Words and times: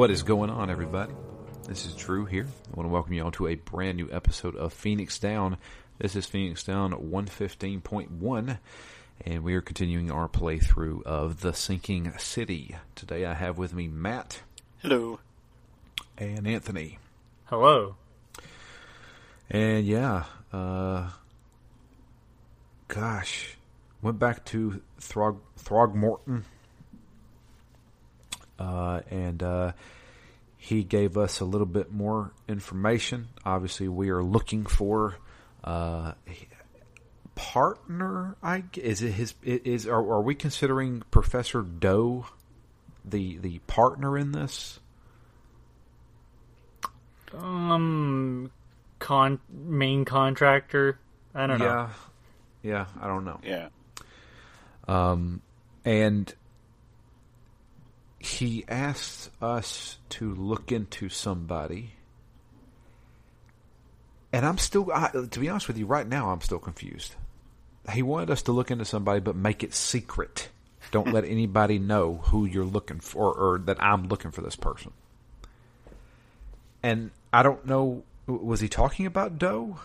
What 0.00 0.10
is 0.10 0.22
going 0.22 0.48
on, 0.48 0.70
everybody? 0.70 1.12
This 1.68 1.84
is 1.84 1.94
Drew 1.94 2.24
here. 2.24 2.46
I 2.46 2.74
want 2.74 2.88
to 2.88 2.90
welcome 2.90 3.12
you 3.12 3.22
all 3.22 3.32
to 3.32 3.48
a 3.48 3.56
brand 3.56 3.98
new 3.98 4.08
episode 4.10 4.56
of 4.56 4.72
Phoenix 4.72 5.18
Down. 5.18 5.58
This 5.98 6.16
is 6.16 6.24
Phoenix 6.24 6.64
Down 6.64 6.92
115.1, 6.92 8.58
and 9.26 9.44
we 9.44 9.54
are 9.54 9.60
continuing 9.60 10.10
our 10.10 10.26
playthrough 10.26 11.02
of 11.02 11.42
The 11.42 11.52
Sinking 11.52 12.14
City. 12.16 12.76
Today 12.94 13.26
I 13.26 13.34
have 13.34 13.58
with 13.58 13.74
me 13.74 13.88
Matt 13.88 14.40
Hello. 14.78 15.20
and 16.16 16.48
Anthony. 16.48 16.98
Hello. 17.44 17.96
And 19.50 19.84
yeah, 19.84 20.24
uh, 20.50 21.10
gosh, 22.88 23.54
went 24.00 24.18
back 24.18 24.46
to 24.46 24.80
Throg 24.98 25.40
Throgmorton, 25.62 26.44
uh, 28.58 29.00
and 29.10 29.42
uh, 29.42 29.72
he 30.62 30.84
gave 30.84 31.16
us 31.16 31.40
a 31.40 31.44
little 31.46 31.66
bit 31.66 31.90
more 31.90 32.32
information. 32.46 33.28
Obviously, 33.46 33.88
we 33.88 34.10
are 34.10 34.22
looking 34.22 34.66
for 34.66 35.16
uh, 35.64 36.12
partner. 37.34 38.36
I 38.42 38.64
g- 38.70 38.82
is 38.82 39.00
it 39.00 39.12
his 39.12 39.34
is 39.42 39.86
are, 39.86 39.96
are 39.96 40.20
we 40.20 40.34
considering 40.34 41.02
Professor 41.10 41.62
Doe 41.62 42.26
the 43.06 43.38
the 43.38 43.60
partner 43.60 44.18
in 44.18 44.32
this? 44.32 44.80
Um, 47.32 48.50
con 48.98 49.40
main 49.48 50.04
contractor. 50.04 50.98
I 51.34 51.46
don't 51.46 51.58
know. 51.58 51.64
Yeah, 51.64 51.88
yeah, 52.62 52.86
I 53.00 53.06
don't 53.06 53.24
know. 53.24 53.40
Yeah. 53.42 53.68
Um, 54.86 55.40
and 55.86 56.32
he 58.20 58.66
asks 58.68 59.30
us 59.40 59.96
to 60.10 60.34
look 60.34 60.70
into 60.70 61.08
somebody. 61.08 61.92
And 64.30 64.44
I'm 64.44 64.58
still, 64.58 64.92
I, 64.92 65.08
to 65.08 65.40
be 65.40 65.48
honest 65.48 65.66
with 65.66 65.78
you, 65.78 65.86
right 65.86 66.06
now 66.06 66.30
I'm 66.30 66.42
still 66.42 66.58
confused. 66.58 67.14
He 67.90 68.02
wanted 68.02 68.30
us 68.30 68.42
to 68.42 68.52
look 68.52 68.70
into 68.70 68.84
somebody, 68.84 69.20
but 69.20 69.34
make 69.34 69.64
it 69.64 69.72
secret. 69.72 70.50
Don't 70.90 71.12
let 71.12 71.24
anybody 71.28 71.78
know 71.78 72.20
who 72.24 72.44
you're 72.44 72.64
looking 72.64 73.00
for, 73.00 73.32
or 73.32 73.58
that 73.60 73.82
I'm 73.82 74.08
looking 74.08 74.30
for 74.30 74.42
this 74.42 74.54
person. 74.54 74.92
And 76.82 77.10
I 77.32 77.42
don't 77.42 77.64
know, 77.64 78.04
was 78.26 78.60
he 78.60 78.68
talking 78.68 79.06
about 79.06 79.38
Doe? 79.38 79.78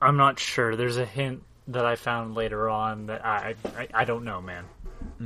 I'm 0.00 0.16
not 0.16 0.40
sure. 0.40 0.74
There's 0.74 0.96
a 0.96 1.04
hint 1.04 1.44
that 1.72 1.84
I 1.84 1.96
found 1.96 2.34
later 2.34 2.68
on 2.68 3.06
that 3.06 3.24
I 3.24 3.54
I, 3.76 3.88
I 3.92 4.04
don't 4.04 4.24
know, 4.24 4.40
man. 4.40 4.64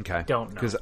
Okay. 0.01 0.25
Don't 0.27 0.51
know. 0.51 0.55
Because 0.55 0.77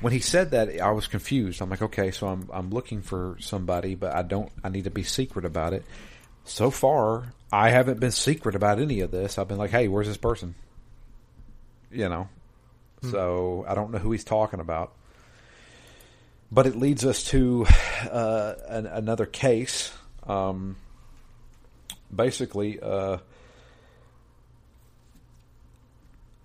when 0.00 0.12
he 0.12 0.20
said 0.20 0.52
that, 0.52 0.80
I 0.80 0.90
was 0.92 1.06
confused. 1.06 1.60
I'm 1.60 1.70
like, 1.70 1.82
okay, 1.82 2.10
so 2.10 2.28
I'm 2.28 2.48
I'm 2.52 2.70
looking 2.70 3.02
for 3.02 3.36
somebody, 3.40 3.94
but 3.94 4.14
I 4.14 4.22
don't. 4.22 4.50
I 4.62 4.68
need 4.68 4.84
to 4.84 4.90
be 4.90 5.02
secret 5.02 5.44
about 5.44 5.72
it. 5.72 5.84
So 6.44 6.70
far, 6.70 7.34
I 7.52 7.70
haven't 7.70 8.00
been 8.00 8.10
secret 8.10 8.54
about 8.54 8.78
any 8.80 9.00
of 9.00 9.10
this. 9.10 9.38
I've 9.38 9.48
been 9.48 9.58
like, 9.58 9.70
hey, 9.70 9.88
where's 9.88 10.06
this 10.06 10.16
person? 10.16 10.54
You 11.90 12.08
know. 12.08 12.28
So 13.02 13.64
I 13.68 13.74
don't 13.74 13.92
know 13.92 13.98
who 13.98 14.10
he's 14.10 14.24
talking 14.24 14.60
about. 14.60 14.92
But 16.50 16.66
it 16.66 16.76
leads 16.76 17.04
us 17.04 17.24
to 17.24 17.66
uh, 18.10 18.54
an, 18.68 18.86
another 18.86 19.26
case. 19.26 19.92
Um, 20.26 20.76
basically, 22.14 22.80
uh, 22.80 23.18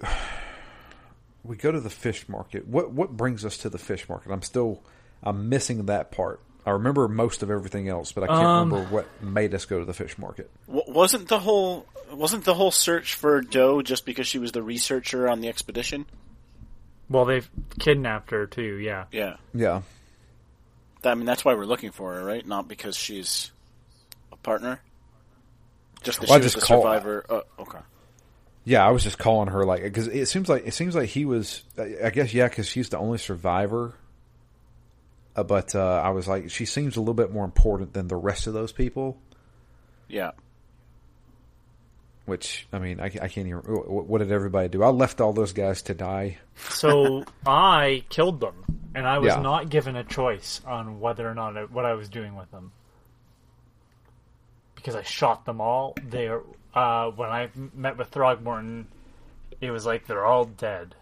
we 1.43 1.55
go 1.55 1.71
to 1.71 1.79
the 1.79 1.89
fish 1.89 2.27
market. 2.29 2.67
What 2.67 2.91
what 2.91 3.11
brings 3.15 3.45
us 3.45 3.57
to 3.59 3.69
the 3.69 3.77
fish 3.77 4.07
market? 4.07 4.31
I'm 4.31 4.41
still 4.41 4.81
I'm 5.21 5.49
missing 5.49 5.85
that 5.87 6.11
part. 6.11 6.39
I 6.65 6.71
remember 6.71 7.07
most 7.09 7.43
of 7.43 7.51
everything 7.51 7.89
else, 7.89 8.13
but 8.13 8.23
I 8.23 8.27
can't 8.27 8.39
Um, 8.39 8.73
remember 8.73 8.89
what 8.93 9.21
made 9.21 9.53
us 9.53 9.65
go 9.65 9.79
to 9.79 9.85
the 9.85 9.93
fish 9.93 10.17
market. 10.17 10.49
Wasn't 10.67 11.27
the 11.27 11.39
whole 11.39 11.85
wasn't 12.11 12.45
the 12.45 12.53
whole 12.53 12.71
search 12.71 13.15
for 13.15 13.41
Doe 13.41 13.81
just 13.81 14.05
because 14.05 14.27
she 14.27 14.39
was 14.39 14.51
the 14.53 14.61
researcher 14.63 15.27
on 15.27 15.41
the 15.41 15.49
expedition? 15.49 16.05
Well, 17.09 17.25
they've 17.25 17.49
kidnapped 17.79 18.31
her 18.31 18.47
too. 18.47 18.77
Yeah. 18.77 19.05
Yeah. 19.11 19.35
Yeah, 19.53 19.81
That, 21.01 21.11
I 21.11 21.15
mean, 21.15 21.25
that's 21.25 21.43
why 21.43 21.53
we're 21.53 21.65
looking 21.65 21.91
for 21.91 22.13
her, 22.13 22.23
right? 22.23 22.45
Not 22.47 22.67
because 22.69 22.95
she's 22.95 23.51
a 24.31 24.37
partner. 24.37 24.79
Just 26.01 26.21
that 26.21 26.29
Well, 26.29 26.37
I 26.37 26.39
she 26.39 26.43
was 26.45 26.53
just 26.53 26.63
a 26.63 26.67
call- 26.67 26.81
survivor. 26.81 27.25
Oh, 27.29 27.43
okay. 27.59 27.79
Yeah. 28.65 28.85
I 28.85 28.91
was 28.91 29.03
just 29.03 29.17
calling 29.17 29.49
her 29.49 29.65
like 29.65 29.83
because 29.83 30.07
it 30.07 30.27
seems 30.27 30.49
like 30.49 30.65
it 30.67 30.73
seems 30.73 30.95
like 30.95 31.09
he 31.09 31.25
was. 31.25 31.63
I 31.77 32.09
guess 32.09 32.33
yeah, 32.33 32.47
because 32.47 32.67
she's 32.67 32.89
the 32.89 32.97
only 32.97 33.17
survivor. 33.17 33.95
Uh, 35.35 35.43
but 35.43 35.73
uh, 35.73 36.01
I 36.03 36.09
was 36.09 36.27
like, 36.27 36.51
she 36.51 36.65
seems 36.65 36.95
a 36.95 36.99
little 36.99 37.15
bit 37.15 37.31
more 37.31 37.43
important 37.45 37.93
than 37.93 38.07
the 38.07 38.15
rest 38.15 38.45
of 38.47 38.53
those 38.53 38.71
people. 38.71 39.17
Yeah. 40.07 40.31
Which 42.25 42.67
I 42.71 42.79
mean, 42.79 42.99
I, 43.01 43.05
I 43.05 43.27
can't 43.27 43.47
even. 43.47 43.59
What, 43.59 44.05
what 44.07 44.17
did 44.19 44.31
everybody 44.31 44.69
do? 44.69 44.81
I 44.83 44.89
left 44.89 45.19
all 45.19 45.33
those 45.33 45.51
guys 45.51 45.81
to 45.83 45.93
die. 45.93 46.37
So 46.69 47.25
I 47.45 48.05
killed 48.09 48.39
them, 48.39 48.63
and 48.95 49.05
I 49.05 49.17
was 49.17 49.33
Yeah. 49.33 49.41
not 49.41 49.69
given 49.69 49.95
a 49.97 50.03
choice 50.05 50.61
on 50.65 51.01
whether 51.01 51.27
or 51.29 51.33
not 51.33 51.57
I, 51.57 51.63
what 51.65 51.85
I 51.85 51.93
was 51.95 52.07
doing 52.09 52.35
with 52.35 52.49
them 52.51 52.71
because 54.83 54.95
I 54.95 55.03
shot 55.03 55.45
them 55.45 55.61
all. 55.61 55.95
They 56.09 56.27
are 56.27 56.43
uh, 56.73 57.09
when 57.11 57.29
I 57.29 57.49
met 57.73 57.97
with 57.97 58.11
Throgmorton, 58.11 58.85
it 59.61 59.71
was 59.71 59.85
like 59.85 60.07
they're 60.07 60.25
all 60.25 60.43
dead. 60.45 60.95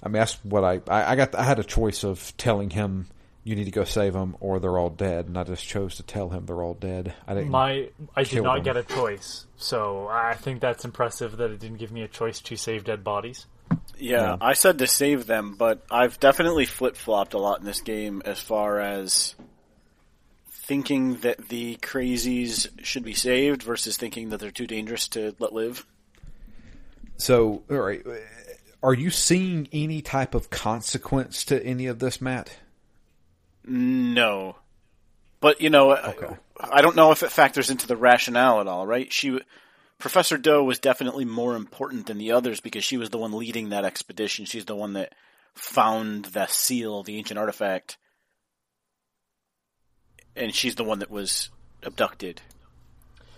I 0.00 0.06
mean, 0.06 0.14
that's 0.14 0.34
what 0.44 0.62
I, 0.62 0.80
I 0.88 1.12
I 1.12 1.16
got. 1.16 1.34
I 1.34 1.42
had 1.42 1.58
a 1.58 1.64
choice 1.64 2.04
of 2.04 2.32
telling 2.36 2.70
him 2.70 3.08
you 3.42 3.56
need 3.56 3.64
to 3.64 3.70
go 3.72 3.82
save 3.82 4.12
them 4.12 4.36
or 4.38 4.60
they're 4.60 4.78
all 4.78 4.90
dead, 4.90 5.26
and 5.26 5.36
I 5.36 5.42
just 5.42 5.66
chose 5.66 5.96
to 5.96 6.04
tell 6.04 6.28
him 6.28 6.46
they're 6.46 6.62
all 6.62 6.74
dead. 6.74 7.14
I 7.26 7.34
didn't. 7.34 7.50
My 7.50 7.88
I 8.14 8.22
did 8.22 8.44
not 8.44 8.56
them. 8.56 8.64
get 8.64 8.76
a 8.76 8.84
choice, 8.84 9.46
so 9.56 10.06
I 10.08 10.34
think 10.34 10.60
that's 10.60 10.84
impressive 10.84 11.36
that 11.38 11.50
it 11.50 11.58
didn't 11.58 11.78
give 11.78 11.90
me 11.90 12.02
a 12.02 12.08
choice 12.08 12.40
to 12.42 12.56
save 12.56 12.84
dead 12.84 13.02
bodies. 13.02 13.46
Yeah, 13.98 14.20
Yeah. 14.20 14.36
I 14.40 14.52
said 14.52 14.78
to 14.78 14.86
save 14.86 15.26
them, 15.26 15.56
but 15.58 15.84
I've 15.90 16.20
definitely 16.20 16.66
flip 16.66 16.94
flopped 16.94 17.34
a 17.34 17.38
lot 17.38 17.58
in 17.58 17.66
this 17.66 17.80
game 17.80 18.22
as 18.24 18.38
far 18.38 18.78
as 18.78 19.34
thinking 20.68 21.16
that 21.20 21.48
the 21.48 21.76
crazies 21.76 22.68
should 22.84 23.02
be 23.02 23.14
saved 23.14 23.62
versus 23.62 23.96
thinking 23.96 24.28
that 24.28 24.38
they're 24.38 24.50
too 24.50 24.66
dangerous 24.66 25.08
to 25.08 25.34
let 25.38 25.54
live. 25.54 25.86
so, 27.16 27.62
all 27.70 27.78
right, 27.78 28.04
are 28.82 28.92
you 28.92 29.08
seeing 29.10 29.66
any 29.72 30.02
type 30.02 30.34
of 30.34 30.50
consequence 30.50 31.42
to 31.44 31.64
any 31.64 31.86
of 31.86 31.98
this, 32.00 32.20
Matt? 32.20 32.58
No, 33.64 34.56
but 35.40 35.60
you 35.62 35.70
know, 35.70 35.92
I- 35.92 36.36
I 36.60 36.82
don't 36.82 36.96
know 36.96 37.12
if 37.12 37.22
it 37.22 37.32
factors 37.32 37.70
into 37.70 37.86
the 37.86 37.96
rationale 37.96 38.60
at 38.60 38.66
all. 38.66 38.86
Right? 38.86 39.10
She, 39.12 39.40
Professor 39.98 40.36
Doe, 40.36 40.64
was 40.64 40.78
definitely 40.78 41.24
more 41.24 41.54
important 41.56 42.06
than 42.06 42.18
the 42.18 42.32
others 42.32 42.60
because 42.60 42.84
she 42.84 42.96
was 42.98 43.08
the 43.10 43.18
one 43.18 43.32
leading 43.32 43.70
that 43.70 43.84
expedition. 43.86 44.44
She's 44.44 44.64
the 44.66 44.76
one 44.76 44.92
that 44.94 45.14
found 45.54 46.26
the 46.26 46.46
seal, 46.46 47.02
the 47.02 47.16
ancient 47.16 47.38
artifact, 47.38 47.96
and 50.38 50.54
she's 50.54 50.74
the 50.76 50.84
one 50.84 51.00
that 51.00 51.10
was 51.10 51.50
abducted. 51.82 52.40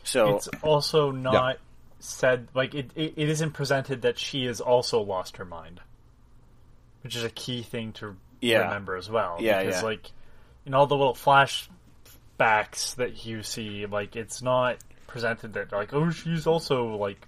So 0.04 0.36
It's 0.36 0.48
also 0.62 1.10
not 1.10 1.58
said 1.98 2.48
like 2.54 2.74
it, 2.74 2.90
it. 2.94 3.14
It 3.16 3.28
isn't 3.28 3.52
presented 3.52 4.02
that 4.02 4.18
she 4.18 4.44
has 4.46 4.60
also 4.60 5.00
lost 5.02 5.36
her 5.36 5.44
mind, 5.44 5.80
which 7.02 7.16
is 7.16 7.24
a 7.24 7.30
key 7.30 7.62
thing 7.62 7.92
to 7.94 8.16
Yeah. 8.40 8.60
remember 8.64 8.96
as 8.96 9.10
well. 9.10 9.36
Yeah, 9.40 9.62
because 9.62 9.82
yeah. 9.82 9.86
like 9.88 10.10
in 10.66 10.74
all 10.74 10.86
the 10.86 10.96
little 10.96 11.14
flashbacks 11.14 12.94
that 12.96 13.24
you 13.26 13.42
see, 13.42 13.86
like 13.86 14.16
it's 14.16 14.42
not 14.42 14.78
presented 15.06 15.54
that 15.54 15.72
like 15.72 15.92
oh 15.92 16.10
she's 16.10 16.46
also 16.46 16.96
like 16.96 17.26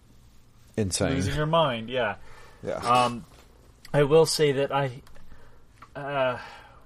Insane. 0.77 1.11
losing 1.15 1.35
her 1.35 1.47
mind. 1.47 1.91
Yeah. 1.91 2.17
Yeah. 2.63 2.77
Um, 2.77 3.25
I 3.93 4.05
will 4.05 4.25
say 4.27 4.53
that 4.53 4.73
I, 4.73 5.03
uh, 5.95 6.39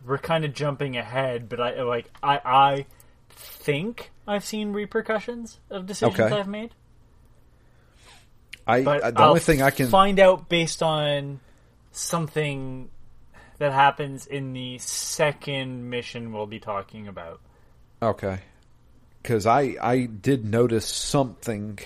we're 0.06 0.18
kind 0.18 0.44
of 0.44 0.54
jumping 0.54 0.96
ahead, 0.96 1.48
but 1.48 1.60
I 1.60 1.82
like 1.82 2.10
I 2.22 2.40
I 2.44 2.86
think 3.30 4.10
I've 4.26 4.44
seen 4.44 4.72
repercussions 4.72 5.58
of 5.70 5.86
decisions 5.86 6.18
Okay. 6.20 6.34
I've 6.34 6.48
made. 6.48 6.72
I, 8.66 8.82
But 8.82 9.04
I 9.04 9.10
the 9.12 9.20
I'll 9.20 9.28
only 9.28 9.40
thing 9.40 9.62
I 9.62 9.70
can. 9.70 9.88
find 9.88 10.18
out 10.18 10.48
based 10.48 10.82
on 10.82 11.40
something 11.92 12.90
that 13.58 13.72
happens 13.72 14.26
in 14.26 14.52
the 14.52 14.78
second 14.78 15.88
mission 15.88 16.32
we'll 16.32 16.46
be 16.46 16.58
talking 16.60 17.06
about. 17.08 17.40
Okay. 18.02 18.40
Because 19.22 19.46
I 19.46 19.76
I 19.80 20.06
did 20.06 20.44
notice 20.44 20.86
something. 20.86 21.78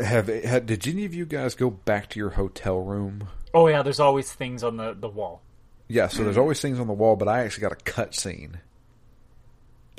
Have, 0.00 0.28
have 0.28 0.66
did 0.66 0.86
any 0.86 1.04
of 1.04 1.14
you 1.14 1.26
guys 1.26 1.56
go 1.56 1.68
back 1.68 2.08
to 2.10 2.18
your 2.20 2.30
hotel 2.30 2.78
room? 2.80 3.26
Oh 3.52 3.66
yeah, 3.66 3.82
there's 3.82 3.98
always 4.00 4.32
things 4.32 4.62
on 4.62 4.76
the 4.76 4.94
the 4.94 5.08
wall. 5.08 5.42
Yeah, 5.88 6.08
so 6.08 6.24
there's 6.24 6.38
always 6.38 6.60
things 6.60 6.80
on 6.80 6.86
the 6.86 6.92
wall, 6.94 7.14
but 7.16 7.28
I 7.28 7.44
actually 7.44 7.62
got 7.62 7.72
a 7.72 7.76
cut 7.76 8.14
scene 8.14 8.58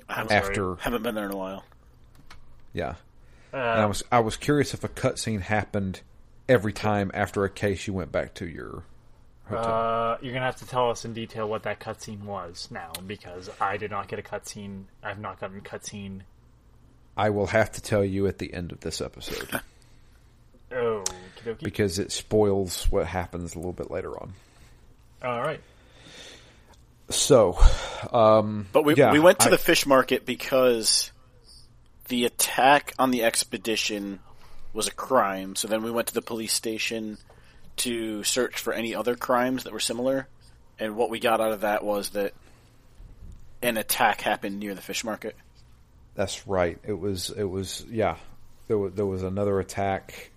I 0.10 0.16
haven't, 0.16 0.32
after. 0.32 0.76
haven't 0.78 1.04
been 1.04 1.16
there 1.16 1.26
in 1.26 1.32
a 1.32 1.38
while. 1.38 1.64
Yeah, 2.74 2.96
and 3.54 3.62
I 3.62 3.84
Uh, 3.84 3.88
was 3.90 4.04
I 4.12 4.20
was 4.20 4.36
curious 4.38 4.74
if 4.74 4.84
a 4.84 4.88
cut 4.88 5.20
scene 5.20 5.42
happened 5.42 6.02
every 6.50 6.74
time 6.74 7.12
after 7.14 7.44
a 7.44 7.50
case 7.50 7.88
you 7.88 7.94
went 7.94 8.12
back 8.12 8.34
to 8.36 8.48
your 8.48 8.84
hotel. 9.48 9.64
Uh, 9.74 10.18
you're 10.22 10.34
gonna 10.34 10.46
have 10.46 10.56
to 10.58 10.66
tell 10.68 10.90
us 10.90 11.06
in 11.06 11.14
detail 11.14 11.48
what 11.48 11.64
that 11.64 11.80
cutscene 11.80 12.24
was 12.24 12.68
now, 12.72 12.92
because 13.06 13.50
I 13.62 13.78
did 13.78 13.92
not 13.92 14.08
get 14.08 14.18
a 14.20 14.24
cutscene. 14.24 14.86
I've 15.04 15.20
not 15.20 15.40
gotten 15.40 15.62
cutscene. 15.62 16.22
I 17.16 17.30
will 17.30 17.48
have 17.48 17.72
to 17.74 17.82
tell 17.82 18.04
you 18.04 18.28
at 18.28 18.40
the 18.40 18.54
end 18.54 18.72
of 18.74 18.80
this 18.82 19.00
episode 19.02 19.62
Oh, 20.72 21.04
because 21.62 22.00
it 22.00 22.12
spoils 22.12 22.92
what 22.92 23.06
happens 23.06 23.54
a 23.56 23.60
little 23.60 23.72
bit 23.72 23.90
later 23.92 24.20
on. 24.20 24.34
all 25.24 25.42
right. 25.42 25.62
So, 27.10 27.58
um, 28.12 28.68
But 28.72 28.84
we 28.84 28.96
yeah, 28.96 29.12
we 29.12 29.20
went 29.20 29.40
to 29.40 29.48
I- 29.48 29.52
the 29.52 29.58
fish 29.58 29.86
market 29.86 30.26
because 30.26 31.12
the 32.08 32.26
attack 32.26 32.94
on 33.00 33.12
the 33.12 33.24
expedition 33.24 34.20
was 34.74 34.88
a 34.88 34.92
crime. 34.92 35.56
So 35.56 35.68
then 35.68 35.84
we 35.84 35.92
went 35.92 36.08
to 36.08 36.14
the 36.14 36.22
police 36.22 36.54
station 36.54 37.18
to 37.78 38.24
search 38.24 38.58
for 38.60 38.74
any 38.74 38.96
other 38.96 39.16
crimes 39.16 39.64
that 39.64 39.74
were 39.74 39.80
similar. 39.80 40.28
And 40.80 40.96
what 40.96 41.10
we 41.10 41.20
got 41.20 41.40
out 41.42 41.52
of 41.52 41.62
that 41.62 41.84
was 41.84 42.10
that 42.12 42.34
an 43.62 43.78
attack 43.78 44.22
happened 44.22 44.60
near 44.60 44.76
the 44.76 44.82
fish 44.82 45.04
market. 45.04 45.36
That's 46.16 46.48
right. 46.48 46.78
It 46.86 46.98
was. 47.00 47.30
It 47.30 47.44
was. 47.44 47.86
Yeah. 47.90 48.18
There 48.68 48.78
was, 48.78 48.94
there 48.94 49.06
was 49.06 49.22
another 49.24 49.60
attack 49.60 50.32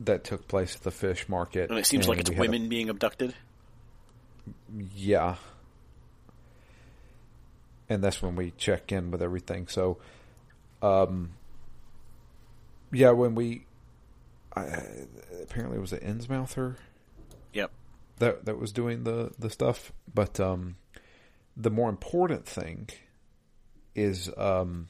that 0.00 0.22
took 0.24 0.46
place 0.46 0.76
at 0.76 0.82
the 0.82 0.90
fish 0.90 1.28
market, 1.28 1.70
And 1.70 1.78
it 1.78 1.86
seems 1.86 2.06
like 2.06 2.18
it's 2.18 2.28
had 2.28 2.38
a- 2.38 2.40
women 2.40 2.68
being 2.68 2.88
abducted. 2.88 3.34
Yeah. 4.94 5.36
And 7.88 8.02
that's 8.02 8.20
when 8.22 8.36
we 8.36 8.52
check 8.58 8.92
in 8.92 9.10
with 9.10 9.22
everything. 9.22 9.66
So, 9.68 9.98
um, 10.82 11.30
yeah, 12.92 13.10
when 13.10 13.34
we, 13.34 13.64
I, 14.54 14.82
apparently 15.42 15.78
it 15.78 15.80
was 15.80 15.92
an 15.92 16.00
Innsmouther 16.00 16.76
Yep. 17.54 17.70
that 18.18 18.44
that 18.44 18.58
was 18.58 18.72
doing 18.72 19.04
the 19.04 19.32
the 19.38 19.48
stuff. 19.50 19.92
But 20.12 20.38
um, 20.38 20.76
the 21.56 21.70
more 21.70 21.88
important 21.88 22.46
thing 22.46 22.88
is 23.94 24.30
um, 24.36 24.88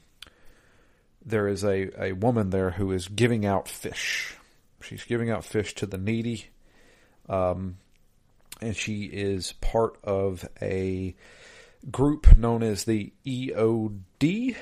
there 1.25 1.47
is 1.47 1.63
a 1.63 2.09
a 2.09 2.13
woman 2.13 2.49
there 2.49 2.71
who 2.71 2.91
is 2.91 3.07
giving 3.07 3.45
out 3.45 3.67
fish. 3.67 4.35
She's 4.81 5.03
giving 5.03 5.29
out 5.29 5.43
fish 5.43 5.73
to 5.75 5.85
the 5.85 5.97
needy, 5.97 6.47
um, 7.27 7.77
and 8.61 8.75
she 8.75 9.03
is 9.05 9.53
part 9.53 9.97
of 10.03 10.47
a 10.61 11.15
group 11.91 12.37
known 12.37 12.63
as 12.63 12.83
the 12.83 13.11
EOD. 13.25 14.55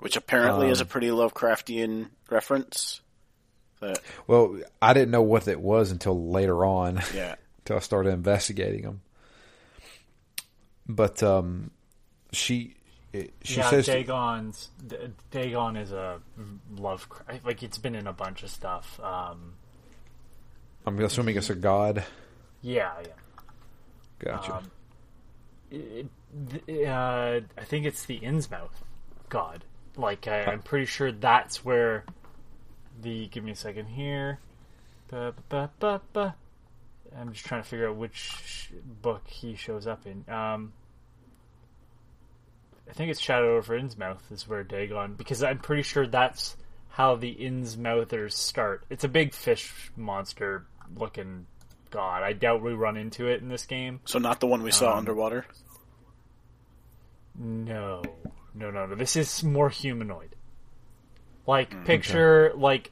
Which 0.00 0.16
apparently 0.16 0.66
Um, 0.66 0.72
is 0.72 0.80
a 0.80 0.84
pretty 0.84 1.08
Lovecraftian 1.08 2.10
reference. 2.30 3.00
That, 3.80 4.00
Well, 4.26 4.60
I 4.82 4.92
didn't 4.92 5.10
know 5.10 5.22
what 5.22 5.48
it 5.48 5.60
was 5.60 5.90
until 5.90 6.30
later 6.30 6.64
on. 6.64 7.00
yeah. 7.14 7.36
until 7.58 7.76
I 7.76 7.80
started 7.80 8.10
investigating 8.10 8.82
them. 8.82 9.00
But 10.86 11.22
um, 11.22 11.70
she 12.32 12.76
it, 13.14 13.32
she 13.42 13.58
yeah, 13.58 13.70
says 13.70 13.86
Dagon's 13.86 14.70
Dagon 15.30 15.76
is 15.76 15.92
a 15.92 16.20
love 16.76 17.08
like 17.44 17.62
it's 17.62 17.78
been 17.78 17.94
in 17.94 18.06
a 18.06 18.12
bunch 18.12 18.42
of 18.42 18.50
stuff. 18.50 19.00
Um, 19.02 19.54
I'm 20.84 20.98
assuming 21.00 21.36
it's 21.36 21.48
a 21.48 21.54
god. 21.54 22.04
Yeah, 22.64 22.92
yeah. 23.02 23.12
Gotcha. 24.18 24.54
Um, 24.54 24.70
it, 25.70 26.06
uh, 26.88 27.40
I 27.58 27.64
think 27.64 27.84
it's 27.84 28.06
the 28.06 28.18
Innsmouth 28.20 28.70
god. 29.28 29.64
Like 29.96 30.26
I, 30.26 30.44
I'm 30.44 30.62
pretty 30.62 30.86
sure 30.86 31.12
that's 31.12 31.64
where 31.64 32.04
the. 33.00 33.26
Give 33.28 33.44
me 33.44 33.52
a 33.52 33.56
second 33.56 33.86
here. 33.86 34.38
Ba, 35.08 35.34
ba, 35.48 36.00
ba. 36.12 36.34
I'm 37.16 37.32
just 37.32 37.44
trying 37.44 37.62
to 37.62 37.68
figure 37.68 37.88
out 37.88 37.96
which 37.96 38.72
book 39.02 39.22
he 39.28 39.54
shows 39.54 39.86
up 39.86 40.06
in. 40.06 40.24
Um, 40.32 40.72
I 42.88 42.92
think 42.92 43.10
it's 43.10 43.20
Shadow 43.20 43.56
over 43.56 43.78
Innsmouth 43.78 44.32
is 44.32 44.48
where 44.48 44.64
Dagon 44.64 45.14
because 45.14 45.42
I'm 45.42 45.58
pretty 45.58 45.82
sure 45.82 46.06
that's 46.06 46.56
how 46.88 47.16
the 47.16 47.34
Innsmouthers 47.34 48.32
start. 48.32 48.84
It's 48.90 49.04
a 49.04 49.08
big 49.08 49.34
fish 49.34 49.92
monster 49.96 50.64
looking 50.96 51.46
god. 51.94 52.22
I 52.22 52.32
doubt 52.34 52.62
we 52.62 52.72
run 52.74 52.96
into 52.96 53.28
it 53.28 53.40
in 53.40 53.48
this 53.48 53.64
game. 53.66 54.00
So 54.04 54.18
not 54.18 54.40
the 54.40 54.46
one 54.46 54.62
we 54.62 54.70
saw 54.70 54.92
Um, 54.92 54.98
underwater. 54.98 55.46
No, 57.36 58.02
no, 58.54 58.70
no, 58.70 58.86
no. 58.86 58.94
This 58.94 59.16
is 59.16 59.42
more 59.42 59.68
humanoid. 59.70 60.34
Like 61.46 61.70
Mm, 61.70 61.84
picture 61.84 62.52
like 62.54 62.90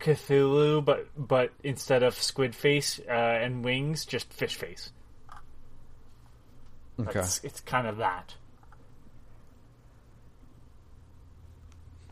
Cthulhu, 0.00 0.84
but 0.84 1.06
but 1.16 1.52
instead 1.62 2.02
of 2.02 2.14
squid 2.20 2.54
face 2.54 3.00
uh, 3.08 3.12
and 3.12 3.64
wings, 3.64 4.04
just 4.04 4.32
fish 4.32 4.56
face. 4.56 4.90
okay. 7.00 7.12
That's, 7.12 7.42
it's 7.44 7.60
kind 7.60 7.86
of 7.86 7.96
that. 7.98 8.34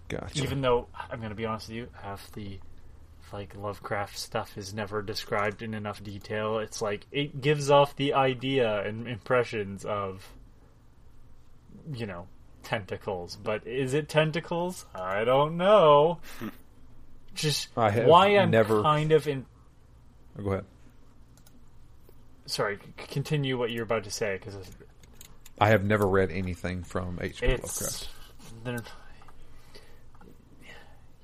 Gotcha. 0.08 0.42
Even 0.42 0.60
though 0.60 0.88
I'm 1.10 1.20
gonna 1.20 1.34
be 1.34 1.46
honest 1.46 1.68
with 1.68 1.76
you, 1.76 1.88
half 2.02 2.30
the 2.32 2.58
like 3.32 3.56
Lovecraft 3.56 4.18
stuff 4.18 4.56
is 4.58 4.74
never 4.74 5.02
described 5.02 5.62
in 5.62 5.74
enough 5.74 6.02
detail. 6.02 6.58
It's 6.58 6.82
like 6.82 7.06
it 7.12 7.40
gives 7.40 7.70
off 7.70 7.96
the 7.96 8.14
idea 8.14 8.82
and 8.86 9.06
impressions 9.08 9.84
of 9.84 10.26
you 11.92 12.06
know, 12.06 12.26
tentacles. 12.62 13.36
But 13.36 13.66
is 13.66 13.94
it 13.94 14.08
tentacles? 14.08 14.84
I 14.94 15.24
don't 15.24 15.56
know. 15.56 16.18
Just 17.34 17.68
I 17.76 17.90
have 17.90 18.06
why 18.06 18.28
I'm 18.36 18.50
never- 18.50 18.82
kind 18.82 19.10
of 19.12 19.26
in 19.26 19.46
Oh, 20.38 20.42
go 20.42 20.50
ahead. 20.52 20.64
sorry, 22.46 22.78
continue 22.96 23.58
what 23.58 23.70
you're 23.70 23.82
about 23.84 24.04
to 24.04 24.10
say 24.10 24.38
because 24.38 24.54
I 25.58 25.68
have 25.68 25.84
never 25.84 26.06
read 26.06 26.30
anything 26.30 26.82
from 26.84 27.18
H.P. 27.20 27.46
Lovecraft. 27.48 28.08
they're- 28.64 28.78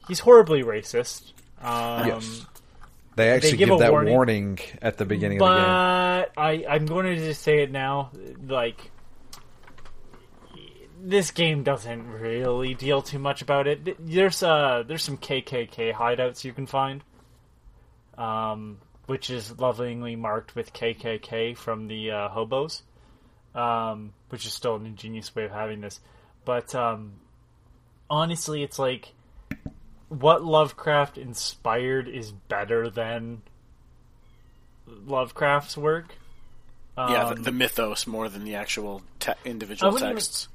he's 0.08 0.20
horribly 0.20 0.62
racist. 0.62 1.32
Um, 1.62 2.06
Yes. 2.06 2.46
They 3.16 3.30
actually 3.30 3.56
give 3.56 3.68
give, 3.68 3.80
that 3.80 3.90
warning. 3.90 4.14
warning. 4.14 4.58
at 4.80 4.96
the 4.96 5.04
beginning 5.04 5.42
of 5.42 5.48
the 5.48 5.54
game. 5.54 5.64
but 5.64 6.40
I, 6.40 6.64
I'm 6.68 6.86
going 6.86 7.06
to 7.06 7.16
just 7.16 7.42
say 7.42 7.64
it 7.64 7.72
now. 7.72 8.12
Like, 8.46 8.92
this 11.02 11.32
game 11.32 11.64
doesn't 11.64 12.08
really 12.08 12.74
deal 12.74 13.02
too 13.02 13.18
much 13.18 13.42
about 13.42 13.66
it. 13.66 13.96
There's 13.98 14.42
uh, 14.42 14.84
there's 14.86 15.02
some 15.02 15.18
KKK 15.18 15.92
hideouts 15.92 16.44
you 16.44 16.52
can 16.52 16.66
find, 16.66 17.02
um, 18.16 18.78
which 19.06 19.30
is 19.30 19.58
lovingly 19.58 20.14
marked 20.14 20.54
with 20.54 20.72
KKK 20.72 21.56
from 21.56 21.88
the 21.88 22.12
uh, 22.12 22.28
hobos, 22.28 22.84
um, 23.54 24.12
which 24.28 24.46
is 24.46 24.52
still 24.52 24.76
an 24.76 24.86
ingenious 24.86 25.34
way 25.34 25.44
of 25.44 25.50
having 25.50 25.80
this. 25.80 25.98
But 26.44 26.72
um, 26.74 27.14
honestly, 28.08 28.62
it's 28.62 28.78
like 28.78 29.12
what 30.08 30.44
Lovecraft 30.44 31.18
inspired 31.18 32.08
is 32.08 32.30
better 32.32 32.88
than 32.90 33.42
Lovecraft's 34.86 35.76
work. 35.76 36.14
yeah, 36.96 37.26
Um, 37.28 37.36
the, 37.36 37.42
the 37.42 37.52
mythos 37.52 38.06
more 38.06 38.28
than 38.28 38.44
the 38.44 38.54
actual 38.54 39.02
te- 39.20 39.32
individual 39.44 39.92
wouldn't 39.92 40.10
even- 40.10 40.16
texts. 40.16 40.48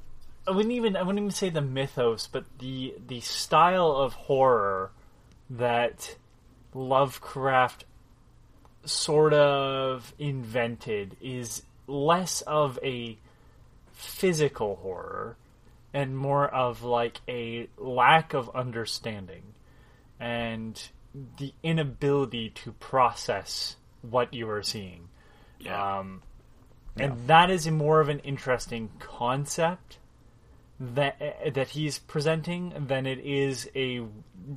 I 0.45 0.51
wouldn't 0.51 0.74
even 0.74 0.98
I 0.98 1.03
wouldn't 1.03 1.19
even 1.19 1.31
say 1.31 1.50
the 1.50 1.62
mythos, 1.62 2.27
but 2.27 2.43
the 2.60 2.95
the 3.07 3.22
style 3.22 3.91
of 3.93 4.13
horror 4.13 4.91
that 5.51 6.17
Lovecraft 6.74 7.86
sort 8.83 9.33
of 9.33 10.13
invented 10.19 11.15
is 11.22 11.63
less 11.88 12.41
of 12.41 12.77
a 12.83 13.17
physical 13.93 14.75
horror 14.77 15.38
and 15.93 16.17
more 16.17 16.47
of 16.47 16.83
like 16.83 17.21
a 17.27 17.69
lack 17.77 18.33
of 18.33 18.50
understanding 18.55 19.53
and 20.19 20.89
the 21.38 21.53
inability 21.62 22.50
to 22.50 22.71
process 22.73 23.75
what 24.01 24.33
you 24.33 24.50
are 24.50 24.63
seeing. 24.63 25.09
Yeah. 25.59 26.00
Um, 26.00 26.23
and 26.97 27.27
that 27.27 27.50
is 27.50 27.67
more 27.69 28.01
of 28.01 28.09
an 28.09 28.19
interesting 28.19 28.89
concept 29.00 29.97
that 30.79 31.53
that 31.53 31.69
he's 31.69 32.00
presenting 32.00 32.73
than 32.88 33.05
it 33.05 33.19
is 33.19 33.69
a 33.75 34.01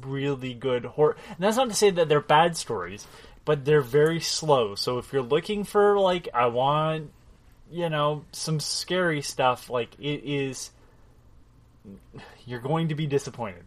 really 0.04 0.54
good 0.54 0.84
horror. 0.84 1.16
And 1.28 1.38
that's 1.38 1.56
not 1.56 1.68
to 1.68 1.74
say 1.74 1.90
that 1.90 2.08
they're 2.08 2.20
bad 2.20 2.56
stories, 2.56 3.06
but 3.44 3.64
they're 3.64 3.80
very 3.80 4.20
slow. 4.20 4.74
So 4.74 4.98
if 4.98 5.12
you're 5.12 5.22
looking 5.22 5.64
for 5.64 5.98
like 5.98 6.28
I 6.34 6.46
want 6.46 7.10
you 7.70 7.88
know 7.88 8.24
some 8.32 8.60
scary 8.60 9.22
stuff, 9.22 9.70
like 9.70 9.94
it 9.98 10.22
is 10.24 10.70
you're 12.46 12.60
going 12.60 12.88
to 12.88 12.94
be 12.94 13.06
disappointed. 13.06 13.64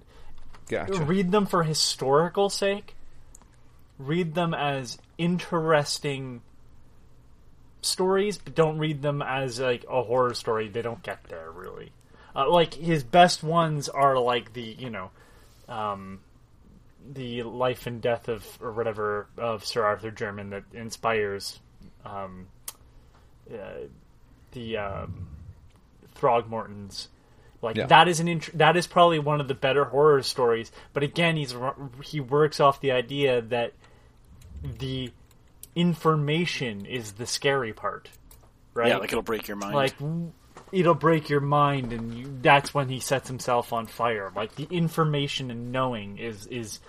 Gotcha. 0.68 1.04
Read 1.04 1.32
them 1.32 1.46
for 1.46 1.64
historical 1.64 2.50
sake. 2.50 2.96
Read 3.98 4.36
them 4.36 4.54
as 4.54 4.98
interesting 5.18 6.42
stories, 7.82 8.38
but 8.38 8.56
don't 8.56 8.78
read 8.78 9.02
them 9.02 9.22
as 9.22 9.60
like 9.60 9.86
a 9.90 10.04
horror 10.04 10.34
story. 10.34 10.70
They 10.70 10.82
don't 10.82 11.02
get 11.04 11.24
there 11.26 11.52
really. 11.52 11.92
Uh, 12.36 12.50
like 12.50 12.76
his 12.76 13.04
best 13.04 13.44
ones 13.44 13.90
are 13.90 14.18
like 14.18 14.54
the 14.54 14.62
you 14.62 14.90
know, 14.90 15.12
um, 15.68 16.20
the 17.12 17.44
life 17.44 17.88
and 17.88 18.02
death 18.02 18.30
of 18.30 18.46
or 18.62 18.72
whatever 18.72 19.28
of 19.38 19.66
Sir 19.66 19.84
Arthur 19.84 20.12
Jermyn 20.12 20.52
that 20.52 20.64
inspires 20.74 21.60
um, 22.06 22.48
uh, 23.52 23.88
the 24.52 24.78
um, 24.78 25.28
Throgmortons. 26.16 27.08
Like 27.62 27.76
Yeah. 27.76 27.88
that 27.88 28.08
is 28.08 28.20
an 28.20 28.28
int- 28.28 28.58
that 28.58 28.78
is 28.78 28.88
probably 28.88 29.20
one 29.20 29.42
of 29.42 29.48
the 29.48 29.54
better 29.54 29.86
horror 29.86 30.22
stories. 30.24 30.72
But 30.94 31.04
again, 31.04 31.36
he's 31.36 31.54
he 32.04 32.20
works 32.22 32.60
off 32.60 32.80
the 32.82 32.92
idea 32.92 33.42
that 33.42 33.74
the 34.64 35.12
information 35.76 36.86
is 36.86 37.14
the 37.14 37.26
scary 37.26 37.74
part, 37.74 38.10
right? 38.74 38.90
Yeah, 38.90 38.98
like 38.98 39.12
it'll 39.12 39.22
break 39.22 39.48
your 39.48 39.58
mind. 39.58 39.76
like 39.76 39.96
it'll 40.72 40.94
break 40.94 41.30
your 41.30 41.40
mind 41.42 41.94
and 41.94 42.14
you, 42.14 42.38
that's 42.42 42.74
when 42.74 42.90
he 42.90 43.00
sets 43.00 43.28
himself 43.28 43.74
on 43.74 43.88
fire 43.88 44.32
like 44.36 44.54
the 44.56 44.68
information 44.70 45.50
and 45.50 45.72
knowing 45.72 46.18
is 46.20 46.46
is 46.48 46.80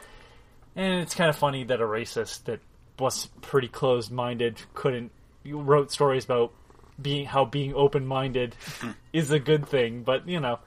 and 0.77 1.00
it's 1.00 1.15
kind 1.15 1.31
of 1.31 1.37
funny 1.37 1.65
that 1.65 1.81
a 1.81 1.85
racist 1.85 2.45
that 2.45 2.61
was 2.99 3.27
pretty 3.41 3.69
closed-minded 3.69 4.61
couldn't 4.75 5.11
wrote 5.47 5.91
stories 5.91 6.25
about 6.27 6.53
being 7.00 7.26
how 7.26 7.45
being 7.45 7.75
open-minded 7.75 8.54
is 9.12 9.30
a 9.30 9.38
good 9.38 9.66
thing 9.66 10.02
but 10.02 10.28
you 10.28 10.40
know 10.40 10.59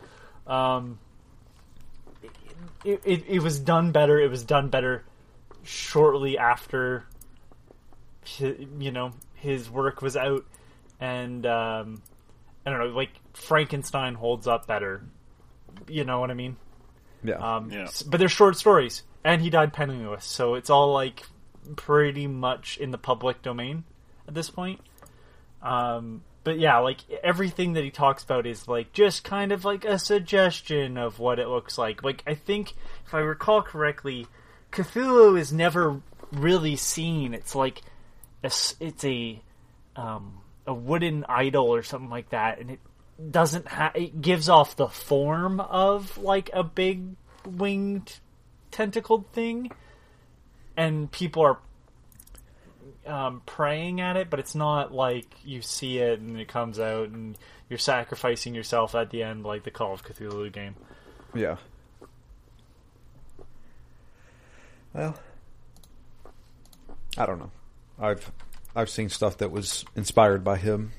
um 0.47 0.99
it, 2.83 3.01
it, 3.05 3.23
it 3.27 3.39
was 3.39 3.59
done 3.59 3.91
better 3.91 4.19
it 4.19 4.29
was 4.29 4.43
done 4.43 4.69
better 4.69 5.03
shortly 5.63 6.37
after 6.37 7.05
you 8.39 8.91
know 8.91 9.11
his 9.35 9.69
work 9.69 10.01
was 10.01 10.17
out 10.17 10.45
and 10.99 11.45
um 11.45 12.01
I 12.65 12.69
don't 12.69 12.79
know, 12.79 12.85
like 12.87 13.11
Frankenstein 13.33 14.13
holds 14.13 14.47
up 14.47 14.67
better. 14.67 15.03
You 15.87 16.05
know 16.05 16.19
what 16.19 16.31
I 16.31 16.33
mean? 16.33 16.55
Yeah. 17.23 17.35
Um, 17.35 17.71
Yeah. 17.71 17.87
But 18.07 18.17
they're 18.19 18.29
short 18.29 18.57
stories, 18.57 19.03
and 19.23 19.41
he 19.41 19.49
died 19.49 19.73
penniless, 19.73 20.25
so 20.25 20.55
it's 20.55 20.69
all 20.69 20.93
like 20.93 21.23
pretty 21.75 22.27
much 22.27 22.77
in 22.77 22.91
the 22.91 22.97
public 22.97 23.41
domain 23.41 23.83
at 24.27 24.33
this 24.33 24.49
point. 24.49 24.79
Um, 25.63 26.23
but 26.43 26.59
yeah, 26.59 26.77
like 26.79 26.99
everything 27.23 27.73
that 27.73 27.83
he 27.83 27.89
talks 27.89 28.23
about 28.23 28.45
is 28.45 28.67
like 28.67 28.91
just 28.91 29.23
kind 29.23 29.51
of 29.51 29.63
like 29.63 29.85
a 29.85 29.97
suggestion 29.97 30.97
of 30.97 31.17
what 31.17 31.39
it 31.39 31.47
looks 31.47 31.77
like. 31.77 32.03
Like 32.03 32.21
I 32.27 32.35
think, 32.35 32.73
if 33.05 33.13
I 33.13 33.19
recall 33.19 33.61
correctly, 33.61 34.27
Cthulhu 34.71 35.39
is 35.39 35.53
never 35.53 36.01
really 36.31 36.75
seen. 36.75 37.33
It's 37.33 37.55
like 37.55 37.81
a 38.43 38.51
it's 38.81 39.05
a 39.05 39.41
um, 39.95 40.41
a 40.67 40.73
wooden 40.73 41.25
idol 41.29 41.73
or 41.73 41.81
something 41.81 42.09
like 42.09 42.29
that, 42.31 42.59
and 42.59 42.71
it 42.71 42.79
doesn't 43.31 43.67
ha- 43.67 43.93
it 43.95 44.21
gives 44.21 44.49
off 44.49 44.75
the 44.75 44.89
form 44.89 45.61
of 45.61 46.17
like 46.17 46.49
a 46.53 46.63
big 46.63 47.15
winged 47.45 48.19
tentacled 48.71 49.31
thing, 49.31 49.71
and 50.75 51.09
people 51.09 51.43
are 51.43 51.59
um, 53.05 53.41
praying 53.45 53.99
at 54.01 54.15
it, 54.17 54.29
but 54.29 54.39
it's 54.39 54.55
not 54.55 54.93
like 54.93 55.25
you 55.43 55.61
see 55.61 55.97
it 55.99 56.19
and 56.19 56.39
it 56.39 56.47
comes 56.47 56.79
out 56.79 57.09
and 57.09 57.37
you're 57.69 57.79
sacrificing 57.79 58.53
yourself 58.55 58.95
at 58.95 59.09
the 59.09 59.23
end, 59.23 59.43
like 59.43 59.63
the 59.63 59.71
Call 59.71 59.93
of 59.93 60.03
Cthulhu 60.03 60.51
game. 60.51 60.75
Yeah. 61.33 61.57
Well, 64.93 65.15
I 67.17 67.25
don't 67.25 67.39
know. 67.39 67.51
I've 67.99 68.31
I've 68.75 68.89
seen 68.89 69.09
stuff 69.09 69.37
that 69.37 69.51
was 69.51 69.85
inspired 69.95 70.43
by 70.43 70.57
him. 70.57 70.91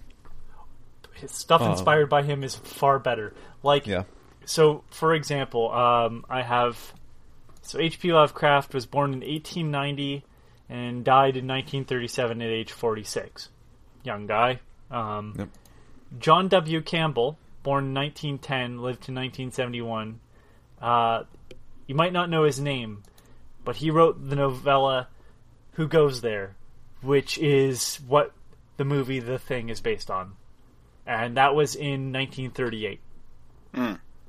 His 1.15 1.31
stuff 1.33 1.63
Uh. 1.63 1.71
inspired 1.71 2.09
by 2.09 2.23
him 2.23 2.43
is 2.45 2.57
far 2.57 2.99
better. 2.99 3.35
Like, 3.63 3.87
Yeah. 3.87 4.05
so 4.45 4.83
for 4.91 5.15
example, 5.15 5.71
um, 5.73 6.25
I 6.29 6.43
have 6.43 6.93
so 7.63 7.79
H.P. 7.79 8.13
Lovecraft 8.13 8.75
was 8.75 8.85
born 8.85 9.13
in 9.15 9.21
1890 9.21 10.25
and 10.75 11.05
died 11.05 11.37
in 11.37 11.47
1937 11.47 12.43
at 12.43 12.49
age 12.49 12.73
46. 12.73 13.49
Young 14.03 14.27
guy. 14.27 14.59
Um, 14.91 15.35
Yep. 15.39 15.49
John 16.19 16.49
W. 16.49 16.81
Campbell, 16.83 17.39
born 17.63 17.87
in 17.87 17.95
1910, 17.95 18.83
lived 18.83 19.03
to 19.05 19.13
1971. 19.13 20.21
Uh, 20.81 21.23
you 21.87 21.95
might 21.95 22.13
not 22.13 22.29
know 22.29 22.45
his 22.45 22.61
name, 22.61 23.03
but 23.65 23.77
he 23.77 23.91
wrote 23.91 24.29
the 24.29 24.37
novella 24.37 25.09
"Who 25.73 25.87
Goes 25.89 26.21
There," 26.21 26.57
which 27.03 27.39
is 27.39 27.97
what 28.07 28.33
the 28.77 28.85
movie 28.85 29.21
The 29.21 29.39
Thing 29.39 29.69
is 29.71 29.81
based 29.81 30.11
on, 30.11 30.33
and 31.07 31.37
that 31.37 31.55
was 31.55 31.75
in 31.75 32.13
1938. 32.13 33.01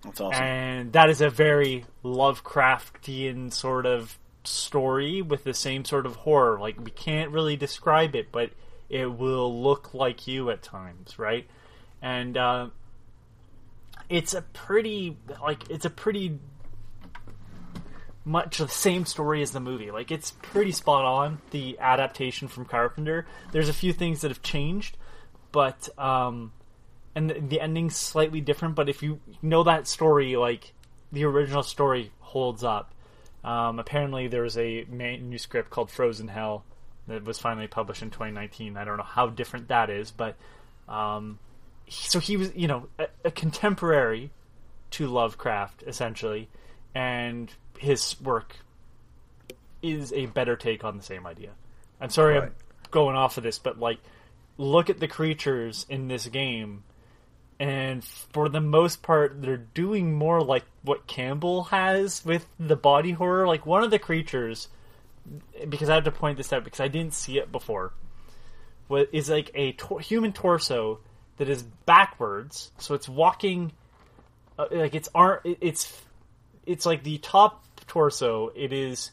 That's 0.03 0.21
awesome. 0.21 0.43
And 0.43 0.93
that 0.93 1.09
is 1.09 1.21
a 1.21 1.29
very 1.29 1.85
Lovecraftian 2.03 3.51
sort 3.51 3.85
of 3.85 4.17
story 4.47 5.21
with 5.21 5.43
the 5.43 5.53
same 5.53 5.85
sort 5.85 6.05
of 6.05 6.15
horror. 6.17 6.59
Like 6.59 6.79
we 6.83 6.91
can't 6.91 7.31
really 7.31 7.55
describe 7.55 8.15
it, 8.15 8.31
but 8.31 8.51
it 8.89 9.05
will 9.05 9.61
look 9.61 9.93
like 9.93 10.27
you 10.27 10.49
at 10.49 10.61
times, 10.61 11.17
right? 11.17 11.47
And 12.01 12.37
uh, 12.37 12.69
it's 14.09 14.33
a 14.33 14.41
pretty 14.41 15.17
like 15.41 15.69
it's 15.69 15.85
a 15.85 15.89
pretty 15.89 16.39
much 18.23 18.57
the 18.57 18.67
same 18.67 19.05
story 19.05 19.41
as 19.41 19.51
the 19.51 19.59
movie. 19.59 19.91
Like 19.91 20.11
it's 20.11 20.31
pretty 20.31 20.71
spot 20.71 21.05
on 21.05 21.39
the 21.51 21.77
adaptation 21.79 22.47
from 22.47 22.65
Carpenter. 22.65 23.27
There's 23.51 23.69
a 23.69 23.73
few 23.73 23.93
things 23.93 24.21
that 24.21 24.31
have 24.31 24.41
changed, 24.41 24.97
but 25.51 25.87
um 25.97 26.51
and 27.13 27.29
the, 27.29 27.39
the 27.39 27.61
ending's 27.61 27.95
slightly 27.95 28.41
different. 28.41 28.75
But 28.75 28.89
if 28.89 29.01
you 29.01 29.19
know 29.41 29.63
that 29.63 29.87
story, 29.87 30.35
like 30.35 30.73
the 31.11 31.23
original 31.25 31.63
story 31.63 32.11
holds 32.19 32.63
up. 32.63 32.93
Um, 33.45 33.77
apparently, 33.77 34.27
there 34.27 34.41
was 34.41 34.57
a 34.57 34.85
manuscript 34.89 35.69
called 35.69 35.91
Frozen 35.91 36.29
Hell 36.29 36.65
that 37.07 37.23
was 37.23 37.37
finally 37.37 37.67
published 37.67 38.01
in 38.01 38.09
2019. 38.09 38.75
I 38.75 38.83
don't 38.83 38.97
know 38.97 39.03
how 39.03 39.27
different 39.27 39.67
that 39.67 39.91
is, 39.91 40.09
but 40.09 40.35
um, 40.89 41.37
so 41.87 42.19
he 42.19 42.37
was, 42.37 42.51
you 42.55 42.67
know, 42.67 42.87
a, 42.97 43.07
a 43.25 43.31
contemporary 43.31 44.31
to 44.91 45.07
Lovecraft 45.07 45.83
essentially, 45.85 46.49
and 46.95 47.53
his 47.77 48.19
work 48.19 48.55
is 49.83 50.11
a 50.13 50.25
better 50.25 50.55
take 50.55 50.83
on 50.83 50.97
the 50.97 51.03
same 51.03 51.27
idea. 51.27 51.51
I'm 52.01 52.09
sorry 52.09 52.39
Right. 52.39 52.43
I'm 52.43 52.55
going 52.89 53.15
off 53.15 53.37
of 53.37 53.43
this, 53.43 53.59
but 53.59 53.79
like, 53.79 53.99
look 54.57 54.89
at 54.89 54.99
the 54.99 55.07
creatures 55.07 55.85
in 55.87 56.07
this 56.07 56.25
game, 56.27 56.83
and 57.59 58.03
for 58.03 58.49
the 58.49 58.61
most 58.61 59.01
part, 59.01 59.41
they're 59.41 59.57
doing 59.57 60.13
more 60.13 60.41
like 60.41 60.65
what 60.83 61.07
Campbell 61.07 61.65
has 61.65 62.23
with 62.25 62.45
the 62.59 62.75
body 62.75 63.11
horror. 63.11 63.47
Like 63.47 63.65
one 63.65 63.83
of 63.83 63.91
the 63.91 63.99
creatures, 63.99 64.67
because 65.69 65.89
I 65.89 65.95
have 65.95 66.03
to 66.05 66.11
point 66.11 66.37
this 66.37 66.51
out 66.51 66.63
because 66.63 66.79
I 66.81 66.87
didn't 66.87 67.13
see 67.13 67.37
it 67.37 67.51
before, 67.51 67.93
is 69.11 69.29
like 69.29 69.51
a 69.55 69.75
human 70.01 70.33
torso 70.33 70.99
that 71.37 71.49
is 71.49 71.63
backwards, 71.63 72.71
so 72.77 72.93
it's 72.93 73.09
walking 73.09 73.71
uh, 74.57 74.67
like 74.71 74.95
it's 74.95 75.09
ar- 75.13 75.41
it- 75.43 75.57
it's 75.61 76.01
it's 76.65 76.85
like 76.85 77.03
the 77.03 77.17
top 77.19 77.63
torso. 77.87 78.51
It 78.55 78.73
is. 78.73 79.11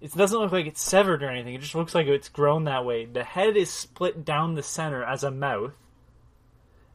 It 0.00 0.12
doesn't 0.14 0.38
look 0.38 0.50
like 0.50 0.66
it's 0.66 0.82
severed 0.82 1.22
or 1.22 1.30
anything. 1.30 1.54
It 1.54 1.60
just 1.60 1.76
looks 1.76 1.94
like 1.94 2.08
it's 2.08 2.28
grown 2.28 2.64
that 2.64 2.84
way. 2.84 3.04
The 3.04 3.22
head 3.22 3.56
is 3.56 3.70
split 3.70 4.24
down 4.24 4.54
the 4.54 4.62
center 4.62 5.04
as 5.04 5.22
a 5.22 5.30
mouth, 5.30 5.72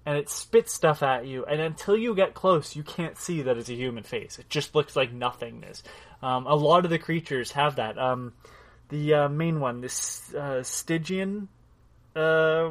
and 0.07 0.17
it 0.17 0.29
spits 0.29 0.71
stuff 0.71 1.03
at 1.03 1.27
you. 1.27 1.43
And 1.43 1.59
until 1.59 1.97
you 1.97 2.15
get 2.15 2.33
close, 2.33 2.77
you 2.77 2.81
can't 2.81 3.17
see 3.17 3.41
that 3.41 3.57
it's 3.57 3.67
a 3.67 3.73
human 3.75 4.05
face. 4.05 4.39
It 4.39 4.49
just 4.49 4.73
looks 4.73 4.95
like 4.95 5.11
nothingness. 5.11 5.83
Um, 6.21 6.47
a 6.47 6.55
lot 6.55 6.85
of 6.85 6.91
the 6.91 6.97
creatures 6.97 7.51
have 7.51 7.75
that. 7.75 7.97
Um, 7.99 8.31
the 8.87 9.13
uh, 9.13 9.27
main 9.27 9.59
one, 9.59 9.81
this 9.81 10.33
uh, 10.33 10.63
Stygian, 10.63 11.49
uh, 12.15 12.69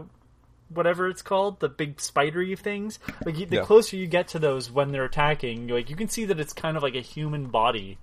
whatever 0.70 1.08
it's 1.08 1.20
called, 1.20 1.60
the 1.60 1.68
big 1.68 2.00
spidery 2.00 2.56
things. 2.56 2.98
Like 3.26 3.38
you, 3.38 3.44
the 3.44 3.56
Yeah. 3.56 3.64
closer 3.64 3.96
you 3.96 4.06
get 4.06 4.28
to 4.28 4.38
those 4.38 4.70
when 4.70 4.90
they're 4.90 5.04
attacking, 5.04 5.68
like 5.68 5.90
you 5.90 5.96
can 5.96 6.08
see 6.08 6.24
that 6.24 6.40
it's 6.40 6.54
kind 6.54 6.74
of 6.74 6.82
like 6.82 6.94
a 6.94 7.02
human 7.02 7.48
body, 7.48 7.98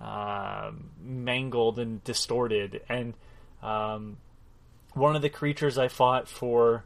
um, 0.00 0.88
mangled 1.02 1.78
and 1.78 2.02
distorted. 2.02 2.80
And 2.88 3.12
um, 3.62 4.16
one 4.94 5.16
of 5.16 5.20
the 5.20 5.28
creatures 5.28 5.76
I 5.76 5.88
fought 5.88 6.28
for, 6.30 6.84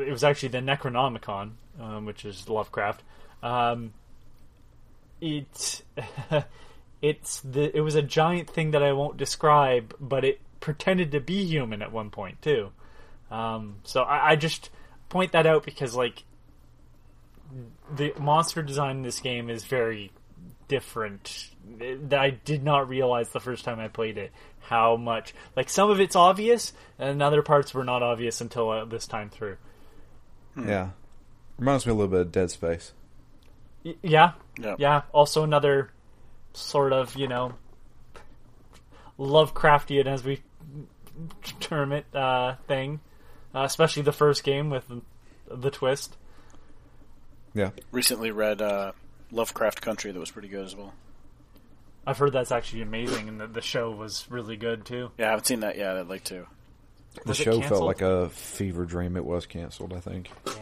it 0.00 0.10
was 0.10 0.24
actually 0.24 0.50
the 0.50 0.58
Necronomicon, 0.58 1.52
um, 1.80 2.06
which 2.06 2.24
is 2.24 2.48
Lovecraft. 2.48 3.02
Um, 3.42 3.92
it 5.20 5.82
it's 7.02 7.40
the 7.40 7.76
it 7.76 7.80
was 7.80 7.94
a 7.94 8.02
giant 8.02 8.50
thing 8.50 8.72
that 8.72 8.82
I 8.82 8.92
won't 8.92 9.16
describe, 9.16 9.94
but 10.00 10.24
it 10.24 10.40
pretended 10.60 11.12
to 11.12 11.20
be 11.20 11.44
human 11.44 11.82
at 11.82 11.92
one 11.92 12.10
point 12.10 12.40
too. 12.42 12.70
Um, 13.30 13.76
so 13.84 14.02
I, 14.02 14.32
I 14.32 14.36
just 14.36 14.70
point 15.08 15.32
that 15.32 15.46
out 15.46 15.64
because 15.64 15.94
like 15.94 16.24
the 17.94 18.12
monster 18.18 18.62
design 18.62 18.96
in 18.96 19.02
this 19.02 19.20
game 19.20 19.48
is 19.50 19.64
very 19.64 20.10
different. 20.68 21.48
That 21.78 22.18
I 22.20 22.30
did 22.30 22.62
not 22.62 22.88
realize 22.88 23.28
the 23.30 23.40
first 23.40 23.64
time 23.64 23.80
I 23.80 23.88
played 23.88 24.18
it 24.18 24.32
how 24.60 24.96
much 24.96 25.32
like 25.56 25.68
some 25.68 25.90
of 25.90 26.00
it's 26.00 26.16
obvious 26.16 26.72
and 26.98 27.22
other 27.22 27.40
parts 27.42 27.72
were 27.72 27.84
not 27.84 28.02
obvious 28.02 28.40
until 28.40 28.70
uh, 28.70 28.84
this 28.84 29.06
time 29.06 29.30
through. 29.30 29.56
Yeah. 30.56 30.90
Reminds 31.58 31.86
me 31.86 31.92
a 31.92 31.94
little 31.94 32.10
bit 32.10 32.20
of 32.20 32.32
Dead 32.32 32.50
Space. 32.50 32.92
Y- 33.84 33.94
yeah, 34.02 34.32
Yeah. 34.58 34.74
yeah. 34.78 35.02
Also 35.12 35.44
another 35.44 35.90
sort 36.52 36.92
of 36.92 37.14
you 37.16 37.28
know 37.28 37.54
Lovecraftian, 39.18 40.06
as 40.06 40.24
we 40.24 40.42
term 41.60 41.92
it, 41.92 42.04
uh, 42.14 42.56
thing. 42.66 43.00
Uh, 43.54 43.62
especially 43.64 44.02
the 44.02 44.12
first 44.12 44.44
game 44.44 44.68
with 44.68 44.86
the, 44.88 45.00
the 45.56 45.70
twist. 45.70 46.16
Yeah. 47.54 47.70
Recently 47.90 48.30
read 48.30 48.60
uh, 48.60 48.92
Lovecraft 49.30 49.80
Country 49.82 50.12
that 50.12 50.18
was 50.18 50.30
pretty 50.30 50.48
good 50.48 50.64
as 50.64 50.76
well. 50.76 50.94
I've 52.06 52.18
heard 52.18 52.32
that's 52.32 52.52
actually 52.52 52.82
amazing, 52.82 53.28
and 53.28 53.40
the, 53.40 53.46
the 53.48 53.60
show 53.60 53.90
was 53.90 54.26
really 54.30 54.56
good 54.56 54.84
too. 54.84 55.10
Yeah, 55.18 55.26
I 55.26 55.30
haven't 55.30 55.46
seen 55.46 55.60
that 55.60 55.76
yet. 55.76 55.96
I'd 55.96 56.08
like 56.08 56.24
to. 56.24 56.46
The 57.24 57.30
Was 57.30 57.36
show 57.38 57.60
felt 57.62 57.84
like 57.84 58.02
a 58.02 58.28
fever 58.28 58.84
dream. 58.84 59.16
It 59.16 59.24
was 59.24 59.46
canceled, 59.46 59.92
I 59.92 60.00
think. 60.00 60.30
Damn 60.44 60.56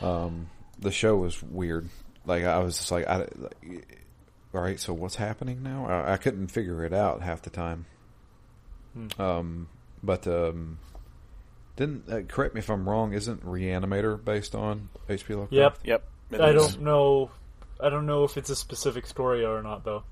it. 0.00 0.42
the 0.78 0.90
show 0.92 1.16
was 1.16 1.42
weird. 1.42 1.88
Like 2.24 2.44
I 2.44 2.58
was 2.60 2.78
just 2.78 2.90
like, 2.90 3.06
I, 3.06 3.26
like, 3.36 3.98
all 4.54 4.62
right, 4.62 4.78
so 4.78 4.94
what's 4.94 5.16
happening 5.16 5.62
now? 5.62 5.86
I, 5.86 6.14
I 6.14 6.16
couldn't 6.16 6.48
figure 6.48 6.84
it 6.84 6.92
out 6.92 7.20
half 7.20 7.42
the 7.42 7.50
time. 7.50 7.86
Hmm. 8.94 9.20
Um, 9.20 9.68
but 10.02 10.26
um, 10.26 10.78
didn't 11.76 12.08
uh, 12.10 12.22
correct 12.22 12.54
me 12.54 12.60
if 12.60 12.70
I'm 12.70 12.88
wrong. 12.88 13.12
Isn't 13.12 13.44
Reanimator 13.44 14.22
based 14.24 14.54
on 14.54 14.88
HP 15.08 15.30
Lovecraft? 15.30 15.52
Yep. 15.52 15.78
Yep. 15.84 16.04
It 16.30 16.40
I 16.40 16.50
is. 16.50 16.74
don't 16.74 16.82
know. 16.82 17.30
I 17.80 17.88
don't 17.90 18.06
know 18.06 18.24
if 18.24 18.36
it's 18.36 18.50
a 18.50 18.56
specific 18.56 19.06
story 19.06 19.44
or 19.44 19.62
not, 19.62 19.84
though. 19.84 20.02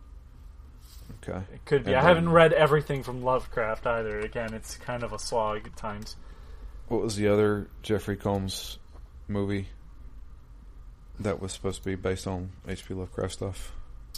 Okay. 1.23 1.39
It 1.53 1.65
could 1.65 1.85
be. 1.85 1.91
And 1.93 1.99
I 1.99 2.03
then- 2.03 2.09
haven't 2.09 2.31
read 2.31 2.53
everything 2.53 3.03
from 3.03 3.23
Lovecraft 3.23 3.87
either. 3.87 4.21
Again, 4.21 4.55
it's 4.55 4.77
kind 4.77 5.03
of 5.03 5.13
a 5.13 5.19
slog 5.19 5.67
at 5.67 5.77
times. 5.77 6.17
What 6.89 7.03
was 7.03 7.17
the 7.17 7.29
other 7.29 7.69
Jeffrey 7.83 8.17
Combs 8.17 8.79
movie 9.29 9.69
that 11.19 11.41
was 11.41 11.53
supposed 11.53 11.83
to 11.83 11.89
be 11.89 11.95
based 11.97 12.27
on 12.27 12.51
HP 12.69 12.95
Lovecraft 12.97 13.33
stuff? 13.33 13.73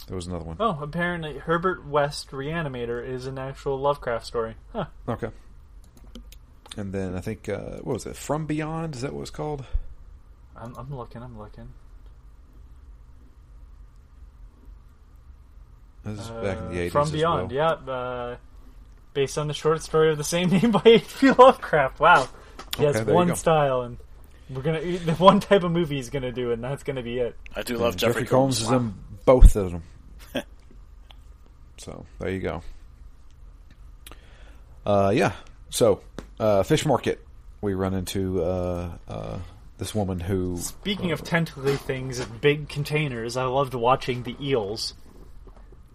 There 0.07 0.15
was 0.15 0.27
another 0.27 0.45
one. 0.45 0.57
Oh, 0.59 0.79
apparently 0.81 1.37
Herbert 1.37 1.85
West 1.85 2.31
Reanimator 2.31 3.05
is 3.05 3.25
an 3.27 3.37
actual 3.37 3.79
Lovecraft 3.79 4.25
story. 4.25 4.55
Huh. 4.73 4.85
Okay. 5.07 5.29
And 6.77 6.93
then 6.93 7.15
I 7.15 7.21
think 7.21 7.49
uh, 7.49 7.77
what 7.81 7.93
was 7.93 8.05
it? 8.05 8.15
From 8.15 8.45
Beyond? 8.45 8.95
Is 8.95 9.01
that 9.01 9.13
what 9.13 9.21
it's 9.21 9.29
called? 9.31 9.65
I'm, 10.55 10.75
I'm 10.77 10.95
looking. 10.95 11.21
I'm 11.23 11.37
looking. 11.37 11.69
This 16.15 16.25
is 16.25 16.31
back 16.31 16.57
in 16.57 16.69
the 16.69 16.75
Uh, 16.75 16.79
eighties. 16.79 16.91
From 16.91 17.11
Beyond, 17.11 17.51
yeah. 17.51 17.71
Uh, 17.71 18.37
based 19.13 19.37
on 19.37 19.47
the 19.47 19.53
short 19.53 19.81
story 19.81 20.11
of 20.11 20.17
the 20.17 20.23
same 20.23 20.49
name 20.51 20.71
by 20.71 20.81
H.P. 20.85 21.31
Lovecraft. 21.31 21.99
Wow. 21.99 22.27
He 22.77 22.83
has 22.83 22.95
Okay, 22.95 23.05
there 23.05 23.13
you 23.13 23.15
one 23.15 23.35
style, 23.35 23.81
and 23.81 23.97
we're 24.49 24.61
gonna 24.61 24.81
the 24.81 25.13
one 25.13 25.39
type 25.39 25.63
of 25.63 25.71
movie 25.71 25.95
he's 25.97 26.09
gonna 26.09 26.31
do, 26.31 26.51
and 26.51 26.63
that's 26.63 26.83
gonna 26.83 27.03
be 27.03 27.19
it. 27.19 27.35
I 27.55 27.63
do 27.63 27.77
love 27.77 27.95
Jeffrey, 27.95 28.23
Jeffrey, 28.23 28.27
Combs, 28.27 28.59
Combs. 28.59 28.61
is 28.61 28.71
in 28.71 28.93
both 29.25 29.55
of 29.55 29.71
them. 29.71 29.83
so 31.77 32.05
there 32.19 32.29
you 32.29 32.39
go. 32.39 32.61
Uh, 34.85 35.11
yeah. 35.13 35.33
So 35.69 36.01
uh, 36.39 36.63
fish 36.63 36.85
market, 36.85 37.25
we 37.61 37.73
run 37.73 37.93
into 37.93 38.41
uh, 38.41 38.91
uh, 39.07 39.37
this 39.77 39.93
woman 39.93 40.19
who. 40.19 40.57
Speaking 40.57 41.11
uh, 41.11 41.15
of 41.15 41.23
tentacly 41.23 41.75
things 41.75 42.19
and 42.19 42.41
big 42.41 42.69
containers, 42.69 43.37
I 43.37 43.43
loved 43.45 43.73
watching 43.73 44.23
the 44.23 44.35
eels 44.41 44.93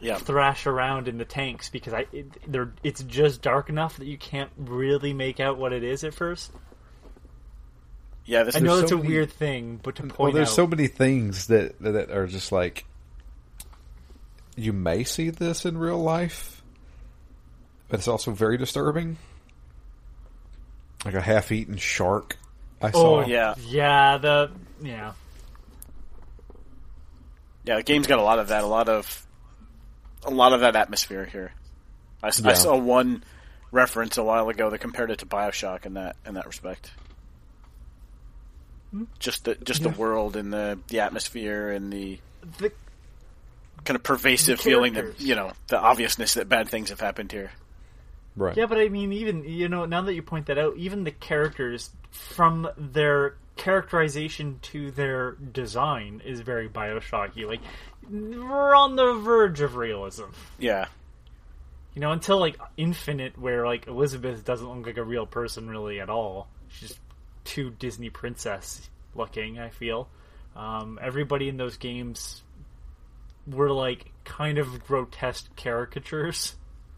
Yeah. 0.01 0.17
thrash 0.19 0.67
around 0.67 1.09
in 1.09 1.17
the 1.19 1.25
tanks 1.25 1.71
because 1.71 1.95
I 1.95 2.07
it, 2.13 2.27
they're 2.51 2.73
it's 2.83 3.03
just 3.05 3.41
dark 3.43 3.69
enough 3.71 3.97
that 3.99 4.07
you 4.07 4.19
can't 4.19 4.51
really 4.59 5.15
make 5.15 5.41
out 5.41 5.57
what 5.57 5.73
it 5.73 5.83
is 5.83 6.05
at 6.05 6.13
first. 6.15 6.51
Yeah, 8.27 8.43
this 8.43 8.55
I 8.55 8.59
is 8.59 8.65
know 8.65 8.77
so 8.79 8.83
it's 8.83 8.93
a 8.93 8.97
many- 8.97 9.09
weird 9.09 9.33
thing, 9.33 9.81
but 9.83 9.97
to 9.97 10.03
well, 10.03 10.11
point 10.11 10.35
there's 10.35 10.49
out, 10.49 10.55
so 10.55 10.67
many 10.67 10.89
things 10.89 11.47
that 11.47 11.79
that 11.81 12.11
are 12.11 12.27
just 12.27 12.53
like 12.53 12.85
you 14.57 14.73
may 14.73 15.05
see 15.05 15.31
this 15.31 15.65
in 15.65 15.79
real 15.79 15.99
life, 15.99 16.63
but 17.89 17.99
it's 18.01 18.09
also 18.09 18.31
very 18.33 18.57
disturbing. 18.59 19.17
Like 21.05 21.15
a 21.15 21.21
half-eaten 21.21 21.77
shark. 21.77 22.37
I 22.81 22.91
saw. 22.91 22.99
oh 23.19 23.23
saw. 23.23 23.29
yeah. 23.29 23.55
yeah, 23.67 24.19
the 24.19 24.51
yeah. 24.83 25.13
Yeah, 27.65 27.77
the 27.77 27.83
game's 27.83 28.07
got 28.07 28.19
a 28.19 28.23
lot 28.23 28.39
of 28.39 28.49
that, 28.49 28.65
a 28.65 28.67
lot 28.67 28.89
of 28.89 29.27
a 30.25 30.31
lot 30.31 30.53
of 30.53 30.61
that 30.61 30.77
atmosphere 30.77 31.25
here. 31.25 31.53
I, 32.23 32.29
Yeah. 32.43 32.55
saw 32.55 32.77
one 32.77 33.23
reference 33.71 34.17
a 34.19 34.23
while 34.25 34.49
ago 34.49 34.71
that 34.71 34.79
compared 34.79 35.11
it 35.11 35.19
to 35.19 35.27
BioShock 35.27 35.85
in 35.87 35.95
that 35.95 36.17
in 36.27 36.35
that 36.35 36.47
respect. 36.47 36.91
Hmm? 38.91 39.05
Just 39.19 39.45
the 39.45 39.55
just 39.57 39.83
Yeah. 39.83 39.91
the 39.91 39.99
world 39.99 40.37
and 40.37 40.53
the 40.53 40.79
the 40.89 41.01
atmosphere 41.01 41.71
and 41.71 41.93
the 41.93 42.19
The, 42.59 42.73
kind 43.85 43.97
of 43.97 44.03
pervasive 44.03 44.59
The 44.59 44.63
feeling 44.65 44.95
that 44.95 45.21
you 45.21 45.35
know 45.35 45.53
the 45.69 45.79
obviousness 45.79 46.35
that 46.35 46.49
bad 46.49 46.69
things 46.69 46.91
have 46.91 47.01
happened 47.01 47.33
here. 47.33 47.51
Right. 48.37 48.57
Yeah, 48.57 48.67
but 48.67 48.79
I 48.79 48.89
mean, 48.89 49.13
even 49.13 49.45
you 49.45 49.69
know, 49.69 49.85
now 49.85 50.03
that 50.03 50.15
you 50.15 50.23
point 50.23 50.47
that 50.47 50.59
out, 50.59 50.77
even 50.77 51.05
the 51.05 51.11
characters 51.13 51.91
from 52.11 52.69
their 52.77 53.35
characterization 53.57 54.59
to 54.63 54.91
their 54.91 55.33
design 55.33 56.23
is 56.25 56.41
very 56.41 56.69
Bioshocky. 56.69 57.47
Like 57.47 57.61
we're 58.11 58.75
on 58.75 58.97
the 58.97 59.15
verge 59.15 59.61
of 59.61 59.77
realism. 59.77 60.25
Yeah, 60.59 60.87
You 61.95 62.01
know, 62.01 62.13
until 62.13 62.39
like 62.39 62.59
Infinite, 62.77 63.39
where 63.39 63.67
like 63.67 63.87
Elizabeth 63.87 64.45
doesn't 64.45 64.69
look 64.69 64.87
like 64.87 64.97
a 64.97 65.05
real 65.05 65.27
person 65.27 65.69
really 65.69 66.01
at 66.01 66.11
all. 66.11 66.49
She's 66.69 66.99
too 67.45 67.71
Disney 67.71 68.11
princess 68.11 68.89
looking. 69.15 69.59
I 69.59 69.69
feel 69.71 70.09
um, 70.57 70.99
everybody 71.01 71.49
in 71.49 71.57
those 71.57 71.77
games 71.77 72.43
were 73.47 73.71
like 73.71 74.11
kind 74.25 74.59
of 74.59 74.85
grotesque 74.87 75.55
caricatures. 75.57 76.57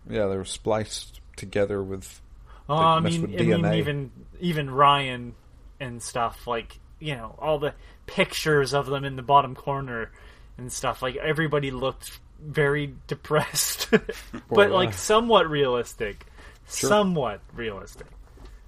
Yeah, 0.09 0.27
they 0.27 0.37
were 0.37 0.45
spliced 0.45 1.21
together 1.37 1.83
with. 1.83 2.21
Oh, 2.69 2.75
I 2.75 3.01
mess 3.01 3.12
mean, 3.12 3.23
with 3.23 3.40
I 3.40 3.45
mean, 3.45 3.75
even 3.75 4.11
even 4.40 4.71
Ryan 4.71 5.35
and 5.80 6.02
stuff 6.02 6.46
like 6.46 6.78
you 6.98 7.14
know 7.14 7.34
all 7.38 7.58
the 7.58 7.74
pictures 8.06 8.72
of 8.74 8.86
them 8.86 9.04
in 9.04 9.16
the 9.16 9.22
bottom 9.22 9.54
corner 9.54 10.10
and 10.58 10.72
stuff. 10.72 11.02
Like 11.02 11.16
everybody 11.16 11.70
looked 11.70 12.18
very 12.40 12.94
depressed, 13.06 13.90
but 14.50 14.70
like 14.70 14.90
uh, 14.90 14.92
somewhat 14.92 15.48
realistic, 15.50 16.26
Sure. 16.68 16.88
somewhat 16.88 17.40
realistic. 17.54 18.06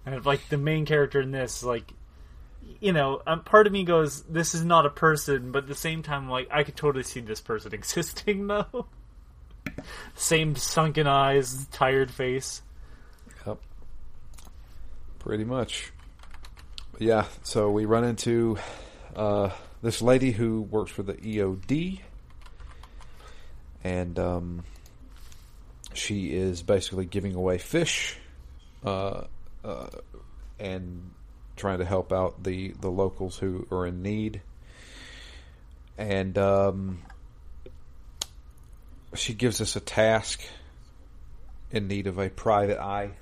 And 0.07 0.25
like 0.25 0.49
the 0.49 0.59
main 0.59 0.87
character 0.87 1.21
in 1.21 1.31
this, 1.33 1.63
like 1.63 1.93
you 2.81 2.93
know, 2.93 3.23
um, 3.27 3.43
part 3.43 3.67
of 3.67 3.73
me 3.73 3.85
goes, 3.85 4.23
"This 4.23 4.55
is 4.55 4.65
not 4.65 4.87
a 4.87 4.91
person," 4.91 5.51
but 5.53 5.65
at 5.65 5.69
the 5.69 5.75
same 5.75 6.03
time, 6.03 6.29
like 6.29 6.49
I 6.51 6.63
could 6.63 6.77
totally 6.77 7.03
see 7.05 7.21
this 7.21 7.41
person 7.41 7.73
existing 7.75 8.47
though. 8.47 8.87
Same 10.15 10.57
sunken 10.57 11.07
eyes, 11.07 11.67
tired 11.67 12.11
face. 12.11 12.63
Yep. 13.47 13.59
Pretty 15.19 15.45
much. 15.45 15.93
Yeah, 17.01 17.27
so 17.45 17.71
we 17.71 17.85
run 17.85 18.03
into 18.03 18.59
uh, 19.15 19.51
this 19.83 20.03
lady 20.03 20.33
who 20.33 20.63
works 20.63 20.91
for 20.91 21.05
the 21.05 21.15
EOD, 21.15 22.01
and 23.85 24.19
um, 24.19 24.65
she 25.95 26.35
is 26.35 26.61
basically 26.65 27.05
giving 27.05 27.37
away 27.37 27.59
fish 27.59 28.17
uh, 28.85 29.27
uh, 29.63 29.87
and 30.59 31.13
trying 31.55 31.79
to 31.79 31.85
help 31.85 32.13
out 32.13 32.43
the, 32.43 32.75
the 32.81 32.91
locals 32.91 33.39
who 33.39 33.65
are 33.71 33.87
in 33.87 34.03
need. 34.03 34.43
And 35.97 36.37
um, 36.37 37.03
she 39.15 39.35
gives 39.35 39.61
us 39.61 39.77
a 39.77 39.81
task 39.81 40.41
in 41.71 41.87
need 41.87 42.09
of 42.09 42.19
a 42.19 42.29
private 42.29 42.81
eye. 42.81 43.13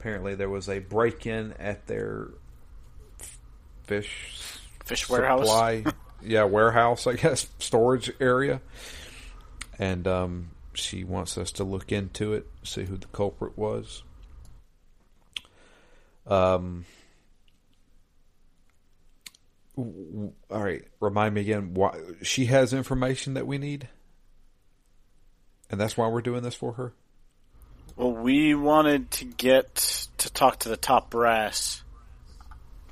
Apparently, 0.00 0.34
there 0.34 0.48
was 0.48 0.66
a 0.70 0.78
break 0.78 1.26
in 1.26 1.52
at 1.58 1.86
their 1.86 2.28
fish 3.82 4.58
fish 4.82 5.06
warehouse. 5.10 5.40
supply, 5.40 5.84
yeah, 6.22 6.44
warehouse, 6.44 7.06
I 7.06 7.16
guess, 7.16 7.46
storage 7.58 8.10
area. 8.18 8.62
And 9.78 10.08
um, 10.08 10.50
she 10.72 11.04
wants 11.04 11.36
us 11.36 11.52
to 11.52 11.64
look 11.64 11.92
into 11.92 12.32
it, 12.32 12.46
see 12.62 12.84
who 12.84 12.96
the 12.96 13.08
culprit 13.08 13.58
was. 13.58 14.02
Um. 16.26 16.86
All 19.76 20.32
right, 20.50 20.82
remind 20.98 21.34
me 21.34 21.42
again. 21.42 21.74
Why 21.74 21.98
she 22.22 22.46
has 22.46 22.72
information 22.72 23.34
that 23.34 23.46
we 23.46 23.58
need, 23.58 23.86
and 25.68 25.78
that's 25.78 25.98
why 25.98 26.08
we're 26.08 26.22
doing 26.22 26.42
this 26.42 26.54
for 26.54 26.72
her. 26.72 26.94
Well, 27.96 28.12
we 28.12 28.54
wanted 28.54 29.10
to 29.12 29.24
get 29.24 30.08
to 30.18 30.32
talk 30.32 30.60
to 30.60 30.68
the 30.68 30.76
top 30.76 31.10
brass 31.10 31.82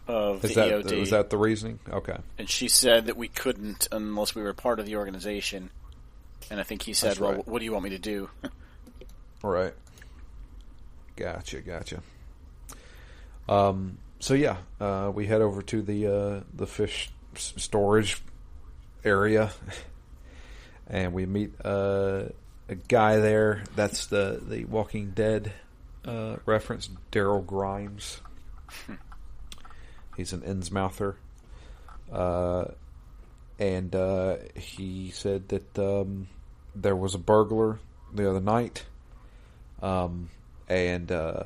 of 0.06 0.44
Is 0.44 0.54
the 0.54 0.61
that 0.61 0.70
EOD, 0.70 0.92
is 0.92 1.11
that 1.11 1.30
the 1.30 1.37
reasoning? 1.37 1.78
Okay, 1.88 2.16
and 2.38 2.48
she 2.48 2.68
said 2.68 3.06
that 3.06 3.16
we 3.16 3.28
couldn't 3.28 3.88
unless 3.92 4.34
we 4.34 4.42
were 4.42 4.54
part 4.54 4.80
of 4.80 4.87
the 4.87 4.96
organization. 4.96 5.70
And 6.50 6.58
I 6.58 6.62
think 6.62 6.82
he 6.82 6.94
said, 6.94 7.11
That's 7.11 7.20
"Well, 7.20 7.32
right. 7.34 7.48
what 7.48 7.58
do 7.58 7.64
you 7.66 7.72
want 7.72 7.84
me 7.84 7.90
to 7.90 7.98
do?" 7.98 8.30
all 9.44 9.50
right. 9.50 9.74
Gotcha, 11.16 11.61
gotcha. 11.61 12.00
Um. 13.48 13.98
So 14.20 14.34
yeah, 14.34 14.56
uh, 14.80 15.12
we 15.14 15.26
head 15.26 15.42
over 15.42 15.62
to 15.62 15.82
the 15.82 16.06
uh, 16.06 16.40
the 16.54 16.66
fish 16.66 17.11
storage 17.34 18.22
area, 19.04 19.50
and 20.87 21.12
we 21.12 21.26
meet 21.26 21.52
uh, 21.64 22.24
a 22.68 22.74
guy 22.74 23.18
there. 23.18 23.64
That's 23.74 24.07
the 24.07 24.40
the 24.42 24.64
Walking 24.64 25.11
Dead 25.11 25.52
uh, 26.04 26.37
reference, 26.46 26.88
Daryl 27.11 27.44
Grimes. 27.44 28.20
He's 30.16 30.33
an 30.33 30.40
Innsmouther, 30.40 31.14
uh, 32.12 32.64
and 33.59 33.94
uh, 33.94 34.37
he 34.54 35.11
said 35.11 35.48
that 35.48 35.78
um, 35.78 36.28
there 36.74 36.96
was 36.96 37.14
a 37.14 37.18
burglar 37.18 37.78
the 38.12 38.28
other 38.28 38.40
night, 38.40 38.85
um, 39.81 40.28
and 40.68 41.11
uh, 41.12 41.44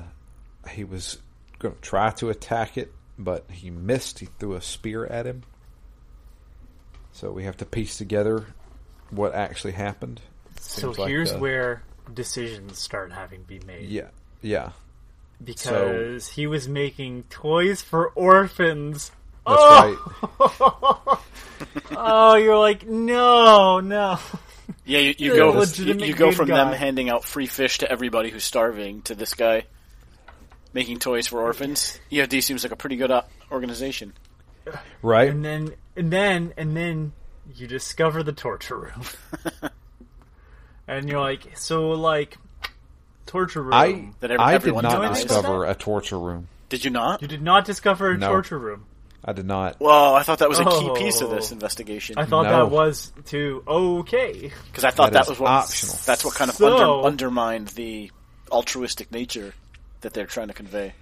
he 0.70 0.84
was 0.84 1.18
going 1.58 1.74
to 1.74 1.80
try 1.80 2.10
to 2.12 2.30
attack 2.30 2.78
it, 2.78 2.92
but 3.18 3.44
he 3.50 3.70
missed. 3.70 4.20
He 4.20 4.26
threw 4.38 4.54
a 4.54 4.62
spear 4.62 5.04
at 5.04 5.26
him. 5.26 5.42
So 7.12 7.30
we 7.30 7.44
have 7.44 7.58
to 7.58 7.66
piece 7.66 7.98
together 7.98 8.46
what 9.10 9.34
actually 9.34 9.72
happened. 9.72 10.20
So 10.62 10.80
Seems 10.80 10.98
like, 10.98 11.08
here's 11.08 11.32
uh, 11.32 11.38
where 11.38 11.82
decisions 12.14 12.78
start 12.78 13.12
having 13.12 13.42
to 13.42 13.46
be 13.46 13.60
made. 13.66 13.88
Yeah, 13.88 14.10
yeah, 14.40 14.70
Because 15.42 16.28
he 16.28 16.46
was 16.46 16.68
making 16.68 17.24
toys 17.24 17.82
for 17.82 18.10
orphans. 18.10 19.10
that's 19.46 19.60
oh! 19.60 21.04
right. 21.10 21.18
Oh, 21.96 22.34
you're 22.36 22.58
like, 22.58 22.86
no, 22.86 23.80
no. 23.80 24.18
Yeah, 24.84 25.00
you, 25.00 25.14
you 25.18 25.36
go 25.36 25.62
you, 25.62 26.14
go 26.14 26.32
from 26.32 26.48
guy. 26.48 26.56
them 26.56 26.72
handing 26.72 27.08
out 27.10 27.24
free 27.24 27.46
fish 27.46 27.78
to 27.78 27.90
everybody 27.90 28.30
who's 28.30 28.44
starving 28.44 29.02
to 29.02 29.14
this 29.14 29.34
guy 29.34 29.64
making 30.72 30.98
toys 31.00 31.26
for 31.26 31.40
orphans. 31.42 32.00
EOD 32.10 32.42
seems 32.42 32.64
like 32.64 32.72
a 32.72 32.76
pretty 32.76 32.96
good 32.96 33.10
uh, 33.10 33.22
organization. 33.50 34.12
Right? 35.02 35.28
And 35.28 35.44
then, 35.44 35.74
and 35.96 36.12
then, 36.12 36.54
and 36.56 36.76
then 36.76 37.12
you 37.54 37.66
discover 37.66 38.22
the 38.22 38.32
torture 38.32 38.78
room. 38.78 39.02
and 40.88 41.08
you're 41.08 41.20
like, 41.20 41.56
so, 41.56 41.90
like, 41.90 42.36
torture 43.26 43.62
room. 43.62 43.74
I 43.74 44.08
That 44.20 44.30
every- 44.30 44.38
I 44.44 44.50
did 44.52 44.54
everyone 44.56 44.84
not 44.84 45.00
knows 45.02 45.22
discover 45.22 45.64
a 45.64 45.74
torture 45.74 46.18
room. 46.18 46.48
Did 46.68 46.84
you 46.84 46.90
not? 46.90 47.22
You 47.22 47.28
did 47.28 47.42
not 47.42 47.64
discover 47.64 48.10
a 48.12 48.18
No. 48.18 48.28
torture 48.28 48.58
room. 48.58 48.86
I 49.24 49.32
did 49.32 49.46
not. 49.46 49.78
Well, 49.78 50.14
I 50.16 50.22
thought 50.24 50.40
that 50.40 50.48
was 50.48 50.58
a 50.58 50.64
key 50.64 50.70
Oh. 50.90 50.94
piece 50.96 51.20
of 51.20 51.30
this 51.30 51.52
investigation 51.52 52.18
I 52.18 52.24
thought 52.24 52.42
No. 52.44 52.64
that 52.66 52.70
was 52.74 53.12
too 53.26 53.62
okay. 53.68 54.50
because 54.66 54.82
I 54.84 54.90
thought 54.90 55.12
That 55.12 55.18
that, 55.18 55.22
is 55.26 55.28
was 55.30 55.38
what 55.40 55.50
optional. 55.50 55.96
that's 56.04 56.24
what 56.24 56.34
kind 56.34 56.50
of 56.50 56.56
So- 56.56 57.04
under, 57.04 57.06
undermined 57.06 57.68
the 57.68 58.10
altruistic 58.50 59.12
nature 59.12 59.54
that 60.00 60.12
they're 60.12 60.26
trying 60.26 60.48
to 60.48 60.54
convey. 60.54 60.94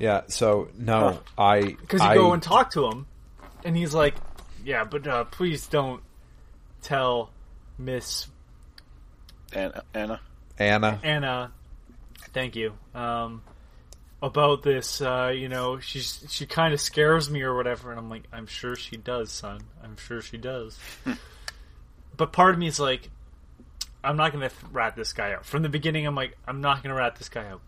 Yeah. 0.00 0.22
So 0.26 0.68
no, 0.76 0.98
Huh. 1.36 1.42
I 1.42 1.60
Because 1.62 2.02
you 2.02 2.08
I, 2.08 2.14
go 2.14 2.32
and 2.32 2.42
talk 2.42 2.72
to 2.72 2.86
him, 2.90 3.06
and 3.64 3.76
he's 3.76 3.94
like, 3.94 4.14
"Yeah, 4.64 4.82
but 4.82 5.06
uh, 5.06 5.24
please 5.24 5.66
don't 5.68 6.02
tell 6.82 7.30
Miss 7.78 8.26
Anna, 9.52 9.82
Anna. 9.94 10.20
Anna. 10.58 11.00
Anna, 11.02 11.52
thank 12.32 12.56
you, 12.56 12.74
um, 12.94 13.42
about 14.22 14.62
this. 14.62 15.00
Uh, 15.00 15.32
you 15.34 15.48
know, 15.48 15.78
she's 15.78 16.24
she 16.28 16.46
kind 16.46 16.74
of 16.74 16.80
scares 16.80 17.30
me 17.30 17.42
or 17.42 17.54
whatever." 17.54 17.90
And 17.90 17.98
I'm 17.98 18.10
like, 18.10 18.24
"I'm 18.32 18.46
sure 18.46 18.76
she 18.76 18.96
does, 18.96 19.30
son. 19.30 19.60
I'm 19.82 19.96
sure 19.96 20.20
she 20.20 20.36
does." 20.36 20.78
but 22.16 22.32
part 22.32 22.54
of 22.54 22.58
me 22.58 22.66
is 22.66 22.78
like, 22.80 23.08
"I'm 24.02 24.16
not 24.16 24.32
going 24.32 24.48
to 24.48 24.54
rat 24.72 24.96
this 24.96 25.12
guy 25.12 25.32
out." 25.32 25.46
From 25.46 25.62
the 25.62 25.68
beginning, 25.68 26.06
I'm 26.06 26.14
like, 26.14 26.36
"I'm 26.46 26.60
not 26.60 26.82
going 26.82 26.94
to 26.94 27.00
rat 27.00 27.16
this 27.16 27.28
guy 27.28 27.46
out." 27.46 27.60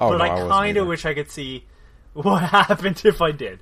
Oh, 0.00 0.10
but 0.10 0.18
no, 0.18 0.24
I 0.24 0.28
wasn't 0.32 0.50
kind 0.50 0.76
of 0.78 0.86
wish 0.88 1.04
I 1.06 1.14
could 1.14 1.30
see 1.30 1.64
what 2.14 2.42
happened 2.42 3.02
if 3.04 3.22
I 3.22 3.30
did. 3.30 3.60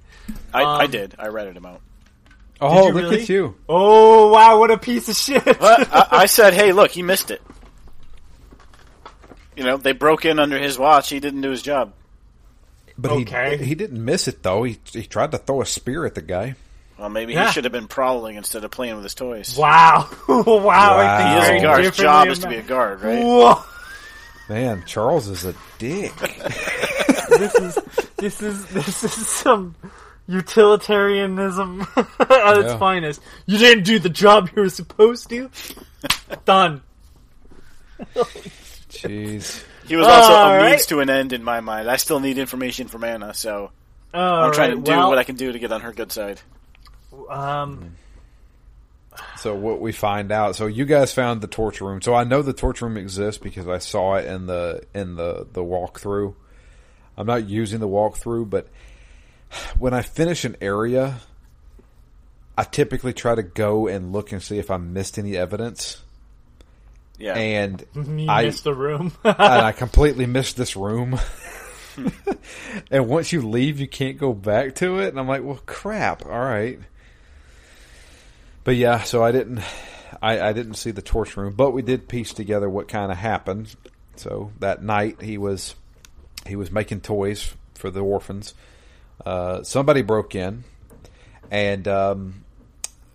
I, 0.54 0.62
I 0.62 0.84
Um, 0.84 0.90
did. 0.90 1.14
I 1.18 1.26
ratted 1.28 1.56
him 1.56 1.66
out. 1.66 1.80
Oh, 2.60 2.86
look 2.86 2.94
really? 2.94 3.22
at 3.22 3.28
you. 3.28 3.56
Oh 3.68 4.28
wow, 4.32 4.58
what 4.58 4.70
a 4.70 4.78
piece 4.78 5.08
of 5.08 5.16
shit! 5.16 5.44
But 5.44 5.92
I, 5.92 6.06
I 6.10 6.26
said, 6.26 6.54
"Hey, 6.54 6.72
look, 6.72 6.92
he 6.92 7.02
missed 7.02 7.30
it." 7.30 7.42
You 9.56 9.64
know, 9.64 9.76
they 9.76 9.92
broke 9.92 10.24
in 10.24 10.38
under 10.38 10.58
his 10.58 10.78
watch. 10.78 11.10
He 11.10 11.20
didn't 11.20 11.40
do 11.42 11.50
his 11.50 11.62
job. 11.62 11.92
But 12.96 13.10
Okay. 13.12 13.56
he 13.58 13.64
he 13.66 13.74
didn't 13.74 14.02
miss 14.04 14.28
it 14.28 14.42
though. 14.42 14.62
He 14.62 14.78
he 14.92 15.02
tried 15.04 15.32
to 15.32 15.38
throw 15.38 15.60
a 15.62 15.66
spear 15.66 16.06
at 16.06 16.14
the 16.14 16.22
guy. 16.22 16.54
Well, 16.98 17.08
maybe 17.08 17.32
Yeah. 17.32 17.46
he 17.46 17.52
should 17.52 17.64
have 17.64 17.72
been 17.72 17.88
prowling 17.88 18.36
instead 18.36 18.62
of 18.64 18.70
playing 18.70 18.94
with 18.94 19.02
his 19.04 19.14
toys. 19.14 19.56
Wow, 19.58 20.08
wow! 20.28 20.98
I 20.98 21.18
think 21.18 21.34
Wow. 21.34 21.40
He 21.50 21.56
is 21.56 21.60
a 21.60 21.62
guard. 21.62 21.84
His 21.84 21.96
differently 21.96 22.04
job 22.04 22.28
is 22.28 22.38
to 22.40 22.48
be 22.48 22.56
a 22.56 22.62
guard, 22.62 23.02
right? 23.02 23.22
Whoa. 23.24 23.64
Man, 24.48 24.84
Charles 24.86 25.28
is 25.28 25.44
a 25.44 25.54
dick. 25.78 26.14
this 27.28 27.54
is 27.56 27.78
this 28.18 28.42
is 28.42 28.66
this 28.66 29.02
is 29.04 29.12
some 29.26 29.74
utilitarianism 30.26 31.86
at 31.96 32.58
its 32.58 32.72
finest. 32.74 33.20
You 33.46 33.58
didn't 33.58 33.84
do 33.84 33.98
the 33.98 34.08
job 34.08 34.50
you 34.54 34.62
were 34.62 34.68
supposed 34.70 35.28
to. 35.30 35.50
Done. 36.44 36.82
Jeez. 38.90 39.64
He 39.86 39.96
was 39.96 40.06
also 40.06 40.32
All 40.34 40.50
a 40.50 40.56
right. 40.56 40.70
means 40.70 40.86
to 40.86 41.00
an 41.00 41.10
end 41.10 41.32
in 41.32 41.42
my 41.42 41.60
mind. 41.60 41.90
I 41.90 41.96
still 41.96 42.20
need 42.20 42.38
information 42.38 42.88
from 42.88 43.04
Anna, 43.04 43.34
so 43.34 43.70
All 44.14 44.44
I'm 44.44 44.52
trying 44.52 44.70
right, 44.70 44.76
to 44.76 44.82
do 44.82 44.90
well, 44.92 45.08
what 45.08 45.18
I 45.18 45.24
can 45.24 45.36
do 45.36 45.52
to 45.52 45.58
get 45.58 45.72
on 45.72 45.80
her 45.82 45.92
good 45.92 46.12
side. 46.12 46.40
Um, 47.28 47.96
So 49.36 49.54
what 49.54 49.80
we 49.80 49.92
find 49.92 50.32
out? 50.32 50.56
So 50.56 50.66
you 50.66 50.84
guys 50.84 51.12
found 51.12 51.40
the 51.40 51.46
torture 51.48 51.84
room. 51.84 52.00
So 52.00 52.14
I 52.14 52.24
know 52.24 52.42
the 52.42 52.52
torture 52.52 52.86
room 52.86 52.96
exists 52.96 53.42
because 53.42 53.66
I 53.68 53.78
saw 53.78 54.14
it 54.14 54.26
in 54.26 54.46
the 54.46 54.82
in 54.94 55.16
the 55.16 55.46
the 55.52 55.62
walkthrough. 55.62 56.34
I'm 57.16 57.26
not 57.26 57.46
using 57.48 57.80
the 57.80 57.88
walkthrough, 57.88 58.48
but 58.48 58.68
when 59.78 59.94
I 59.94 60.02
finish 60.02 60.44
an 60.44 60.56
area, 60.60 61.20
I 62.56 62.64
typically 62.64 63.12
try 63.12 63.34
to 63.34 63.42
go 63.42 63.86
and 63.86 64.12
look 64.12 64.32
and 64.32 64.42
see 64.42 64.58
if 64.58 64.70
I 64.70 64.76
missed 64.76 65.18
any 65.18 65.36
evidence. 65.36 66.00
Yeah. 67.18 67.34
And 67.34 67.84
you 67.94 68.28
I 68.28 68.44
missed 68.44 68.64
the 68.64 68.74
room. 68.74 69.12
and 69.24 69.36
I 69.38 69.72
completely 69.72 70.26
missed 70.26 70.56
this 70.56 70.76
room. 70.76 71.18
and 72.90 73.08
once 73.08 73.32
you 73.32 73.42
leave, 73.42 73.80
you 73.80 73.88
can't 73.88 74.18
go 74.18 74.32
back 74.32 74.74
to 74.76 74.98
it. 74.98 75.08
And 75.08 75.20
I'm 75.20 75.28
like, 75.28 75.44
well, 75.44 75.60
crap. 75.66 76.26
All 76.26 76.32
right. 76.32 76.78
But 78.64 78.76
yeah, 78.76 79.02
so 79.02 79.24
I 79.24 79.32
didn't, 79.32 79.60
I, 80.20 80.40
I 80.40 80.52
didn't 80.52 80.74
see 80.74 80.92
the 80.92 81.02
torch 81.02 81.36
room, 81.36 81.54
but 81.54 81.72
we 81.72 81.82
did 81.82 82.08
piece 82.08 82.32
together 82.32 82.68
what 82.68 82.86
kind 82.86 83.10
of 83.10 83.18
happened. 83.18 83.74
So 84.16 84.52
that 84.60 84.82
night 84.82 85.20
he 85.20 85.36
was, 85.36 85.74
he 86.46 86.54
was 86.54 86.70
making 86.70 87.00
toys 87.00 87.54
for 87.74 87.90
the 87.90 88.00
orphans. 88.00 88.54
Uh, 89.24 89.62
somebody 89.62 90.02
broke 90.02 90.34
in, 90.34 90.64
and 91.50 91.86
um, 91.88 92.44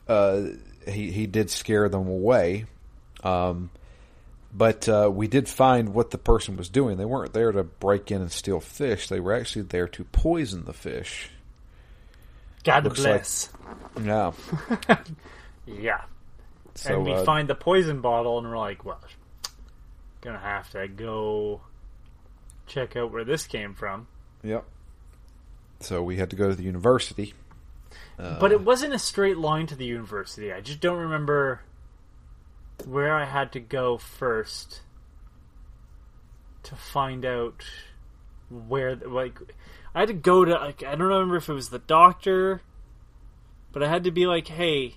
uh, 0.07 0.43
he 0.87 1.11
he 1.11 1.27
did 1.27 1.49
scare 1.49 1.89
them 1.89 2.07
away. 2.07 2.65
Um, 3.23 3.69
but 4.53 4.87
uh, 4.87 5.09
we 5.13 5.27
did 5.27 5.47
find 5.47 5.93
what 5.93 6.11
the 6.11 6.17
person 6.17 6.57
was 6.57 6.69
doing. 6.69 6.97
They 6.97 7.05
weren't 7.05 7.33
there 7.33 7.51
to 7.51 7.63
break 7.63 8.11
in 8.11 8.21
and 8.21 8.31
steal 8.31 8.59
fish. 8.59 9.07
They 9.07 9.19
were 9.19 9.33
actually 9.33 9.63
there 9.63 9.87
to 9.89 10.03
poison 10.05 10.65
the 10.65 10.73
fish. 10.73 11.29
God 12.63 12.85
Looks 12.85 12.99
like- 12.99 13.13
bless. 13.13 13.49
Yeah. 14.01 14.31
yeah. 15.65 16.01
So 16.75 16.95
and 16.95 17.05
we 17.05 17.13
uh, 17.13 17.23
find 17.23 17.47
the 17.49 17.55
poison 17.55 18.01
bottle, 18.01 18.37
and 18.37 18.47
we're 18.47 18.57
like, 18.57 18.85
well, 18.85 19.01
gonna 20.21 20.39
have 20.39 20.69
to 20.71 20.87
go 20.87 21.61
check 22.67 22.95
out 22.95 23.11
where 23.11 23.23
this 23.23 23.47
came 23.47 23.73
from. 23.73 24.07
Yep. 24.43 24.65
So 25.79 26.01
we 26.01 26.17
had 26.17 26.29
to 26.31 26.35
go 26.35 26.49
to 26.49 26.55
the 26.55 26.63
university. 26.63 27.33
But 28.17 28.51
it 28.51 28.61
wasn't 28.61 28.93
a 28.93 28.99
straight 28.99 29.37
line 29.37 29.67
to 29.67 29.75
the 29.75 29.85
university. 29.85 30.51
I 30.51 30.59
just 30.59 30.79
don't 30.79 30.97
remember 30.97 31.61
where 32.85 33.13
I 33.15 33.25
had 33.25 33.51
to 33.53 33.59
go 33.59 33.97
first 33.97 34.81
to 36.63 36.75
find 36.75 37.25
out 37.25 37.63
where, 38.49 38.95
like, 38.95 39.39
I 39.93 39.99
had 39.99 40.07
to 40.07 40.13
go 40.13 40.45
to, 40.45 40.53
like, 40.53 40.83
I 40.83 40.91
don't 40.91 41.07
remember 41.07 41.37
if 41.37 41.47
it 41.47 41.53
was 41.53 41.69
the 41.69 41.79
doctor, 41.79 42.61
but 43.71 43.83
I 43.83 43.87
had 43.87 44.03
to 44.05 44.11
be 44.11 44.25
like, 44.25 44.47
hey, 44.47 44.95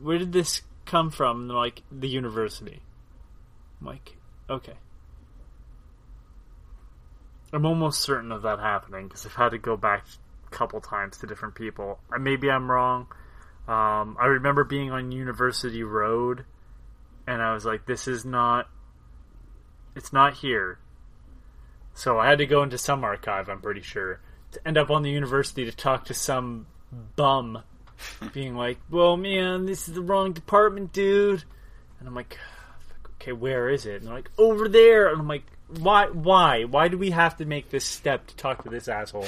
where 0.00 0.18
did 0.18 0.32
this 0.32 0.62
come 0.84 1.10
from? 1.10 1.48
Like, 1.48 1.82
the 1.90 2.08
university. 2.08 2.82
I'm 3.80 3.86
like, 3.86 4.16
okay. 4.50 4.74
I'm 7.52 7.66
almost 7.66 8.00
certain 8.00 8.32
of 8.32 8.42
that 8.42 8.58
happening 8.58 9.08
because 9.08 9.26
I've 9.26 9.34
had 9.34 9.50
to 9.50 9.58
go 9.58 9.76
back 9.76 10.06
a 10.46 10.50
couple 10.50 10.80
times 10.80 11.18
to 11.18 11.26
different 11.26 11.54
people. 11.54 11.98
Uh, 12.12 12.18
Maybe 12.18 12.50
I'm 12.50 12.70
wrong. 12.70 13.08
Um, 13.68 14.16
I 14.18 14.26
remember 14.26 14.64
being 14.64 14.90
on 14.90 15.12
University 15.12 15.82
Road, 15.82 16.44
and 17.26 17.42
I 17.42 17.54
was 17.54 17.64
like, 17.64 17.86
"This 17.86 18.08
is 18.08 18.24
not. 18.24 18.68
It's 19.94 20.12
not 20.12 20.34
here." 20.34 20.78
So 21.94 22.18
I 22.18 22.28
had 22.28 22.38
to 22.38 22.46
go 22.46 22.62
into 22.62 22.78
some 22.78 23.04
archive. 23.04 23.48
I'm 23.48 23.60
pretty 23.60 23.82
sure 23.82 24.20
to 24.52 24.66
end 24.66 24.78
up 24.78 24.90
on 24.90 25.02
the 25.02 25.10
university 25.10 25.64
to 25.64 25.72
talk 25.72 26.06
to 26.06 26.14
some 26.14 26.66
bum, 27.16 27.62
being 28.32 28.56
like, 28.56 28.78
"Well, 28.90 29.16
man, 29.16 29.66
this 29.66 29.88
is 29.88 29.94
the 29.94 30.00
wrong 30.00 30.32
department, 30.32 30.92
dude." 30.92 31.44
And 32.00 32.08
I'm 32.08 32.14
like, 32.14 32.38
"Okay, 33.14 33.32
where 33.32 33.68
is 33.68 33.86
it?" 33.86 33.96
And 33.96 34.06
they're 34.06 34.14
like, 34.14 34.30
"Over 34.38 34.68
there." 34.68 35.08
And 35.08 35.20
I'm 35.20 35.28
like, 35.28 35.44
"Why? 35.78 36.06
Why? 36.06 36.64
Why 36.64 36.88
do 36.88 36.98
we 36.98 37.10
have 37.10 37.36
to 37.38 37.44
make 37.44 37.70
this 37.70 37.84
step 37.84 38.26
to 38.28 38.36
talk 38.36 38.62
to 38.64 38.68
this 38.70 38.88
asshole?" 38.88 39.26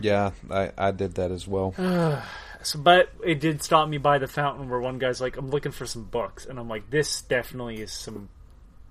Yeah, 0.00 0.30
I, 0.50 0.70
I 0.78 0.90
did 0.90 1.14
that 1.14 1.30
as 1.30 1.46
well. 1.46 1.74
So, 2.64 2.78
but 2.78 3.10
it 3.24 3.40
did 3.40 3.60
stop 3.60 3.88
me 3.88 3.98
by 3.98 4.18
the 4.18 4.28
fountain 4.28 4.68
where 4.70 4.78
one 4.78 4.98
guy's 4.98 5.20
like, 5.20 5.36
"I'm 5.36 5.50
looking 5.50 5.72
for 5.72 5.84
some 5.84 6.04
books," 6.04 6.46
and 6.46 6.60
I'm 6.60 6.68
like, 6.68 6.90
"This 6.90 7.20
definitely 7.22 7.80
is 7.82 7.90
some 7.90 8.28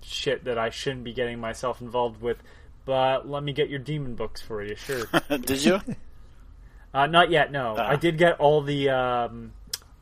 shit 0.01 0.43
that 0.43 0.57
I 0.57 0.71
shouldn't 0.71 1.05
be 1.05 1.13
getting 1.13 1.39
myself 1.39 1.79
involved 1.79 2.21
with." 2.21 2.37
But 2.83 3.29
let 3.29 3.43
me 3.43 3.53
get 3.53 3.69
your 3.69 3.79
demon 3.79 4.15
books 4.15 4.41
for 4.41 4.61
you, 4.61 4.75
sure. 4.75 5.05
Did 5.29 5.63
you? 5.63 5.79
uh, 6.93 7.07
not 7.07 7.29
yet. 7.31 7.53
No, 7.53 7.75
Ah. 7.79 7.91
I 7.91 7.95
did 7.95 8.17
get 8.17 8.41
all 8.41 8.61
the 8.61 8.89
um, 8.89 9.53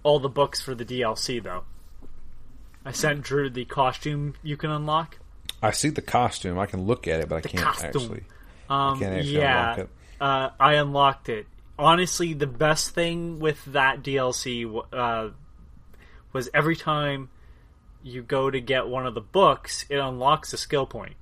all 0.01 0.17
the 0.19 0.29
books 0.29 0.63
for 0.63 0.73
the 0.73 0.83
DLC 0.85 1.43
though. 1.43 1.63
I 2.83 2.91
sent 2.91 3.21
Drew 3.21 3.51
the 3.51 3.65
costume 3.65 4.33
you 4.41 4.57
can 4.57 4.71
unlock. 4.71 5.19
I 5.61 5.71
see 5.71 5.89
the 5.89 6.01
costume. 6.01 6.57
I 6.57 6.65
can 6.65 6.85
look 6.85 7.07
at 7.07 7.19
it, 7.19 7.29
but 7.29 7.37
I 7.37 7.41
can't 7.41 7.63
costume. 7.63 7.87
actually. 8.01 8.23
Um, 8.69 8.99
can't 8.99 9.15
actually 9.15 9.37
yeah, 9.37 9.61
unlock 9.61 9.77
it. 9.79 9.89
Uh, 10.21 10.49
I 10.59 10.73
unlocked 10.75 11.29
it. 11.29 11.47
Honestly, 11.77 12.33
the 12.33 12.47
best 12.47 12.91
thing 12.91 13.39
with 13.39 13.63
that 13.65 14.03
DLC 14.03 14.83
uh, 14.93 15.29
was 16.33 16.49
every 16.53 16.75
time 16.75 17.29
you 18.03 18.21
go 18.21 18.49
to 18.49 18.59
get 18.59 18.87
one 18.87 19.05
of 19.05 19.13
the 19.13 19.21
books, 19.21 19.85
it 19.89 19.97
unlocks 19.97 20.53
a 20.53 20.57
skill 20.57 20.85
point. 20.85 21.15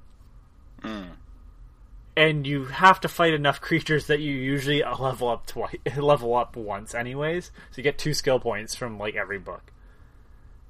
And 2.15 2.47
you 2.47 2.65
have 2.65 2.99
to 3.01 3.07
fight 3.07 3.33
enough 3.33 3.61
creatures 3.61 4.07
that 4.07 4.19
you 4.19 4.33
usually 4.33 4.83
level 4.83 5.29
up 5.29 5.45
twice, 5.45 5.77
level 5.97 6.35
up 6.35 6.55
once, 6.55 6.95
anyways. 6.95 7.45
So 7.71 7.77
you 7.77 7.83
get 7.83 7.97
two 7.97 8.13
skill 8.13 8.39
points 8.39 8.75
from 8.75 8.97
like 8.97 9.15
every 9.15 9.39
book. 9.39 9.71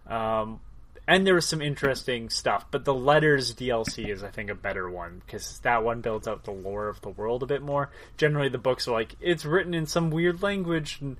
Um, 0.05 0.61
and 1.07 1.25
there 1.25 1.35
was 1.35 1.45
some 1.45 1.61
interesting 1.61 2.29
stuff, 2.29 2.65
but 2.69 2.83
the 2.83 2.93
letters 2.93 3.55
DLC 3.55 4.09
is, 4.09 4.23
I 4.23 4.29
think, 4.29 4.49
a 4.49 4.55
better 4.55 4.89
one 4.89 5.21
because 5.25 5.59
that 5.59 5.83
one 5.83 6.01
builds 6.01 6.27
out 6.27 6.43
the 6.43 6.51
lore 6.51 6.89
of 6.89 6.99
the 7.01 7.09
world 7.09 7.43
a 7.43 7.45
bit 7.45 7.61
more. 7.61 7.89
Generally, 8.17 8.49
the 8.49 8.57
books 8.57 8.87
are 8.87 8.91
like 8.91 9.15
it's 9.21 9.45
written 9.45 9.73
in 9.73 9.85
some 9.85 10.11
weird 10.11 10.43
language, 10.43 10.97
and 10.99 11.17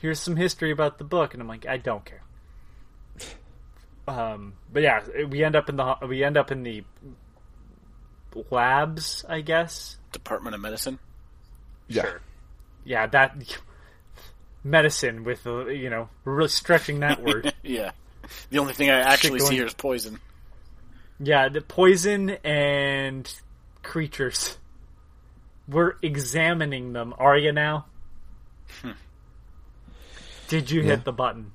here's 0.00 0.20
some 0.20 0.36
history 0.36 0.70
about 0.70 0.98
the 0.98 1.04
book, 1.04 1.32
and 1.32 1.42
I'm 1.42 1.48
like, 1.48 1.66
I 1.66 1.78
don't 1.78 2.04
care. 2.04 2.22
Um, 4.06 4.54
but 4.70 4.82
yeah, 4.82 5.00
we 5.28 5.42
end 5.44 5.56
up 5.56 5.68
in 5.68 5.76
the 5.76 5.96
we 6.06 6.22
end 6.22 6.36
up 6.36 6.50
in 6.50 6.62
the 6.62 6.84
labs, 8.50 9.24
I 9.28 9.40
guess. 9.40 9.96
Department 10.12 10.54
of 10.54 10.60
Medicine. 10.60 10.98
Yeah. 11.88 12.02
Sure. 12.02 12.20
Yeah, 12.84 13.06
that 13.06 13.58
medicine 14.64 15.24
with 15.24 15.46
uh, 15.46 15.66
you 15.66 15.88
know 15.88 16.10
we're 16.24 16.34
really 16.34 16.48
stretching 16.48 17.00
that 17.00 17.22
word. 17.22 17.54
Yeah. 17.62 17.92
The 18.50 18.58
only 18.58 18.74
thing 18.74 18.90
I 18.90 19.00
actually 19.00 19.40
see 19.40 19.54
here 19.56 19.66
is 19.66 19.74
poison. 19.74 20.18
Yeah, 21.20 21.48
the 21.48 21.60
poison 21.60 22.30
and 22.44 23.32
creatures. 23.82 24.58
We're 25.68 25.94
examining 26.02 26.92
them. 26.92 27.14
Are 27.18 27.36
you 27.38 27.52
now? 27.52 27.86
Hmm. 28.82 28.90
Did 30.48 30.70
you 30.70 30.80
Yeah. 30.82 30.88
hit 30.96 31.04
the 31.04 31.12
button? 31.12 31.52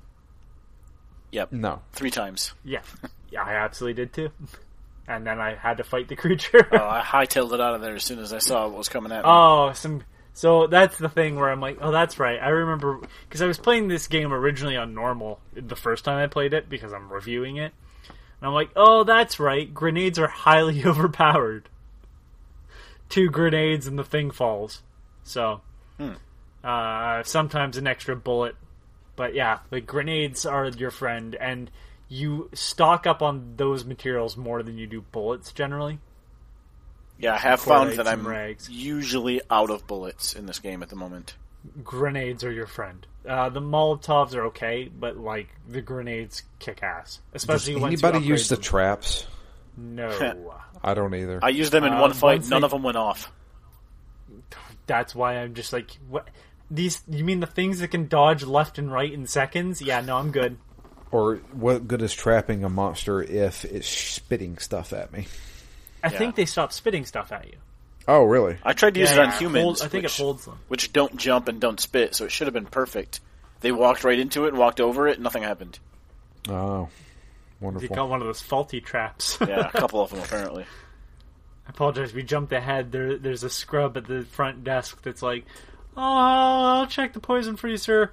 Yep. 1.32 1.52
No. 1.52 1.82
Three 1.92 2.10
times. 2.10 2.54
Yeah. 2.64 2.80
Yeah, 3.30 3.42
I 3.42 3.56
absolutely 3.56 4.02
did 4.04 4.14
too. 4.14 4.30
And 5.06 5.26
then 5.26 5.38
I 5.38 5.54
had 5.54 5.76
to 5.76 5.84
fight 5.84 6.08
the 6.08 6.16
creature. 6.16 6.66
Oh, 6.72 6.78
I 6.88 7.02
hightailed 7.02 7.52
it 7.52 7.60
out 7.60 7.74
of 7.74 7.82
there 7.82 7.94
as 7.94 8.02
soon 8.02 8.20
as 8.20 8.32
I 8.32 8.38
saw 8.38 8.66
what 8.68 8.78
was 8.78 8.88
coming 8.88 9.12
at 9.12 9.18
me. 9.18 9.22
Oh, 9.30 9.70
some. 9.74 10.02
So 10.38 10.68
that's 10.68 10.96
the 10.96 11.08
thing 11.08 11.34
where 11.34 11.50
I'm 11.50 11.60
like, 11.60 11.78
oh, 11.80 11.90
that's 11.90 12.20
right. 12.20 12.40
I 12.40 12.50
remember 12.50 13.00
because 13.28 13.42
I 13.42 13.48
was 13.48 13.58
playing 13.58 13.88
this 13.88 14.06
game 14.06 14.32
originally 14.32 14.76
on 14.76 14.94
normal 14.94 15.40
the 15.52 15.74
first 15.74 16.04
time 16.04 16.18
I 16.18 16.28
played 16.28 16.54
it 16.54 16.68
because 16.68 16.92
I'm 16.92 17.12
reviewing 17.12 17.56
it, 17.56 17.72
and 18.06 18.46
I'm 18.46 18.52
like, 18.52 18.70
oh, 18.76 19.02
that's 19.02 19.40
right. 19.40 19.74
Grenades 19.74 20.16
are 20.16 20.28
highly 20.28 20.84
overpowered. 20.86 21.68
Two 23.08 23.30
grenades 23.30 23.88
and 23.88 23.98
the 23.98 24.04
thing 24.04 24.30
falls. 24.30 24.84
So, 25.24 25.60
uh, 26.62 27.24
sometimes 27.24 27.76
an 27.76 27.88
extra 27.88 28.14
bullet, 28.14 28.54
but 29.16 29.34
yeah, 29.34 29.58
the 29.70 29.80
grenades 29.80 30.46
are 30.46 30.68
your 30.68 30.92
friend, 30.92 31.34
and 31.34 31.68
you 32.08 32.48
stock 32.54 33.08
up 33.08 33.22
on 33.22 33.54
those 33.56 33.84
materials 33.84 34.36
more 34.36 34.62
than 34.62 34.78
you 34.78 34.86
do 34.86 35.00
bullets 35.00 35.50
generally. 35.50 35.98
Yeah, 37.18 37.34
I 37.34 37.38
have 37.38 37.60
found 37.60 37.92
that 37.94 38.06
I'm 38.08 38.26
rags. 38.26 38.68
usually 38.70 39.40
out 39.50 39.70
of 39.70 39.86
bullets 39.86 40.34
in 40.34 40.46
this 40.46 40.58
game 40.58 40.82
at 40.82 40.88
the 40.88 40.96
moment. 40.96 41.34
grenades 41.84 42.44
are 42.44 42.52
your 42.52 42.66
friend. 42.66 43.06
Uh, 43.28 43.48
the 43.50 43.60
Molotovs 43.60 44.34
are 44.34 44.46
okay, 44.46 44.88
but 44.98 45.16
like 45.18 45.48
the 45.68 45.82
grenades 45.82 46.42
kick 46.58 46.82
ass. 46.82 47.20
Does 47.32 47.42
Especially 47.42 47.76
once 47.76 48.02
anybody 48.02 48.24
use 48.24 48.48
the 48.48 48.54
upgrade 48.54 48.64
traps? 48.70 49.26
No, 49.76 50.50
I 50.82 50.94
don't 50.94 51.14
either. 51.14 51.40
I 51.42 51.50
used 51.50 51.72
them 51.72 51.84
in 51.84 51.92
Uh, 51.92 52.00
one 52.00 52.12
fight. 52.14 52.46
None 52.48 52.60
they- 52.62 52.64
of 52.64 52.70
them 52.70 52.82
went 52.82 52.96
off. 52.96 53.30
that's 54.86 55.14
why 55.14 55.36
I'm 55.36 55.54
just 55.54 55.72
like, 55.72 55.90
what? 56.08 56.28
These? 56.70 57.02
You 57.08 57.24
mean 57.24 57.40
the 57.40 57.46
things 57.46 57.80
that 57.80 57.88
can 57.88 58.08
dodge 58.08 58.42
left 58.44 58.78
and 58.78 58.90
right 58.92 59.12
in 59.12 59.26
seconds? 59.26 59.80
Yeah, 59.82 60.00
no, 60.00 60.16
I'm 60.16 60.30
good. 60.30 60.56
or 61.10 61.36
what 61.52 61.88
good 61.88 62.02
is 62.02 62.12
trapping 62.14 62.64
a 62.64 62.68
monster 62.68 63.22
if 63.22 63.64
it's 63.64 63.88
spitting 63.88 64.58
stuff 64.58 64.92
at 64.92 65.12
me? 65.12 65.26
I 66.08 66.12
Yeah. 66.12 66.18
think 66.18 66.34
they 66.36 66.46
stopped 66.46 66.72
spitting 66.72 67.04
stuff 67.04 67.32
at 67.32 67.46
you. 67.46 67.56
Oh, 68.06 68.24
really? 68.24 68.56
I 68.64 68.72
tried 68.72 68.94
to 68.94 69.00
use 69.00 69.10
Yeah, 69.10 69.16
it 69.16 69.20
on 69.20 69.28
yeah, 69.30 69.38
humans, 69.38 69.62
hold- 69.64 69.82
I 69.82 69.88
think 69.88 70.04
which, 70.04 70.18
it 70.18 70.22
holds 70.22 70.44
them. 70.46 70.58
which 70.68 70.92
don't 70.92 71.16
jump 71.16 71.48
and 71.48 71.60
don't 71.60 71.78
spit, 71.78 72.14
so 72.14 72.24
it 72.24 72.32
should 72.32 72.46
have 72.46 72.54
been 72.54 72.66
perfect. 72.66 73.20
They 73.60 73.70
walked 73.72 74.02
right 74.04 74.18
into 74.18 74.44
it 74.46 74.48
and 74.48 74.58
walked 74.58 74.80
over 74.80 75.06
it, 75.08 75.20
nothing 75.20 75.42
happened. 75.42 75.78
Oh, 76.48 76.52
wonderful. 76.52 76.88
You 77.60 77.60
wonderful. 77.60 77.96
got 77.96 78.08
one 78.08 78.20
of 78.22 78.26
those 78.26 78.40
faulty 78.40 78.80
traps. 78.80 79.36
Yeah, 79.40 79.68
a 79.68 79.70
couple 79.78 80.00
of 80.00 80.10
them 80.10 80.20
apparently. 80.20 80.64
I 81.66 81.70
apologize. 81.70 82.14
We 82.14 82.22
jumped 82.22 82.52
ahead. 82.52 82.92
There, 82.92 83.18
there's 83.18 83.44
a 83.44 83.50
scrub 83.50 83.96
at 83.98 84.06
the 84.06 84.22
front 84.24 84.64
desk 84.64 85.02
that's 85.02 85.20
like, 85.20 85.44
"Oh, 85.96 86.00
I'll 86.02 86.86
check 86.86 87.12
the 87.12 87.20
poison 87.20 87.56
for 87.56 87.68
you, 87.68 87.76
sir." 87.76 88.10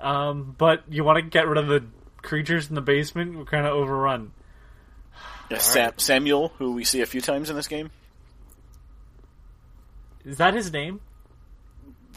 Um, 0.00 0.54
but 0.56 0.84
you 0.88 1.02
want 1.02 1.16
to 1.16 1.22
get 1.22 1.48
rid 1.48 1.58
of 1.58 1.66
the 1.66 1.82
creatures 2.22 2.68
in 2.68 2.76
the 2.76 2.80
basement? 2.80 3.36
We're 3.36 3.44
kind 3.46 3.66
of 3.66 3.72
overrun. 3.72 4.30
Yeah, 5.50 5.58
Sam, 5.58 5.92
Samuel, 5.96 6.52
who 6.58 6.72
we 6.72 6.84
see 6.84 7.00
a 7.00 7.06
few 7.06 7.20
times 7.20 7.48
in 7.50 7.56
this 7.56 7.68
game. 7.68 7.90
Is 10.24 10.38
that 10.38 10.54
his 10.54 10.72
name? 10.72 11.00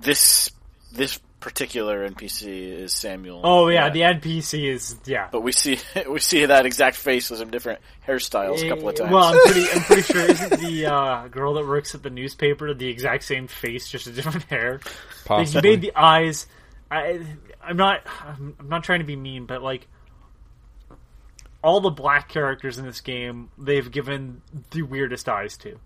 This 0.01 0.51
this 0.91 1.19
particular 1.39 2.07
NPC 2.09 2.81
is 2.83 2.93
Samuel. 2.93 3.41
Oh 3.43 3.67
yeah, 3.69 3.89
the 3.89 4.01
NPC 4.01 4.69
is 4.69 4.95
yeah. 5.05 5.29
but 5.31 5.41
we 5.41 5.51
see 5.51 5.79
we 6.09 6.19
see 6.19 6.45
that 6.45 6.65
exact 6.65 6.97
face 6.97 7.29
with 7.29 7.39
some 7.39 7.49
different 7.51 7.79
hairstyles 8.07 8.63
a 8.63 8.69
couple 8.69 8.89
of 8.89 8.95
Eh, 8.95 8.97
times. 8.99 9.11
Well, 9.11 9.23
I'm 9.23 9.39
pretty, 9.51 9.71
I'm 9.71 9.81
pretty 9.83 10.01
sure 10.13 10.21
isn't 10.21 10.59
the 10.59 10.85
uh, 10.87 11.27
girl 11.29 11.53
that 11.55 11.65
works 11.67 11.95
at 11.95 12.03
the 12.03 12.09
newspaper 12.09 12.73
the 12.73 12.87
exact 12.87 13.23
same 13.23 13.47
face, 13.47 13.87
just 13.89 14.07
a 14.07 14.11
different 14.11 14.43
hair? 14.45 14.79
Like, 15.29 15.53
you 15.53 15.61
made 15.61 15.81
the 15.81 15.93
eyes. 15.95 16.47
I, 16.89 17.25
I'm 17.63 17.77
not. 17.77 18.01
I'm, 18.23 18.55
I'm 18.59 18.69
not 18.69 18.83
trying 18.83 18.99
to 18.99 19.05
be 19.05 19.15
mean, 19.15 19.45
but 19.45 19.61
like 19.61 19.87
all 21.63 21.79
the 21.81 21.89
black 21.91 22.27
characters 22.29 22.77
in 22.77 22.85
this 22.85 23.01
game, 23.01 23.49
they've 23.57 23.89
given 23.91 24.41
the 24.71 24.81
weirdest 24.81 25.29
eyes 25.29 25.57
to, 25.57 25.79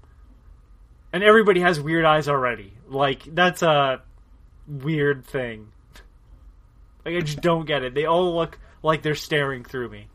and 1.12 1.24
everybody 1.24 1.62
has 1.62 1.80
weird 1.80 2.06
eyes 2.06 2.28
already. 2.28 2.74
Like 2.88 3.24
that's 3.26 3.62
a 3.62 4.02
weird 4.68 5.26
thing. 5.26 5.68
Like 7.06 7.16
I 7.16 7.20
just 7.22 7.42
don't 7.42 7.66
get 7.66 7.84
it. 7.84 7.94
They 7.94 8.06
all 8.06 8.34
look 8.36 8.58
like 8.84 9.02
they're 9.02 9.16
staring 9.16 9.64
through 9.64 9.90
me, 9.90 10.08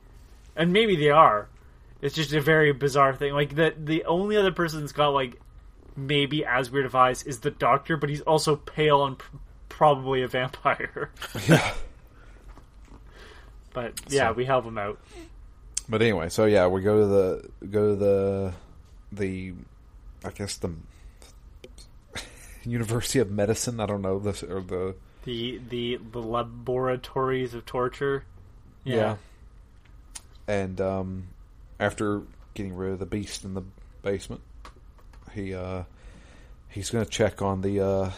and 0.57 0.73
maybe 0.73 0.97
they 0.97 1.11
are. 1.11 1.49
It's 2.03 2.15
just 2.15 2.33
a 2.33 2.41
very 2.41 2.73
bizarre 2.73 3.15
thing. 3.15 3.33
Like 3.35 3.55
the 3.55 3.75
the 3.77 4.05
only 4.07 4.37
other 4.37 4.53
person 4.53 4.81
that's 4.81 4.93
got 4.93 5.09
like 5.11 5.39
maybe 5.97 6.45
as 6.47 6.71
weird 6.71 6.87
of 6.87 6.95
eyes 6.95 7.23
is 7.25 7.41
the 7.41 7.51
doctor, 7.51 7.97
but 7.99 8.09
he's 8.09 8.23
also 8.23 8.57
pale 8.57 9.05
and 9.05 9.19
pr- 9.19 9.37
probably 9.69 10.23
a 10.23 10.29
vampire. 10.29 11.11
yeah. 11.49 11.75
But 13.73 14.01
yeah, 14.09 14.29
So- 14.29 14.33
we 14.33 14.45
help 14.45 14.65
him 14.65 14.79
out. 14.79 14.99
But 15.91 16.03
anyway, 16.03 16.29
so 16.29 16.45
yeah, 16.45 16.69
we 16.69 16.83
go 16.83 17.01
to 17.01 17.07
the 17.07 17.67
go 17.67 17.89
to 17.91 17.97
the 17.97 18.53
the 19.11 19.55
I 20.25 20.31
guess 20.31 20.57
the 20.57 20.73
University 22.65 23.19
of 23.19 23.29
Medicine. 23.29 23.81
I 23.81 23.87
don't 23.87 24.01
know 24.01 24.21
this 24.21 24.45
or 24.45 24.61
the 24.61 24.95
The 25.25 25.61
the 25.69 25.99
the 26.13 26.23
laboratories 26.23 27.55
of 27.55 27.67
torture. 27.67 28.25
yeah. 28.85 29.17
And 30.47 30.81
um, 30.81 31.29
after 31.79 32.23
getting 32.55 32.75
rid 32.75 32.93
of 32.93 32.99
the 33.01 33.07
beast 33.07 33.45
in 33.45 33.55
the 33.55 33.63
basement, 34.03 34.43
he 35.33 35.55
uh, 35.55 35.85
he's 36.69 36.91
going 36.91 37.05
to 37.05 37.11
check 37.11 37.43
on 37.43 37.63
the 37.63 37.81
uh, 37.81 38.11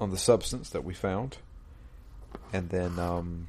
on 0.00 0.10
the 0.10 0.18
substance 0.18 0.70
that 0.70 0.84
we 0.84 0.94
found, 0.94 1.36
and 2.52 2.68
then 2.70 2.98
um, 2.98 3.46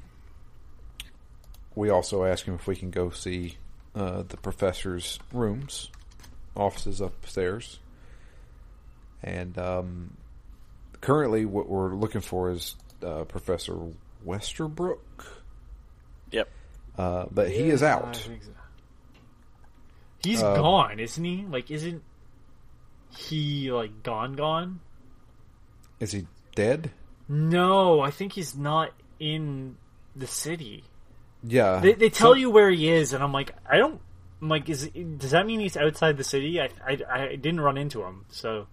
we 1.76 1.90
also 1.90 2.24
ask 2.24 2.44
him 2.44 2.54
if 2.54 2.66
we 2.66 2.74
can 2.74 2.90
go 2.90 3.10
see 3.10 3.56
uh, 3.94 4.22
the 4.28 4.36
professor's 4.36 5.18
rooms, 5.32 5.90
offices 6.56 7.00
upstairs, 7.00 7.78
and 9.22 9.56
um, 9.58 10.16
currently 11.00 11.44
what 11.44 11.68
we're 11.68 11.94
looking 11.94 12.20
for 12.20 12.50
is 12.50 12.74
uh, 13.04 13.22
Professor 13.24 13.78
Westerbrook. 14.26 14.98
Yep. 16.32 16.48
Uh, 16.98 17.26
but 17.30 17.50
he 17.50 17.68
is 17.68 17.82
out. 17.82 18.16
think 18.16 18.42
so. 18.42 18.50
He's 20.24 20.42
Uh, 20.42 20.56
gone, 20.56 20.98
isn't 20.98 21.22
he? 21.24 21.44
Like, 21.48 21.70
isn't 21.70 22.02
he 23.16 23.70
like 23.70 24.02
gone? 24.02 24.32
Gone? 24.32 24.80
Is 26.00 26.12
he 26.12 26.26
dead? 26.54 26.90
No, 27.28 28.00
I 28.00 28.10
think 28.10 28.32
he's 28.32 28.56
not 28.56 28.90
in 29.20 29.76
the 30.16 30.26
city. 30.26 30.84
Yeah, 31.48 31.78
They, 31.80 31.92
they 31.92 32.10
tell 32.10 32.32
So- 32.32 32.36
you 32.36 32.50
where 32.50 32.70
he 32.70 32.90
is, 32.90 33.12
and 33.12 33.22
I'm 33.22 33.32
like, 33.32 33.54
I 33.70 33.76
don't. 33.78 34.00
I'm 34.42 34.48
like, 34.48 34.68
is 34.68 34.88
does 35.16 35.30
that 35.30 35.46
mean 35.46 35.60
he's 35.60 35.76
outside 35.76 36.16
the 36.18 36.24
city? 36.24 36.60
I, 36.60 36.68
I, 36.86 36.98
I 37.10 37.36
didn't 37.36 37.60
run 37.60 37.78
into 37.78 38.02
him, 38.02 38.26
so 38.28 38.66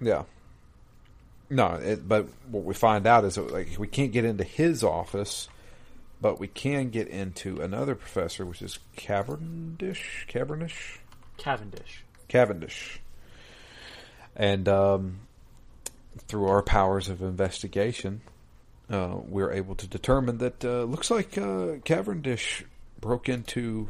Yeah. 0.00 0.22
No, 1.50 1.74
it, 1.74 2.06
but 2.08 2.28
what 2.50 2.62
we 2.64 2.74
find 2.74 3.06
out 3.06 3.24
is 3.24 3.34
that 3.34 3.50
like 3.52 3.76
we 3.78 3.88
can't 3.88 4.12
get 4.12 4.24
into 4.24 4.44
his 4.44 4.82
office, 4.84 5.48
but 6.20 6.38
we 6.38 6.46
can 6.46 6.90
get 6.90 7.08
into 7.08 7.60
another 7.60 7.94
professor, 7.96 8.46
which 8.46 8.62
is 8.62 8.78
Cavendish. 8.96 10.24
Cavendish. 10.28 11.00
Cavendish. 11.38 12.04
Cavendish. 12.28 13.00
And 14.36 14.68
um, 14.68 15.18
through 16.28 16.46
our 16.46 16.62
powers 16.62 17.08
of 17.08 17.20
investigation, 17.20 18.20
uh, 18.90 19.16
we're 19.26 19.52
able 19.52 19.74
to 19.76 19.86
determine 19.86 20.38
that 20.38 20.64
uh, 20.64 20.82
looks 20.84 21.10
like 21.10 21.38
uh, 21.38 21.74
Cavendish 21.84 22.64
broke 23.00 23.28
into 23.28 23.88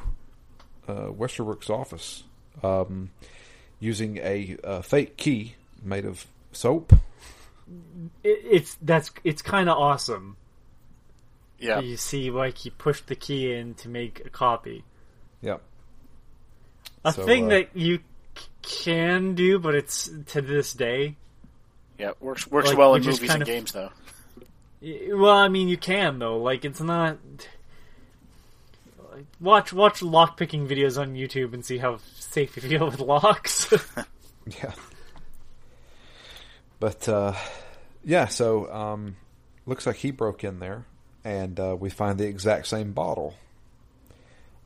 uh, 0.89 1.07
Westerbrook's 1.09 1.71
office 1.71 2.25
um, 2.63 3.11
using 3.81 4.19
a, 4.19 4.57
uh 4.63 4.83
fake 4.83 5.17
key 5.17 5.55
made 5.83 6.05
of 6.05 6.27
soap. 6.53 6.93
It, 8.23 8.39
it's 8.45 8.77
that's 8.83 9.11
it's 9.25 9.43
kind 9.43 9.69
of 9.69 9.79
awesome. 9.79 10.37
Yeah. 11.59 11.81
You 11.81 11.97
see, 11.97 12.31
like 12.31 12.59
he 12.59 12.71
pushed 12.71 13.07
the 13.07 13.15
key 13.15 13.53
in 13.53 13.75
to 13.77 13.89
make 13.89 14.25
a 14.25 14.31
copy. 14.31 14.83
Yep. 15.43 15.63
A 17.05 17.13
So, 17.13 17.25
thing 17.25 17.47
uh, 17.47 17.49
that 17.51 17.69
you 17.77 18.01
c- 18.37 18.47
can 18.89 19.35
do, 19.35 19.59
but 19.59 19.75
it's 19.75 20.11
to 20.29 20.43
this 20.43 20.73
day. 20.73 21.17
Yeah. 21.99 22.13
Works 22.21 22.47
works 22.51 22.69
Like, 22.69 22.79
well 22.79 22.95
in 22.95 23.05
movies 23.05 23.31
and 23.31 23.43
of- 23.43 23.47
games 23.49 23.73
though. 23.73 23.91
Well, 24.83 25.37
I 25.37 25.49
mean, 25.49 25.69
you 25.69 25.77
can 25.77 26.19
though. 26.19 26.39
Like, 26.39 26.65
it's 26.65 26.81
not. 26.81 27.19
Watch 29.39 29.73
watch 29.73 30.03
lock 30.03 30.39
picking 30.39 30.67
videos 30.67 30.99
on 30.99 31.15
YouTube 31.15 31.53
and 31.53 31.65
see 31.65 31.79
how 31.79 31.99
safe 32.15 32.57
you 32.57 32.63
feel 32.63 32.87
with 32.87 33.01
locks. 33.01 33.73
Yeah. 34.63 34.73
But 36.79 37.09
uh, 37.09 37.35
yeah, 38.05 38.27
so 38.27 38.73
um, 38.73 39.17
looks 39.67 39.87
like 39.87 39.97
he 39.97 40.11
broke 40.11 40.45
in 40.45 40.59
there, 40.61 40.87
and 41.25 41.59
uh, 41.61 41.77
we 41.79 41.91
find 41.91 42.19
the 42.19 42.27
exact 42.27 42.67
same 42.67 42.93
bottle. 42.93 43.35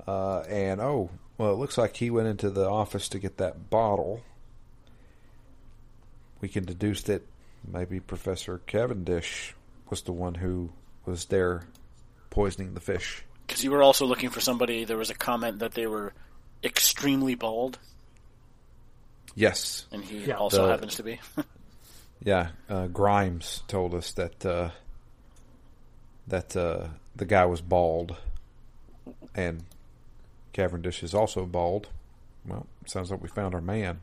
Uh, 0.06 0.40
and 0.42 0.80
oh, 0.80 1.10
well, 1.38 1.52
it 1.52 1.56
looks 1.56 1.76
like 1.76 1.96
he 1.96 2.10
went 2.10 2.28
into 2.28 2.50
the 2.50 2.68
office 2.68 3.08
to 3.10 3.18
get 3.18 3.38
that 3.38 3.68
bottle. 3.70 4.22
We 6.40 6.48
can 6.48 6.64
deduce 6.64 7.02
that 7.02 7.26
maybe 7.66 8.00
Professor 8.00 8.58
Cavendish 8.66 9.54
was 9.90 10.02
the 10.02 10.12
one 10.12 10.34
who 10.34 10.72
was 11.06 11.26
there 11.26 11.66
poisoning 12.30 12.74
the 12.74 12.80
fish. 12.80 13.22
Because 13.46 13.62
you 13.62 13.70
were 13.70 13.82
also 13.82 14.06
looking 14.06 14.30
for 14.30 14.40
somebody. 14.40 14.84
There 14.84 14.96
was 14.96 15.10
a 15.10 15.14
comment 15.14 15.58
that 15.58 15.72
they 15.74 15.86
were 15.86 16.12
extremely 16.62 17.34
bald, 17.34 17.78
Yes, 19.36 19.86
and 19.90 20.04
he 20.04 20.24
Yeah. 20.26 20.34
also 20.36 20.62
The- 20.64 20.70
happens 20.70 20.94
to 20.96 21.02
be. 21.02 21.20
Yeah, 22.22 22.50
uh, 22.70 22.86
Grimes 22.86 23.62
told 23.68 23.94
us 23.94 24.12
that 24.12 24.46
uh, 24.46 24.70
that 26.28 26.56
uh, 26.56 26.86
the 27.14 27.26
guy 27.26 27.44
was 27.44 27.60
bald, 27.60 28.16
and 29.34 29.64
Cavendish 30.54 31.02
is 31.02 31.12
also 31.14 31.44
bald. 31.44 31.88
Well, 32.46 32.66
sounds 32.86 33.10
like 33.10 33.20
we 33.22 33.28
found 33.28 33.54
our 33.54 33.60
man. 33.60 34.00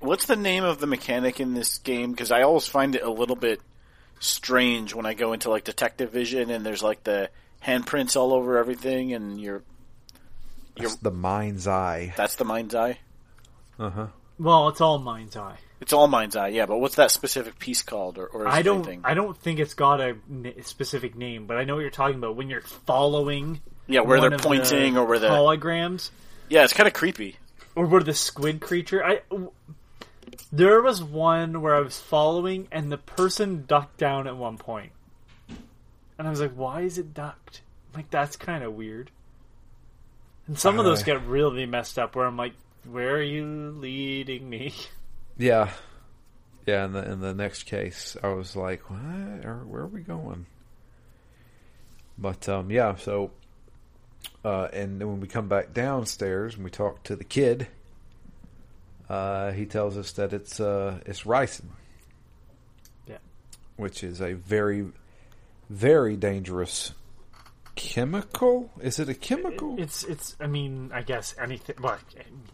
What's 0.00 0.26
the 0.26 0.36
name 0.36 0.62
of 0.62 0.78
the 0.78 0.86
mechanic 0.86 1.40
in 1.40 1.54
this 1.54 1.78
game? 1.78 2.12
Because 2.12 2.30
I 2.30 2.42
always 2.42 2.66
find 2.68 2.94
it 2.94 3.02
a 3.02 3.10
little 3.10 3.34
bit 3.34 3.60
strange 4.20 4.94
when 4.94 5.06
I 5.06 5.14
go 5.14 5.32
into 5.32 5.50
like 5.50 5.64
Detective 5.64 6.12
Vision 6.12 6.50
and 6.50 6.64
there's 6.64 6.82
like 6.82 7.02
the 7.04 7.30
handprints 7.64 8.14
all 8.16 8.32
over 8.32 8.56
everything, 8.58 9.12
and 9.12 9.40
you're 9.40 9.62
That's 10.76 10.96
the 10.96 11.10
mind's 11.10 11.66
eye. 11.66 12.14
that's 12.16 12.36
the 12.36 12.44
mind's 12.44 12.74
eye. 12.74 12.98
Uh 13.78 13.90
huh. 13.90 14.06
well, 14.38 14.68
it's 14.68 14.80
all 14.80 14.98
mind's 14.98 15.36
eye. 15.36 15.58
It's 15.80 15.94
all 15.94 16.06
mind's 16.08 16.36
eye, 16.36 16.48
yeah. 16.48 16.66
But 16.66 16.76
what's 16.78 16.96
that 16.96 17.10
specific 17.10 17.58
piece 17.58 17.82
called, 17.82 18.18
or, 18.18 18.26
or 18.26 18.46
I 18.46 18.60
don't. 18.60 18.78
anything? 18.80 19.00
I 19.02 19.14
don't 19.14 19.34
think 19.36 19.58
it's 19.60 19.72
got 19.72 20.00
a 20.02 20.14
n- 20.30 20.52
specific 20.62 21.16
name, 21.16 21.46
but 21.46 21.56
I 21.56 21.64
know 21.64 21.74
what 21.76 21.80
you're 21.80 21.90
talking 21.90 22.16
about 22.18 22.36
when 22.36 22.50
you're 22.50 22.60
following. 22.60 23.60
yeah, 23.86 24.00
where 24.00 24.18
one 24.18 24.28
they're 24.28 24.36
of 24.36 24.42
the 24.42 24.46
pointing, 24.46 24.98
or 24.98 25.06
where 25.06 25.18
the 25.18 25.28
holograms, 25.28 26.10
yeah, 26.50 26.64
it's 26.64 26.74
kind 26.74 26.86
of 26.86 26.92
creepy. 26.92 27.36
or 27.74 27.86
where 27.86 28.02
the 28.02 28.12
squid 28.12 28.60
creature. 28.60 29.02
I. 29.02 29.20
There 30.52 30.82
was 30.82 31.02
one 31.02 31.60
where 31.62 31.74
I 31.74 31.80
was 31.80 31.98
following, 31.98 32.68
and 32.72 32.90
the 32.90 32.98
person 32.98 33.64
ducked 33.66 33.98
down 33.98 34.26
at 34.26 34.36
one 34.36 34.58
point, 34.58 34.92
and 36.18 36.26
I 36.26 36.30
was 36.30 36.40
like, 36.40 36.52
"Why 36.54 36.82
is 36.82 36.98
it 36.98 37.14
ducked?" 37.14 37.62
I'm 37.92 37.98
Like 38.00 38.10
that's 38.10 38.36
kind 38.36 38.62
of 38.64 38.74
weird. 38.74 39.10
And 40.46 40.58
some 40.58 40.78
of 40.78 40.84
those 40.84 41.02
Uh. 41.02 41.06
get 41.06 41.24
really 41.26 41.66
messed 41.66 41.98
up. 41.98 42.14
Where 42.16 42.26
I'm 42.26 42.36
like, 42.36 42.54
"Where 42.84 43.16
are 43.16 43.22
you 43.22 43.74
leading 43.78 44.48
me?" 44.48 44.74
Yeah, 45.38 45.70
yeah. 46.66 46.84
In 46.84 46.92
the 46.92 47.10
in 47.12 47.20
the 47.20 47.32
next 47.32 47.62
case, 47.62 48.14
I 48.22 48.28
was 48.28 48.54
like, 48.54 48.90
"What? 48.90 49.44
Or 49.46 49.64
where 49.66 49.82
are 49.82 49.86
we 49.86 50.00
going?" 50.02 50.44
But 52.18 52.46
um, 52.48 52.70
yeah. 52.70 52.96
So, 52.96 53.30
uh, 54.44 54.68
and 54.72 55.00
then 55.00 55.08
when 55.08 55.20
we 55.20 55.28
come 55.28 55.48
back 55.48 55.72
downstairs 55.72 56.56
and 56.56 56.64
we 56.64 56.70
talk 56.70 57.02
to 57.04 57.16
the 57.16 57.24
kid, 57.24 57.68
uh, 59.10 59.50
he 59.50 59.66
tells 59.66 59.98
us 59.98 60.12
that 60.12 60.32
it's 60.32 60.60
uh, 60.60 61.00
it's 61.04 61.24
ricin. 61.24 61.66
Yeah. 63.06 63.18
which 63.76 64.04
is 64.04 64.20
a 64.20 64.34
very, 64.34 64.86
very 65.68 66.16
dangerous 66.16 66.92
chemical. 67.74 68.70
Is 68.80 69.00
it 69.00 69.08
a 69.08 69.14
chemical? 69.14 69.74
It's 69.78 70.04
it's. 70.04 70.36
I 70.40 70.46
mean, 70.46 70.92
I 70.94 71.02
guess 71.02 71.34
anything. 71.40 71.74
Well, 71.82 71.98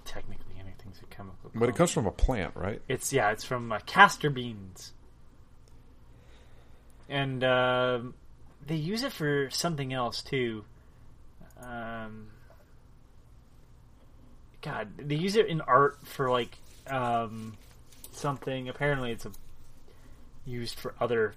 technically 0.07 0.55
anything's 0.59 0.99
a 1.03 1.15
chemical. 1.15 1.51
but 1.55 1.69
it 1.69 1.77
comes 1.77 1.91
from 1.91 2.07
a 2.07 2.13
plant, 2.13 2.57
right? 2.57 2.81
It's 2.89 3.13
yeah, 3.13 3.33
it's 3.33 3.45
from 3.45 3.71
uh, 3.71 3.81
castor 3.85 4.31
beans, 4.31 4.95
and 7.09 7.45
um 7.45 8.15
they 8.67 8.77
use 8.77 9.03
it 9.03 9.13
for 9.13 9.51
something 9.51 9.93
else 9.93 10.23
too. 10.23 10.65
Um, 11.61 12.29
God, 14.67 14.89
they 14.99 15.15
use 15.15 15.37
it 15.37 15.47
in 15.47 15.61
art 15.61 15.99
for 16.05 16.31
like 16.31 16.59
um, 16.89 17.57
something. 18.13 18.69
Apparently, 18.69 19.13
it's 19.13 19.25
a, 19.25 19.33
used 20.45 20.79
for 20.79 20.95
other 21.01 21.35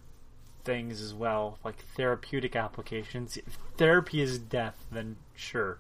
things 0.63 1.01
as 1.01 1.13
well, 1.13 1.59
like 1.63 1.77
therapeutic 1.95 2.55
applications. 2.55 3.38
If 3.38 3.57
therapy 3.77 4.21
is 4.21 4.39
death, 4.39 4.86
then 4.91 5.17
sure. 5.36 5.77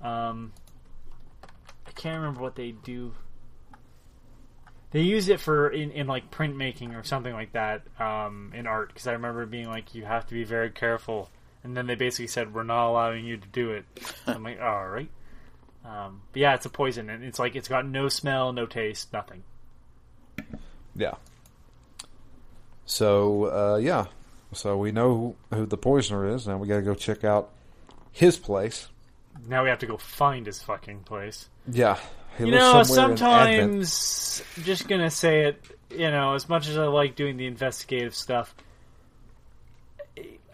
Um, 0.00 0.52
I 1.86 1.90
can't 1.92 2.16
remember 2.16 2.40
what 2.40 2.54
they 2.54 2.70
do 2.70 3.14
they 4.96 5.02
use 5.02 5.28
it 5.28 5.40
for 5.40 5.68
in, 5.68 5.90
in 5.90 6.06
like 6.06 6.30
printmaking 6.30 6.98
or 6.98 7.02
something 7.02 7.32
like 7.32 7.52
that 7.52 7.82
um, 7.98 8.52
in 8.54 8.66
art 8.66 8.88
because 8.88 9.06
I 9.06 9.12
remember 9.12 9.44
being 9.44 9.68
like 9.68 9.94
you 9.94 10.04
have 10.04 10.26
to 10.28 10.34
be 10.34 10.44
very 10.44 10.70
careful, 10.70 11.28
and 11.64 11.76
then 11.76 11.86
they 11.86 11.96
basically 11.96 12.28
said 12.28 12.54
we're 12.54 12.62
not 12.62 12.88
allowing 12.88 13.24
you 13.24 13.36
to 13.36 13.48
do 13.48 13.72
it. 13.72 13.84
I'm 14.26 14.42
like, 14.42 14.60
all 14.60 14.88
right, 14.88 15.10
um, 15.86 16.22
but 16.32 16.40
yeah, 16.40 16.54
it's 16.54 16.66
a 16.66 16.70
poison, 16.70 17.08
and 17.10 17.22
it's 17.22 17.38
like 17.38 17.54
it's 17.54 17.68
got 17.68 17.86
no 17.86 18.08
smell, 18.08 18.52
no 18.52 18.66
taste, 18.66 19.12
nothing. 19.12 19.44
Yeah. 20.94 21.14
So 22.86 23.44
uh, 23.44 23.76
yeah, 23.76 24.06
so 24.52 24.76
we 24.76 24.92
know 24.92 25.36
who, 25.50 25.56
who 25.56 25.66
the 25.66 25.76
poisoner 25.76 26.34
is. 26.34 26.46
Now 26.46 26.56
we 26.58 26.66
got 26.66 26.76
to 26.76 26.82
go 26.82 26.94
check 26.94 27.24
out 27.24 27.50
his 28.12 28.36
place. 28.36 28.88
Now 29.46 29.62
we 29.62 29.68
have 29.68 29.80
to 29.80 29.86
go 29.86 29.96
find 29.96 30.46
his 30.46 30.62
fucking 30.62 31.00
place. 31.00 31.48
Yeah, 31.70 31.98
he 32.38 32.46
You 32.46 32.52
know, 32.52 32.82
somewhere 32.82 33.12
in 33.12 33.22
Advent. 33.22 33.86
sometimes 33.86 34.42
just 34.64 34.88
gonna 34.88 35.10
say 35.10 35.46
it. 35.46 35.62
You 35.90 36.10
know, 36.10 36.34
as 36.34 36.48
much 36.48 36.66
as 36.68 36.76
I 36.76 36.86
like 36.86 37.14
doing 37.14 37.36
the 37.36 37.46
investigative 37.46 38.14
stuff, 38.14 38.54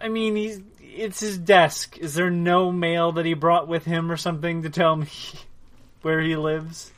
I 0.00 0.08
mean, 0.08 0.36
he's 0.36 0.60
it's 0.94 1.20
his 1.20 1.38
desk. 1.38 1.98
Is 1.98 2.14
there 2.14 2.30
no 2.30 2.70
mail 2.72 3.12
that 3.12 3.26
he 3.26 3.34
brought 3.34 3.68
with 3.68 3.84
him 3.84 4.10
or 4.10 4.16
something 4.16 4.62
to 4.62 4.70
tell 4.70 4.96
me 4.96 5.08
where 6.02 6.20
he 6.20 6.36
lives? 6.36 6.92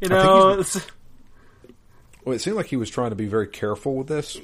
You 0.00 0.08
know, 0.08 0.62
Well, 2.24 2.34
it 2.34 2.40
seemed 2.40 2.56
like 2.56 2.66
he 2.66 2.76
was 2.76 2.90
trying 2.90 3.10
to 3.10 3.16
be 3.16 3.26
very 3.26 3.48
careful 3.48 3.96
with 3.96 4.06
this. 4.06 4.38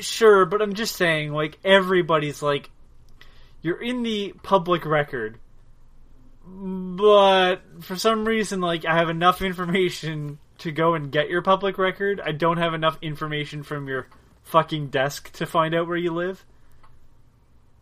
sure, 0.00 0.44
but 0.46 0.62
I'm 0.62 0.74
just 0.74 0.96
saying, 0.96 1.32
like 1.32 1.58
everybody's 1.64 2.42
like, 2.42 2.70
you're 3.62 3.82
in 3.82 4.02
the 4.02 4.34
public 4.42 4.86
record, 4.86 5.38
but 6.46 7.56
for 7.80 7.96
some 7.96 8.24
reason, 8.24 8.60
like 8.60 8.84
I 8.84 8.96
have 8.96 9.10
enough 9.10 9.42
information 9.42 10.38
to 10.58 10.72
go 10.72 10.94
and 10.94 11.10
get 11.10 11.28
your 11.28 11.42
public 11.42 11.78
record. 11.78 12.20
I 12.24 12.32
don't 12.32 12.58
have 12.58 12.74
enough 12.74 12.98
information 13.02 13.62
from 13.62 13.88
your 13.88 14.06
fucking 14.44 14.88
desk 14.88 15.32
to 15.32 15.46
find 15.46 15.74
out 15.74 15.86
where 15.88 15.96
you 15.96 16.12
live. 16.12 16.44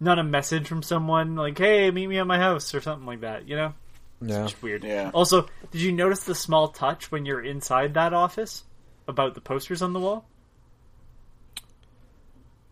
Not 0.00 0.18
a 0.18 0.24
message 0.24 0.68
from 0.68 0.82
someone 0.82 1.34
like, 1.36 1.58
"Hey, 1.58 1.90
meet 1.90 2.06
me 2.06 2.18
at 2.18 2.26
my 2.26 2.38
house" 2.38 2.74
or 2.74 2.80
something 2.80 3.06
like 3.06 3.20
that. 3.22 3.48
You 3.48 3.56
know, 3.56 3.74
Yeah, 4.20 4.44
it's 4.44 4.60
weird. 4.62 4.84
Yeah. 4.84 5.10
Also, 5.12 5.48
did 5.72 5.80
you 5.80 5.92
notice 5.92 6.24
the 6.24 6.34
small 6.34 6.68
touch 6.68 7.10
when 7.10 7.26
you're 7.26 7.42
inside 7.44 7.94
that 7.94 8.12
office 8.12 8.64
about 9.08 9.34
the 9.34 9.40
posters 9.40 9.82
on 9.82 9.92
the 9.92 10.00
wall? 10.00 10.24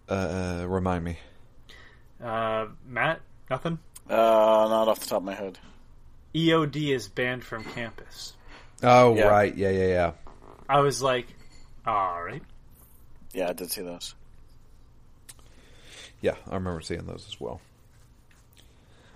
Uh, 0.08 0.64
remind 0.68 1.04
me. 1.04 1.18
Uh, 2.22 2.66
Matt, 2.86 3.20
nothing. 3.50 3.78
Uh, 4.08 4.14
not 4.14 4.88
off 4.88 5.00
the 5.00 5.06
top 5.06 5.18
of 5.18 5.24
my 5.24 5.34
head. 5.34 5.58
EOD 6.34 6.94
is 6.94 7.08
banned 7.08 7.42
from 7.44 7.64
campus. 7.64 8.34
Oh, 8.82 9.16
Yeah. 9.16 9.24
right. 9.28 9.56
Yeah, 9.56 9.70
yeah, 9.70 9.86
yeah. 9.86 10.12
I 10.68 10.80
was 10.80 11.02
like, 11.02 11.26
all 11.86 12.22
right. 12.22 12.42
Yeah, 13.32 13.48
I 13.48 13.52
did 13.52 13.70
see 13.70 13.82
those. 13.82 14.14
Yeah, 16.20 16.34
I 16.48 16.54
remember 16.54 16.80
seeing 16.80 17.06
those 17.06 17.26
as 17.28 17.40
well. 17.40 17.60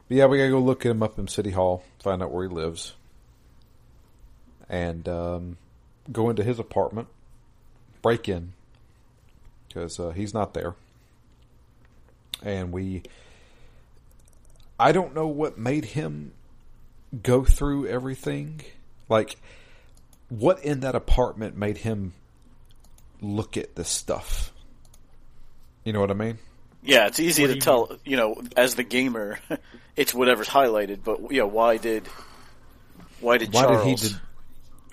But 0.09 0.17
yeah, 0.17 0.27
we 0.27 0.39
gotta 0.39 0.51
go 0.51 0.59
look 0.59 0.83
him 0.85 1.03
up 1.03 1.19
in 1.19 1.29
City 1.29 1.51
Hall, 1.51 1.85
find 2.01 2.23
out 2.23 2.33
where 2.33 2.49
he 2.49 2.55
lives, 2.55 2.95
and 4.69 5.09
um, 5.09 5.57
go 6.11 6.31
into 6.31 6.43
his 6.43 6.59
apartment, 6.59 7.09
break 8.03 8.29
in 8.29 8.53
because 9.69 10.01
uh, 10.01 10.11
he's 10.11 10.35
not 10.35 10.55
there, 10.55 10.75
and 12.43 12.73
we. 12.73 13.03
I 14.79 14.93
don't 14.93 15.15
know 15.15 15.27
what 15.27 15.59
made 15.59 15.85
him 15.85 16.33
go 17.23 17.45
through 17.45 17.87
everything. 17.87 18.63
Like, 19.09 19.37
what 20.29 20.65
in 20.65 20.81
that 20.81 20.95
apartment 20.95 21.57
made 21.57 21.79
him 21.79 22.15
look 23.21 23.57
at 23.57 23.75
this 23.75 23.91
stuff? 23.91 24.53
You 25.85 25.93
know 25.93 26.01
what 26.01 26.11
I 26.11 26.15
mean? 26.15 26.39
Yeah, 26.83 27.07
it's 27.09 27.21
easy 27.21 27.43
What 27.43 27.49
to 27.49 27.53
do 27.55 27.57
you 27.59 27.61
tell, 27.61 27.99
you 28.05 28.17
know, 28.17 28.43
as 28.57 28.75
the 28.75 28.83
gamer, 28.83 29.39
it's 29.97 30.15
whatever's 30.15 30.49
highlighted. 30.49 31.05
But 31.05 31.31
yeah, 31.33 31.43
why 31.43 31.77
did 31.77 32.07
why 33.21 33.39
did 33.39 33.53
why 33.53 33.63
Charles? 33.63 34.01
did 34.01 34.11
he 34.13 34.15
de- 34.17 34.21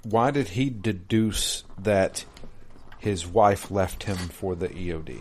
why 0.10 0.32
did 0.32 0.48
he 0.50 0.70
deduce 0.70 1.64
that 1.80 2.26
his 3.00 3.26
wife 3.26 3.72
left 3.72 4.04
him 4.04 4.18
for 4.18 4.56
the 4.56 4.68
EOD? 4.70 5.20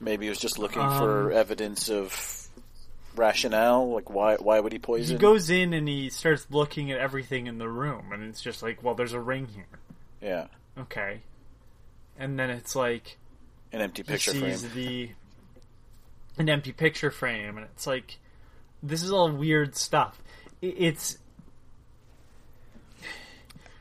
Maybe 0.00 0.26
he 0.26 0.28
was 0.28 0.38
just 0.38 0.58
looking 0.58 0.82
Um, 0.82 0.98
for 0.98 1.32
evidence 1.32 1.88
of 1.90 2.48
rationale. 3.16 3.90
Like 3.92 4.10
why 4.10 4.36
why 4.36 4.60
would 4.60 4.72
he 4.72 4.78
poison? 4.78 5.16
He 5.16 5.20
goes 5.20 5.50
in 5.50 5.72
and 5.72 5.88
he 5.88 6.10
starts 6.10 6.46
looking 6.50 6.92
at 6.92 6.98
everything 6.98 7.46
in 7.46 7.58
the 7.58 7.68
room, 7.68 8.12
and 8.12 8.22
it's 8.22 8.40
just 8.40 8.62
like, 8.62 8.82
well, 8.82 8.94
there's 8.94 9.14
a 9.14 9.20
ring 9.20 9.48
here. 9.54 9.66
yeah, 10.20 10.46
Okay. 10.78 11.22
And 12.18 12.38
then 12.38 12.50
it's 12.50 12.74
like 12.76 13.18
an 13.72 13.80
empty 13.82 14.02
he 14.02 14.08
picture 14.08 14.30
sees 14.32 14.62
frame. 14.64 14.72
the 14.74 15.10
an 16.38 16.48
empty 16.48 16.72
picture 16.72 17.10
frame, 17.10 17.56
and 17.56 17.66
it's 17.66 17.86
like 17.86 18.18
this 18.82 19.02
is 19.02 19.10
all 19.10 19.30
weird 19.30 19.76
stuff. 19.76 20.20
It's 20.62 21.18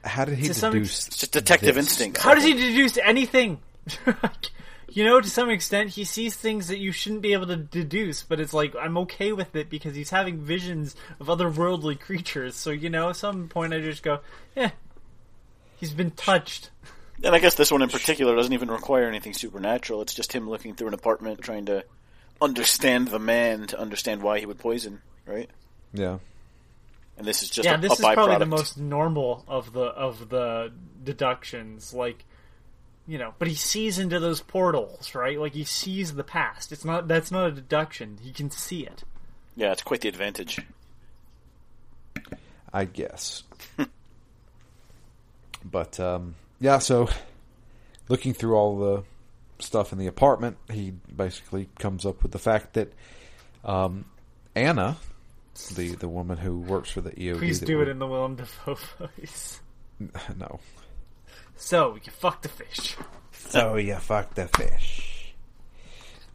How 0.03 0.25
did 0.25 0.37
he 0.37 0.47
To 0.47 0.53
some? 0.53 0.75
It's 0.75 1.09
just 1.09 1.31
detective 1.31 1.75
this? 1.75 1.85
instinct. 1.85 2.17
how 2.17 2.33
does 2.33 2.43
he 2.43 2.53
deduce 2.53 2.97
anything? 2.97 3.59
you 4.89 5.03
know, 5.03 5.19
to 5.19 5.29
some 5.29 5.49
extent, 5.49 5.91
he 5.91 6.03
sees 6.03 6.35
things 6.35 6.67
that 6.67 6.79
you 6.79 6.91
shouldn't 6.91 7.21
be 7.21 7.33
able 7.33 7.47
to 7.47 7.57
deduce, 7.57 8.23
but 8.23 8.39
it's 8.39 8.53
like 8.53 8.75
I'm 8.75 8.97
okay 8.99 9.31
with 9.31 9.55
it 9.55 9.69
because 9.69 9.95
he's 9.95 10.09
having 10.09 10.39
visions 10.39 10.95
of 11.19 11.27
otherworldly 11.27 11.99
creatures. 11.99 12.55
So 12.55 12.71
you 12.71 12.89
know, 12.89 13.09
at 13.09 13.15
some 13.15 13.47
point, 13.47 13.73
I 13.73 13.79
just 13.79 14.03
go, 14.03 14.19
yeah, 14.55 14.71
he's 15.77 15.93
been 15.93 16.11
touched. 16.11 16.71
And 17.23 17.33
I 17.33 17.39
guess 17.39 17.55
this 17.55 17.71
one 17.71 17.81
in 17.81 17.89
particular 17.89 18.35
doesn't 18.35 18.53
even 18.53 18.69
require 18.69 19.07
anything 19.07 19.33
supernatural. 19.33 20.01
It's 20.01 20.13
just 20.13 20.33
him 20.33 20.49
looking 20.49 20.75
through 20.75 20.89
an 20.89 20.93
apartment, 20.93 21.39
trying 21.41 21.65
to 21.67 21.85
understand 22.41 23.07
the 23.09 23.19
man 23.19 23.67
to 23.67 23.79
understand 23.79 24.21
why 24.21 24.39
he 24.39 24.45
would 24.45 24.59
poison. 24.59 25.01
Right? 25.25 25.49
Yeah, 25.93 26.19
And 27.17 27.25
this 27.25 27.41
is 27.41 27.49
just 27.49 27.65
yeah, 27.65 27.75
a, 27.75 27.77
this 27.79 27.99
a 27.99 28.07
is 28.07 28.13
probably 28.13 28.37
the 28.37 28.45
most 28.45 28.77
normal 28.77 29.43
of 29.47 29.73
the 29.73 29.85
of 29.85 30.29
the 30.29 30.71
deductions. 31.03 31.93
Like, 31.93 32.25
you 33.07 33.17
know, 33.17 33.33
but 33.39 33.47
he 33.47 33.55
sees 33.55 33.97
into 33.97 34.19
those 34.19 34.41
portals, 34.41 35.15
right? 35.15 35.39
Like 35.39 35.53
he 35.53 35.63
sees 35.63 36.13
the 36.13 36.23
past. 36.23 36.71
It's 36.71 36.85
not 36.85 37.07
that's 37.07 37.31
not 37.31 37.47
a 37.47 37.51
deduction. 37.51 38.19
He 38.21 38.31
can 38.31 38.51
see 38.51 38.85
it. 38.85 39.03
Yeah, 39.55 39.71
it's 39.71 39.81
quite 39.81 40.01
the 40.01 40.09
advantage. 40.09 40.59
I 42.73 42.83
guess. 42.85 43.43
but 45.63 45.99
um, 45.99 46.35
yeah, 46.59 46.79
so 46.79 47.07
looking 48.09 48.33
through 48.33 48.55
all 48.55 48.77
the 48.77 49.03
stuff 49.65 49.91
in 49.91 49.97
the 49.99 50.07
apartment, 50.07 50.57
he 50.71 50.91
basically 50.91 51.69
comes 51.79 52.05
up 52.05 52.23
with 52.23 52.31
the 52.31 52.39
fact 52.39 52.73
that 52.73 52.93
um, 53.63 54.05
Anna, 54.55 54.97
the 55.75 55.95
the 55.95 56.07
woman 56.07 56.37
who 56.37 56.59
works 56.59 56.89
for 56.89 57.01
the 57.01 57.11
EOD, 57.11 57.37
Please 57.39 57.59
do 57.59 57.73
it 57.73 57.75
we're- 57.79 57.91
in 57.91 57.99
the 57.99 58.07
Willem 58.07 58.35
Dafoe 58.35 58.77
voice. 58.99 59.59
no. 60.37 60.59
So 61.57 61.95
you 61.95 62.11
fuck 62.11 62.41
the 62.41 62.49
fish. 62.49 62.95
So 63.31 63.75
you 63.77 63.95
fuck 63.95 64.33
the 64.35 64.47
fish. 64.47 65.33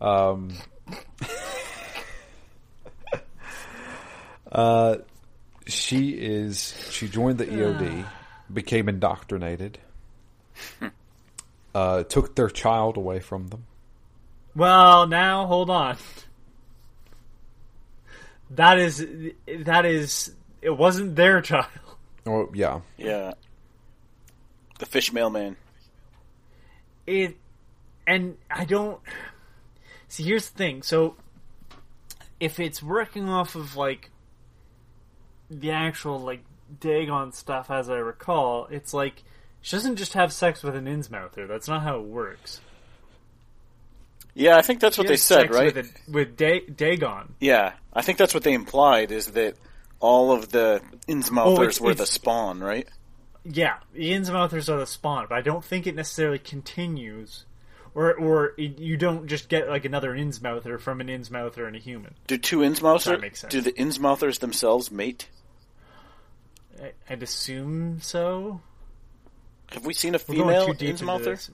Um. 0.01 0.53
uh, 4.53 4.97
she 5.67 6.11
is. 6.11 6.75
She 6.91 7.09
joined 7.09 7.39
the 7.39 7.47
EOD, 7.47 8.07
became 8.53 8.89
indoctrinated. 8.89 9.79
Uh, 11.75 12.03
took 12.03 12.35
their 12.35 12.51
child 12.51 12.97
away 12.97 13.21
from 13.21 13.49
them. 13.49 13.67
Well, 14.57 15.07
now 15.07 15.47
hold 15.47 15.71
on. 15.71 15.97
That 18.51 18.79
is 18.79 19.07
that 19.47 19.87
is 19.87 20.35
it 20.61 20.71
wasn't 20.71 21.15
their 21.17 21.41
child. 21.41 21.67
Oh 22.27 22.51
yeah, 22.53 22.81
Yeah. 22.99 23.33
The 24.79 24.87
fish 24.87 25.13
mailman. 25.13 25.57
it 27.07 27.37
and 28.07 28.37
I 28.51 28.65
don't 28.65 29.01
see. 30.09 30.25
Here's 30.25 30.51
the 30.51 30.59
thing. 30.59 30.83
So, 30.83 31.15
if 32.41 32.59
it's 32.59 32.83
working 32.83 33.29
off 33.29 33.55
of 33.55 33.77
like 33.77 34.11
the 35.49 35.71
actual 35.71 36.19
like 36.19 36.45
Dagon 36.81 37.33
stuff, 37.33 37.71
as 37.71 37.89
I 37.89 37.97
recall, 37.99 38.67
it's 38.71 38.93
like 38.93 39.23
she 39.63 39.77
doesn't 39.77 39.97
just 39.97 40.15
have 40.15 40.33
sex 40.33 40.63
with 40.63 40.75
an 40.77 40.87
Innsmouther. 40.87 41.47
That's 41.49 41.69
not 41.69 41.83
how 41.83 41.97
it 41.99 42.05
works. 42.05 42.61
Yeah, 44.35 44.57
I 44.57 44.63
think 44.63 44.81
that's 44.81 44.97
what 44.97 45.05
She 45.07 45.13
they 45.13 45.17
said, 45.17 45.51
right? 45.51 45.75
With, 45.75 45.87
a, 45.87 46.11
with 46.11 46.37
da- 46.37 46.67
Dagon. 46.69 47.35
Yeah, 47.41 47.73
I 47.93 48.03
think 48.03 48.17
that's 48.19 48.33
what 48.33 48.45
they 48.45 48.53
implied 48.55 49.11
is 49.11 49.27
that 49.33 49.57
all 49.99 50.33
of 50.33 50.51
the 50.51 50.81
Innsmouthers 51.09 51.59
Oh, 51.59 51.63
it's- 51.63 51.81
were 51.81 51.91
it's- 51.91 52.09
the 52.09 52.13
spawn, 52.13 52.61
right? 52.61 52.89
Yeah, 53.45 53.77
the 53.95 54.13
Innsmouthers 54.13 54.69
are 54.73 54.79
the 54.79 54.87
spawn, 54.87 55.27
but 55.29 55.37
I 55.37 55.41
don't 55.41 55.65
think 55.65 55.87
it 55.87 55.95
necessarily 55.95 56.39
continues. 56.39 57.45
Or, 57.95 58.15
or 58.15 58.53
it, 58.57 58.79
you 58.79 58.97
don't 58.97 59.27
just 59.27 59.49
get 59.49 59.69
like 59.69 59.85
another 59.85 60.13
Innsmouther 60.13 60.79
from 60.79 61.01
an 61.01 61.09
Innsmouther 61.09 61.67
and 61.67 61.75
a 61.75 61.79
human. 61.81 62.15
Do 62.29 62.39
two 62.39 62.59
Innsmouthers? 62.59 63.49
Do 63.49 63.61
the 63.61 63.73
Innsmouthers 63.73 64.39
themselves 64.39 64.93
mate? 64.93 65.29
I, 66.81 66.93
I'd 67.09 67.23
assume 67.25 68.01
so. 68.01 68.61
Have 69.73 69.87
we 69.87 69.95
seen 69.95 70.15
a 70.15 70.19
female 70.19 70.67
too 70.67 70.75
deep 70.75 70.97
Innsmouther? 70.97 71.51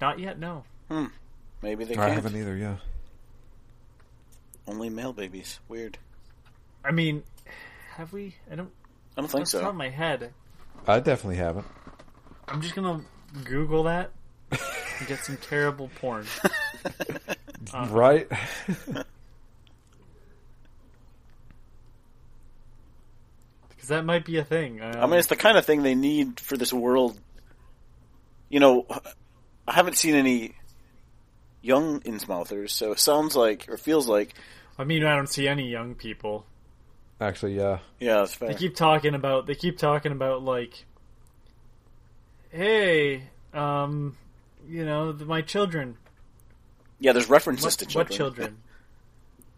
Not 0.00 0.18
yet, 0.18 0.38
no. 0.38 0.64
Maybe 1.62 1.84
they 1.84 1.94
I 1.94 1.96
can't. 1.96 2.12
haven't 2.14 2.36
either. 2.36 2.56
Yeah, 2.56 2.76
Only 4.66 4.88
male 4.90 5.12
babies. 5.12 5.60
Weird. 5.68 5.98
I 6.84 6.90
mean, 6.92 7.22
have 7.96 8.12
we? 8.12 8.34
I 8.50 8.54
don't. 8.56 8.70
I 9.16 9.20
don't 9.20 9.30
think 9.30 9.42
Off 9.42 9.50
the 9.52 9.58
top 9.60 9.68
of 9.68 9.72
so. 9.74 9.78
my 9.78 9.88
head, 9.88 10.32
I 10.86 11.00
definitely 11.00 11.36
haven't. 11.36 11.66
I'm 12.46 12.60
just 12.62 12.74
gonna 12.74 13.02
Google 13.44 13.84
that 13.84 14.10
and 14.50 15.08
get 15.08 15.18
some 15.20 15.36
terrible 15.36 15.90
porn. 16.00 16.26
Uh-huh. 16.84 17.86
Right? 17.90 18.28
Because 23.68 23.88
that 23.88 24.04
might 24.04 24.24
be 24.24 24.38
a 24.38 24.44
thing. 24.44 24.80
Um, 24.82 24.96
I 24.96 25.06
mean, 25.06 25.18
it's 25.18 25.28
the 25.28 25.36
kind 25.36 25.56
of 25.56 25.64
thing 25.64 25.82
they 25.82 25.94
need 25.94 26.40
for 26.40 26.56
this 26.56 26.72
world. 26.72 27.18
You 28.48 28.60
know, 28.60 28.86
I 29.66 29.72
haven't 29.72 29.96
seen 29.96 30.14
any 30.14 30.54
young 31.60 32.00
Innsmouthers, 32.00 32.70
so 32.70 32.92
it 32.92 32.98
sounds 32.98 33.36
like, 33.36 33.66
or 33.68 33.76
feels 33.76 34.08
like, 34.08 34.34
I 34.78 34.84
mean, 34.84 35.04
I 35.04 35.14
don't 35.16 35.28
see 35.28 35.46
any 35.48 35.68
young 35.68 35.94
people. 35.94 36.46
Actually, 37.20 37.56
yeah. 37.56 37.78
yeah, 37.98 38.18
that's 38.18 38.34
fair. 38.34 38.48
They 38.48 38.54
keep 38.54 38.76
talking 38.76 39.14
about. 39.14 39.46
They 39.46 39.54
keep 39.56 39.76
talking 39.76 40.12
about 40.12 40.42
like, 40.44 40.84
hey, 42.50 43.24
um, 43.52 44.16
you 44.68 44.84
know, 44.84 45.12
the, 45.12 45.24
my 45.24 45.42
children. 45.42 45.96
yeah, 47.00 47.12
there's 47.12 47.28
references 47.28 47.64
What, 47.64 47.72
to 47.78 47.86
children. 47.86 48.06
what 48.08 48.16
children? 48.16 48.56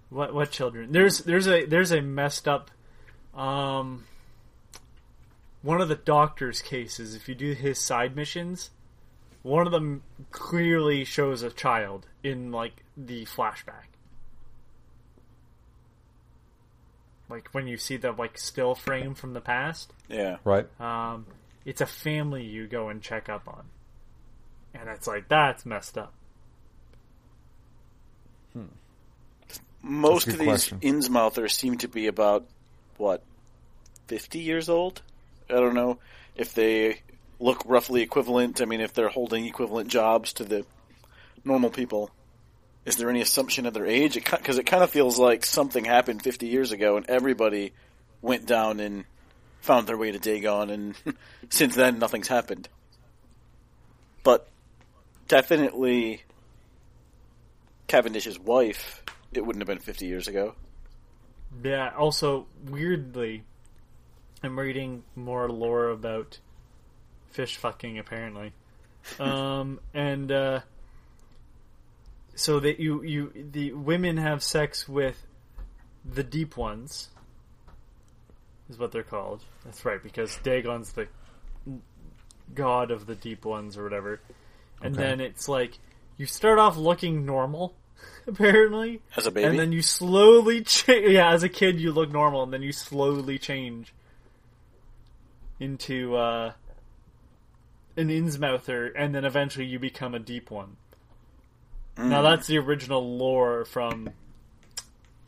what 0.08 0.34
what 0.34 0.50
children? 0.50 0.92
There's 0.92 1.18
there's 1.18 1.46
a 1.46 1.66
there's 1.66 1.92
a 1.92 2.00
messed 2.00 2.48
up, 2.48 2.70
um, 3.34 4.04
one 5.62 5.80
of 5.82 5.88
the 5.88 5.96
doctor's 5.96 6.62
cases. 6.62 7.14
If 7.14 7.28
you 7.28 7.34
do 7.34 7.52
his 7.52 7.78
side 7.78 8.16
missions, 8.16 8.70
one 9.42 9.66
of 9.66 9.72
them 9.72 10.02
clearly 10.30 11.04
shows 11.04 11.42
a 11.42 11.50
child 11.50 12.06
in 12.22 12.52
like 12.52 12.84
the 12.96 13.24
flashback. 13.24 13.88
Like 17.28 17.48
when 17.52 17.66
you 17.66 17.76
see 17.76 17.96
the 17.96 18.12
like 18.12 18.36
still 18.38 18.74
frame 18.74 19.14
from 19.14 19.34
the 19.34 19.40
past, 19.40 19.92
yeah. 20.08 20.38
Right. 20.44 20.66
um, 20.80 21.26
it's 21.64 21.80
a 21.80 21.86
family 21.86 22.44
you 22.44 22.66
go 22.66 22.88
and 22.88 23.00
check 23.00 23.28
up 23.28 23.46
on, 23.46 23.64
and 24.74 24.88
it's 24.88 25.06
like 25.06 25.28
that's 25.28 25.64
messed 25.64 25.96
up. 25.96 26.12
Hmm. 28.52 28.64
Most 29.80 30.26
of 30.26 30.38
these 30.38 30.46
question. 30.46 30.80
Innsmouthers 30.80 31.52
seem 31.52 31.78
to 31.78 31.88
be 31.88 32.08
about 32.08 32.46
what, 32.96 33.22
fifty 34.08 34.40
years 34.40 34.68
old. 34.68 35.00
I 35.48 35.54
don't 35.54 35.74
know 35.74 35.98
if 36.34 36.52
they 36.52 37.00
look 37.40 37.62
roughly 37.66 38.02
equivalent. 38.02 38.60
I 38.60 38.66
mean, 38.66 38.80
if 38.80 38.92
they're 38.92 39.08
holding 39.08 39.46
equivalent 39.46 39.88
jobs 39.88 40.34
to 40.34 40.44
the 40.44 40.64
normal 41.44 41.70
people. 41.70 42.10
Is 42.84 42.96
there 42.96 43.10
any 43.10 43.20
assumption 43.20 43.66
of 43.66 43.74
their 43.74 43.86
age? 43.86 44.14
Because 44.14 44.58
it, 44.58 44.66
kind 44.66 44.82
of 44.82 44.90
feels 44.90 45.18
like 45.18 45.44
something 45.44 45.84
happened 45.84 46.22
50 46.22 46.46
years 46.46 46.72
ago, 46.72 46.96
and 46.96 47.08
everybody 47.08 47.72
went 48.22 48.46
down 48.46 48.80
and 48.80 49.04
found 49.60 49.86
their 49.86 49.96
way 49.96 50.12
to 50.12 50.18
Dagon, 50.18 50.70
and 50.70 50.94
since 51.50 51.74
then 51.74 51.98
nothing's 51.98 52.28
happened. 52.28 52.68
But 54.22 54.48
definitely, 55.28 56.22
Cavendish's 57.86 58.38
wife. 58.38 59.02
It 59.32 59.44
wouldn't 59.44 59.60
have 59.60 59.68
been 59.68 59.78
50 59.78 60.06
years 60.06 60.26
ago. 60.26 60.54
Yeah. 61.62 61.90
Also, 61.96 62.46
weirdly, 62.68 63.44
I'm 64.42 64.58
reading 64.58 65.04
more 65.14 65.48
lore 65.48 65.90
about 65.90 66.38
fish 67.30 67.56
fucking 67.56 67.98
apparently, 67.98 68.52
um, 69.18 69.80
and 69.94 70.30
uh, 70.30 70.60
so 72.34 72.60
that 72.60 72.80
you 72.80 73.02
you 73.02 73.32
the 73.52 73.72
women 73.72 74.16
have 74.16 74.42
sex 74.42 74.88
with 74.88 75.26
the 76.04 76.22
deep 76.22 76.56
ones 76.56 77.08
is 78.68 78.78
what 78.78 78.92
they're 78.92 79.02
called. 79.02 79.42
That's 79.64 79.84
right 79.84 80.02
because 80.02 80.36
Dagon's 80.38 80.92
the 80.92 81.08
god 82.54 82.90
of 82.90 83.06
the 83.06 83.14
deep 83.14 83.44
ones 83.44 83.76
or 83.76 83.84
whatever, 83.84 84.20
and 84.82 84.94
Okay. 84.94 85.02
then 85.02 85.20
it's 85.20 85.48
like 85.48 85.78
you 86.16 86.26
start 86.26 86.58
off 86.58 86.76
looking 86.76 87.24
normal. 87.26 87.74
Apparently, 88.26 89.02
As 89.16 89.26
a 89.26 89.30
baby? 89.30 89.46
and 89.48 89.58
then 89.58 89.72
you 89.72 89.82
slowly 89.82 90.62
change. 90.62 91.10
Yeah, 91.12 91.32
as 91.32 91.42
a 91.42 91.48
kid, 91.50 91.78
you 91.80 91.92
look 91.92 92.10
normal, 92.10 92.42
and 92.42 92.52
then 92.52 92.62
you 92.62 92.72
slowly 92.72 93.38
change 93.38 93.92
into 95.58 96.16
uh, 96.16 96.52
an 98.00 98.08
Innsmouther, 98.08 98.90
and 98.96 99.14
then 99.14 99.24
eventually 99.24 99.66
you 99.66 99.78
become 99.78 100.14
a 100.14 100.18
deep 100.18 100.50
one. 100.50 100.76
Now 101.96 102.22
that's 102.22 102.46
the 102.46 102.58
original 102.58 103.16
lore 103.16 103.64
from 103.66 104.08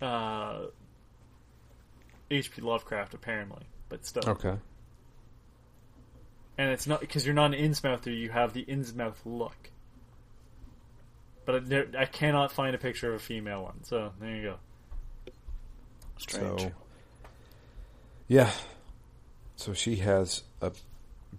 uh, 0.01 0.63
H.P. 2.31 2.63
Lovecraft, 2.63 3.15
apparently, 3.15 3.65
but 3.89 4.07
still. 4.07 4.23
Okay. 4.27 4.55
And 6.57 6.71
it's 6.71 6.87
not 6.87 7.01
because 7.01 7.27
you're 7.27 7.35
not 7.35 7.55
an 7.55 7.61
Innsmouther; 7.61 8.17
you 8.17 8.31
have 8.31 8.53
the 8.53 8.65
Innsmouth 8.65 9.17
look. 9.25 9.71
But 11.45 11.69
there, 11.69 11.89
I 11.99 12.07
cannot 12.07 12.53
find 12.53 12.75
a 12.75 12.79
picture 12.79 13.09
of 13.09 13.17
a 13.17 13.19
female 13.19 13.65
one, 13.65 13.85
so 13.85 14.13
there 14.21 14.37
you 14.37 14.43
go. 14.43 14.57
Strange. 16.19 16.61
So, 16.61 16.73
yeah. 18.29 18.51
So 19.57 19.73
she 19.75 19.97
has 19.97 20.43
a 20.61 20.73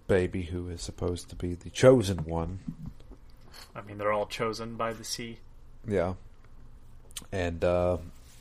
baby 0.06 0.42
who 0.42 0.68
is 0.68 0.82
supposed 0.82 1.28
to 1.30 1.36
be 1.36 1.54
the 1.54 1.70
chosen 1.70 2.18
one. 2.24 2.60
I 3.74 3.82
mean, 3.82 3.98
they're 3.98 4.12
all 4.12 4.26
chosen 4.26 4.76
by 4.76 4.92
the 4.92 5.04
sea. 5.04 5.38
Yeah. 5.86 6.14
And 7.32 7.64
uh, 7.64 7.98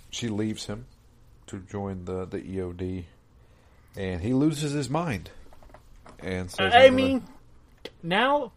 she 0.10 0.28
leaves 0.28 0.66
him 0.66 0.86
to 1.48 1.60
join 1.60 2.06
the, 2.06 2.26
the 2.26 2.40
EOD. 2.40 3.06
And 3.96 4.22
he 4.22 4.34
loses 4.34 4.72
his 4.74 4.90
mind. 4.90 5.30
And 6.20 6.50
says, 6.50 6.74
I 6.74 6.90
mean, 6.90 7.24
now 8.02 8.52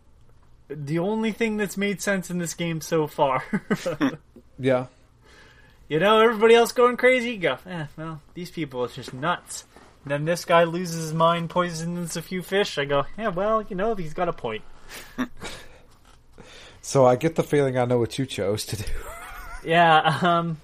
the 0.68 0.98
only 0.98 1.32
thing 1.32 1.56
that's 1.56 1.76
made 1.76 2.00
sense 2.00 2.30
in 2.30 2.38
this 2.38 2.54
game 2.54 2.80
so 2.80 3.06
far. 3.06 3.42
yeah. 4.58 4.86
you 5.88 5.98
know, 5.98 6.20
everybody 6.20 6.54
else 6.54 6.72
going 6.72 6.96
crazy. 6.96 7.32
You 7.32 7.38
go, 7.38 7.58
eh, 7.66 7.86
well, 7.96 8.20
these 8.34 8.50
people 8.50 8.84
are 8.84 8.88
just 8.88 9.12
nuts. 9.12 9.64
Then 10.06 10.24
this 10.24 10.44
guy 10.44 10.64
loses 10.64 11.02
his 11.06 11.12
mind, 11.12 11.50
poisons 11.50 12.16
a 12.16 12.22
few 12.22 12.40
fish. 12.40 12.78
I 12.78 12.84
go, 12.84 13.04
yeah, 13.18 13.28
well, 13.28 13.62
you 13.68 13.74
know, 13.74 13.94
he's 13.96 14.14
got 14.14 14.28
a 14.28 14.32
point. 14.32 14.62
So 16.86 17.04
I 17.04 17.16
get 17.16 17.34
the 17.34 17.42
feeling 17.42 17.76
I 17.76 17.84
know 17.84 17.98
what 17.98 18.16
you 18.16 18.26
chose 18.26 18.64
to 18.66 18.76
do. 18.76 18.84
Yeah, 19.64 20.18
um 20.22 20.58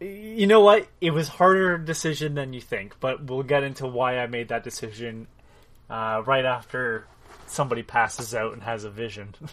you 0.00 0.46
know 0.46 0.60
what? 0.60 0.86
It 1.00 1.10
was 1.10 1.26
harder 1.26 1.76
decision 1.76 2.34
than 2.34 2.52
you 2.52 2.60
think, 2.60 2.94
but 3.00 3.24
we'll 3.24 3.42
get 3.42 3.64
into 3.64 3.88
why 3.88 4.18
I 4.18 4.28
made 4.28 4.50
that 4.50 4.62
decision 4.62 5.26
uh, 5.90 6.22
right 6.24 6.44
after 6.44 7.08
somebody 7.48 7.82
passes 7.82 8.32
out 8.32 8.52
and 8.52 8.62
has 8.62 8.84
a 8.84 8.90
vision. 8.90 9.34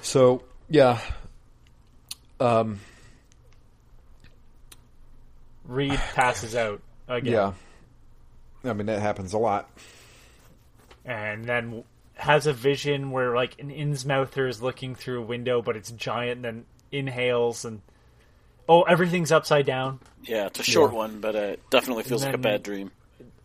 So, 0.00 0.42
yeah. 0.68 0.98
Um, 2.40 2.80
Reed 5.64 6.00
passes 6.14 6.56
out 6.56 6.80
again, 7.14 7.32
yeah. 8.64 8.70
I 8.70 8.72
mean, 8.74 8.86
that 8.86 9.00
happens 9.00 9.32
a 9.32 9.38
lot. 9.38 9.68
and 11.04 11.44
then 11.44 11.84
has 12.14 12.46
a 12.46 12.52
vision 12.52 13.10
where 13.10 13.34
like 13.34 13.58
an 13.60 13.70
Innsmouther 13.70 14.48
is 14.48 14.62
looking 14.62 14.94
through 14.94 15.22
a 15.22 15.24
window, 15.24 15.62
but 15.62 15.76
it's 15.76 15.90
giant, 15.90 16.36
and 16.36 16.44
then 16.44 16.64
inhales 16.92 17.64
and 17.64 17.80
oh, 18.68 18.82
everything's 18.82 19.32
upside 19.32 19.66
down. 19.66 19.98
Yeah, 20.22 20.46
it's 20.46 20.60
a 20.60 20.62
short 20.62 20.92
Yeah. 20.92 20.98
one, 20.98 21.20
but 21.20 21.34
uh, 21.34 21.38
it 21.38 21.70
definitely 21.70 22.04
feels 22.04 22.24
like 22.24 22.34
a 22.34 22.38
bad 22.38 22.62
dream. 22.62 22.90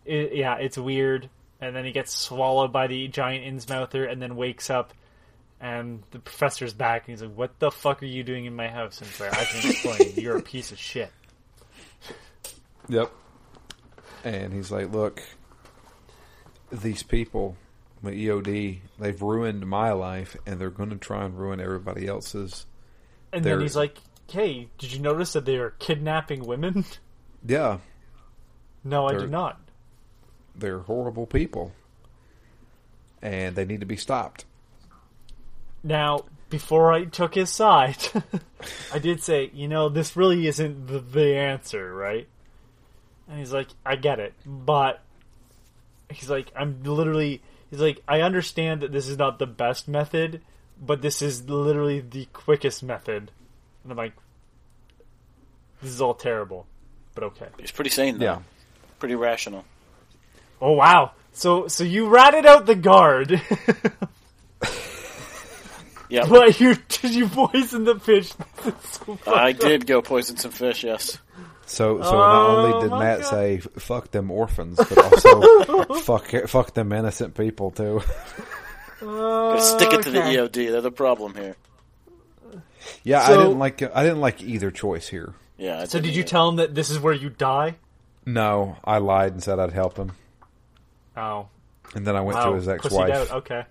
it, 0.04 0.34
yeah, 0.34 0.56
it's 0.56 0.78
weird. 0.78 1.28
And 1.60 1.74
then 1.74 1.84
he 1.84 1.90
gets 1.90 2.14
swallowed 2.14 2.72
by 2.72 2.86
the 2.86 3.08
giant 3.08 3.44
Innsmouther 3.44 4.08
and 4.10 4.22
then 4.22 4.36
wakes 4.36 4.70
up 4.70 4.94
and 5.60 6.04
the 6.12 6.20
professor's 6.20 6.72
back 6.72 7.08
and 7.08 7.14
he's 7.18 7.22
like, 7.26 7.36
What 7.36 7.58
the 7.58 7.72
fuck 7.72 8.00
are 8.00 8.06
you 8.06 8.22
doing 8.22 8.44
in 8.44 8.54
my 8.54 8.68
house? 8.68 9.00
And 9.00 9.10
it's 9.10 9.18
like, 9.18 9.32
I 9.36 9.44
can 9.44 9.70
explain. 9.70 10.12
You're 10.16 10.36
a 10.36 10.42
piece 10.42 10.70
of 10.70 10.78
shit. 10.78 11.10
Yep. 12.88 13.10
And 14.24 14.52
he's 14.52 14.70
like, 14.70 14.92
look, 14.92 15.22
these 16.70 17.02
people, 17.02 17.56
my 18.02 18.10
EOD, 18.12 18.78
they've 18.98 19.20
ruined 19.22 19.66
my 19.66 19.92
life, 19.92 20.36
and 20.46 20.60
they're 20.60 20.70
going 20.70 20.90
to 20.90 20.96
try 20.96 21.24
and 21.24 21.38
ruin 21.38 21.60
everybody 21.60 22.06
else's. 22.06 22.66
And 23.32 23.44
They're- 23.44 23.54
then 23.56 23.62
he's 23.62 23.76
like, 23.76 23.98
Hey, 24.30 24.68
did 24.76 24.92
you 24.92 24.98
notice 25.00 25.32
that 25.32 25.46
they 25.46 25.56
are 25.56 25.70
kidnapping 25.70 26.44
women? 26.44 26.84
Yeah, 27.46 27.78
no, 28.82 29.06
I 29.06 29.12
They're- 29.12 29.20
did 29.20 29.30
not. 29.30 29.60
they're 30.56 30.80
horrible 30.80 31.24
people, 31.24 31.72
and 33.22 33.54
they 33.54 33.64
need 33.64 33.78
to 33.80 33.86
be 33.86 33.96
stopped. 33.96 34.44
Now, 35.84 36.24
before 36.50 36.92
I 36.92 37.04
took 37.04 37.36
his 37.36 37.50
side, 37.50 37.96
I 38.92 38.98
did 38.98 39.22
say, 39.22 39.50
you 39.54 39.68
know, 39.68 39.88
this 39.88 40.16
really 40.16 40.46
isn't 40.48 40.88
the, 40.88 40.98
the 40.98 41.36
answer, 41.36 41.94
right? 41.94 42.26
And 43.28 43.38
he's 43.38 43.52
like, 43.52 43.68
I 43.84 43.96
get 43.96 44.20
it, 44.20 44.32
but 44.46 45.02
he's 46.10 46.30
like, 46.30 46.50
I'm 46.56 46.82
literally, 46.82 47.42
he's 47.70 47.80
like, 47.80 48.00
I 48.08 48.22
understand 48.22 48.80
that 48.80 48.92
this 48.92 49.06
is 49.08 49.18
not 49.18 49.38
the 49.38 49.46
best 49.46 49.86
method, 49.86 50.40
but 50.80 51.02
this 51.02 51.20
is 51.20 51.48
literally 51.48 52.00
the 52.00 52.26
quickest 52.32 52.82
method. 52.82 53.30
And 53.82 53.92
I'm 53.92 53.98
like, 53.98 54.14
this 55.82 55.90
is 55.90 56.00
all 56.00 56.14
terrible, 56.14 56.66
but 57.14 57.24
okay. 57.24 57.48
He's 57.60 57.70
pretty 57.70 57.90
sane, 57.90 58.18
though. 58.18 58.24
Yeah. 58.24 58.38
Pretty 58.98 59.14
rational. 59.14 59.64
Oh 60.60 60.72
wow! 60.72 61.12
So, 61.32 61.68
so 61.68 61.84
you 61.84 62.08
ratted 62.08 62.44
out 62.44 62.66
the 62.66 62.74
guard, 62.74 63.40
Yeah, 66.08 66.26
but 66.28 66.58
you 66.60 66.74
did 66.88 67.14
you 67.14 67.28
poison 67.28 67.84
the 67.84 67.98
fish? 67.98 68.32
So 68.82 69.18
I 69.26 69.50
up. 69.50 69.58
did 69.58 69.86
go 69.86 70.02
poison 70.02 70.36
some 70.36 70.50
fish, 70.50 70.84
yes. 70.84 71.18
So, 71.68 72.02
so 72.02 72.10
not 72.12 72.48
Oh, 72.50 72.56
only 72.56 72.88
did 72.88 72.90
Matt 72.98 73.20
God. 73.20 73.28
say 73.30 73.58
"fuck 73.58 74.10
them 74.10 74.30
orphans," 74.30 74.76
but 74.78 74.98
also 74.98 75.84
"fuck 76.00 76.28
fuck 76.48 76.74
them 76.74 76.92
innocent 76.92 77.34
people" 77.36 77.70
too. 77.70 78.00
Gotta 79.00 79.60
stick 79.60 79.92
it 79.92 80.02
to 80.02 80.10
the 80.10 80.18
EOD. 80.20 80.70
They're 80.72 80.80
the 80.80 80.90
problem 80.90 81.34
here. 81.34 81.56
Yeah, 83.04 83.22
I 83.22 83.36
didn't 83.36 83.58
like 83.58 83.82
I 83.82 84.02
didn't 84.02 84.20
like 84.20 84.42
either 84.42 84.70
choice 84.70 85.08
here. 85.08 85.34
Yeah. 85.56 85.80
I 85.80 85.84
So 85.84 85.98
didn't 86.00 86.14
you 86.14 86.20
either. 86.20 86.28
tell 86.28 86.48
him 86.48 86.56
that 86.56 86.74
this 86.74 86.88
is 86.90 86.98
where 86.98 87.12
you 87.12 87.28
die? 87.30 87.76
No, 88.24 88.76
I 88.84 88.98
lied 88.98 89.32
and 89.32 89.42
said 89.42 89.58
I'd 89.58 89.72
help 89.72 89.96
him, 89.96 90.12
Oh, 91.16 91.48
and 91.94 92.06
then 92.06 92.14
I 92.16 92.20
went 92.20 92.36
wow. 92.38 92.44
to 92.44 92.50
oh, 92.50 92.54
his 92.54 92.68
ex-wife. 92.68 93.32
Okay. 93.32 93.64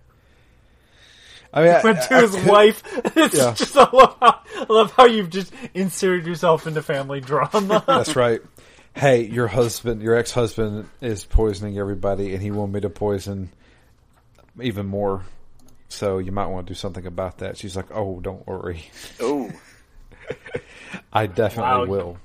I 1.54 1.64
mean, 1.64 1.74
I, 1.74 1.82
Went 1.82 2.02
to 2.04 2.14
I 2.16 2.22
his 2.22 2.36
could- 2.36 2.45
wife. 2.50 2.84
It's 3.16 3.36
Yeah. 3.38 3.54
just 3.54 3.76
I 3.78 3.89
love, 3.91 4.18
how, 4.20 4.41
I 4.58 4.66
love 4.74 4.91
how 4.91 5.06
you've 5.06 5.30
just 5.30 5.54
inserted 5.74 6.26
yourself 6.28 6.68
into 6.68 6.82
family 6.82 7.20
drama. 7.22 7.84
That's 7.88 8.16
right. 8.16 8.41
Hey, 8.93 9.24
your 9.26 9.48
husband, 9.48 10.02
your 10.02 10.16
ex-husband, 10.16 10.89
is 11.02 11.24
poisoning 11.24 11.78
everybody, 11.78 12.34
and 12.34 12.41
he 12.41 12.52
wanted 12.52 12.74
me 12.74 12.80
to 12.82 12.89
poison 12.89 13.50
even 14.62 14.88
more. 14.88 15.24
So 15.89 16.18
you 16.18 16.32
might 16.32 16.48
want 16.48 16.68
to 16.68 16.72
do 16.74 16.76
something 16.78 17.06
about 17.06 17.38
that. 17.38 17.58
She's 17.58 17.76
like, 17.76 17.86
"Oh, 17.91 18.20
don't 18.20 18.45
worry, 18.48 18.89
Oh, 19.22 19.52
I 21.14 21.28
definitely 21.28 21.72
Wow. 21.72 21.86
will." 21.86 22.18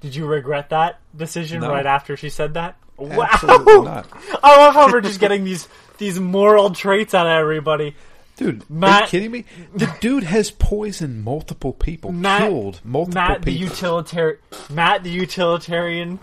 Did 0.00 0.14
you 0.14 0.26
regret 0.26 0.70
that 0.70 0.98
decision 1.16 1.60
No. 1.60 1.70
right 1.70 1.86
after 1.86 2.16
she 2.16 2.28
said 2.28 2.54
that? 2.54 2.76
Wow. 2.98 3.26
Absolutely 3.30 3.80
not. 3.82 4.06
I 4.42 4.56
love 4.58 4.74
how 4.74 4.90
we're 4.92 5.00
just 5.00 5.20
getting 5.20 5.44
these 5.44 5.68
these 5.98 6.20
moral 6.20 6.70
traits 6.70 7.14
out 7.14 7.26
of 7.26 7.32
everybody. 7.32 7.94
Dude, 8.36 8.64
are 8.82 9.00
you 9.00 9.06
kidding 9.06 9.30
me? 9.30 9.44
The 9.74 9.90
dude 10.00 10.24
has 10.24 10.50
poisoned 10.50 11.24
multiple 11.24 11.72
people, 11.72 12.12
Matt, 12.12 12.42
killed 12.42 12.80
multiple 12.84 13.14
Matt 13.20 13.42
the 13.42 13.52
people. 13.52 13.68
utilitarian. 13.68 14.38
Matt 14.70 15.02
the 15.04 15.10
utilitarian 15.10 16.18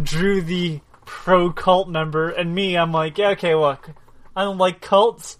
drew 0.00 0.42
the 0.42 0.80
pro 1.04 1.50
cult 1.50 1.88
member, 1.88 2.30
and 2.30 2.54
me. 2.54 2.76
I'm 2.76 2.92
like, 2.92 3.18
yeah, 3.18 3.30
okay, 3.30 3.56
look, 3.56 3.90
I 4.36 4.44
don't 4.44 4.58
like 4.58 4.80
cults, 4.80 5.38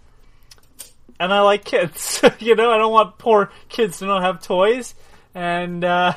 and 1.21 1.33
I 1.33 1.43
like 1.43 1.65
kids. 1.65 2.21
you 2.41 2.57
know, 2.57 2.73
I 2.73 2.79
don't 2.79 2.93
want 2.93 3.19
poor 3.19 3.53
kids 3.69 3.99
to 4.01 4.07
not 4.07 4.23
have 4.23 4.43
toys, 4.43 4.97
and 5.33 5.85
uh, 5.85 6.15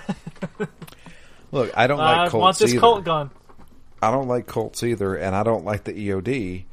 Look, 1.51 1.71
I 1.77 1.85
don't 1.85 1.99
I 1.99 2.21
like 2.23 2.31
cults 2.31 2.41
want 2.41 2.57
this 2.57 2.71
either. 2.71 2.79
cult 2.79 3.03
gone. 3.03 3.29
I 4.01 4.09
don't 4.09 4.27
like 4.27 4.47
cults 4.47 4.81
either, 4.81 5.15
and 5.15 5.35
I 5.35 5.43
don't 5.43 5.63
like 5.65 5.83
the 5.83 5.93
EOD. 5.93 6.65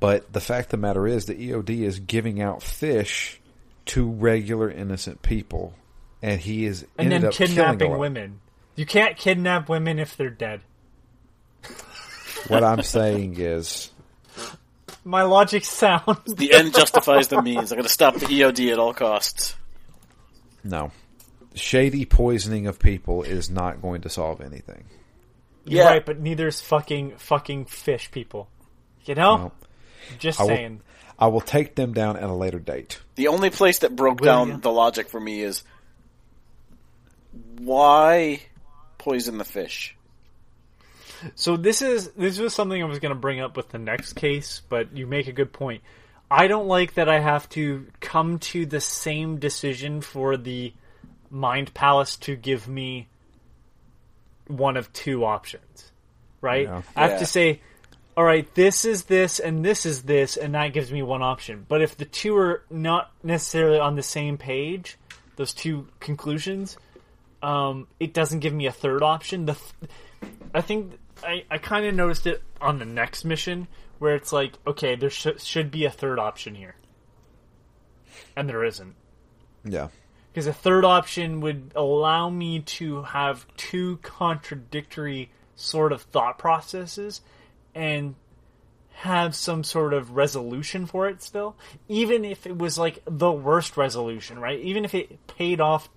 But 0.00 0.32
the 0.32 0.40
fact 0.40 0.66
of 0.66 0.70
the 0.72 0.76
matter 0.78 1.06
is, 1.06 1.26
the 1.26 1.34
EOD 1.34 1.82
is 1.82 1.98
giving 2.00 2.40
out 2.40 2.62
fish 2.62 3.38
to 3.86 4.08
regular 4.08 4.70
innocent 4.70 5.20
people, 5.22 5.74
and 6.22 6.40
he 6.40 6.64
is 6.64 6.86
And 6.98 7.12
ended 7.12 7.22
then 7.22 7.28
up 7.28 7.34
kidnapping 7.34 7.98
women. 7.98 8.40
You 8.76 8.86
can't 8.86 9.16
kidnap 9.16 9.68
women 9.68 9.98
if 9.98 10.16
they're 10.16 10.30
dead. 10.30 10.62
What 12.48 12.64
I'm 12.64 12.82
saying 12.82 13.36
is, 13.38 13.90
My 15.04 15.22
logic 15.22 15.64
sounds. 15.64 16.34
The 16.34 16.54
end 16.54 16.74
justifies 16.74 17.28
the 17.28 17.42
means. 17.42 17.70
I'm 17.72 17.76
going 17.76 17.86
to 17.86 17.92
stop 17.92 18.14
the 18.14 18.26
EOD 18.26 18.72
at 18.72 18.78
all 18.78 18.94
costs. 18.94 19.54
no, 20.64 20.92
shady 21.54 22.04
poisoning 22.06 22.66
of 22.66 22.78
people 22.78 23.22
is 23.22 23.50
not 23.50 23.82
going 23.82 24.00
to 24.02 24.08
solve 24.08 24.40
anything. 24.40 24.84
You're 25.64 25.84
Yeah. 25.84 25.88
right, 25.90 26.06
but 26.06 26.18
neither 26.20 26.48
is 26.48 26.60
fucking 26.60 27.16
fucking 27.18 27.66
fish 27.66 28.10
people. 28.10 28.48
You 29.04 29.14
know? 29.14 29.36
No. 29.36 29.52
Just 30.18 30.40
I 30.40 30.44
will- 30.44 30.48
saying. 30.48 30.80
I 31.18 31.26
will 31.26 31.42
take 31.42 31.74
them 31.74 31.92
down 31.92 32.16
at 32.16 32.22
a 32.30 32.32
later 32.32 32.58
date. 32.58 32.98
The 33.16 33.28
only 33.28 33.50
place 33.50 33.80
that 33.80 33.94
broke 33.94 34.20
Will 34.20 34.24
down 34.26 34.48
ya? 34.48 34.56
the 34.56 34.72
logic 34.72 35.10
for 35.10 35.20
me 35.20 35.42
is 35.42 35.62
why 37.58 38.40
poison 38.98 39.38
the 39.38 39.44
fish? 39.44 39.96
So 41.34 41.56
this 41.58 41.82
is 41.82 42.08
this 42.12 42.38
was 42.38 42.54
something 42.54 42.80
I 42.82 42.86
was 42.86 42.98
going 42.98 43.10
to 43.14 43.18
bring 43.20 43.40
up 43.40 43.56
with 43.56 43.68
the 43.68 43.78
next 43.78 44.14
case, 44.14 44.62
but 44.68 44.96
you 44.96 45.06
make 45.06 45.28
a 45.28 45.32
good 45.32 45.52
point. 45.52 45.82
I 46.30 46.46
don't 46.46 46.66
like 46.68 46.94
that 46.94 47.08
I 47.08 47.20
have 47.20 47.48
to 47.50 47.86
come 48.00 48.38
to 48.38 48.64
the 48.64 48.80
same 48.80 49.36
decision 49.38 50.00
for 50.00 50.36
the 50.36 50.72
Mind 51.28 51.74
Palace 51.74 52.16
to 52.18 52.36
give 52.36 52.66
me 52.68 53.08
one 54.46 54.76
of 54.76 54.92
two 54.92 55.24
options, 55.24 55.92
right? 56.40 56.64
Yeah. 56.66 56.82
I 56.96 57.02
have 57.02 57.10
Yeah. 57.12 57.18
to 57.18 57.26
say, 57.26 57.60
all 58.16 58.24
right, 58.24 58.52
this 58.54 58.84
is 58.84 59.04
this 59.04 59.38
and 59.38 59.64
this 59.64 59.86
is 59.86 60.02
this, 60.02 60.36
and 60.36 60.54
that 60.54 60.72
gives 60.72 60.92
me 60.92 61.02
one 61.02 61.22
option. 61.22 61.64
But 61.68 61.82
if 61.82 61.96
the 61.96 62.04
two 62.04 62.36
are 62.36 62.64
not 62.70 63.12
necessarily 63.22 63.78
on 63.78 63.96
the 63.96 64.02
same 64.02 64.36
page, 64.36 64.98
those 65.36 65.54
two 65.54 65.88
conclusions, 66.00 66.76
um, 67.42 67.86
it 67.98 68.12
doesn't 68.12 68.40
give 68.40 68.52
me 68.52 68.66
a 68.66 68.72
third 68.72 69.02
option. 69.02 69.46
The 69.46 69.54
th- 69.54 69.92
I 70.54 70.60
think 70.60 70.98
I, 71.22 71.44
I 71.50 71.58
kind 71.58 71.86
of 71.86 71.94
noticed 71.94 72.26
it 72.26 72.42
on 72.60 72.78
the 72.78 72.84
next 72.84 73.24
mission 73.24 73.68
where 73.98 74.14
it's 74.14 74.32
like, 74.32 74.52
okay, 74.66 74.96
there 74.96 75.10
sh- 75.10 75.28
should 75.38 75.70
be 75.70 75.84
a 75.84 75.90
third 75.90 76.18
option 76.18 76.54
here, 76.54 76.74
and 78.36 78.48
there 78.48 78.64
isn't. 78.64 78.94
Yeah, 79.64 79.88
Because 80.32 80.46
a 80.46 80.54
third 80.54 80.86
option 80.86 81.40
would 81.42 81.72
allow 81.76 82.30
me 82.30 82.60
to 82.60 83.02
have 83.02 83.46
two 83.56 83.98
contradictory 83.98 85.30
sort 85.54 85.92
of 85.92 86.00
thought 86.02 86.38
processes 86.38 87.20
and 87.74 88.14
have 88.92 89.34
some 89.34 89.64
sort 89.64 89.94
of 89.94 90.10
resolution 90.10 90.84
for 90.84 91.08
it 91.08 91.22
still. 91.22 91.56
Even 91.88 92.24
if 92.24 92.46
it 92.46 92.56
was 92.58 92.78
like 92.78 93.02
the 93.06 93.32
worst 93.32 93.76
resolution, 93.76 94.38
right? 94.38 94.60
Even 94.60 94.84
if 94.84 94.94
it 94.94 95.26
paid 95.26 95.60
off 95.60 95.88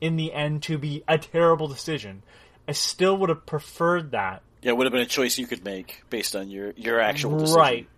in 0.00 0.16
the 0.16 0.32
end 0.32 0.62
to 0.62 0.78
be 0.78 1.02
a 1.08 1.18
terrible 1.18 1.66
decision, 1.66 2.22
I 2.68 2.72
still 2.72 3.16
would 3.16 3.30
have 3.30 3.46
preferred 3.46 4.12
that 4.12 4.42
Yeah, 4.62 4.70
it 4.70 4.76
would 4.76 4.86
have 4.86 4.92
been 4.92 5.02
a 5.02 5.06
choice 5.06 5.38
you 5.38 5.46
could 5.48 5.64
make 5.64 6.04
based 6.08 6.36
on 6.36 6.50
your, 6.50 6.72
your 6.76 7.00
actual 7.00 7.38
decision. 7.38 7.58
Right. 7.58 7.88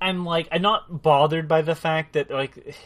And 0.00 0.24
like 0.24 0.48
I'm 0.52 0.62
not 0.62 1.02
bothered 1.02 1.48
by 1.48 1.62
the 1.62 1.74
fact 1.74 2.12
that 2.12 2.30
like 2.30 2.76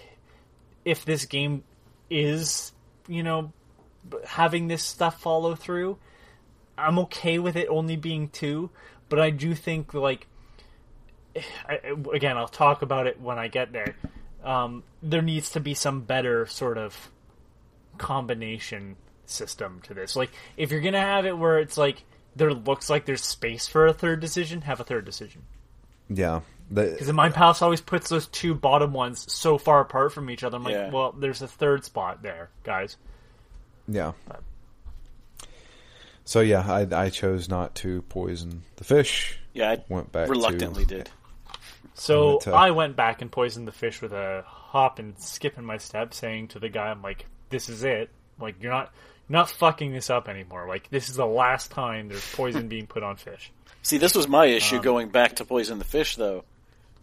if 0.87 1.05
this 1.05 1.27
game 1.27 1.65
is, 2.09 2.73
you 3.09 3.23
know, 3.23 3.53
having 4.25 4.69
this 4.69 4.83
stuff 4.83 5.21
follow 5.21 5.55
through, 5.55 5.99
I'm 6.79 6.99
okay 7.01 7.39
with 7.39 7.57
it 7.57 7.69
only 7.69 7.97
being 7.97 8.29
2, 8.29 8.71
but 9.09 9.19
I 9.21 9.31
do 9.31 9.55
think 9.55 9.95
like 9.95 10.27
I, 11.37 11.43
I- 11.85 12.15
again, 12.15 12.37
I'll 12.37 12.49
talk 12.49 12.83
about 12.83 13.07
it 13.07 13.21
when 13.21 13.39
I 13.39 13.49
get 13.49 13.73
there. 13.73 13.95
Um, 14.45 14.83
there 15.03 15.23
needs 15.23 15.51
to 15.53 15.61
be 15.61 15.75
some 15.75 16.01
better 16.01 16.47
sort 16.47 16.77
of 16.79 17.11
combination 17.99 18.97
system 19.27 19.81
to 19.85 19.95
this. 19.95 20.17
Like, 20.17 20.31
if 20.57 20.71
you're 20.71 20.81
gonna 20.81 21.01
have 21.01 21.27
it 21.27 21.37
where 21.37 21.59
it's 21.59 21.77
like 21.79 22.03
there 22.35 22.53
looks 22.53 22.89
like 22.91 23.05
there's 23.05 23.23
space 23.25 23.67
for 23.69 23.87
a 23.87 23.93
third 23.93 24.21
decision, 24.21 24.63
have 24.63 24.81
a 24.81 24.85
third 24.85 25.05
decision. 25.05 25.43
yeah. 26.09 26.41
Because 26.73 27.07
the 27.07 27.13
Mind 27.13 27.35
Palace 27.35 27.61
always 27.61 27.83
puts 27.83 28.09
those 28.09 28.29
two 28.29 28.55
bottom 28.55 28.95
ones 28.95 29.31
so 29.31 29.59
far 29.59 29.81
apart 29.81 30.11
from 30.15 30.31
each 30.31 30.43
other. 30.43 30.57
I'm 30.57 30.65
like, 30.65 30.73
Yeah. 30.75 30.91
well, 30.91 31.13
there's 31.13 31.43
a 31.43 31.49
third 31.49 31.85
spot 31.85 32.23
there, 32.23 32.49
guys. 32.63 32.97
Yeah. 33.87 34.13
So 36.25 36.41
yeah, 36.41 36.61
I 36.67 36.87
I 37.05 37.11
chose 37.11 37.49
not 37.49 37.75
to 37.77 38.03
poison 38.03 38.63
the 38.77 38.85
fish. 38.85 39.39
Yeah, 39.53 39.71
I 39.73 39.85
Went 39.89 40.13
back 40.13 40.29
reluctantly 40.29 40.85
to, 40.87 40.97
did. 40.99 41.11
So 41.95 42.29
went 42.31 42.41
to- 42.43 42.53
I 42.53 42.71
went 42.71 42.97
back 42.97 43.23
and 43.23 43.31
poisoned 43.31 43.69
the 43.69 43.73
fish 43.73 44.01
with 44.01 44.13
a 44.13 44.45
hop 44.47 44.99
and 44.99 45.19
skip 45.19 45.59
in 45.59 45.65
my 45.65 45.77
step, 45.79 46.15
saying 46.15 46.49
to 46.49 46.59
the 46.59 46.69
guy, 46.69 46.89
"I'm 46.91 47.03
like, 47.03 47.27
this 47.51 47.69
is 47.69 47.85
it. 47.85 48.11
Like, 48.41 48.63
you're 48.63 48.73
not, 48.73 48.91
you're 49.29 49.39
not 49.39 49.51
fucking 49.51 49.93
this 49.93 50.09
up 50.11 50.29
anymore. 50.29 50.67
Like, 50.67 50.89
this 50.91 51.09
is 51.11 51.17
the 51.17 51.27
last 51.27 51.71
time 51.71 52.09
there's 52.09 52.35
poison 52.35 52.69
being 52.69 52.87
put 52.87 53.03
on 53.03 53.17
fish." 53.17 53.53
See, 53.83 53.99
this 53.99 54.15
was 54.15 54.29
my 54.29 54.47
issue 54.47 54.77
Um, 54.77 54.83
going 54.83 55.09
back 55.11 55.37
to 55.37 55.45
poison 55.45 55.79
the 55.79 55.85
fish, 55.85 56.17
though, 56.17 56.45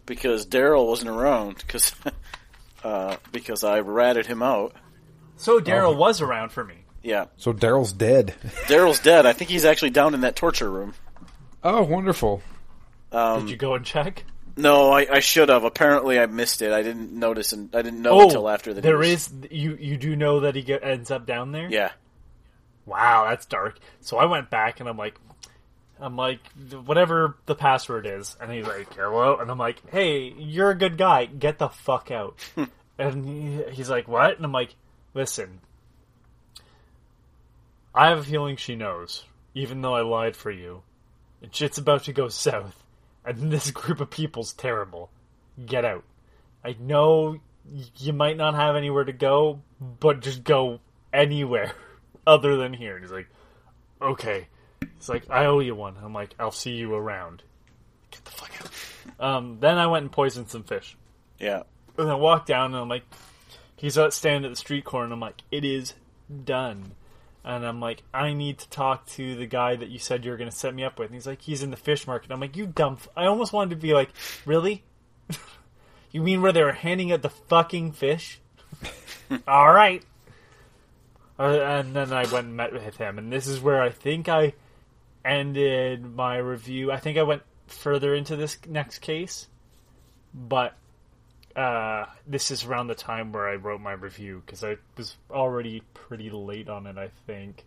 because 0.06 0.46
Daryl 0.46 0.86
wasn't 0.88 1.10
around 1.10 1.58
because 1.58 1.94
uh, 2.84 3.16
because 3.32 3.62
I 3.62 3.80
ratted 3.80 4.26
him 4.26 4.42
out. 4.42 4.74
So 5.36 5.60
Daryl 5.60 5.96
was 5.96 6.20
around 6.20 6.50
for 6.52 6.64
me. 6.64 6.79
Yeah, 7.02 7.26
So 7.38 7.52
Daryl's 7.52 7.92
dead. 7.92 8.34
Daryl's 8.66 9.00
dead. 9.00 9.24
I 9.26 9.32
think 9.32 9.50
he's 9.50 9.64
actually 9.64 9.90
down 9.90 10.12
in 10.14 10.20
that 10.22 10.36
torture 10.36 10.70
room. 10.70 10.94
oh, 11.64 11.82
wonderful. 11.82 12.42
Um, 13.12 13.40
Did 13.42 13.50
you 13.50 13.56
go 13.56 13.74
and 13.74 13.84
check? 13.84 14.24
No, 14.56 14.90
I, 14.90 15.06
I 15.10 15.20
should 15.20 15.48
have. 15.48 15.64
Apparently, 15.64 16.18
I 16.20 16.26
missed 16.26 16.60
it. 16.60 16.72
I 16.72 16.82
didn't 16.82 17.12
notice, 17.12 17.52
and 17.54 17.74
I 17.74 17.80
didn't 17.82 18.02
know 18.02 18.20
until 18.22 18.48
after 18.48 18.74
the. 18.74 18.80
he 18.82 18.86
Oh, 18.86 18.90
there 18.90 18.98
was- 18.98 19.08
is 19.08 19.32
you. 19.50 19.76
You 19.80 19.96
do 19.96 20.14
know 20.16 20.40
that 20.40 20.54
he 20.54 20.62
get, 20.62 20.84
ends 20.84 21.10
up 21.10 21.24
down 21.26 21.52
there. 21.52 21.68
Yeah, 21.70 21.92
Wow, 22.86 23.26
that's 23.28 23.46
dark. 23.46 23.78
So 24.00 24.18
I 24.18 24.24
went 24.26 24.50
back 24.50 24.80
and 24.80 24.88
I'm 24.88 24.96
like, 24.96 25.14
I'm 26.00 26.16
like, 26.16 26.40
whatever 26.84 27.36
the 27.46 27.54
password 27.54 28.06
is, 28.06 28.36
and 28.40 28.50
he's 28.52 28.66
like, 28.66 28.92
hello, 28.94 29.36
and 29.38 29.50
I'm 29.50 29.58
like, 29.58 29.80
hey, 29.90 30.34
you're 30.36 30.70
a 30.70 30.74
good 30.74 30.98
guy, 30.98 31.26
get 31.26 31.58
the 31.58 31.68
fuck 31.68 32.10
out. 32.10 32.36
and 32.98 33.24
he, 33.24 33.62
he's 33.72 33.88
like, 33.90 34.08
what? 34.08 34.36
And 34.36 34.44
I'm 34.44 34.52
like, 34.52 34.74
listen, 35.14 35.60
I 37.94 38.08
have 38.08 38.18
a 38.18 38.22
feeling 38.22 38.56
she 38.56 38.76
knows, 38.76 39.24
even 39.54 39.82
though 39.82 39.94
I 39.94 40.02
lied 40.02 40.36
for 40.36 40.50
you, 40.50 40.82
and 41.42 41.54
shit's 41.54 41.78
about 41.78 42.04
to 42.04 42.12
go 42.12 42.28
south, 42.28 42.82
and 43.24 43.50
this 43.52 43.70
group 43.70 44.00
of 44.00 44.10
people's 44.10 44.52
terrible. 44.52 45.10
Get 45.64 45.84
out. 45.84 46.04
I 46.64 46.76
know 46.78 47.38
you 47.98 48.12
might 48.12 48.36
not 48.36 48.54
have 48.54 48.76
anywhere 48.76 49.04
to 49.04 49.12
go, 49.12 49.60
but 49.80 50.20
just 50.20 50.44
go 50.44 50.80
anywhere 51.12 51.72
other 52.26 52.56
than 52.56 52.72
here. 52.72 52.94
And 52.96 53.04
he's 53.04 53.12
like, 53.12 53.28
okay. 54.00 54.48
He's 54.96 55.08
like, 55.08 55.28
I 55.30 55.46
owe 55.46 55.60
you 55.60 55.74
one. 55.74 55.96
I'm 56.02 56.14
like, 56.14 56.34
I'll 56.38 56.50
see 56.50 56.72
you 56.72 56.94
around. 56.94 57.42
Get 58.10 58.24
the 58.24 58.30
fuck 58.30 58.52
out. 58.60 59.24
Um, 59.24 59.58
then 59.60 59.76
I 59.78 59.86
went 59.86 60.04
and 60.04 60.12
poisoned 60.12 60.48
some 60.48 60.62
fish. 60.62 60.96
yeah. 61.38 61.62
And 61.98 62.08
I 62.08 62.14
walked 62.14 62.46
down 62.46 62.72
and 62.72 62.76
I'm 62.76 62.88
like, 62.88 63.02
he's 63.76 63.98
out 63.98 64.14
standing 64.14 64.46
at 64.46 64.52
the 64.52 64.56
street 64.56 64.84
corner 64.84 65.04
and 65.04 65.12
I'm 65.12 65.20
like, 65.20 65.42
it 65.50 65.64
is 65.64 65.92
done. 66.44 66.92
And 67.44 67.64
I'm 67.64 67.80
like, 67.80 68.02
I 68.12 68.34
need 68.34 68.58
to 68.58 68.68
talk 68.68 69.06
to 69.10 69.34
the 69.34 69.46
guy 69.46 69.76
that 69.76 69.88
you 69.88 69.98
said 69.98 70.24
you 70.24 70.30
were 70.30 70.36
going 70.36 70.50
to 70.50 70.56
set 70.56 70.74
me 70.74 70.84
up 70.84 70.98
with. 70.98 71.06
And 71.06 71.14
he's 71.14 71.26
like, 71.26 71.40
he's 71.40 71.62
in 71.62 71.70
the 71.70 71.76
fish 71.76 72.06
market. 72.06 72.30
I'm 72.30 72.40
like, 72.40 72.56
you 72.56 72.66
dumb. 72.66 72.98
F-. 73.00 73.08
I 73.16 73.26
almost 73.26 73.52
wanted 73.52 73.70
to 73.70 73.76
be 73.76 73.94
like, 73.94 74.10
really? 74.44 74.84
you 76.12 76.20
mean 76.20 76.42
where 76.42 76.52
they 76.52 76.62
were 76.62 76.72
handing 76.72 77.12
out 77.12 77.22
the 77.22 77.30
fucking 77.30 77.92
fish? 77.92 78.40
All 79.48 79.72
right. 79.72 80.04
Uh, 81.38 81.58
and 81.62 81.96
then 81.96 82.12
I 82.12 82.30
went 82.30 82.48
and 82.48 82.56
met 82.56 82.74
with 82.74 82.96
him. 82.96 83.16
And 83.16 83.32
this 83.32 83.46
is 83.46 83.60
where 83.60 83.80
I 83.80 83.88
think 83.88 84.28
I 84.28 84.52
ended 85.24 86.14
my 86.14 86.36
review. 86.36 86.92
I 86.92 86.98
think 86.98 87.16
I 87.16 87.22
went 87.22 87.42
further 87.68 88.14
into 88.14 88.36
this 88.36 88.58
next 88.68 88.98
case. 88.98 89.48
But 90.34 90.74
uh, 91.56 92.06
this 92.26 92.50
is 92.50 92.64
around 92.64 92.86
the 92.88 92.94
time 92.94 93.32
where 93.32 93.48
I 93.48 93.56
wrote 93.56 93.80
my 93.80 93.92
review 93.92 94.42
because 94.44 94.62
I 94.64 94.76
was 94.96 95.16
already 95.30 95.82
pretty 95.94 96.30
late 96.30 96.68
on 96.68 96.86
it. 96.86 96.96
I 96.98 97.10
think 97.26 97.64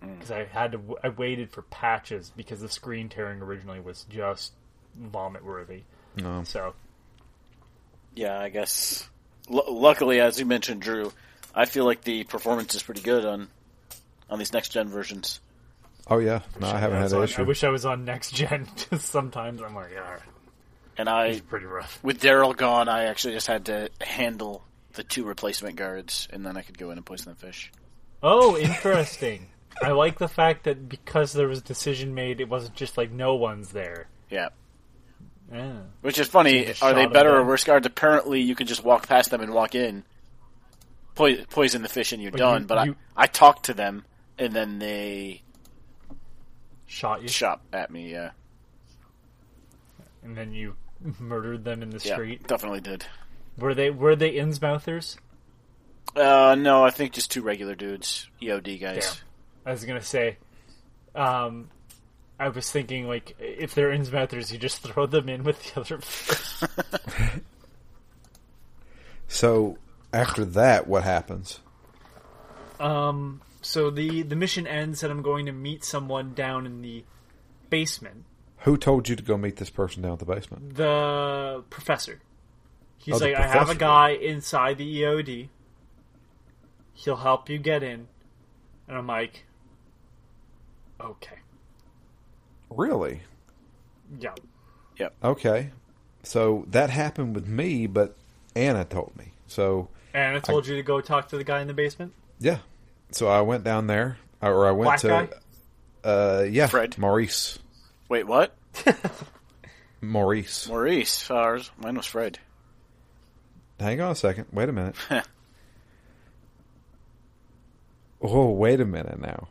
because 0.00 0.30
I 0.30 0.44
had 0.44 0.72
to, 0.72 0.78
w- 0.78 0.98
I 1.02 1.08
waited 1.08 1.50
for 1.50 1.62
patches 1.62 2.30
because 2.36 2.60
the 2.60 2.68
screen 2.68 3.08
tearing 3.08 3.40
originally 3.40 3.80
was 3.80 4.04
just 4.10 4.52
vomit 4.98 5.44
worthy. 5.44 5.82
No. 6.16 6.44
So 6.44 6.74
Yeah, 8.14 8.38
I 8.38 8.48
guess. 8.50 9.08
L- 9.50 9.64
luckily, 9.68 10.20
as 10.20 10.38
you 10.38 10.46
mentioned, 10.46 10.82
Drew, 10.82 11.12
I 11.54 11.64
feel 11.66 11.84
like 11.84 12.02
the 12.02 12.24
performance 12.24 12.74
is 12.74 12.82
pretty 12.82 13.00
good 13.02 13.24
on 13.24 13.48
on 14.30 14.38
these 14.38 14.52
next 14.52 14.70
gen 14.70 14.88
versions. 14.88 15.40
Oh 16.06 16.18
yeah, 16.18 16.40
no, 16.60 16.66
I 16.68 16.78
haven't 16.78 16.96
had 16.96 17.02
was 17.04 17.12
that 17.12 17.18
on- 17.18 17.24
issue. 17.24 17.42
I 17.42 17.44
wish 17.44 17.64
I 17.64 17.68
was 17.70 17.86
on 17.86 18.04
next 18.04 18.32
gen. 18.34 18.66
'cause 18.66 19.02
sometimes 19.04 19.62
I'm 19.62 19.74
like, 19.74 19.90
yeah, 19.94 20.18
And 20.96 21.08
I, 21.08 21.26
it's 21.26 21.40
pretty 21.40 21.66
rough. 21.66 21.98
with 22.02 22.20
Daryl 22.20 22.56
gone, 22.56 22.88
I 22.88 23.04
actually 23.04 23.34
just 23.34 23.46
had 23.46 23.66
to 23.66 23.90
handle 24.00 24.64
the 24.94 25.02
two 25.02 25.24
replacement 25.24 25.76
guards, 25.76 26.28
and 26.32 26.46
then 26.46 26.56
I 26.56 26.62
could 26.62 26.78
go 26.78 26.90
in 26.90 26.98
and 26.98 27.04
poison 27.06 27.32
the 27.32 27.46
fish. 27.46 27.72
Oh, 28.22 28.56
interesting. 28.56 29.48
I 29.82 29.90
like 29.90 30.18
the 30.18 30.28
fact 30.28 30.64
that 30.64 30.88
because 30.88 31.32
there 31.32 31.48
was 31.48 31.58
a 31.58 31.62
decision 31.62 32.14
made, 32.14 32.40
it 32.40 32.48
wasn't 32.48 32.76
just 32.76 32.96
like 32.96 33.10
no 33.10 33.34
one's 33.34 33.70
there. 33.70 34.06
Yeah. 34.30 34.50
Yeah. 35.52 35.78
Which 36.00 36.18
is 36.18 36.28
funny. 36.28 36.64
just 36.64 36.82
Are 36.82 36.90
shot 36.90 36.94
they 36.94 37.02
them 37.04 37.12
better 37.12 37.34
or 37.36 37.44
worse 37.44 37.64
guards? 37.64 37.86
Apparently, 37.86 38.40
you 38.40 38.54
can 38.54 38.66
just 38.68 38.84
walk 38.84 39.08
past 39.08 39.30
them 39.30 39.40
and 39.40 39.52
walk 39.52 39.74
in, 39.74 40.04
po- 41.16 41.44
poison 41.50 41.82
the 41.82 41.88
fish, 41.88 42.12
and 42.12 42.22
you're 42.22 42.30
But 42.30 42.38
done. 42.38 42.60
you- 42.62 42.66
but 42.68 42.86
you- 42.86 42.96
I, 43.16 43.24
I 43.24 43.26
talked 43.26 43.66
to 43.66 43.74
them, 43.74 44.04
and 44.38 44.52
then 44.52 44.78
they 44.78 45.42
Shot 46.86 47.22
you, 47.22 47.28
shot 47.28 47.60
at 47.72 47.90
me. 47.90 48.12
Yeah, 48.12 48.30
and 50.22 50.36
then 50.36 50.52
you 50.52 50.76
murdered 51.20 51.64
them 51.64 51.82
in 51.82 51.90
the 51.90 52.00
yeah, 52.04 52.14
street. 52.14 52.46
definitely 52.46 52.80
did. 52.80 53.06
Were 53.58 53.74
they 53.74 53.90
were 53.90 54.16
they 54.16 54.34
Innsmouthers? 54.34 55.16
Uh, 56.16 56.54
no, 56.56 56.84
I 56.84 56.90
think 56.90 57.12
just 57.12 57.30
two 57.30 57.42
regular 57.42 57.74
dudes, 57.74 58.28
EOD 58.42 58.80
guys. 58.80 59.06
Damn. 59.06 59.24
I 59.66 59.70
was 59.72 59.84
gonna 59.84 60.02
say, 60.02 60.36
um, 61.14 61.70
I 62.38 62.48
was 62.48 62.70
thinking 62.70 63.06
like 63.06 63.36
if 63.38 63.74
they're 63.74 63.90
Innsmouthers, 63.90 64.52
you 64.52 64.58
just 64.58 64.82
throw 64.82 65.06
them 65.06 65.28
in 65.28 65.44
with 65.44 65.74
the 65.74 65.80
other. 65.80 66.00
So 69.34 69.78
after 70.12 70.44
that, 70.44 70.86
what 70.86 71.02
happens? 71.02 71.58
um, 72.78 73.40
so 73.62 73.90
the 73.90 74.22
the 74.22 74.36
mission 74.36 74.66
ends, 74.66 75.02
and 75.02 75.10
I'm 75.10 75.22
going 75.22 75.46
to 75.46 75.52
meet 75.52 75.84
someone 75.84 76.34
down 76.34 76.66
in 76.66 76.82
the 76.82 77.04
basement. 77.68 78.24
Who 78.64 78.76
told 78.76 79.08
you 79.08 79.16
to 79.16 79.22
go 79.22 79.36
meet 79.36 79.56
this 79.56 79.70
person 79.70 80.02
down 80.02 80.12
at 80.12 80.18
the 80.18 80.24
basement? 80.24 80.74
The 80.76 81.62
professor. 81.70 82.20
He's 82.98 83.14
Oh, 83.14 83.18
the 83.18 83.26
like, 83.32 83.36
I 83.36 83.46
have 83.46 83.68
a 83.68 83.74
guy 83.74 84.10
inside 84.10 84.78
the 84.78 85.00
EOD. 85.02 85.48
He'll 86.94 87.16
help 87.16 87.50
you 87.50 87.58
get 87.58 87.82
in. 87.82 88.06
And 88.88 88.96
I'm 88.96 89.06
like, 89.06 89.44
okay, 91.00 91.36
Really? 92.70 93.22
yeah. 94.18 94.34
Yep. 94.98 95.14
Okay. 95.22 95.70
So 96.22 96.64
that 96.70 96.88
happened 96.90 97.34
with 97.34 97.46
me, 97.48 97.86
but 97.86 98.16
Anna 98.54 98.84
told 98.84 99.12
me. 99.18 99.32
So 99.46 99.88
And 100.14 100.36
I 100.36 100.40
told 100.40 100.66
you 100.66 100.76
to 100.76 100.82
go 100.82 101.00
talk 101.00 101.28
to 101.28 101.36
the 101.36 101.44
guy 101.44 101.60
in 101.60 101.66
the 101.66 101.74
basement. 101.74 102.12
yeah. 102.38 102.58
So 103.10 103.28
I 103.28 103.42
went 103.42 103.62
down 103.64 103.86
there, 103.86 104.16
or 104.42 104.66
I 104.66 104.72
went 104.72 104.86
Black 104.86 105.00
to. 105.00 105.08
guy? 105.08 105.28
Uh, 106.08 106.44
yeah, 106.50 106.66
Fred? 106.66 106.96
Maurice. 106.98 107.58
Wait, 108.08 108.26
what? 108.26 108.54
Maurice. 110.00 110.68
Maurice. 110.68 111.30
Ours. 111.30 111.70
Mine 111.78 111.96
was 111.96 112.06
Fred. 112.06 112.38
Hang 113.80 114.00
on 114.00 114.10
a 114.12 114.14
second. 114.14 114.46
Wait 114.52 114.68
a 114.68 114.72
minute. 114.72 114.94
oh, 118.22 118.50
wait 118.50 118.80
a 118.80 118.84
minute 118.84 119.20
now. 119.20 119.48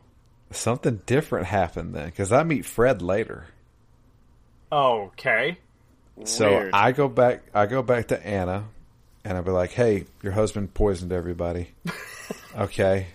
Something 0.50 1.00
different 1.06 1.46
happened 1.46 1.94
then, 1.94 2.06
because 2.06 2.32
I 2.32 2.42
meet 2.44 2.64
Fred 2.64 3.02
later. 3.02 3.46
Okay. 4.70 5.58
So 6.24 6.48
Weird. 6.48 6.70
I 6.74 6.92
go 6.92 7.08
back. 7.08 7.42
I 7.54 7.66
go 7.66 7.82
back 7.82 8.08
to 8.08 8.24
Anna, 8.26 8.64
and 9.24 9.36
I 9.36 9.40
be 9.40 9.50
like, 9.50 9.72
"Hey, 9.72 10.04
your 10.22 10.32
husband 10.32 10.72
poisoned 10.74 11.12
everybody." 11.12 11.70
okay, 12.56 13.08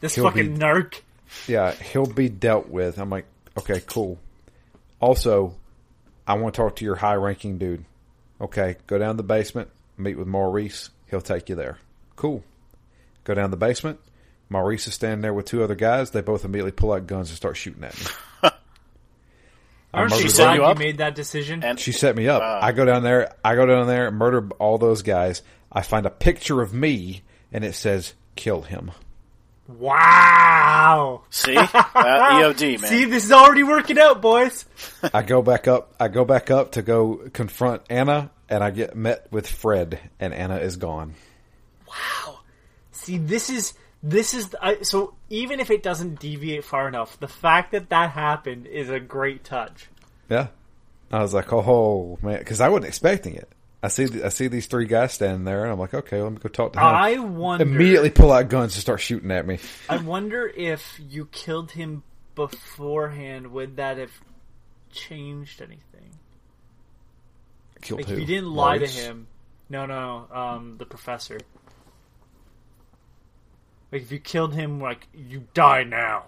This 0.00 0.16
He'll 0.16 0.24
fucking 0.24 0.54
be- 0.54 0.60
narc. 0.60 1.00
yeah, 1.46 1.70
he'll 1.72 2.06
be 2.06 2.28
dealt 2.28 2.68
with. 2.68 2.98
I'm 2.98 3.10
like, 3.10 3.26
okay, 3.58 3.80
cool. 3.86 4.18
Also, 5.02 5.54
I 6.26 6.34
want 6.34 6.54
to 6.54 6.60
talk 6.62 6.76
to 6.76 6.84
your 6.84 6.94
high-ranking 6.96 7.58
dude. 7.58 7.84
Okay, 8.40 8.76
go 8.86 8.96
down 8.98 9.14
to 9.14 9.16
the 9.18 9.22
basement, 9.24 9.68
meet 9.98 10.16
with 10.16 10.26
Maurice. 10.28 10.90
He'll 11.10 11.20
take 11.20 11.48
you 11.50 11.54
there. 11.56 11.78
Cool. 12.16 12.42
Go 13.24 13.34
down 13.34 13.44
to 13.46 13.50
the 13.50 13.56
basement. 13.56 14.00
Maurice 14.48 14.86
is 14.86 14.94
standing 14.94 15.20
there 15.20 15.34
with 15.34 15.46
two 15.46 15.62
other 15.62 15.74
guys. 15.74 16.10
They 16.12 16.20
both 16.22 16.44
immediately 16.44 16.72
pull 16.72 16.92
out 16.92 17.06
guns 17.06 17.28
and 17.30 17.36
start 17.36 17.56
shooting 17.56 17.84
at 17.84 17.98
me. 17.98 18.06
Aren't 19.94 20.10
murdered 20.12 20.24
you 20.24 20.30
them. 20.30 20.36
glad 20.36 20.54
You 20.54 20.60
you 20.62 20.66
up? 20.66 20.78
made 20.78 20.98
that 20.98 21.14
decision? 21.14 21.62
And 21.62 21.78
She 21.78 21.92
set 21.92 22.16
me 22.16 22.26
up. 22.28 22.40
Wow. 22.40 22.60
I 22.62 22.72
go 22.72 22.84
down 22.84 23.02
there. 23.02 23.34
I 23.44 23.54
go 23.56 23.66
down 23.66 23.86
there, 23.86 24.10
murder 24.10 24.48
all 24.58 24.78
those 24.78 25.02
guys. 25.02 25.42
I 25.70 25.82
find 25.82 26.06
a 26.06 26.10
picture 26.10 26.62
of 26.62 26.72
me, 26.72 27.22
and 27.52 27.64
it 27.64 27.74
says 27.74 28.14
"kill 28.36 28.62
him." 28.62 28.90
Wow. 29.78 31.22
see, 31.30 31.56
uh, 31.58 31.66
EOD 31.72 32.80
man. 32.80 32.90
See, 32.90 33.04
this 33.04 33.24
is 33.24 33.32
already 33.32 33.62
working 33.62 33.98
out, 33.98 34.22
boys. 34.22 34.64
I 35.12 35.22
go 35.22 35.42
back 35.42 35.68
up. 35.68 35.94
I 35.98 36.08
go 36.08 36.24
back 36.24 36.50
up 36.50 36.72
to 36.72 36.82
go 36.82 37.28
confront 37.32 37.82
Anna, 37.90 38.30
and 38.48 38.62
I 38.62 38.70
get 38.70 38.96
met 38.96 39.26
with 39.30 39.48
Fred, 39.48 39.98
and 40.20 40.34
Anna 40.34 40.56
is 40.56 40.76
gone. 40.76 41.14
Wow. 41.88 42.40
See, 42.92 43.18
this 43.18 43.50
is 43.50 43.74
this 44.02 44.34
is 44.34 44.54
I, 44.60 44.82
so 44.82 45.14
even 45.30 45.60
if 45.60 45.70
it 45.70 45.82
doesn't 45.82 46.18
deviate 46.18 46.64
far 46.64 46.88
enough, 46.88 47.18
the 47.20 47.28
fact 47.28 47.72
that 47.72 47.90
that 47.90 48.10
happened 48.10 48.66
is 48.66 48.90
a 48.90 48.98
great 48.98 49.44
touch. 49.44 49.88
Yeah, 50.28 50.48
I 51.10 51.20
was 51.20 51.32
like, 51.32 51.52
oh 51.52 52.18
man, 52.22 52.38
because 52.38 52.60
I 52.60 52.68
wasn't 52.68 52.86
expecting 52.86 53.34
it. 53.34 53.48
I 53.82 53.88
see, 53.88 54.22
I 54.22 54.28
see 54.28 54.46
these 54.46 54.66
three 54.66 54.84
guys 54.86 55.12
standing 55.12 55.44
there, 55.44 55.64
and 55.64 55.72
I'm 55.72 55.78
like, 55.78 55.92
okay, 55.92 56.22
let 56.22 56.30
me 56.32 56.38
go 56.38 56.48
talk 56.48 56.74
to 56.74 56.78
him. 56.78 56.84
I 56.86 57.18
wonder 57.18 57.64
Immediately 57.64 58.10
pull 58.10 58.30
out 58.30 58.48
guns 58.48 58.74
and 58.74 58.80
start 58.80 59.00
shooting 59.00 59.30
at 59.32 59.44
me. 59.46 59.58
I 59.88 59.96
wonder 59.96 60.46
if 60.46 61.00
you 61.08 61.26
killed 61.26 61.72
him 61.72 62.04
beforehand, 62.36 63.48
would 63.48 63.76
that 63.76 63.98
have 63.98 64.12
changed 64.92 65.60
anything? 65.60 66.10
Killed 67.80 68.00
Like 68.00 68.08
who? 68.08 68.14
if 68.14 68.20
you 68.20 68.26
didn't 68.26 68.52
lie 68.52 68.76
Maurice? 68.76 68.94
to 68.94 69.02
him. 69.02 69.26
No, 69.68 69.86
no, 69.86 70.26
no, 70.32 70.36
um, 70.36 70.76
the 70.78 70.86
professor. 70.86 71.40
Like 73.90 74.02
if 74.02 74.12
you 74.12 74.20
killed 74.20 74.54
him, 74.54 74.80
like 74.80 75.08
you 75.12 75.48
die 75.54 75.82
now. 75.84 76.26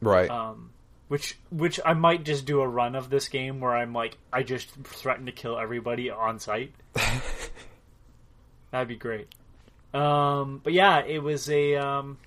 right? 0.00 0.28
Um, 0.30 0.70
which 1.08 1.38
which 1.50 1.78
I 1.84 1.94
might 1.94 2.24
just 2.24 2.46
do 2.46 2.60
a 2.60 2.68
run 2.68 2.94
of 2.94 3.10
this 3.10 3.28
game 3.28 3.60
where 3.60 3.74
I'm 3.76 3.92
like 3.92 4.16
I 4.32 4.42
just 4.42 4.70
threaten 4.84 5.26
to 5.26 5.32
kill 5.32 5.58
everybody 5.58 6.10
on 6.10 6.38
site. 6.38 6.72
That'd 8.70 8.88
be 8.88 8.96
great. 8.96 9.28
Um, 9.94 10.60
but 10.62 10.72
yeah, 10.72 11.04
it 11.04 11.22
was 11.22 11.48
a 11.48 11.76
um, 11.76 12.18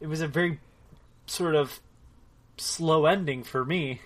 it 0.00 0.06
was 0.06 0.20
a 0.20 0.28
very 0.28 0.58
sort 1.26 1.54
of 1.54 1.80
slow 2.56 3.06
ending 3.06 3.42
for 3.42 3.64
me. 3.64 4.00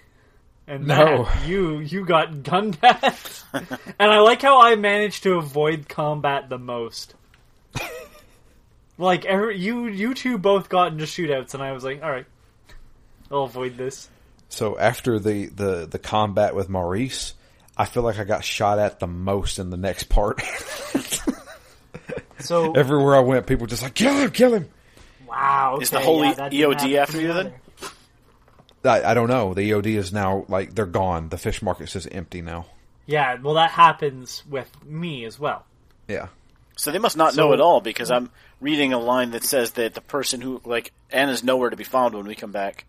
And 0.67 0.87
No. 0.87 1.25
Matt, 1.25 1.49
you 1.49 1.79
you 1.79 2.05
got 2.05 2.43
gunned 2.43 2.79
at, 2.83 3.43
and 3.55 3.67
I 3.99 4.21
like 4.21 4.43
how 4.43 4.61
I 4.61 4.77
managed 4.77 5.23
to 5.23 5.35
avoid 5.37 5.89
combat 5.89 6.51
the 6.51 6.59
most. 6.59 7.15
Like 8.99 9.25
every, 9.25 9.57
you, 9.59 9.87
you 9.87 10.13
two 10.15 10.39
both 10.39 10.69
got 10.69 10.93
into 10.93 11.05
shootouts, 11.05 11.55
and 11.55 11.63
I 11.63 11.73
was 11.73 11.85
like, 11.85 12.03
all 12.03 12.11
right, 12.11 12.27
I'll 13.31 13.45
avoid 13.45 13.77
this. 13.77 14.09
So 14.49 14.79
after 14.79 15.19
the, 15.19 15.47
the, 15.47 15.87
the 15.87 15.99
combat 15.99 16.55
with 16.55 16.69
Maurice, 16.69 17.35
I 17.77 17.85
feel 17.85 18.03
like 18.03 18.19
I 18.19 18.25
got 18.25 18.43
shot 18.45 18.79
at 18.79 18.99
the 18.99 19.07
most 19.07 19.59
in 19.59 19.71
the 19.71 19.77
next 19.77 20.05
part. 20.09 20.41
So 22.41 22.73
Everywhere 22.77 23.17
I 23.17 23.21
went, 23.21 23.47
people 23.47 23.63
were 23.63 23.69
just 23.69 23.83
like, 23.83 23.95
kill 23.95 24.15
him, 24.17 24.31
kill 24.31 24.55
him. 24.55 24.69
wow, 25.29 25.79
Is 25.81 25.91
the 25.91 25.97
okay, 25.99 26.05
holy 26.07 26.29
yeah, 26.29 26.49
EOD 26.49 26.97
after 26.97 27.21
you 27.21 27.33
then? 27.33 27.53
I, 28.85 29.11
I 29.11 29.15
don't 29.15 29.29
know. 29.29 29.55
The 29.55 29.71
EOD 29.71 29.87
is 29.97 30.13
now, 30.13 30.45
like, 30.49 30.75
they're 30.75 30.87
gone. 30.87 31.29
The 31.29 31.37
fish 31.39 31.63
market 31.63 31.89
says 31.89 32.07
empty 32.11 32.41
now. 32.43 32.67
Yeah, 33.07 33.37
well, 33.43 33.55
that 33.55 33.71
happens 33.71 34.43
with 34.49 34.71
me 34.85 35.25
as 35.25 35.39
well. 35.39 35.65
Yeah. 36.07 36.29
So 36.77 36.91
they 36.93 36.99
must 36.99 37.17
not 37.17 37.35
So- 37.35 37.43
know 37.49 37.53
at 37.53 37.61
all 37.61 37.81
because 37.81 38.11
uh, 38.11 38.17
I'm 38.17 38.31
reading 38.61 38.93
a 38.93 38.99
line 38.99 39.31
that 39.33 39.45
says 39.45 39.73
that 39.73 39.95
the 39.95 40.01
person 40.01 40.41
who 40.41 40.61
like 40.65 40.93
Anna's 41.11 41.43
nowhere 41.45 41.71
to 41.71 41.77
be 41.77 41.85
found 41.85 42.15
when 42.15 42.27
we 42.27 42.35
come 42.35 42.53
back 42.53 42.85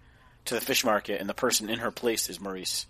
to 0.46 0.56
the 0.56 0.62
fish 0.62 0.84
market, 0.86 1.20
and 1.20 1.30
the 1.30 1.34
person 1.34 1.70
in 1.70 1.80
her 1.80 1.92
place 1.92 2.30
is 2.30 2.40
Maurice. 2.40 2.88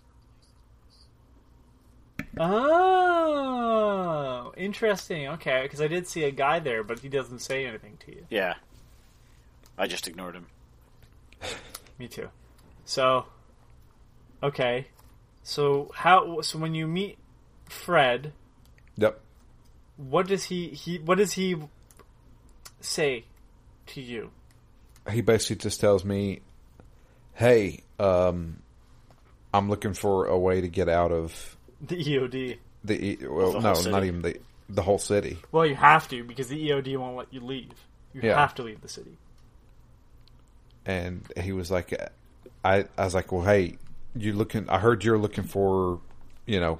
Oh, 3.22 4.52
interesting. 4.56 5.28
Okay, 5.28 5.62
because 5.62 5.80
I 5.80 5.88
did 5.88 6.06
see 6.08 6.24
a 6.24 6.30
guy 6.30 6.58
there, 6.58 6.82
but 6.82 7.00
he 7.00 7.08
doesn't 7.08 7.40
say 7.40 7.66
anything 7.66 7.98
to 8.06 8.12
you. 8.14 8.24
Yeah, 8.30 8.54
I 9.76 9.86
just 9.86 10.08
ignored 10.08 10.34
him. 10.34 10.46
Me 11.98 12.08
too. 12.08 12.28
So, 12.84 13.26
okay. 14.42 14.86
So 15.42 15.90
how? 15.94 16.40
So 16.42 16.58
when 16.58 16.74
you 16.74 16.86
meet 16.86 17.18
Fred, 17.68 18.32
Yep. 18.96 19.20
what 19.96 20.26
does 20.26 20.44
he 20.44 20.68
he 20.68 20.98
what 20.98 21.18
does 21.18 21.32
he 21.32 21.56
say 22.80 23.24
to 23.88 24.00
you? 24.00 24.30
He 25.10 25.20
basically 25.20 25.56
just 25.56 25.80
tells 25.80 26.04
me, 26.04 26.40
hey, 27.34 27.80
um, 27.98 28.60
I'm 29.52 29.68
looking 29.68 29.94
for 29.94 30.26
a 30.26 30.38
way 30.38 30.60
to 30.60 30.68
get 30.68 30.88
out 30.88 31.10
of 31.12 31.56
The 31.80 31.96
EOD. 31.96 32.58
The 32.84 33.04
E- 33.04 33.18
well, 33.26 33.52
The 33.52 33.60
no, 33.60 33.74
whole 33.74 33.84
not 33.90 34.04
even 34.04 34.22
the 34.22 34.38
the 34.68 34.82
whole 34.82 34.98
city. 34.98 35.38
Well, 35.50 35.66
you 35.66 35.74
have 35.74 36.06
to 36.08 36.22
because 36.22 36.48
the 36.48 36.68
EOD 36.68 36.96
won't 36.96 37.16
let 37.16 37.32
you 37.32 37.40
leave. 37.40 37.72
You 38.14 38.20
Yeah. 38.22 38.38
have 38.38 38.54
to 38.56 38.62
leave 38.62 38.80
the 38.80 38.88
city. 38.88 39.16
And 40.86 41.22
he 41.36 41.52
was 41.52 41.70
like, 41.70 41.92
I 42.64 42.84
I 42.96 43.04
was 43.04 43.14
like, 43.14 43.32
well, 43.32 43.42
hey, 43.42 43.76
you 44.14 44.32
looking? 44.32 44.68
I 44.68 44.78
heard 44.78 45.04
you're 45.04 45.18
looking 45.18 45.44
for, 45.44 46.00
you 46.46 46.60
know, 46.60 46.78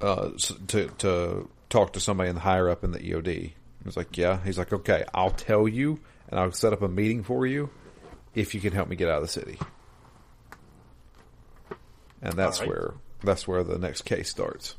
uh, 0.00 0.30
to 0.68 0.86
to 0.98 1.48
talk 1.68 1.92
to 1.94 2.00
somebody 2.00 2.28
in 2.30 2.34
the 2.34 2.40
higher 2.40 2.68
up 2.68 2.82
in 2.84 2.92
the 2.92 2.98
EOD. 2.98 3.52
I 3.82 3.84
was 3.84 3.96
like, 3.96 4.16
yeah. 4.16 4.40
He's 4.44 4.58
like, 4.58 4.72
okay, 4.72 5.04
I'll 5.14 5.30
tell 5.30 5.68
you, 5.68 6.00
and 6.28 6.38
I'll 6.38 6.52
set 6.52 6.72
up 6.72 6.82
a 6.82 6.88
meeting 6.88 7.22
for 7.22 7.46
you 7.46 7.70
if 8.34 8.54
you 8.54 8.60
can 8.60 8.72
help 8.72 8.88
me 8.88 8.96
get 8.96 9.08
out 9.08 9.16
of 9.16 9.22
the 9.22 9.28
city. 9.28 9.58
And 12.20 12.34
that's 12.34 12.60
right. 12.60 12.68
where 12.68 12.94
that's 13.22 13.46
where 13.46 13.62
the 13.62 13.78
next 13.78 14.02
case 14.02 14.28
starts. 14.28 14.74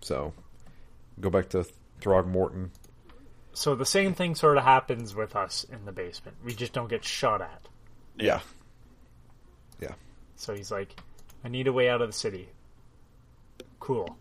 So, 0.00 0.32
go 1.20 1.30
back 1.30 1.50
to 1.50 1.66
Throgmorton. 2.00 2.70
So 3.52 3.74
the 3.74 3.84
same 3.84 4.14
thing 4.14 4.34
sort 4.34 4.56
of 4.56 4.64
happens 4.64 5.14
with 5.14 5.34
us 5.34 5.66
in 5.70 5.84
the 5.84 5.92
basement. 5.92 6.36
We 6.44 6.54
just 6.54 6.72
don't 6.72 6.88
get 6.88 7.04
shot 7.04 7.42
at. 7.42 7.68
Yeah. 8.16 8.40
Yeah. 9.80 9.94
So 10.36 10.54
he's 10.54 10.70
like, 10.70 11.00
"I 11.44 11.48
need 11.48 11.66
a 11.66 11.72
way 11.72 11.88
out 11.88 12.00
of 12.00 12.08
the 12.08 12.12
city." 12.12 12.48
Cool. 13.80 14.16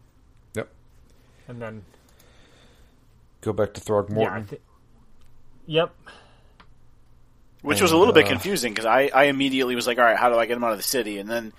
Yep. 1.48 1.50
And 1.50 1.62
then 1.62 1.84
Go 3.42 3.54
back 3.54 3.74
to 3.76 3.82
yeah, 3.82 3.86
I 3.86 3.90
Throgmorton. 4.04 4.60
Yep. 5.68 5.94
Which 7.62 7.82
was 7.82 7.92
a 7.92 7.94
And, 7.96 8.00
little 8.00 8.14
bit 8.14 8.26
uh, 8.26 8.30
confusing 8.30 8.74
because 8.74 8.86
I, 8.86 9.10
I 9.14 9.26
immediately 9.26 9.76
was 9.76 9.88
like, 9.88 9.98
all 9.98 10.04
right, 10.06 10.18
how 10.18 10.30
do 10.30 10.38
I 10.38 10.46
get 10.46 10.58
him 10.58 10.64
out 10.64 10.72
of 10.72 10.78
the 10.78 10.84
city? 10.84 11.18
And 11.20 11.30
then 11.30 11.54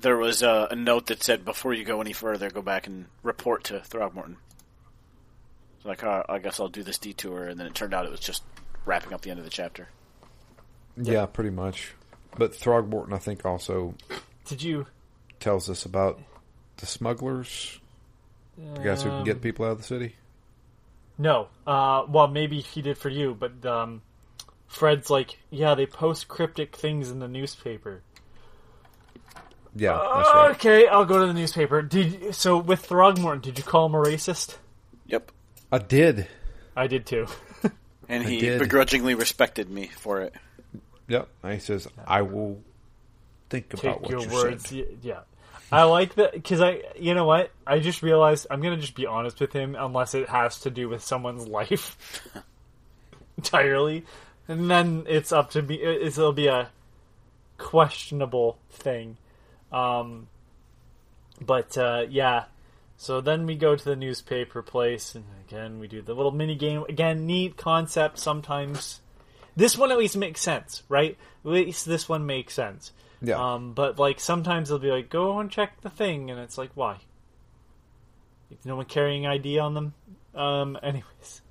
there 0.00 0.16
was 0.16 0.42
a, 0.42 0.68
a 0.70 0.76
note 0.76 1.06
that 1.06 1.22
said, 1.22 1.44
before 1.44 1.72
you 1.72 1.84
go 1.84 2.00
any 2.00 2.12
further, 2.12 2.50
go 2.50 2.62
back 2.62 2.86
and 2.86 3.06
report 3.22 3.64
to 3.64 3.74
Throgmorton. 3.80 4.36
So 5.82 5.88
like, 5.88 6.02
uh, 6.04 6.24
I 6.28 6.38
guess 6.38 6.58
I'll 6.60 6.68
do 6.68 6.82
this 6.82 6.98
detour, 6.98 7.44
and 7.44 7.58
then 7.58 7.66
it 7.66 7.74
turned 7.74 7.94
out 7.94 8.04
it 8.06 8.10
was 8.10 8.20
just 8.20 8.42
wrapping 8.84 9.12
up 9.12 9.20
the 9.22 9.30
end 9.30 9.38
of 9.38 9.44
the 9.44 9.50
chapter. 9.50 9.88
yeah, 10.96 11.26
pretty 11.26 11.50
much. 11.50 11.92
But 12.36 12.52
Throgmorton, 12.52 13.12
I 13.12 13.18
think, 13.18 13.44
also 13.46 13.94
Did 14.46 14.62
you? 14.62 14.86
tells 15.40 15.70
us 15.70 15.84
about 15.84 16.20
the 16.78 16.86
smugglers, 16.86 17.78
the 18.74 18.80
guys 18.80 19.02
who 19.02 19.10
can 19.10 19.24
get 19.24 19.36
Um, 19.36 19.40
people 19.40 19.64
out 19.66 19.72
of 19.72 19.78
the 19.78 19.84
city. 19.84 20.14
No. 21.18 21.48
Uh, 21.66 22.04
well, 22.08 22.26
maybe 22.28 22.60
he 22.60 22.82
did 22.82 22.98
for 22.98 23.08
you, 23.08 23.34
but 23.34 23.64
um, 23.64 24.02
Fred's 24.66 25.08
like, 25.10 25.38
yeah, 25.50 25.74
they 25.74 25.86
post 25.86 26.28
cryptic 26.28 26.76
things 26.76 27.10
in 27.10 27.18
the 27.18 27.28
newspaper. 27.28 28.02
Yeah, 29.74 29.92
that's 29.92 30.28
right. 30.34 30.50
Okay, 30.52 30.86
I'll 30.86 31.04
go 31.04 31.20
to 31.20 31.26
the 31.26 31.34
newspaper. 31.34 31.82
Did 31.82 32.34
so 32.34 32.56
with 32.56 32.88
Throgmorton? 32.88 33.42
Did 33.42 33.58
you 33.58 33.64
call 33.64 33.86
him 33.86 33.94
a 33.94 33.98
racist? 33.98 34.56
Yep. 35.06 35.30
I 35.70 35.78
did. 35.78 36.28
I 36.74 36.86
did 36.86 37.06
too. 37.06 37.26
And 38.08 38.22
he 38.24 38.56
begrudgingly 38.56 39.16
respected 39.16 39.68
me 39.68 39.88
for 39.88 40.20
it. 40.20 40.32
Yep. 41.08 41.28
And 41.42 41.54
he 41.54 41.58
says, 41.58 41.88
"I 42.06 42.22
will 42.22 42.62
think 43.50 43.74
about 43.74 43.82
Take 43.82 44.00
what 44.02 44.10
your 44.12 44.20
you 44.20 44.28
words. 44.32 44.68
said." 44.68 44.86
Yeah, 45.02 45.20
I 45.76 45.82
like 45.84 46.14
that 46.14 46.32
because 46.32 46.60
I, 46.60 46.82
you 46.98 47.14
know 47.14 47.24
what? 47.26 47.50
I 47.66 47.78
just 47.80 48.02
realized 48.02 48.46
I'm 48.50 48.62
gonna 48.62 48.76
just 48.76 48.94
be 48.94 49.06
honest 49.06 49.40
with 49.40 49.52
him 49.52 49.76
unless 49.78 50.14
it 50.14 50.28
has 50.28 50.60
to 50.60 50.70
do 50.70 50.88
with 50.88 51.02
someone's 51.02 51.46
life 51.58 51.96
entirely, 53.36 54.04
and 54.48 54.70
then 54.70 55.04
it's 55.08 55.32
up 55.32 55.50
to 55.50 55.62
me. 55.62 55.76
it- 55.76 56.02
It'll 56.02 56.32
be 56.32 56.46
a 56.46 56.70
questionable 57.58 58.58
thing. 58.70 59.16
Um, 59.72 60.28
but 61.40 61.76
uh, 61.76 62.06
yeah, 62.08 62.44
so 62.96 63.20
then 63.20 63.46
we 63.46 63.56
go 63.56 63.76
to 63.76 63.84
the 63.84 63.96
newspaper 63.96 64.62
place, 64.62 65.14
and 65.14 65.24
again 65.46 65.78
we 65.78 65.88
do 65.88 66.00
the 66.02 66.14
little 66.14 66.32
mini 66.32 66.54
game. 66.54 66.84
Again, 66.88 67.26
neat 67.26 67.56
concept. 67.56 68.18
Sometimes 68.18 69.00
this 69.54 69.76
one 69.76 69.90
at 69.90 69.98
least 69.98 70.16
makes 70.16 70.40
sense, 70.40 70.82
right? 70.88 71.16
At 71.44 71.50
least 71.50 71.86
this 71.86 72.08
one 72.08 72.24
makes 72.26 72.54
sense. 72.54 72.92
Yeah. 73.22 73.54
Um, 73.54 73.72
but 73.72 73.98
like 73.98 74.20
sometimes 74.20 74.68
they'll 74.68 74.78
be 74.78 74.90
like, 74.90 75.08
"Go 75.10 75.38
and 75.38 75.50
check 75.50 75.80
the 75.80 75.90
thing," 75.90 76.30
and 76.30 76.38
it's 76.40 76.58
like, 76.58 76.70
why? 76.74 76.98
Is 78.50 78.64
no 78.64 78.76
one 78.76 78.86
carrying 78.86 79.26
ID 79.26 79.58
on 79.58 79.74
them? 79.74 79.94
Um. 80.34 80.78
Anyways, 80.82 81.42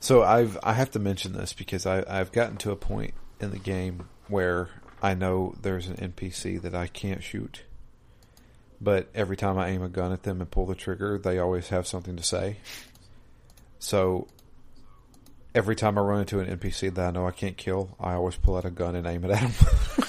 So 0.00 0.22
I've 0.22 0.58
I 0.62 0.72
have 0.74 0.90
to 0.92 0.98
mention 0.98 1.32
this 1.32 1.52
because 1.52 1.86
I 1.86 2.04
I've 2.08 2.32
gotten 2.32 2.56
to 2.58 2.70
a 2.70 2.76
point 2.76 3.14
in 3.40 3.50
the 3.50 3.58
game 3.58 4.08
where 4.28 4.70
I 5.02 5.14
know 5.14 5.54
there's 5.62 5.86
an 5.86 5.96
NPC 5.96 6.60
that 6.62 6.74
I 6.74 6.86
can't 6.86 7.22
shoot. 7.22 7.62
But 8.80 9.08
every 9.14 9.36
time 9.36 9.58
I 9.58 9.68
aim 9.70 9.82
a 9.82 9.88
gun 9.88 10.12
at 10.12 10.22
them 10.22 10.40
and 10.40 10.50
pull 10.50 10.66
the 10.66 10.74
trigger, 10.74 11.18
they 11.18 11.38
always 11.38 11.68
have 11.68 11.86
something 11.86 12.16
to 12.16 12.22
say. 12.22 12.58
So 13.80 14.28
every 15.54 15.74
time 15.74 15.98
I 15.98 16.02
run 16.02 16.20
into 16.20 16.38
an 16.40 16.58
NPC 16.58 16.94
that 16.94 17.08
I 17.08 17.10
know 17.10 17.26
I 17.26 17.32
can't 17.32 17.56
kill, 17.56 17.96
I 17.98 18.12
always 18.12 18.36
pull 18.36 18.56
out 18.56 18.64
a 18.64 18.70
gun 18.70 18.94
and 18.94 19.06
aim 19.06 19.24
it 19.24 19.30
at 19.30 19.42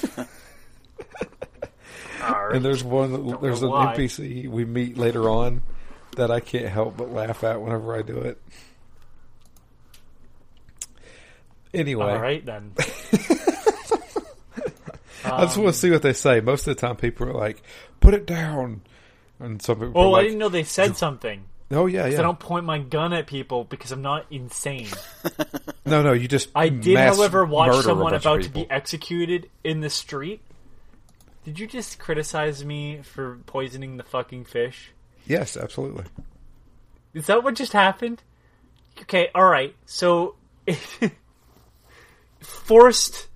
them. 2.20 2.52
and 2.54 2.66
there's 2.66 2.84
one 2.84 3.40
there's 3.42 3.62
an 3.62 3.70
why. 3.70 3.96
NPC 3.96 4.50
we 4.50 4.66
meet 4.66 4.98
later 4.98 5.30
on 5.30 5.62
that 6.16 6.32
I 6.32 6.40
can't 6.40 6.68
help 6.68 6.98
but 6.98 7.12
laugh 7.12 7.44
at 7.44 7.62
whenever 7.62 7.96
I 7.96 8.02
do 8.02 8.18
it. 8.18 8.42
Anyway, 11.74 12.06
all 12.06 12.20
right 12.20 12.46
then. 12.46 12.74
I 15.26 15.46
just 15.46 15.58
want 15.58 15.74
to 15.74 15.80
see 15.80 15.92
what 15.92 16.02
they 16.02 16.14
say. 16.14 16.40
Most 16.42 16.68
of 16.68 16.76
the 16.76 16.82
time, 16.82 16.96
people 16.96 17.28
are 17.28 17.34
like, 17.34 17.62
"Put 18.00 18.14
it 18.16 18.26
down," 18.26 18.82
and 19.40 19.62
some 19.62 19.80
people. 19.80 19.94
Oh, 19.96 20.10
like, 20.12 20.22
I 20.22 20.24
didn't 20.24 20.40
know 20.40 20.50
they 20.50 20.64
said 20.64 20.98
something. 20.98 21.44
Oh 21.72 21.86
yeah, 21.86 22.08
yeah. 22.08 22.18
I 22.18 22.22
don't 22.24 22.40
point 22.40 22.66
my 22.66 22.80
gun 22.80 23.14
at 23.14 23.28
people 23.28 23.64
because 23.64 23.92
I'm 23.92 24.02
not 24.02 24.26
insane. 24.32 24.88
No, 25.86 26.04
no. 26.04 26.14
You 26.14 26.28
just. 26.28 26.50
I 26.54 26.70
did, 26.70 26.98
however, 26.98 27.44
watch 27.44 27.84
someone 27.84 28.14
about 28.14 28.44
to 28.44 28.50
be 28.50 28.70
executed 28.70 29.50
in 29.64 29.82
the 29.82 29.90
street. 29.90 30.40
Did 31.44 31.60
you 31.60 31.68
just 31.68 32.00
criticize 32.00 32.64
me 32.66 33.02
for 33.02 33.40
poisoning 33.46 33.98
the 33.98 34.04
fucking 34.04 34.46
fish? 34.46 34.92
Yes, 35.26 35.56
absolutely. 35.56 36.06
Is 37.14 37.28
that 37.28 37.44
what 37.44 37.56
just 37.56 37.74
happened? 37.74 38.22
Okay, 39.02 39.30
alright. 39.36 39.76
So, 39.86 40.36
forced 42.40 43.28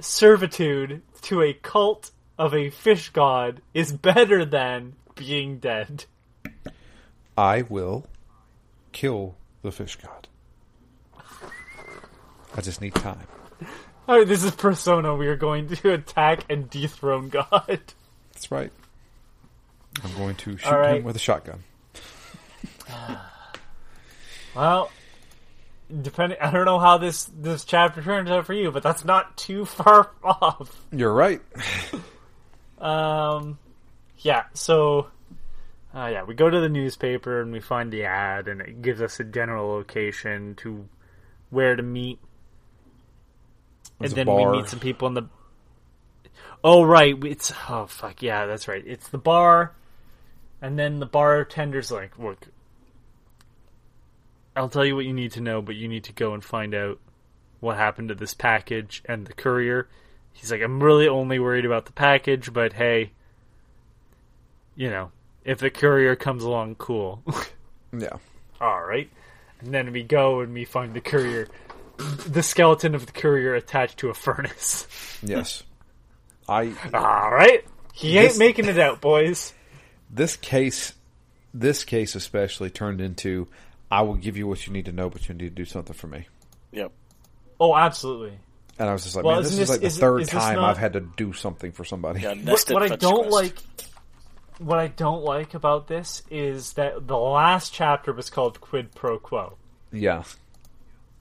servitude 0.00 1.02
to 1.22 1.42
a 1.42 1.52
cult 1.52 2.10
of 2.38 2.54
a 2.54 2.70
fish 2.70 3.10
god 3.10 3.60
is 3.74 3.92
better 3.92 4.44
than 4.44 4.94
being 5.16 5.58
dead. 5.58 6.04
I 7.36 7.62
will 7.62 8.06
kill 8.92 9.36
the 9.62 9.72
fish 9.72 9.96
god. 9.96 10.28
I 12.56 12.60
just 12.60 12.80
need 12.80 12.94
time. 12.94 13.26
Oh, 14.10 14.24
this 14.24 14.42
is 14.42 14.52
Persona. 14.52 15.14
We 15.14 15.26
are 15.28 15.36
going 15.36 15.68
to 15.68 15.92
attack 15.92 16.46
and 16.48 16.70
dethrone 16.70 17.28
God. 17.28 17.80
That's 18.32 18.50
right. 18.50 18.72
I'm 20.02 20.14
going 20.16 20.34
to 20.36 20.56
shoot 20.56 20.66
All 20.66 20.78
right. 20.78 20.96
him 20.96 21.04
with 21.04 21.16
a 21.16 21.20
shotgun. 21.20 21.62
Well, 24.56 24.90
depending, 26.02 26.38
I 26.40 26.50
don't 26.50 26.64
know 26.64 26.80
how 26.80 26.98
this 26.98 27.26
this 27.26 27.64
chapter 27.64 28.02
turns 28.02 28.28
out 28.28 28.44
for 28.44 28.54
you, 28.54 28.72
but 28.72 28.82
that's 28.82 29.04
not 29.04 29.36
too 29.36 29.64
far 29.66 30.10
off. 30.24 30.84
You're 30.90 31.12
right. 31.12 31.40
Um, 32.80 33.58
yeah. 34.18 34.44
So, 34.54 35.08
uh, 35.92 36.08
yeah, 36.12 36.22
we 36.22 36.34
go 36.34 36.48
to 36.48 36.60
the 36.60 36.68
newspaper 36.68 37.40
and 37.40 37.52
we 37.52 37.58
find 37.58 37.92
the 37.92 38.04
ad, 38.04 38.46
and 38.46 38.60
it 38.60 38.82
gives 38.82 39.02
us 39.02 39.18
a 39.18 39.24
general 39.24 39.68
location 39.68 40.54
to 40.56 40.88
where 41.50 41.74
to 41.74 41.82
meet, 41.82 42.20
There's 43.98 44.12
and 44.12 44.28
then 44.28 44.34
we 44.34 44.46
meet 44.46 44.68
some 44.68 44.80
people 44.80 45.08
in 45.08 45.14
the. 45.14 45.24
Oh 46.62 46.82
right, 46.82 47.16
it's 47.24 47.52
oh 47.68 47.86
fuck 47.86 48.22
yeah, 48.22 48.46
that's 48.46 48.68
right. 48.68 48.82
It's 48.86 49.08
the 49.08 49.18
bar, 49.18 49.72
and 50.60 50.78
then 50.78 50.98
the 50.98 51.06
bartender's 51.06 51.90
like, 51.90 52.18
"Look, 52.18 52.48
I'll 54.56 54.68
tell 54.68 54.84
you 54.84 54.96
what 54.96 55.04
you 55.04 55.12
need 55.12 55.32
to 55.32 55.40
know, 55.40 55.62
but 55.62 55.76
you 55.76 55.88
need 55.88 56.04
to 56.04 56.12
go 56.12 56.34
and 56.34 56.44
find 56.44 56.74
out 56.74 56.98
what 57.60 57.76
happened 57.76 58.08
to 58.08 58.14
this 58.14 58.34
package 58.34 59.02
and 59.04 59.26
the 59.26 59.32
courier." 59.32 59.88
He's 60.32 60.50
like, 60.50 60.62
"I'm 60.62 60.82
really 60.82 61.08
only 61.08 61.38
worried 61.38 61.64
about 61.64 61.86
the 61.86 61.92
package, 61.92 62.52
but 62.52 62.74
hey, 62.74 63.12
you 64.76 64.90
know, 64.90 65.10
if 65.44 65.58
the 65.58 65.70
courier 65.70 66.16
comes 66.16 66.44
along, 66.44 66.76
cool." 66.76 67.22
Yeah. 67.96 68.18
All 68.60 68.82
right. 68.84 69.10
And 69.60 69.72
then 69.72 69.92
we 69.92 70.02
go 70.02 70.40
and 70.40 70.52
we 70.52 70.64
find 70.64 70.94
the 70.94 71.00
courier, 71.00 71.48
the 71.98 72.42
skeleton 72.42 72.94
of 72.94 73.06
the 73.06 73.12
courier 73.12 73.54
attached 73.54 73.98
to 73.98 74.08
a 74.10 74.14
furnace. 74.14 74.86
Yes. 75.22 75.64
I 76.48 76.72
All 76.94 77.30
right. 77.30 77.64
He 77.92 78.16
ain't 78.18 78.38
making 78.38 78.66
it 78.66 78.78
out, 78.78 79.00
boys. 79.00 79.52
this 80.10 80.36
case 80.36 80.92
this 81.52 81.82
case 81.84 82.14
especially 82.14 82.70
turned 82.70 83.00
into 83.00 83.48
I 83.90 84.02
will 84.02 84.14
give 84.14 84.36
you 84.36 84.46
what 84.46 84.64
you 84.66 84.72
need 84.72 84.84
to 84.84 84.92
know, 84.92 85.10
but 85.10 85.28
you 85.28 85.34
need 85.34 85.48
to 85.48 85.50
do 85.50 85.64
something 85.64 85.94
for 85.94 86.06
me. 86.06 86.26
Yep. 86.72 86.92
Oh, 87.58 87.74
absolutely. 87.74 88.38
And 88.78 88.88
I 88.88 88.92
was 88.92 89.02
just 89.02 89.16
like, 89.16 89.24
Well, 89.24 89.34
man, 89.36 89.42
this 89.42 89.52
isn't 89.54 89.62
is 89.62 89.68
this- 89.68 89.74
like 89.74 89.80
the 89.80 89.86
isn't- 89.88 90.00
third 90.00 90.22
is 90.22 90.28
time 90.28 90.54
not- 90.56 90.70
I've 90.70 90.78
had 90.78 90.92
to 90.92 91.00
do 91.00 91.32
something 91.32 91.72
for 91.72 91.84
somebody. 91.84 92.20
Yeah, 92.20 92.34
what, 92.34 92.64
what 92.70 92.82
I 92.92 92.94
don't 92.94 93.28
quest. 93.28 93.32
like 93.32 93.56
what 94.58 94.78
I 94.78 94.86
don't 94.88 95.24
like 95.24 95.54
about 95.54 95.88
this 95.88 96.22
is 96.30 96.74
that 96.74 97.06
the 97.08 97.16
last 97.18 97.72
chapter 97.72 98.12
was 98.12 98.30
called 98.30 98.60
quid 98.60 98.94
pro 98.94 99.18
quo. 99.18 99.56
Yeah, 99.92 100.22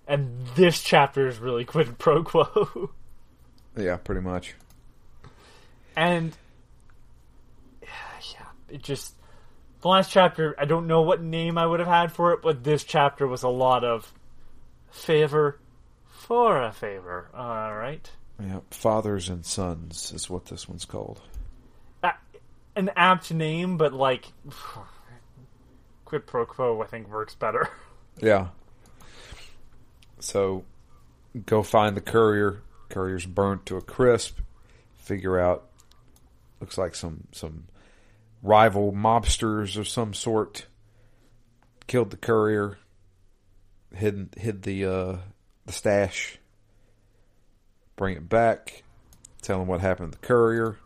And 0.07 0.45
this 0.55 0.81
chapter 0.81 1.27
is 1.27 1.37
really 1.39 1.65
quid 1.65 1.97
pro 1.97 2.23
quo. 2.23 2.91
yeah, 3.75 3.97
pretty 3.97 4.21
much. 4.21 4.55
and 5.95 6.35
yeah, 7.81 7.87
it 8.69 8.81
just 8.81 9.13
the 9.81 9.87
last 9.89 10.11
chapter 10.11 10.55
I 10.57 10.65
don't 10.65 10.87
know 10.87 11.01
what 11.01 11.21
name 11.21 11.57
I 11.57 11.65
would 11.65 11.79
have 11.79 11.89
had 11.89 12.11
for 12.11 12.33
it, 12.33 12.41
but 12.41 12.63
this 12.63 12.83
chapter 12.83 13.27
was 13.27 13.43
a 13.43 13.49
lot 13.49 13.83
of 13.83 14.13
favor 14.91 15.59
for 16.05 16.61
a 16.61 16.71
favor. 16.71 17.29
All 17.33 17.75
right. 17.75 18.09
Yeah, 18.41 18.59
fathers 18.71 19.29
and 19.29 19.45
sons 19.45 20.11
is 20.13 20.29
what 20.29 20.45
this 20.45 20.69
one's 20.69 20.85
called. 20.85 21.19
Uh, 22.03 22.11
an 22.75 22.91
apt 22.95 23.33
name, 23.33 23.77
but 23.77 23.93
like 23.93 24.31
quid 26.05 26.25
pro 26.25 26.45
quo 26.45 26.81
I 26.81 26.85
think 26.85 27.09
works 27.09 27.35
better. 27.35 27.69
Yeah. 28.21 28.47
So, 30.19 30.65
go 31.45 31.63
find 31.63 31.95
the 31.95 32.01
courier. 32.01 32.61
Courier's 32.89 33.25
burnt 33.25 33.65
to 33.67 33.77
a 33.77 33.81
crisp. 33.81 34.39
Figure 34.97 35.39
out. 35.39 35.65
Looks 36.59 36.77
like 36.77 36.95
some 36.95 37.27
some 37.31 37.65
rival 38.41 38.91
mobsters 38.91 39.77
of 39.77 39.87
some 39.87 40.13
sort 40.13 40.65
killed 41.87 42.11
the 42.11 42.17
courier. 42.17 42.77
Hid 43.93 44.35
hid 44.37 44.63
the 44.63 44.85
uh, 44.85 45.17
the 45.65 45.73
stash. 45.73 46.37
Bring 47.95 48.17
it 48.17 48.29
back. 48.29 48.83
Tell 49.41 49.59
them 49.59 49.67
what 49.67 49.81
happened 49.81 50.13
to 50.13 50.19
the 50.19 50.27
courier. 50.27 50.77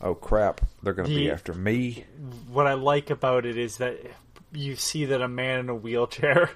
Oh 0.00 0.14
crap! 0.14 0.60
They're 0.82 0.92
going 0.92 1.08
to 1.08 1.14
be 1.14 1.30
after 1.30 1.52
me. 1.52 2.04
what 2.48 2.66
I 2.66 2.74
like 2.74 3.10
about 3.10 3.44
it 3.46 3.58
is 3.58 3.78
that 3.78 3.98
you 4.52 4.76
see 4.76 5.06
that 5.06 5.20
a 5.20 5.28
man 5.28 5.60
in 5.60 5.68
a 5.68 5.74
wheelchair 5.74 6.50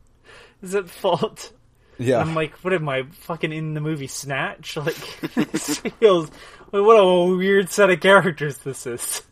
is 0.62 0.74
at 0.74 0.88
fault. 0.88 1.52
Yeah, 1.98 2.18
I'm 2.18 2.34
like, 2.34 2.52
what 2.64 2.72
am 2.72 2.88
I 2.88 3.04
fucking 3.04 3.52
in 3.52 3.74
the 3.74 3.80
movie 3.80 4.06
Snatch? 4.08 4.76
Like, 4.84 4.96
this 5.34 5.78
feels 5.78 6.30
like, 6.72 6.82
what 6.82 6.94
a 6.94 7.36
weird 7.36 7.70
set 7.70 7.90
of 7.90 8.00
characters 8.00 8.58
this 8.58 8.86
is. 8.86 9.22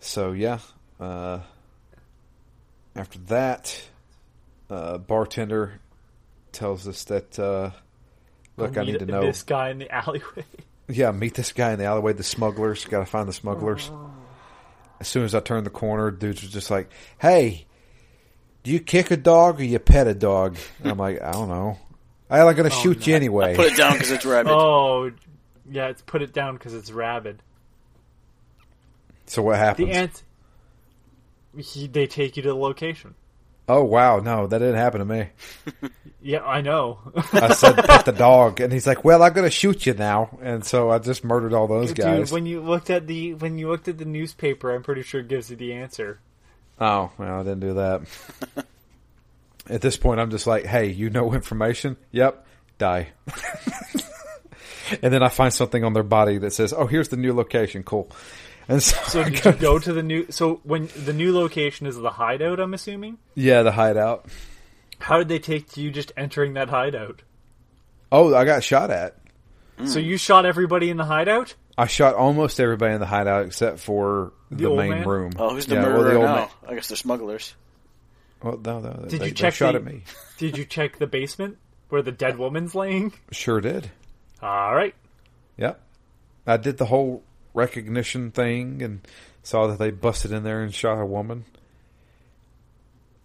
So 0.00 0.32
yeah, 0.32 0.58
uh, 0.98 1.40
after 2.96 3.18
that, 3.28 3.82
uh, 4.68 4.98
bartender 4.98 5.80
tells 6.52 6.88
us 6.88 7.04
that 7.04 7.38
uh, 7.38 7.70
look, 8.56 8.76
I 8.76 8.84
need 8.84 8.98
to 8.98 9.06
know. 9.06 9.22
this 9.22 9.42
guy 9.42 9.70
in 9.70 9.78
the 9.78 9.90
alleyway. 9.94 10.44
Yeah, 10.92 11.12
meet 11.12 11.34
this 11.34 11.52
guy 11.52 11.70
in 11.70 11.78
the 11.78 11.84
alleyway. 11.84 12.14
The 12.14 12.24
smugglers. 12.24 12.84
Got 12.84 12.98
to 12.98 13.06
find 13.06 13.28
the 13.28 13.32
smugglers. 13.32 13.92
As 14.98 15.06
soon 15.06 15.22
as 15.22 15.36
I 15.36 15.40
turned 15.40 15.64
the 15.64 15.70
corner, 15.70 16.10
dudes 16.10 16.42
was 16.42 16.50
just 16.50 16.68
like, 16.68 16.90
"Hey, 17.16 17.66
do 18.62 18.70
you 18.70 18.80
kick 18.80 19.10
a 19.10 19.16
dog 19.16 19.60
or 19.60 19.64
you 19.64 19.78
pet 19.78 20.06
a 20.06 20.14
dog?" 20.14 20.56
And 20.80 20.92
I'm 20.92 20.98
like, 20.98 21.20
"I 21.22 21.32
don't 21.32 21.48
know. 21.48 21.78
I 22.28 22.42
like 22.42 22.56
gonna 22.56 22.68
oh, 22.72 22.82
shoot 22.82 23.06
you 23.06 23.14
anyway." 23.14 23.56
Put 23.56 23.72
it 23.72 23.76
down 23.76 23.94
because 23.94 24.10
it's 24.10 24.24
rabid. 24.24 24.52
Oh, 24.52 25.10
yeah, 25.70 25.88
it's 25.88 26.02
put 26.02 26.22
it 26.22 26.32
down 26.32 26.54
because 26.54 26.74
it's 26.74 26.90
rabid. 26.90 27.42
so 29.26 29.42
what 29.42 29.56
happens? 29.56 29.88
The 29.88 29.94
ant. 29.94 30.22
He, 31.56 31.88
they 31.88 32.06
take 32.06 32.36
you 32.36 32.42
to 32.44 32.50
the 32.50 32.54
location. 32.54 33.14
oh 33.68 33.84
wow, 33.84 34.18
no, 34.18 34.46
that 34.46 34.58
didn't 34.58 34.76
happen 34.76 35.00
to 35.00 35.04
me. 35.04 35.28
Yeah, 36.22 36.44
I 36.44 36.60
know. 36.60 36.98
I 37.32 37.54
said 37.54 37.76
pet 37.84 38.04
the 38.04 38.12
dog, 38.12 38.60
and 38.60 38.72
he's 38.72 38.86
like, 38.86 39.04
"Well, 39.04 39.22
I'm 39.22 39.32
gonna 39.32 39.50
shoot 39.50 39.86
you 39.86 39.94
now," 39.94 40.38
and 40.42 40.64
so 40.64 40.90
I 40.90 40.98
just 40.98 41.24
murdered 41.24 41.54
all 41.54 41.66
those 41.66 41.92
guys. 41.92 42.30
When 42.30 42.44
you 42.44 42.60
looked 42.60 42.90
at 42.90 43.06
the 43.06 43.34
when 43.34 43.56
you 43.56 43.68
looked 43.68 43.88
at 43.88 43.98
the 43.98 44.04
newspaper, 44.04 44.74
I'm 44.74 44.82
pretty 44.82 45.02
sure 45.02 45.20
it 45.20 45.28
gives 45.28 45.50
you 45.50 45.56
the 45.56 45.72
answer. 45.72 46.20
Oh, 46.80 47.10
well, 47.18 47.40
I 47.40 47.42
didn't 47.42 47.60
do 47.60 47.74
that. 47.74 48.02
At 49.68 49.80
this 49.82 49.96
point, 49.96 50.18
I'm 50.20 50.30
just 50.30 50.46
like, 50.46 50.64
hey, 50.64 50.86
you 50.90 51.10
know 51.10 51.32
information? 51.34 51.96
Yep, 52.12 52.46
die. 52.78 53.08
and 55.02 55.12
then 55.12 55.22
I 55.22 55.28
find 55.28 55.52
something 55.52 55.84
on 55.84 55.92
their 55.92 56.02
body 56.02 56.38
that 56.38 56.52
says, 56.52 56.72
oh, 56.72 56.86
here's 56.86 57.08
the 57.08 57.16
new 57.16 57.32
location. 57.32 57.82
Cool. 57.82 58.10
And 58.68 58.82
so, 58.82 58.96
So 59.04 59.24
did 59.24 59.42
go- 59.42 59.50
you 59.50 59.56
go 59.56 59.78
to 59.78 59.92
the 59.92 60.02
new? 60.02 60.26
So 60.30 60.60
when 60.64 60.88
the 61.04 61.12
new 61.12 61.34
location 61.34 61.86
is 61.86 61.96
the 61.96 62.10
hideout, 62.10 62.60
I'm 62.60 62.74
assuming. 62.74 63.18
yeah, 63.34 63.62
the 63.62 63.72
hideout. 63.72 64.26
How 64.98 65.18
did 65.18 65.28
they 65.28 65.38
take 65.38 65.68
to 65.72 65.80
you 65.80 65.90
just 65.90 66.12
entering 66.16 66.54
that 66.54 66.68
hideout? 66.68 67.22
Oh, 68.12 68.34
I 68.34 68.44
got 68.44 68.62
shot 68.64 68.90
at. 68.90 69.16
So 69.86 69.98
you 69.98 70.18
shot 70.18 70.44
everybody 70.44 70.90
in 70.90 70.98
the 70.98 71.04
hideout? 71.06 71.54
I 71.78 71.86
shot 71.86 72.14
almost 72.14 72.60
everybody 72.60 72.92
in 72.92 73.00
the 73.00 73.06
hideout 73.06 73.46
except 73.46 73.78
for 73.78 74.32
the, 74.50 74.66
old 74.66 74.78
main 74.78 74.90
man? 74.90 75.08
room. 75.08 75.32
Oh, 75.38 75.50
who's 75.54 75.66
the 75.66 75.76
Yeah, 75.76 75.82
well, 75.88 75.98
murderer 75.98 76.16
old 76.16 76.24
now? 76.24 76.34
man- 76.34 76.48
I 76.68 76.74
guess 76.74 76.88
they're 76.88 76.96
smugglers. 76.96 77.54
Well, 78.42 78.58
no, 78.64 78.80
no, 78.80 78.92
Did 79.06 79.10
they, 79.10 79.14
you 79.16 79.18
they 79.18 79.30
check 79.32 79.54
shot 79.54 79.72
the- 79.72 79.78
at 79.78 79.84
me. 79.84 80.02
Did 80.38 80.56
you 80.56 80.64
check 80.64 80.98
the 80.98 81.06
basement 81.06 81.58
where 81.90 82.02
the 82.02 82.12
dead 82.12 82.38
woman's 82.38 82.74
laying? 82.74 83.12
Sure 83.30 83.60
did. 83.60 83.90
All 84.42 84.74
right. 84.74 84.94
Yep. 85.58 85.80
I 86.46 86.56
did 86.56 86.78
the 86.78 86.86
whole 86.86 87.22
recognition 87.52 88.30
thing 88.30 88.82
and 88.82 89.00
saw 89.42 89.66
that 89.66 89.78
they 89.78 89.90
busted 89.90 90.32
in 90.32 90.42
there 90.44 90.62
and 90.62 90.74
shot 90.74 91.00
a 91.00 91.04
woman. 91.04 91.44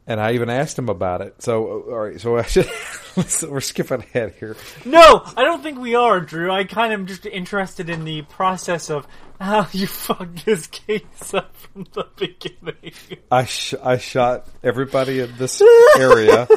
And 0.07 0.19
I 0.21 0.33
even 0.33 0.49
asked 0.51 0.77
him 0.77 0.87
about 0.87 1.21
it. 1.21 1.41
So, 1.41 1.65
all 1.89 1.97
right, 1.97 2.21
so 2.21 2.37
I 2.37 2.43
should, 2.43 2.69
we're 3.49 3.59
skipping 3.59 4.01
ahead 4.01 4.35
here. 4.39 4.55
No, 4.85 5.23
I 5.35 5.43
don't 5.43 5.63
think 5.63 5.79
we 5.79 5.95
are, 5.95 6.19
Drew. 6.19 6.51
I 6.51 6.63
kind 6.63 6.93
of 6.93 6.99
am 6.99 7.05
just 7.07 7.25
interested 7.25 7.89
in 7.89 8.05
the 8.05 8.21
process 8.21 8.91
of 8.91 9.07
how 9.41 9.67
you 9.71 9.87
fucked 9.87 10.45
this 10.45 10.67
case 10.67 11.33
up 11.33 11.55
from 11.55 11.87
the 11.93 12.05
beginning. 12.17 12.93
I 13.31 13.45
sh- 13.45 13.73
I 13.83 13.97
shot 13.97 14.47
everybody 14.63 15.21
in 15.21 15.35
this 15.37 15.59
area, 15.97 16.47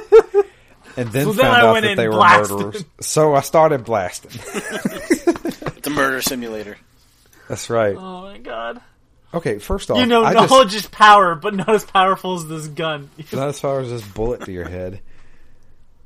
and 0.99 1.09
then 1.11 1.25
So 1.25 1.33
then 1.33 1.47
found 1.47 1.57
I 1.57 1.61
out 1.63 1.73
went 1.73 1.87
that 1.87 1.97
they 1.97 2.09
were 2.09 2.15
blasting. 2.17 2.57
murderers. 2.59 2.85
So 3.01 3.35
I 3.35 3.41
started 3.41 3.85
blasting. 3.85 4.33
It's 5.79 5.87
a 5.87 5.91
murder 5.91 6.21
simulator. 6.21 6.77
That's 7.49 7.71
right. 7.71 7.95
Oh 7.97 8.23
my 8.23 8.39
god. 8.39 8.81
Okay, 9.35 9.59
first 9.59 9.91
off, 9.91 9.99
You 9.99 10.07
know, 10.07 10.25
I 10.25 10.33
just, 10.33 10.51
knowledge 10.51 10.75
is 10.75 10.87
power, 10.87 11.35
but 11.35 11.55
not 11.55 11.69
as 11.69 11.85
powerful 11.85 12.37
as 12.37 12.47
this 12.47 12.67
gun. 12.69 13.11
not 13.33 13.49
as 13.49 13.61
far 13.61 13.81
as 13.81 13.91
this 13.91 14.07
bullet 14.07 14.43
to 14.47 14.53
your 14.53 14.69
head. 14.69 15.01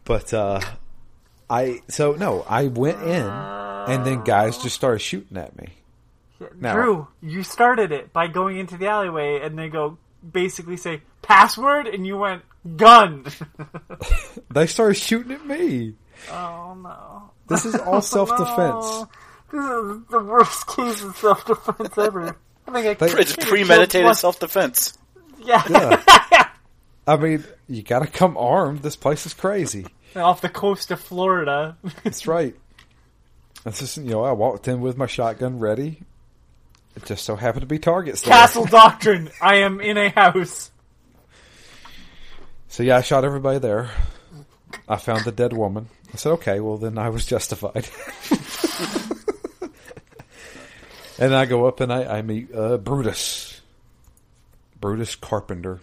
But 0.04 0.34
uh 0.34 0.60
I 1.48 1.80
so 1.88 2.12
no, 2.12 2.44
I 2.48 2.66
went 2.66 3.00
in 3.02 3.24
and 3.26 4.04
then 4.04 4.24
guys 4.24 4.58
just 4.58 4.74
started 4.74 4.98
shooting 5.00 5.36
at 5.36 5.56
me. 5.56 5.68
Now- 6.58 6.74
Drew, 6.74 7.08
you 7.20 7.44
started 7.44 7.92
it 7.92 8.12
by 8.12 8.26
going 8.26 8.58
into 8.58 8.76
the 8.76 8.88
alleyway 8.88 9.40
and 9.42 9.56
they 9.58 9.68
go 9.68 9.98
basically 10.28 10.76
say 10.76 11.02
password, 11.20 11.86
and 11.86 12.04
you 12.06 12.16
went 12.18 12.42
gun. 12.76 13.26
They 14.50 14.66
started 14.66 14.94
shooting 14.94 15.32
at 15.32 15.46
me. 15.46 15.94
oh 16.30 16.74
no. 16.82 17.30
This 17.48 17.64
is 17.64 17.74
all 17.76 18.00
self 18.02 18.30
defense. 18.36 18.56
No. 18.56 19.08
This 19.52 19.64
is 19.96 20.06
the 20.10 20.20
worst 20.20 20.66
case 20.66 21.02
of 21.02 21.16
self 21.16 21.44
defense 21.46 21.96
ever. 21.98 22.36
I 22.76 22.94
think 22.94 23.02
I 23.16 23.20
It's 23.20 23.36
premeditated 23.36 24.16
self 24.16 24.38
defense. 24.38 24.96
Yeah. 25.44 25.62
Yeah. 25.68 26.48
I 27.06 27.16
mean, 27.16 27.44
you 27.68 27.82
gotta 27.82 28.06
come 28.06 28.36
armed. 28.36 28.82
This 28.82 28.96
place 28.96 29.26
is 29.26 29.34
crazy. 29.34 29.86
Off 30.14 30.40
the 30.40 30.48
coast 30.48 30.90
of 30.90 31.00
Florida. 31.00 31.76
That's 32.04 32.26
right. 32.26 32.54
That's 33.64 33.80
just 33.80 33.96
you 33.96 34.10
know, 34.10 34.24
I 34.24 34.32
walked 34.32 34.68
in 34.68 34.80
with 34.80 34.96
my 34.96 35.06
shotgun 35.06 35.58
ready. 35.58 36.02
It 36.94 37.06
just 37.06 37.24
so 37.24 37.36
happened 37.36 37.62
to 37.62 37.66
be 37.66 37.78
targets 37.78 38.22
there. 38.22 38.32
Castle 38.32 38.66
Doctrine. 38.66 39.30
I 39.40 39.56
am 39.56 39.80
in 39.80 39.96
a 39.96 40.10
house. 40.10 40.70
So 42.68 42.82
yeah, 42.82 42.98
I 42.98 43.00
shot 43.02 43.24
everybody 43.24 43.58
there. 43.58 43.90
I 44.88 44.96
found 44.96 45.24
the 45.24 45.32
dead 45.32 45.52
woman. 45.52 45.88
I 46.12 46.16
said, 46.16 46.32
okay, 46.32 46.60
well 46.60 46.76
then 46.76 46.98
I 46.98 47.08
was 47.08 47.24
justified. 47.24 47.86
and 51.22 51.34
I 51.36 51.46
go 51.46 51.66
up 51.66 51.78
and 51.80 51.92
I, 51.92 52.18
I 52.18 52.22
meet 52.22 52.52
uh, 52.52 52.78
Brutus. 52.78 53.60
Brutus 54.80 55.14
Carpenter. 55.14 55.80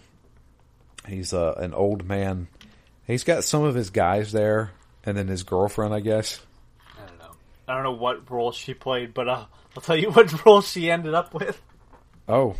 He's 1.08 1.32
uh, 1.32 1.54
an 1.56 1.72
old 1.72 2.06
man. 2.06 2.48
He's 3.06 3.24
got 3.24 3.42
some 3.42 3.62
of 3.62 3.74
his 3.74 3.88
guys 3.88 4.32
there, 4.32 4.72
and 5.02 5.16
then 5.16 5.28
his 5.28 5.42
girlfriend, 5.42 5.94
I 5.94 6.00
guess. 6.00 6.40
I 6.98 7.06
don't 7.06 7.18
know. 7.18 7.30
I 7.66 7.74
don't 7.74 7.82
know 7.84 7.92
what 7.92 8.30
role 8.30 8.52
she 8.52 8.74
played, 8.74 9.14
but 9.14 9.28
uh, 9.28 9.46
I'll 9.74 9.82
tell 9.82 9.96
you 9.96 10.10
what 10.10 10.44
role 10.44 10.60
she 10.60 10.90
ended 10.90 11.14
up 11.14 11.32
with. 11.32 11.60
Oh, 12.28 12.54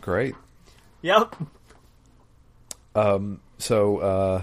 great. 0.00 0.34
Yep. 1.02 1.36
Um, 2.96 3.40
so, 3.58 3.98
uh, 3.98 4.42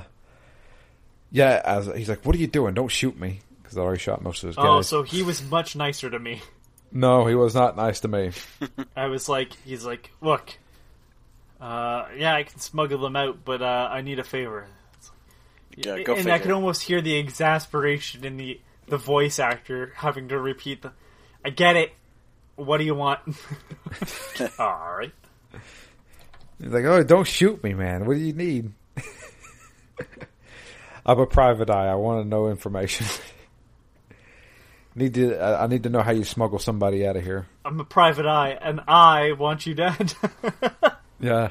yeah, 1.29 1.61
I 1.65 1.77
was, 1.79 1.87
he's 1.97 2.07
like, 2.07 2.25
"What 2.25 2.35
are 2.35 2.39
you 2.39 2.47
doing? 2.47 2.73
Don't 2.73 2.87
shoot 2.87 3.19
me," 3.19 3.41
because 3.61 3.77
I 3.77 3.81
already 3.81 3.99
shot 3.99 4.21
most 4.21 4.43
of 4.43 4.47
his 4.47 4.55
guys. 4.55 4.65
Oh, 4.65 4.81
so 4.81 5.03
he 5.03 5.21
was 5.23 5.43
much 5.43 5.75
nicer 5.75 6.09
to 6.09 6.17
me. 6.17 6.41
No, 6.91 7.25
he 7.25 7.35
was 7.35 7.55
not 7.55 7.75
nice 7.75 8.01
to 8.01 8.07
me. 8.07 8.31
I 8.95 9.07
was 9.07 9.27
like, 9.29 9.53
he's 9.65 9.85
like, 9.85 10.11
look, 10.21 10.57
uh, 11.59 12.05
yeah, 12.17 12.35
I 12.35 12.43
can 12.43 12.59
smuggle 12.59 12.99
them 12.99 13.15
out, 13.15 13.45
but 13.45 13.61
uh, 13.61 13.89
I 13.91 14.01
need 14.01 14.19
a 14.19 14.23
favor. 14.23 14.67
Like, 15.77 15.85
Yeah, 15.85 16.01
go 16.03 16.13
and 16.13 16.23
figure. 16.23 16.33
I 16.33 16.39
could 16.39 16.51
almost 16.51 16.83
hear 16.83 17.01
the 17.01 17.15
exasperation 17.17 18.23
in 18.25 18.37
the 18.37 18.59
the 18.87 18.97
voice 18.97 19.39
actor 19.39 19.93
having 19.95 20.29
to 20.29 20.39
repeat 20.39 20.83
the. 20.83 20.91
I 21.43 21.49
get 21.49 21.75
it. 21.75 21.93
What 22.55 22.77
do 22.77 22.83
you 22.83 22.95
want? 22.95 23.19
All 24.59 24.95
right. 24.97 25.11
He's 26.61 26.71
like, 26.71 26.85
oh, 26.85 27.03
don't 27.03 27.27
shoot 27.27 27.61
me, 27.63 27.73
man. 27.73 28.05
What 28.05 28.13
do 28.15 28.19
you 28.21 28.33
need? 28.33 28.71
I'm 31.05 31.19
a 31.19 31.27
private 31.27 31.69
eye. 31.69 31.87
I 31.87 31.95
want 31.95 32.23
to 32.23 32.27
know 32.29 32.49
information. 32.49 33.05
Need 34.95 35.13
to. 35.15 35.41
I 35.41 35.67
need 35.67 35.83
to 35.83 35.89
know 35.89 36.01
how 36.01 36.11
you 36.11 36.23
smuggle 36.23 36.59
somebody 36.59 37.05
out 37.05 37.15
of 37.15 37.23
here. 37.23 37.45
I'm 37.63 37.79
a 37.79 37.85
private 37.85 38.25
eye, 38.25 38.57
and 38.59 38.81
I 38.87 39.33
want 39.33 39.65
you 39.65 39.75
dead. 39.75 40.13
Yeah. 41.19 41.49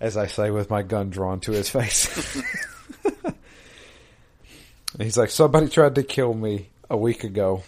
As 0.00 0.16
I 0.16 0.26
say 0.26 0.50
with 0.50 0.70
my 0.70 0.82
gun 0.82 1.10
drawn 1.10 1.40
to 1.40 1.52
his 1.52 1.70
face. 1.70 2.42
He's 4.98 5.16
like, 5.16 5.30
somebody 5.30 5.68
tried 5.68 5.96
to 5.96 6.02
kill 6.02 6.34
me 6.34 6.68
a 6.88 6.96
week 6.96 7.24
ago, 7.24 7.64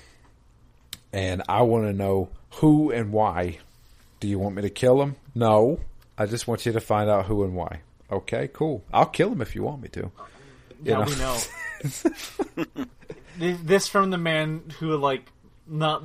and 1.12 1.42
I 1.48 1.62
want 1.62 1.86
to 1.86 1.92
know 1.92 2.28
who 2.50 2.90
and 2.90 3.12
why. 3.12 3.58
Do 4.20 4.28
you 4.28 4.38
want 4.38 4.54
me 4.54 4.62
to 4.62 4.70
kill 4.70 5.02
him? 5.02 5.16
No. 5.34 5.80
I 6.16 6.26
just 6.26 6.46
want 6.46 6.64
you 6.64 6.72
to 6.72 6.80
find 6.80 7.10
out 7.10 7.26
who 7.26 7.44
and 7.44 7.54
why. 7.54 7.80
Okay, 8.10 8.48
cool. 8.52 8.84
I'll 8.92 9.06
kill 9.06 9.32
him 9.32 9.42
if 9.42 9.54
you 9.54 9.62
want 9.62 9.82
me 9.82 9.88
to. 9.88 10.10
You 10.84 10.92
know. 10.92 11.04
we 11.04 11.16
know. 11.16 12.86
Th- 13.38 13.58
this 13.62 13.88
from 13.88 14.10
the 14.10 14.18
man 14.18 14.72
who, 14.78 14.96
like, 14.96 15.30
not 15.66 16.02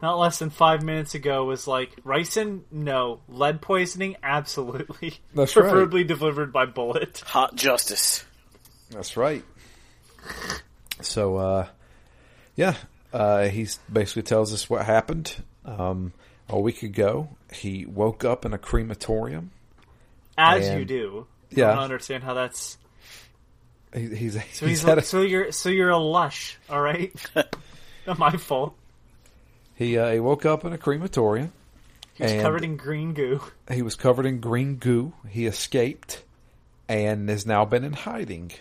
not 0.00 0.18
less 0.18 0.38
than 0.38 0.50
five 0.50 0.82
minutes 0.82 1.14
ago 1.14 1.44
was 1.44 1.66
like, 1.66 1.94
ricin? 2.04 2.62
No. 2.70 3.20
Lead 3.28 3.60
poisoning? 3.60 4.16
Absolutely. 4.22 5.18
That's 5.34 5.54
right. 5.56 5.62
Preferably 5.62 6.04
delivered 6.04 6.52
by 6.52 6.66
bullet. 6.66 7.22
Hot 7.26 7.54
justice. 7.56 8.24
That's 8.90 9.16
right. 9.16 9.44
So, 11.02 11.36
uh, 11.36 11.66
yeah, 12.56 12.74
uh, 13.12 13.44
he 13.48 13.68
basically 13.92 14.22
tells 14.22 14.52
us 14.52 14.68
what 14.68 14.84
happened. 14.84 15.34
Um, 15.64 16.12
a 16.48 16.58
week 16.58 16.82
ago, 16.82 17.28
he 17.52 17.86
woke 17.86 18.24
up 18.24 18.44
in 18.44 18.52
a 18.52 18.58
crematorium. 18.58 19.50
As 20.36 20.66
And- 20.66 20.80
you 20.80 20.84
do. 20.84 21.26
Yeah. 21.50 21.72
I 21.72 21.74
don't 21.74 21.84
understand 21.84 22.22
how 22.24 22.34
that's. 22.34 22.78
He, 23.94 24.14
he's 24.14 24.34
So 24.34 24.40
he's 24.40 24.60
he's 24.60 24.82
had 24.82 24.98
a, 24.98 25.02
so 25.02 25.22
you're 25.22 25.52
so 25.52 25.68
you're 25.68 25.90
a 25.90 25.98
lush, 25.98 26.58
all 26.68 26.80
right? 26.80 27.12
Not 28.06 28.18
my 28.18 28.32
fault. 28.32 28.74
he 29.74 29.98
uh, 29.98 30.12
he 30.12 30.20
woke 30.20 30.44
up 30.46 30.64
in 30.64 30.72
a 30.72 30.78
crematorium. 30.78 31.52
He's 32.14 32.32
And- 32.32 32.42
covered 32.42 32.64
in 32.64 32.76
green 32.76 33.14
goo. 33.14 33.40
He 33.70 33.82
was 33.82 33.96
covered 33.96 34.26
in 34.26 34.40
green 34.40 34.76
goo. 34.76 35.12
He 35.28 35.46
escaped 35.46 36.22
and 36.88 37.28
has 37.28 37.46
now 37.46 37.64
been 37.64 37.84
in 37.84 37.92
hiding. 37.94 38.52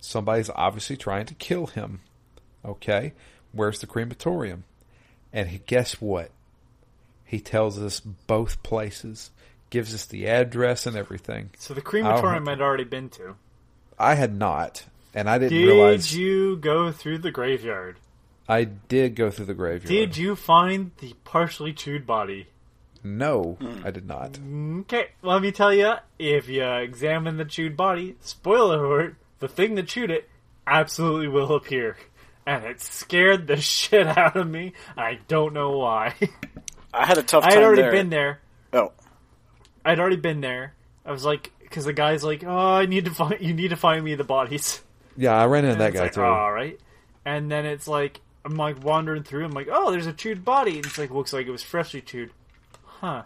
Somebody's 0.00 0.50
obviously 0.54 0.96
trying 0.96 1.26
to 1.26 1.34
kill 1.34 1.66
him. 1.66 2.00
Okay, 2.64 3.12
where's 3.52 3.80
the 3.80 3.86
crematorium? 3.86 4.64
And 5.32 5.48
he, 5.48 5.58
guess 5.66 6.00
what? 6.00 6.30
He 7.24 7.40
tells 7.40 7.78
us 7.78 8.00
both 8.00 8.62
places, 8.62 9.30
gives 9.70 9.92
us 9.94 10.04
the 10.06 10.26
address 10.28 10.86
and 10.86 10.96
everything. 10.96 11.50
So 11.58 11.74
the 11.74 11.80
crematorium. 11.80 12.48
I'd 12.48 12.60
already 12.60 12.84
been 12.84 13.08
to. 13.10 13.34
I 13.98 14.14
had 14.14 14.36
not, 14.36 14.84
and 15.14 15.28
I 15.28 15.38
didn't 15.38 15.58
Did 15.58 15.66
realize 15.66 16.10
Did 16.10 16.18
you 16.18 16.56
go 16.56 16.90
through 16.92 17.18
the 17.18 17.30
graveyard? 17.30 17.98
I 18.48 18.64
did 18.64 19.14
go 19.14 19.30
through 19.30 19.46
the 19.46 19.54
graveyard. 19.54 19.88
Did 19.88 20.16
you 20.16 20.36
find 20.36 20.90
the 20.98 21.14
partially 21.24 21.72
chewed 21.72 22.06
body? 22.06 22.48
No, 23.02 23.58
I 23.84 23.90
did 23.90 24.06
not. 24.06 24.38
Okay, 24.80 25.08
let 25.22 25.42
me 25.42 25.52
tell 25.52 25.72
you. 25.72 25.94
If 26.18 26.48
you 26.48 26.64
examine 26.64 27.36
the 27.36 27.44
chewed 27.44 27.76
body, 27.76 28.16
spoiler 28.20 28.84
alert, 28.84 29.16
the 29.40 29.48
thing 29.48 29.74
that 29.74 29.88
chewed 29.88 30.10
it 30.10 30.28
absolutely 30.66 31.28
will 31.28 31.54
appear. 31.54 31.96
And 32.46 32.64
it 32.64 32.80
scared 32.80 33.46
the 33.46 33.56
shit 33.56 34.06
out 34.06 34.36
of 34.36 34.48
me. 34.48 34.72
I 34.96 35.18
don't 35.28 35.52
know 35.54 35.78
why. 35.78 36.14
I 36.92 37.06
had 37.06 37.18
a 37.18 37.22
tough 37.22 37.44
I 37.44 37.50
time 37.50 37.58
had 37.58 37.64
already 37.64 37.82
there. 37.82 37.92
been 37.92 38.10
there. 38.10 38.40
Oh, 38.72 38.92
I'd 39.84 40.00
already 40.00 40.16
been 40.16 40.40
there. 40.40 40.74
I 41.04 41.12
was 41.12 41.24
like, 41.24 41.50
because 41.74 41.86
the 41.86 41.92
guy's 41.92 42.22
like, 42.22 42.44
"Oh, 42.44 42.56
I 42.56 42.86
need 42.86 43.06
to 43.06 43.10
find. 43.10 43.40
You 43.40 43.52
need 43.52 43.70
to 43.70 43.76
find 43.76 44.04
me 44.04 44.14
the 44.14 44.24
bodies." 44.24 44.80
Yeah, 45.16 45.32
I 45.32 45.46
ran 45.46 45.64
into 45.64 45.72
And 45.72 45.80
that 45.80 45.92
guy 45.92 46.00
like, 46.04 46.12
too. 46.12 46.22
Oh, 46.22 46.32
all 46.32 46.52
right. 46.52 46.78
And 47.24 47.50
then 47.50 47.66
it's 47.66 47.88
like 47.88 48.20
I'm 48.44 48.56
like 48.56 48.82
wandering 48.84 49.22
through. 49.22 49.44
I'm 49.44 49.52
like, 49.52 49.68
oh, 49.70 49.90
there's 49.90 50.06
a 50.06 50.12
chewed 50.12 50.44
body. 50.44 50.76
And 50.76 50.86
it's 50.86 50.98
like 50.98 51.10
looks 51.10 51.32
like 51.32 51.46
it 51.46 51.50
was 51.50 51.62
freshly 51.62 52.00
chewed. 52.00 52.30
Huh. 52.84 53.22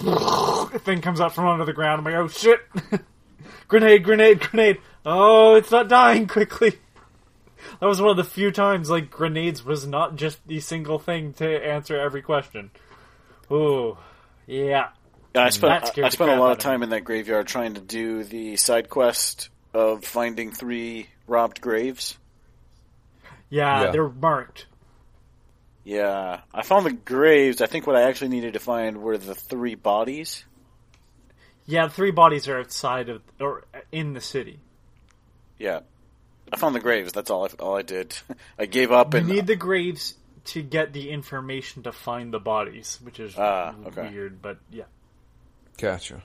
A 0.00 0.78
thing 0.78 1.00
comes 1.00 1.20
out 1.20 1.34
from 1.34 1.46
under 1.46 1.64
the 1.64 1.72
ground. 1.72 2.00
I'm 2.00 2.04
like, 2.04 2.14
oh 2.14 2.28
shit! 2.28 2.60
grenade, 3.68 4.04
grenade, 4.04 4.40
grenade! 4.40 4.78
Oh, 5.04 5.54
it's 5.54 5.70
not 5.70 5.88
dying 5.88 6.26
quickly. 6.28 6.74
That 7.80 7.86
was 7.86 8.00
one 8.00 8.10
of 8.10 8.16
the 8.16 8.24
few 8.24 8.50
times 8.50 8.90
like 8.90 9.10
grenades 9.10 9.64
was 9.64 9.86
not 9.86 10.16
just 10.16 10.46
the 10.46 10.60
single 10.60 10.98
thing 10.98 11.32
to 11.34 11.66
answer 11.66 11.98
every 11.98 12.22
question. 12.22 12.70
Ooh, 13.50 13.96
yeah. 14.46 14.88
Yeah, 15.34 15.44
I 15.44 15.50
spent 15.50 15.98
I, 15.98 16.02
I 16.06 16.08
spent 16.08 16.30
a 16.30 16.36
lot 16.36 16.52
of 16.52 16.58
of 16.58 16.62
time 16.64 16.80
me. 16.80 16.84
in 16.84 16.90
that 16.90 17.04
graveyard 17.04 17.46
trying 17.46 17.74
to 17.74 17.80
do 17.80 18.24
the 18.24 18.56
side 18.56 18.88
quest 18.88 19.50
of 19.74 20.04
finding 20.04 20.50
three 20.52 21.08
robbed 21.26 21.60
graves. 21.60 22.16
Yeah, 23.50 23.84
Yeah. 23.84 23.90
they're 23.90 24.08
marked. 24.08 24.66
Yeah, 25.84 26.40
I 26.52 26.62
found 26.62 26.84
the 26.84 26.92
graves. 26.92 27.60
I 27.62 27.66
think 27.66 27.86
what 27.86 27.96
I 27.96 28.02
actually 28.02 28.28
needed 28.28 28.54
to 28.54 28.60
find 28.60 28.98
were 28.98 29.16
the 29.16 29.34
three 29.34 29.74
bodies. 29.74 30.44
Yeah, 31.64 31.86
the 31.86 31.92
three 31.94 32.10
bodies 32.10 32.46
are 32.48 32.58
outside 32.58 33.08
of 33.08 33.22
or 33.40 33.64
in 33.92 34.12
the 34.14 34.20
city. 34.20 34.58
Yeah, 35.58 35.80
I 36.52 36.56
found 36.56 36.74
the 36.74 36.80
graves. 36.80 37.12
That's 37.12 37.30
all. 37.30 37.44
I, 37.46 37.48
all 37.62 37.76
I 37.76 37.82
did. 37.82 38.16
I 38.58 38.66
gave 38.66 38.92
up 38.92 39.14
You 39.14 39.20
and 39.20 39.28
need 39.28 39.46
the 39.46 39.56
graves 39.56 40.14
to 40.46 40.62
get 40.62 40.92
the 40.92 41.10
information 41.10 41.82
to 41.84 41.92
find 41.92 42.32
the 42.32 42.38
bodies, 42.40 42.98
which 43.02 43.20
is 43.20 43.34
Ah, 43.36 43.74
okay. 43.86 44.08
weird, 44.10 44.40
but 44.42 44.58
yeah. 44.70 44.84
Gotcha. 45.78 46.22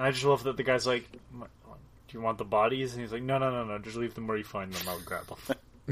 And 0.00 0.06
I 0.06 0.10
just 0.12 0.24
love 0.24 0.44
that 0.44 0.56
the 0.56 0.62
guy's 0.62 0.86
like, 0.86 1.04
"Do 1.12 1.48
you 2.12 2.20
want 2.20 2.38
the 2.38 2.44
bodies?" 2.44 2.94
And 2.94 3.02
he's 3.02 3.12
like, 3.12 3.22
"No, 3.22 3.38
no, 3.38 3.50
no, 3.50 3.64
no. 3.64 3.78
Just 3.78 3.96
leave 3.96 4.14
them 4.14 4.26
where 4.26 4.38
you 4.38 4.44
find 4.44 4.72
them. 4.72 4.88
I'll 4.88 5.00
grab 5.00 5.26
them." 5.26 5.38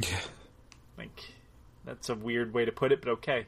Yeah. 0.02 0.20
like, 0.98 1.20
that's 1.84 2.08
a 2.08 2.14
weird 2.14 2.54
way 2.54 2.64
to 2.64 2.72
put 2.72 2.92
it, 2.92 3.02
but 3.02 3.10
okay. 3.10 3.46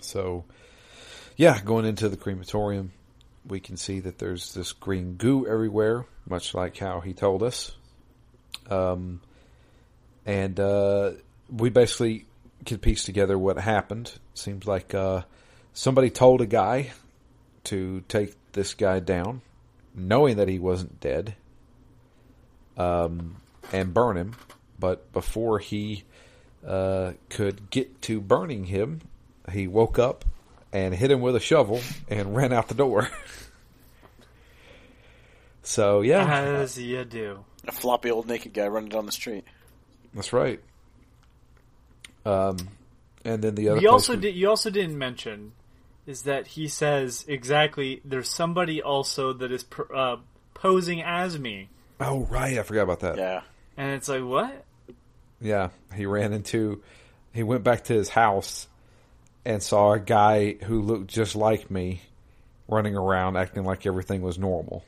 So, 0.00 0.44
yeah, 1.36 1.60
going 1.60 1.84
into 1.84 2.08
the 2.08 2.16
crematorium, 2.16 2.92
we 3.46 3.60
can 3.60 3.76
see 3.76 4.00
that 4.00 4.18
there's 4.18 4.52
this 4.54 4.72
green 4.72 5.14
goo 5.14 5.46
everywhere, 5.46 6.06
much 6.28 6.54
like 6.54 6.76
how 6.76 7.00
he 7.00 7.12
told 7.12 7.42
us. 7.42 7.72
Um, 8.68 9.20
and 10.26 10.58
uh, 10.58 11.12
we 11.50 11.70
basically 11.70 12.26
can 12.64 12.78
piece 12.78 13.04
together 13.04 13.38
what 13.38 13.58
happened. 13.58 14.10
Seems 14.34 14.66
like 14.66 14.94
uh, 14.94 15.22
somebody 15.74 16.08
told 16.08 16.40
a 16.40 16.46
guy 16.46 16.92
to 17.64 18.02
take 18.08 18.34
this 18.52 18.72
guy 18.74 19.00
down, 19.00 19.42
knowing 19.94 20.36
that 20.36 20.48
he 20.48 20.58
wasn't 20.58 21.00
dead, 21.00 21.34
um, 22.78 23.36
and 23.72 23.92
burn 23.92 24.16
him. 24.16 24.34
But 24.78 25.12
before 25.12 25.58
he 25.58 26.04
uh, 26.66 27.12
could 27.28 27.68
get 27.70 28.00
to 28.02 28.20
burning 28.20 28.64
him, 28.64 29.00
he 29.52 29.66
woke 29.66 29.98
up 29.98 30.24
and 30.72 30.94
hit 30.94 31.10
him 31.10 31.20
with 31.20 31.36
a 31.36 31.40
shovel 31.40 31.80
and 32.08 32.34
ran 32.34 32.52
out 32.52 32.68
the 32.68 32.74
door. 32.74 33.08
so 35.62 36.00
yeah, 36.02 36.26
As 36.60 36.78
you 36.78 37.04
do. 37.04 37.44
a 37.66 37.72
floppy 37.72 38.10
old 38.10 38.26
naked 38.26 38.52
guy 38.52 38.66
running 38.66 38.88
down 38.90 39.06
the 39.06 39.12
street. 39.12 39.44
that's 40.14 40.32
right. 40.32 40.60
Um, 42.26 42.56
and 43.24 43.42
then 43.42 43.54
the 43.54 43.68
other. 43.70 43.80
You 43.80 43.90
also 43.90 44.14
we- 44.14 44.20
did. 44.20 44.34
You 44.34 44.48
also 44.48 44.70
didn't 44.70 44.98
mention 44.98 45.52
is 46.06 46.22
that 46.22 46.46
he 46.48 46.68
says 46.68 47.24
exactly. 47.28 48.00
There's 48.04 48.28
somebody 48.28 48.82
also 48.82 49.32
that 49.32 49.50
is 49.52 49.62
pr- 49.64 49.94
uh, 49.94 50.16
posing 50.54 51.02
as 51.02 51.38
me, 51.38 51.68
Oh 52.00 52.20
right, 52.30 52.58
I 52.58 52.62
forgot 52.62 52.82
about 52.82 53.00
that. 53.00 53.16
Yeah, 53.16 53.42
and 53.76 53.92
it's 53.92 54.08
like 54.08 54.24
what? 54.24 54.64
Yeah, 55.40 55.70
he 55.94 56.06
ran 56.06 56.32
into. 56.32 56.82
He 57.32 57.42
went 57.42 57.64
back 57.64 57.84
to 57.84 57.92
his 57.92 58.08
house 58.08 58.68
and 59.44 59.62
saw 59.62 59.92
a 59.92 60.00
guy 60.00 60.54
who 60.54 60.80
looked 60.82 61.08
just 61.08 61.36
like 61.36 61.70
me 61.70 62.02
running 62.68 62.96
around 62.96 63.36
acting 63.36 63.64
like 63.64 63.86
everything 63.86 64.22
was 64.22 64.38
normal. 64.38 64.84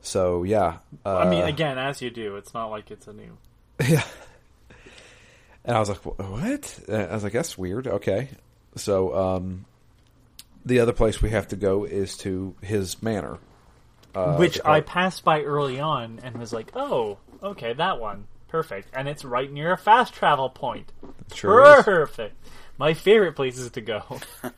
So 0.00 0.42
yeah, 0.44 0.78
uh, 1.04 1.18
I 1.18 1.30
mean, 1.30 1.44
again, 1.44 1.78
as 1.78 2.02
you 2.02 2.10
do. 2.10 2.36
It's 2.36 2.54
not 2.54 2.66
like 2.66 2.90
it's 2.90 3.06
a 3.06 3.12
new. 3.12 3.36
Yeah. 3.88 4.04
And 5.64 5.76
I 5.76 5.80
was 5.80 5.88
like, 5.88 6.04
"What?" 6.04 6.80
I 6.88 7.14
was 7.14 7.22
like, 7.22 7.32
"That's 7.32 7.56
weird." 7.56 7.86
Okay. 7.86 8.28
So, 8.76 9.14
um, 9.14 9.64
the 10.64 10.80
other 10.80 10.92
place 10.92 11.20
we 11.20 11.30
have 11.30 11.48
to 11.48 11.56
go 11.56 11.84
is 11.84 12.16
to 12.18 12.54
his 12.62 13.02
manor, 13.02 13.38
uh, 14.14 14.36
which 14.36 14.58
I 14.64 14.80
passed 14.80 15.24
by 15.24 15.42
early 15.42 15.78
on 15.78 16.20
and 16.22 16.36
was 16.38 16.52
like, 16.52 16.72
"Oh, 16.74 17.18
okay, 17.42 17.74
that 17.74 18.00
one, 18.00 18.26
perfect." 18.48 18.88
And 18.94 19.08
it's 19.08 19.24
right 19.24 19.50
near 19.50 19.72
a 19.72 19.78
fast 19.78 20.14
travel 20.14 20.50
point. 20.50 20.90
sure 21.34 21.78
is. 21.78 21.84
Perfect. 21.84 22.36
My 22.78 22.94
favorite 22.94 23.34
places 23.36 23.70
to 23.70 23.80
go. 23.80 24.02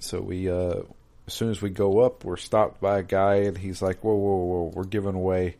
So 0.00 0.20
we 0.20 0.50
uh, 0.50 0.80
as 1.26 1.34
soon 1.34 1.50
as 1.50 1.62
we 1.62 1.70
go 1.70 2.00
up, 2.00 2.24
we're 2.24 2.38
stopped 2.38 2.80
by 2.80 2.98
a 2.98 3.02
guy, 3.02 3.36
and 3.42 3.56
he's 3.56 3.80
like, 3.82 4.02
"Whoa, 4.02 4.14
whoa, 4.14 4.36
whoa! 4.36 4.72
We're 4.74 4.84
giving 4.84 5.14
away 5.14 5.56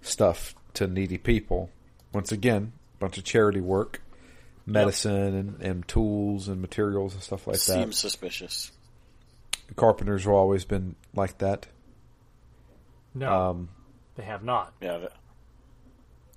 stuff 0.00 0.54
to 0.74 0.88
needy 0.88 1.18
people." 1.18 1.70
Once 2.12 2.32
again, 2.32 2.72
bunch 3.02 3.18
of 3.18 3.24
charity 3.24 3.60
work, 3.60 4.00
medicine 4.66 5.34
and, 5.34 5.60
and 5.62 5.88
tools 5.88 6.48
and 6.48 6.60
materials 6.60 7.12
and 7.14 7.22
stuff 7.22 7.46
like 7.46 7.56
Seems 7.56 7.66
that. 7.66 7.82
Seems 7.82 7.98
suspicious. 7.98 8.72
The 9.68 9.74
carpenters 9.74 10.24
have 10.24 10.32
always 10.32 10.64
been 10.64 10.94
like 11.14 11.38
that. 11.38 11.66
No, 13.14 13.50
Um, 13.50 13.68
they 14.16 14.22
have 14.22 14.42
not. 14.42 14.72
Yeah. 14.80 14.98
that- 14.98 15.12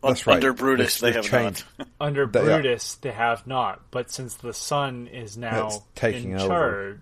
That's 0.03 0.27
right. 0.27 0.35
Under 0.35 0.53
Brutus, 0.53 0.99
They've- 0.99 1.13
they 1.13 1.21
they've 1.21 1.31
have 1.31 1.41
changed. 1.55 1.63
not. 1.79 1.87
Under 2.01 2.25
They 2.25 2.39
are. 2.41 2.43
Brutus, 2.61 2.95
they 2.95 3.11
have 3.11 3.47
not. 3.47 3.81
But 3.91 4.11
since 4.11 4.35
the 4.35 4.53
son 4.53 5.07
is 5.07 5.37
now 5.37 5.69
That's 5.69 5.81
taking 5.95 6.31
in 6.31 6.39
over. 6.39 6.47
charge, 6.47 6.99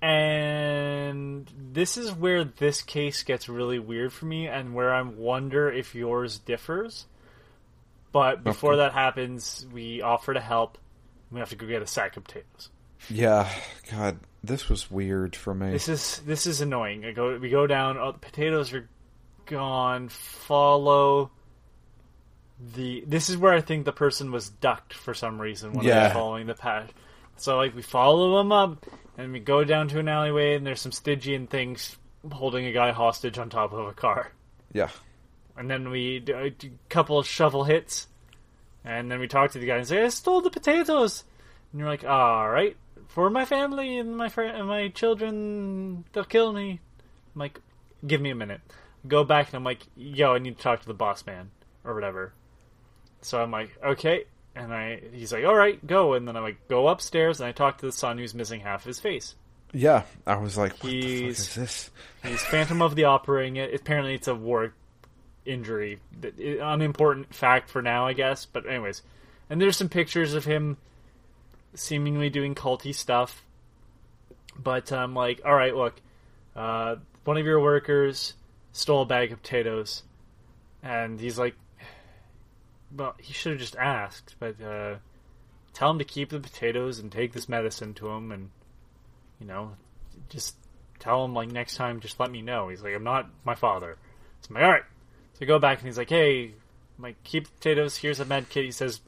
and 0.00 1.50
this 1.72 1.96
is 1.96 2.12
where 2.12 2.44
this 2.44 2.82
case 2.82 3.22
gets 3.22 3.48
really 3.48 3.78
weird 3.78 4.12
for 4.12 4.26
me, 4.26 4.46
and 4.48 4.74
where 4.74 4.92
I 4.94 5.02
wonder 5.02 5.70
if 5.70 5.94
yours 5.94 6.38
differs. 6.38 7.06
But 8.12 8.42
before 8.44 8.72
Okay. 8.72 8.78
that 8.84 8.92
happens, 8.92 9.66
we 9.72 10.00
offer 10.02 10.32
to 10.34 10.40
help. 10.40 10.78
We 11.30 11.40
have 11.40 11.50
to 11.50 11.56
go 11.56 11.66
get 11.66 11.82
a 11.82 11.86
sack 11.86 12.16
of 12.16 12.24
potatoes. 12.24 12.70
yeah, 13.10 13.48
God, 13.90 14.18
this 14.42 14.68
was 14.68 14.90
weird 14.90 15.36
for 15.36 15.54
me. 15.54 15.70
This 15.70 15.88
is 15.88 16.20
this 16.26 16.46
is 16.46 16.60
annoying. 16.60 17.04
I 17.04 17.12
go 17.12 17.36
we 17.38 17.50
go 17.50 17.66
down. 17.66 17.98
Oh, 17.98 18.12
the 18.12 18.18
potatoes 18.18 18.72
are 18.72 18.88
gone. 19.46 20.08
Follow 20.08 21.30
the. 22.74 23.04
This 23.06 23.28
is 23.30 23.36
where 23.36 23.52
I 23.52 23.60
think 23.60 23.84
the 23.84 23.92
person 23.92 24.32
was 24.32 24.48
ducked 24.48 24.94
for 24.94 25.14
some 25.14 25.40
reason 25.40 25.72
when 25.74 25.86
I 25.86 25.88
Yeah. 25.90 26.04
was 26.04 26.12
following 26.12 26.46
the 26.46 26.54
path. 26.54 26.92
So 27.36 27.56
like 27.56 27.74
we 27.76 27.82
follow 27.82 28.38
them 28.38 28.50
up, 28.52 28.84
and 29.16 29.32
we 29.32 29.38
go 29.40 29.62
down 29.64 29.88
to 29.88 29.98
an 30.00 30.08
alleyway, 30.08 30.54
and 30.56 30.66
there's 30.66 30.80
some 30.80 30.92
Stygian 30.92 31.46
things 31.46 31.96
holding 32.32 32.66
a 32.66 32.72
guy 32.72 32.90
hostage 32.90 33.38
on 33.38 33.48
top 33.50 33.72
of 33.72 33.86
a 33.86 33.92
car. 33.92 34.32
yeah, 34.72 34.88
And 35.58 35.68
then 35.68 35.90
we 35.90 36.20
do 36.20 36.34
a 36.36 36.46
uh, 36.46 36.50
couple 36.88 37.18
of 37.18 37.26
shovel 37.26 37.64
hits, 37.64 38.06
and 38.84 39.10
then 39.10 39.18
we 39.18 39.26
talk 39.26 39.50
to 39.50 39.58
the 39.58 39.66
guy 39.66 39.76
and 39.76 39.86
say, 39.86 40.04
"I 40.04 40.08
stole 40.08 40.40
the 40.40 40.50
potatoes." 40.50 41.24
And 41.72 41.80
you're 41.80 41.88
like, 41.88 42.04
"All 42.04 42.48
right, 42.48 42.76
for 43.08 43.28
my 43.28 43.44
family 43.44 43.98
and 43.98 44.16
my 44.16 44.28
fr- 44.28 44.42
and 44.42 44.68
my 44.68 44.88
children, 44.88 46.04
they'll 46.12 46.22
kill 46.24 46.52
me." 46.52 46.80
I'm 47.34 47.38
like, 47.40 47.60
"Give 48.06 48.20
me 48.20 48.30
a 48.30 48.34
minute." 48.36 48.60
Go 49.06 49.24
back 49.24 49.48
and 49.48 49.56
I'm 49.56 49.64
like, 49.64 49.80
"Yo, 49.96 50.34
I 50.34 50.38
need 50.38 50.56
to 50.58 50.62
talk 50.62 50.80
to 50.82 50.86
the 50.86 50.94
boss 50.94 51.26
man 51.26 51.50
or 51.84 51.92
whatever." 51.94 52.32
So 53.22 53.42
I'm 53.42 53.50
like, 53.50 53.70
"Okay," 53.84 54.24
and 54.54 54.72
I 54.72 55.00
he's 55.12 55.32
like, 55.32 55.44
"All 55.44 55.56
right, 55.56 55.84
go." 55.84 56.14
And 56.14 56.28
then 56.28 56.36
I'm 56.36 56.44
like, 56.44 56.68
"Go 56.68 56.86
upstairs," 56.86 57.40
and 57.40 57.48
I 57.48 57.52
talk 57.52 57.78
to 57.78 57.86
the 57.86 57.92
son 57.92 58.16
who's 58.18 58.32
missing 58.34 58.60
half 58.60 58.84
his 58.84 59.00
face. 59.00 59.34
yeah. 59.72 60.04
I 60.26 60.36
was 60.36 60.56
like, 60.56 60.72
what 60.84 60.92
the 60.92 61.00
fuck 61.02 61.10
He's- 61.10 61.38
is 61.40 61.54
this? 61.56 61.90
He's 62.22 62.42
Phantom 62.44 62.80
of 62.80 62.94
the 62.94 63.04
Operating 63.04 63.56
it. 63.56 63.74
Apparently, 63.74 64.14
it's 64.14 64.28
a 64.28 64.34
war 64.34 64.72
injury. 65.48 66.00
Unimportant 66.38 67.34
fact 67.34 67.70
for 67.70 67.82
now, 67.82 68.06
I 68.06 68.12
guess. 68.12 68.44
But 68.44 68.68
anyways, 68.68 69.02
and 69.50 69.60
there's 69.60 69.76
some 69.76 69.88
pictures 69.88 70.34
of 70.34 70.44
him 70.44 70.76
seemingly 71.74 72.30
doing 72.30 72.54
culty 72.54 72.94
stuff. 72.94 73.44
But 74.58 74.92
I'm 74.92 75.14
like, 75.14 75.40
all 75.44 75.54
right, 75.54 75.74
look, 75.74 76.00
uh, 76.56 76.96
one 77.24 77.36
of 77.36 77.46
your 77.46 77.60
workers 77.60 78.34
stole 78.72 79.02
a 79.02 79.06
bag 79.06 79.32
of 79.32 79.42
potatoes, 79.42 80.02
and 80.82 81.20
he's 81.20 81.38
like, 81.38 81.54
well, 82.94 83.14
he 83.18 83.32
should 83.32 83.52
have 83.52 83.60
just 83.60 83.76
asked, 83.76 84.34
but 84.40 84.60
uh, 84.60 84.96
tell 85.72 85.90
him 85.90 85.98
to 85.98 86.04
keep 86.04 86.30
the 86.30 86.40
potatoes 86.40 86.98
and 86.98 87.12
take 87.12 87.32
this 87.32 87.48
medicine 87.48 87.94
to 87.94 88.08
him, 88.08 88.32
and 88.32 88.50
you 89.38 89.46
know, 89.46 89.76
just 90.28 90.56
tell 90.98 91.24
him 91.24 91.34
like 91.34 91.50
next 91.50 91.76
time 91.76 92.00
just 92.00 92.18
let 92.18 92.30
me 92.30 92.42
know 92.42 92.68
he's 92.68 92.82
like 92.82 92.94
i'm 92.94 93.04
not 93.04 93.28
my 93.44 93.54
father 93.54 93.96
so 94.40 94.48
i'm 94.50 94.54
like 94.54 94.64
all 94.64 94.70
right 94.70 94.82
so 95.38 95.44
I 95.44 95.46
go 95.46 95.58
back 95.58 95.78
and 95.78 95.86
he's 95.86 95.96
like 95.98 96.10
hey 96.10 96.52
I'm 96.98 97.02
keep 97.24 97.44
potatoes 97.54 97.96
here's 97.96 98.18
a 98.20 98.24
med 98.24 98.48
kit 98.48 98.64
he 98.64 98.70
says 98.72 99.00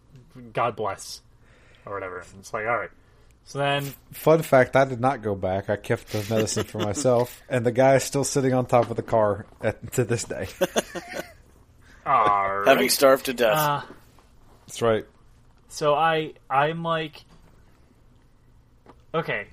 god 0.52 0.76
bless 0.76 1.22
or 1.84 1.94
whatever 1.94 2.20
and 2.20 2.38
it's 2.40 2.52
like 2.52 2.66
all 2.66 2.78
right 2.78 2.90
so 3.44 3.58
then 3.58 3.82
Fun 4.12 4.42
fact: 4.42 4.76
I 4.76 4.84
did 4.84 5.00
not 5.00 5.22
go 5.22 5.34
back. 5.34 5.70
I 5.70 5.76
kept 5.76 6.08
the 6.12 6.18
medicine 6.32 6.64
for 6.64 6.78
myself, 6.78 7.42
and 7.48 7.64
the 7.66 7.72
guy 7.72 7.96
is 7.96 8.04
still 8.04 8.22
sitting 8.22 8.52
on 8.54 8.66
top 8.66 8.90
of 8.90 8.96
the 8.96 9.02
car 9.02 9.46
at, 9.60 9.92
to 9.94 10.04
this 10.04 10.24
day. 10.24 10.46
all 12.06 12.58
right 12.58 12.68
Having 12.68 12.90
starved 12.90 13.24
to 13.26 13.34
death. 13.34 13.56
uh, 13.56 13.82
That's 14.66 14.82
right. 14.82 15.04
so 15.68 15.94
i 15.94 16.34
i'm 16.48 16.82
like 16.82 17.24
okay 19.14 19.48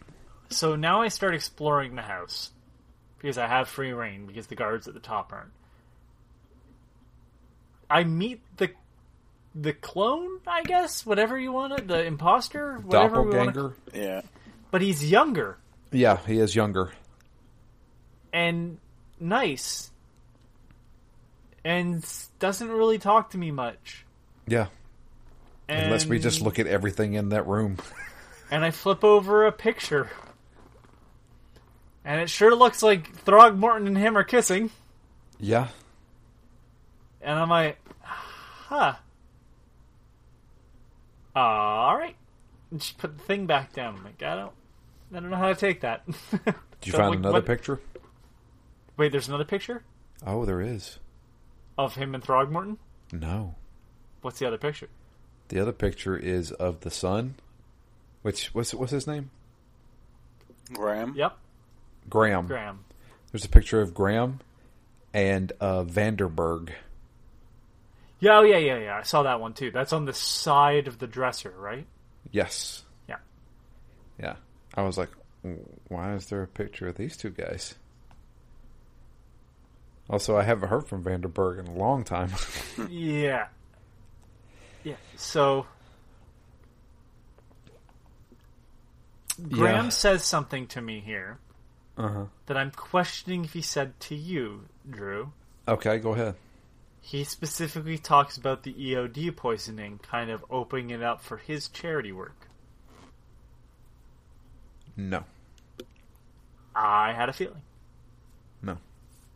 so 0.50 0.76
now 0.76 1.02
i 1.02 1.08
start 1.08 1.34
exploring 1.34 1.96
the 1.96 2.02
house 2.02 2.52
because 3.20 3.38
i 3.38 3.48
have 3.48 3.68
free 3.68 3.92
reign 3.94 4.26
because 4.26 4.48
the 4.48 4.56
guards 4.56 4.88
at 4.88 4.94
the 4.94 5.00
top 5.00 5.34
aren't 5.34 5.52
i 7.90 8.04
meet 8.04 8.42
the 8.58 8.70
the 9.56 9.74
clone 9.74 10.40
i 10.48 10.64
guess 10.64 11.06
whatever 11.06 11.38
you 11.40 11.52
want 11.52 11.74
it 11.74 11.88
the 11.88 12.04
imposter 12.04 12.78
whatever 12.80 13.22
we 13.24 13.36
wanna- 13.38 13.74
yeah. 13.94 14.22
but 14.72 14.82
he's 14.82 15.10
younger 15.10 15.58
Yeah, 15.92 16.18
he 16.28 16.38
is 16.40 16.56
younger. 16.56 16.92
and 18.34 18.78
nice 19.20 19.90
and 21.64 22.06
doesn't 22.40 22.70
really 22.70 22.98
talk 22.98 23.32
to 23.32 23.38
me 23.38 23.52
much 23.52 24.06
Yeah. 24.48 24.68
and, 25.68 25.86
Unless 25.86 26.06
we 26.06 26.20
just 26.20 26.42
look 26.42 26.60
at 26.60 26.68
everything 26.68 27.14
in 27.14 27.30
that 27.30 27.48
room. 27.48 27.78
and 28.52 28.64
I 28.64 28.72
flip 28.72 29.04
over 29.04 29.46
a 29.46 29.52
picture, 29.52 30.10
and 32.06 32.22
it 32.22 32.30
sure 32.30 32.56
looks 32.56 32.82
like 32.82 33.26
Throgmorton 33.26 33.86
and 33.88 33.98
him 33.98 34.18
are 34.18 34.24
kissing. 34.24 34.70
Yeah. 35.40 35.68
And 37.28 37.38
I'm 37.38 37.50
like, 37.50 37.78
huh. 38.02 38.94
All 41.36 41.98
right. 41.98 42.16
And 42.72 42.80
Just 42.80 42.98
put 42.98 43.18
the 43.18 43.24
thing 43.24 43.46
back 43.48 43.74
down. 43.74 43.98
I'm 43.98 44.04
like, 44.06 44.24
I 44.24 44.36
don't, 44.36 44.54
I 45.14 45.20
don't 45.20 45.30
know 45.30 45.36
how 45.36 45.50
to 45.50 45.56
take 45.56 45.82
that. 45.82 46.06
Did 46.32 46.56
you 46.84 46.92
So, 46.94 46.98
find 47.00 47.10
like, 47.10 47.20
another 47.20 47.34
what- 47.34 47.46
picture? 47.46 47.82
Wait, 48.96 49.12
there's 49.12 49.28
another 49.28 49.44
picture 49.46 49.84
Oh, 50.26 50.46
there 50.46 50.62
is. 50.62 51.00
of 51.78 51.96
him 51.96 52.16
and 52.16 52.24
Throgmorton. 52.24 52.78
No. 53.12 53.56
What's 54.22 54.40
the 54.40 54.48
other 54.48 54.58
picture? 54.58 54.88
The 55.50 55.60
other 55.60 55.72
picture 55.74 56.18
is 56.18 56.52
of 56.54 56.80
the 56.80 56.90
son, 56.90 57.36
which 58.22 58.48
what's 58.56 58.74
what's 58.74 58.92
his 58.92 59.06
name? 59.06 59.30
Graham. 60.74 61.14
Yep, 61.16 61.38
Graham. 62.10 62.48
Graham. 62.48 62.86
There's 63.32 63.46
a 63.46 63.50
picture 63.50 63.80
of 63.82 63.94
Graham 63.94 64.40
and 65.14 65.52
uh, 65.62 65.84
Vanderberg. 65.84 66.72
Yeah, 68.20 68.40
oh 68.40 68.44
yeah, 68.44 68.58
yeah, 68.58 68.78
yeah. 68.80 68.98
I 68.98 69.04
saw 69.04 69.24
that 69.24 69.40
one 69.40 69.54
too. 69.54 69.70
That's 69.72 69.94
on 69.94 70.06
the 70.06 70.14
side 70.14 70.88
of 70.88 70.98
the 70.98 71.08
dresser, 71.08 71.54
right? 71.58 71.86
Yes. 72.32 72.84
Yeah. 73.08 73.18
Yeah. 74.20 74.36
I 74.74 74.82
was 74.82 74.98
like, 74.98 75.10
why 75.88 76.14
is 76.16 76.26
there 76.28 76.42
a 76.42 76.48
picture 76.48 76.88
of 76.88 76.96
these 76.96 77.16
two 77.16 77.30
guys? 77.30 77.76
Also, 80.10 80.36
I 80.38 80.44
haven't 80.44 80.70
heard 80.70 80.88
from 80.88 81.04
Vanderberg 81.04 81.60
in 81.60 81.68
a 81.68 81.74
long 81.74 82.04
time. 82.04 82.32
Yeah. 82.90 83.48
Yeah. 84.84 84.96
So 85.18 85.66
Graham 89.50 89.86
Yeah. 89.86 89.90
says 89.90 90.24
something 90.24 90.68
to 90.68 90.82
me 90.82 91.00
here 91.02 91.38
uh 91.98 92.08
huh. 92.08 92.26
that 92.46 92.58
I'm 92.58 92.72
questioning 92.72 93.44
if 93.46 93.54
he 93.54 93.62
said 93.62 94.00
to 94.02 94.16
you, 94.16 94.66
Drew. 94.90 95.32
Okay, 95.68 95.98
go 96.00 96.14
ahead. 96.14 96.36
He 97.08 97.24
specifically 97.24 97.98
talks 97.98 98.36
about 98.36 98.64
the 98.64 98.74
EOD 98.74 99.34
poisoning 99.38 99.98
kind 99.98 100.30
of 100.30 100.44
opening 100.50 100.90
it 100.90 101.02
up 101.02 101.22
for 101.22 101.38
his 101.38 101.70
charity 101.70 102.12
work. 102.12 102.50
No. 104.98 105.24
I 106.76 107.14
had 107.14 107.30
a 107.30 107.34
feeling. 107.34 107.62
No. 108.62 108.80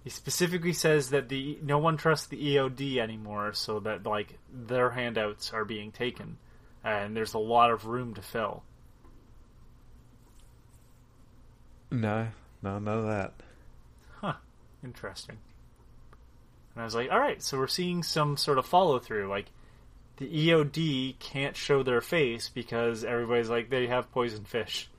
He 0.03 0.09
specifically 0.09 0.73
says 0.73 1.11
that 1.11 1.29
the 1.29 1.59
no 1.63 1.77
one 1.77 1.95
trusts 1.95 2.27
the 2.27 2.55
EOD 2.55 2.97
anymore, 2.97 3.53
so 3.53 3.79
that 3.79 4.05
like 4.05 4.37
their 4.51 4.89
handouts 4.89 5.53
are 5.53 5.63
being 5.63 5.93
taken, 5.93 6.39
and 6.83 7.15
there's 7.15 7.35
a 7.35 7.39
lot 7.39 7.71
of 7.71 7.85
room 7.85 8.15
to 8.15 8.21
fill. 8.21 8.63
No. 11.89 12.27
No, 12.61 12.79
none 12.79 12.97
of 12.97 13.05
that. 13.05 13.33
Huh. 14.19 14.33
Interesting. 14.83 15.37
And 16.73 16.81
I 16.81 16.85
was 16.85 16.95
like, 16.95 17.11
all 17.11 17.19
right, 17.19 17.41
so 17.41 17.57
we're 17.57 17.67
seeing 17.67 18.03
some 18.03 18.37
sort 18.37 18.57
of 18.57 18.65
follow 18.65 18.99
through. 18.99 19.27
Like, 19.27 19.47
the 20.17 20.27
EOD 20.27 21.19
can't 21.19 21.55
show 21.55 21.83
their 21.83 22.01
face 22.01 22.49
because 22.49 23.03
everybody's 23.03 23.49
like, 23.49 23.69
they 23.69 23.87
have 23.87 24.11
poison 24.11 24.45
fish. 24.45 24.89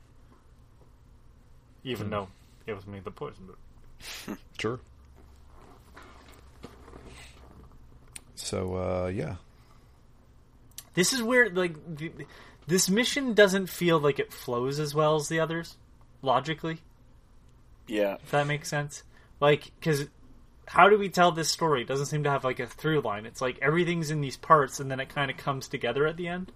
Even 1.85 2.11
though 2.11 2.29
it 2.67 2.75
was 2.75 2.87
me 2.87 3.01
that 3.01 3.15
poisoned 3.15 3.51
it. 3.51 4.39
Sure. 4.59 4.81
So, 8.35 8.77
uh, 8.77 9.07
yeah. 9.09 9.37
This 10.95 11.13
is 11.13 11.23
where, 11.23 11.49
like, 11.49 11.75
the, 11.97 12.13
this 12.67 12.91
mission 12.91 13.35
doesn't 13.35 13.69
feel 13.69 13.99
like 13.99 14.19
it 14.19 14.33
flows 14.33 14.79
as 14.79 14.95
well 14.95 15.17
as 15.17 15.29
the 15.29 15.41
others, 15.41 15.77
logically. 16.21 16.79
Yeah. 17.87 18.17
If 18.23 18.31
that 18.33 18.47
makes 18.47 18.69
sense. 18.69 19.03
Like, 19.41 19.73
because 19.79 20.07
how 20.67 20.89
do 20.89 20.99
we 20.99 21.09
tell 21.09 21.33
this 21.33 21.51
story? 21.51 21.83
It 21.83 21.89
doesn't 21.89 22.07
seem 22.07 22.25
to 22.25 22.31
have 22.31 22.45
like 22.45 22.61
a 22.61 22.67
through 22.67 23.01
line. 23.01 23.27
It's 23.27 23.41
like 23.41 23.59
everything's 23.61 24.11
in 24.11 24.21
these 24.21 24.37
parts, 24.37 24.81
and 24.81 24.91
then 24.91 25.01
it 25.01 25.09
kind 25.09 25.31
of 25.31 25.37
comes 25.37 25.69
together 25.69 26.07
at 26.07 26.17
the 26.17 26.29
end. 26.29 26.53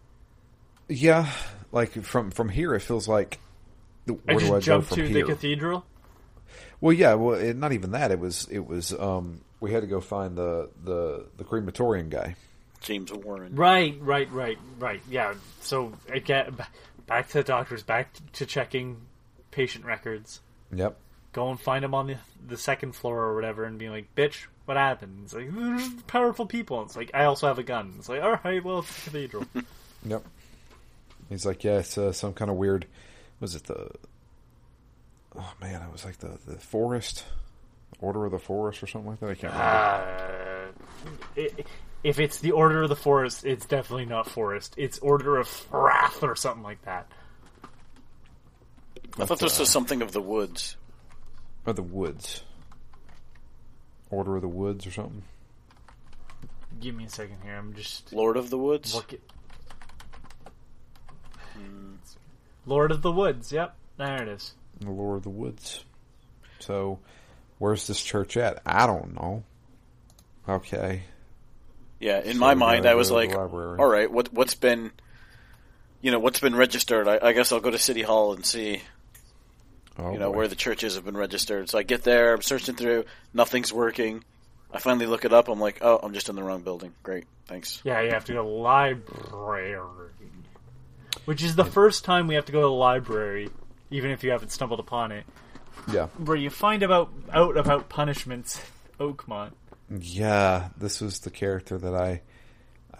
Yeah, 0.88 1.30
like 1.72 1.92
from 2.04 2.30
from 2.30 2.48
here, 2.48 2.74
it 2.74 2.80
feels 2.80 3.08
like 3.08 3.40
where 4.06 4.18
I 4.28 4.32
do 4.34 4.38
just 4.40 4.52
I 4.52 4.54
go 4.54 4.60
jumped 4.60 4.88
from 4.88 4.96
to 4.98 5.08
here? 5.08 5.26
the 5.26 5.32
cathedral. 5.32 5.84
Well, 6.80 6.92
yeah, 6.92 7.14
well, 7.14 7.34
it, 7.38 7.56
not 7.56 7.72
even 7.72 7.92
that. 7.92 8.10
It 8.10 8.20
was 8.20 8.46
it 8.50 8.66
was 8.66 8.92
um 8.92 9.40
we 9.60 9.72
had 9.72 9.80
to 9.80 9.86
go 9.86 10.00
find 10.00 10.36
the 10.36 10.70
the 10.84 11.26
the 11.36 11.44
crematorium 11.44 12.08
guy. 12.08 12.36
James 12.80 13.12
Warren. 13.12 13.54
Right, 13.56 13.98
right, 14.00 14.30
right, 14.30 14.58
right. 14.78 15.00
Yeah. 15.10 15.34
So 15.60 15.92
again, 16.08 16.56
back 17.06 17.28
to 17.28 17.38
the 17.38 17.44
doctors, 17.44 17.82
back 17.82 18.14
to 18.34 18.46
checking 18.46 18.98
patient 19.50 19.84
records. 19.84 20.40
Yep. 20.72 20.96
Go 21.36 21.50
and 21.50 21.60
find 21.60 21.84
him 21.84 21.92
on 21.92 22.06
the 22.06 22.16
the 22.48 22.56
second 22.56 22.92
floor 22.92 23.20
or 23.20 23.34
whatever, 23.34 23.64
and 23.64 23.78
be 23.78 23.90
like, 23.90 24.14
"Bitch, 24.14 24.46
what 24.64 24.78
happened?" 24.78 25.20
It's 25.24 25.34
like 25.34 25.54
there's 25.54 25.86
powerful 26.06 26.46
people. 26.46 26.80
It's 26.80 26.96
like 26.96 27.10
I 27.12 27.24
also 27.24 27.46
have 27.46 27.58
a 27.58 27.62
gun. 27.62 27.92
It's 27.98 28.08
like, 28.08 28.22
all 28.22 28.40
right, 28.42 28.64
well, 28.64 28.78
it's 28.78 29.04
the 29.04 29.10
cathedral. 29.10 29.44
Yep. 30.08 30.24
He's 31.28 31.44
like, 31.44 31.64
yeah, 31.64 31.78
it's 31.78 31.98
uh, 31.98 32.12
some 32.12 32.32
kind 32.32 32.48
of 32.48 32.56
weird. 32.56 32.86
Was 33.40 33.56
it 33.56 33.64
the? 33.64 33.90
Oh 35.36 35.52
man, 35.60 35.82
it 35.82 35.92
was 35.92 36.04
like 36.06 36.18
the 36.18 36.38
the 36.46 36.56
forest, 36.56 37.24
Order 38.00 38.24
of 38.24 38.32
the 38.32 38.38
Forest 38.38 38.82
or 38.82 38.86
something 38.86 39.10
like 39.10 39.20
that. 39.20 39.30
I 39.30 39.34
can't 39.34 39.52
remember. 39.52 40.72
Uh, 41.36 41.42
i 41.42 41.64
if 42.02 42.18
it's 42.18 42.38
the 42.38 42.52
Order 42.52 42.82
of 42.82 42.88
the 42.88 42.96
Forest, 42.96 43.44
it's 43.44 43.66
definitely 43.66 44.06
not 44.06 44.30
Forest. 44.30 44.74
It's 44.78 44.98
Order 45.00 45.36
of 45.36 45.66
Wrath 45.70 46.22
or 46.22 46.36
something 46.36 46.62
like 46.62 46.80
that. 46.82 47.10
I 49.18 49.24
thought 49.24 49.40
this 49.40 49.58
was 49.58 49.68
something 49.68 50.02
of 50.02 50.12
the 50.12 50.22
woods. 50.22 50.76
Or 51.66 51.72
the 51.72 51.82
Woods. 51.82 52.42
Order 54.10 54.36
of 54.36 54.42
the 54.42 54.48
Woods 54.48 54.86
or 54.86 54.92
something. 54.92 55.22
Give 56.80 56.94
me 56.94 57.04
a 57.04 57.08
second 57.08 57.38
here. 57.42 57.56
I'm 57.56 57.74
just 57.74 58.12
Lord 58.12 58.36
of 58.36 58.50
the 58.50 58.58
Woods. 58.58 58.94
looking. 58.94 59.18
Hmm. 61.54 61.94
Lord 62.66 62.90
of 62.90 63.02
the 63.02 63.10
Woods. 63.12 63.50
Yep, 63.52 63.74
there 63.96 64.22
it 64.22 64.28
is. 64.28 64.52
The 64.80 64.90
Lord 64.90 65.18
of 65.18 65.22
the 65.24 65.30
Woods. 65.30 65.84
So, 66.58 66.98
where's 67.58 67.86
this 67.86 68.02
church 68.02 68.36
at? 68.36 68.60
I 68.66 68.86
don't 68.86 69.14
know. 69.14 69.42
Okay. 70.48 71.02
Yeah, 71.98 72.20
in 72.20 72.34
So 72.34 72.38
my 72.38 72.54
mind, 72.54 72.86
I 72.86 72.94
was 72.94 73.08
go 73.10 73.20
to 73.22 73.28
the 73.28 73.36
like, 73.36 73.78
all 73.80 73.86
right, 73.88 74.10
what 74.10 74.32
what's 74.32 74.54
been, 74.54 74.92
you 76.02 76.10
know, 76.10 76.18
what's 76.18 76.40
been 76.40 76.54
registered? 76.54 77.08
I, 77.08 77.18
I 77.22 77.32
guess 77.32 77.52
I'll 77.52 77.60
go 77.60 77.70
to 77.70 77.78
City 77.78 78.02
Hall 78.02 78.34
and 78.34 78.44
see, 78.44 78.82
Oh, 79.98 80.12
you 80.12 80.18
know, 80.18 80.30
boy. 80.30 80.36
where 80.38 80.48
the 80.48 80.56
churches 80.56 80.94
have 80.96 81.04
been 81.04 81.16
registered. 81.16 81.68
So 81.70 81.78
I 81.78 81.82
get 81.82 82.02
there, 82.02 82.34
I'm 82.34 82.42
searching 82.42 82.74
through, 82.76 83.04
nothing's 83.32 83.72
working. 83.72 84.24
I 84.72 84.78
finally 84.78 85.06
look 85.06 85.24
it 85.24 85.32
up. 85.32 85.48
I'm 85.48 85.60
like, 85.60 85.78
oh, 85.80 85.98
I'm 86.02 86.12
just 86.12 86.28
in 86.28 86.36
the 86.36 86.42
wrong 86.42 86.60
building. 86.62 86.92
Great, 87.02 87.24
thanks. 87.46 87.80
Yeah, 87.84 88.00
you 88.02 88.10
have 88.10 88.24
to 88.26 88.32
go 88.34 88.42
to 88.42 88.48
the 88.48 88.54
library, 88.54 89.78
which 91.24 91.42
is 91.42 91.56
the 91.56 91.64
first 91.64 92.04
time 92.04 92.26
we 92.26 92.34
have 92.34 92.44
to 92.46 92.52
go 92.52 92.60
to 92.60 92.66
the 92.66 92.70
library, 92.72 93.48
even 93.90 94.10
if 94.10 94.22
you 94.24 94.30
haven't 94.30 94.50
stumbled 94.50 94.80
upon 94.80 95.12
it, 95.12 95.24
Yeah. 95.90 96.06
where 96.18 96.36
you 96.36 96.50
find 96.50 96.82
about 96.82 97.10
out 97.32 97.56
about 97.56 97.88
punishments. 97.88 98.60
Oakmont. 99.00 99.52
Yeah, 99.90 100.70
this 100.78 101.00
was 101.00 101.20
the 101.20 101.30
character 101.30 101.78
that 101.78 101.94
I 101.94 102.22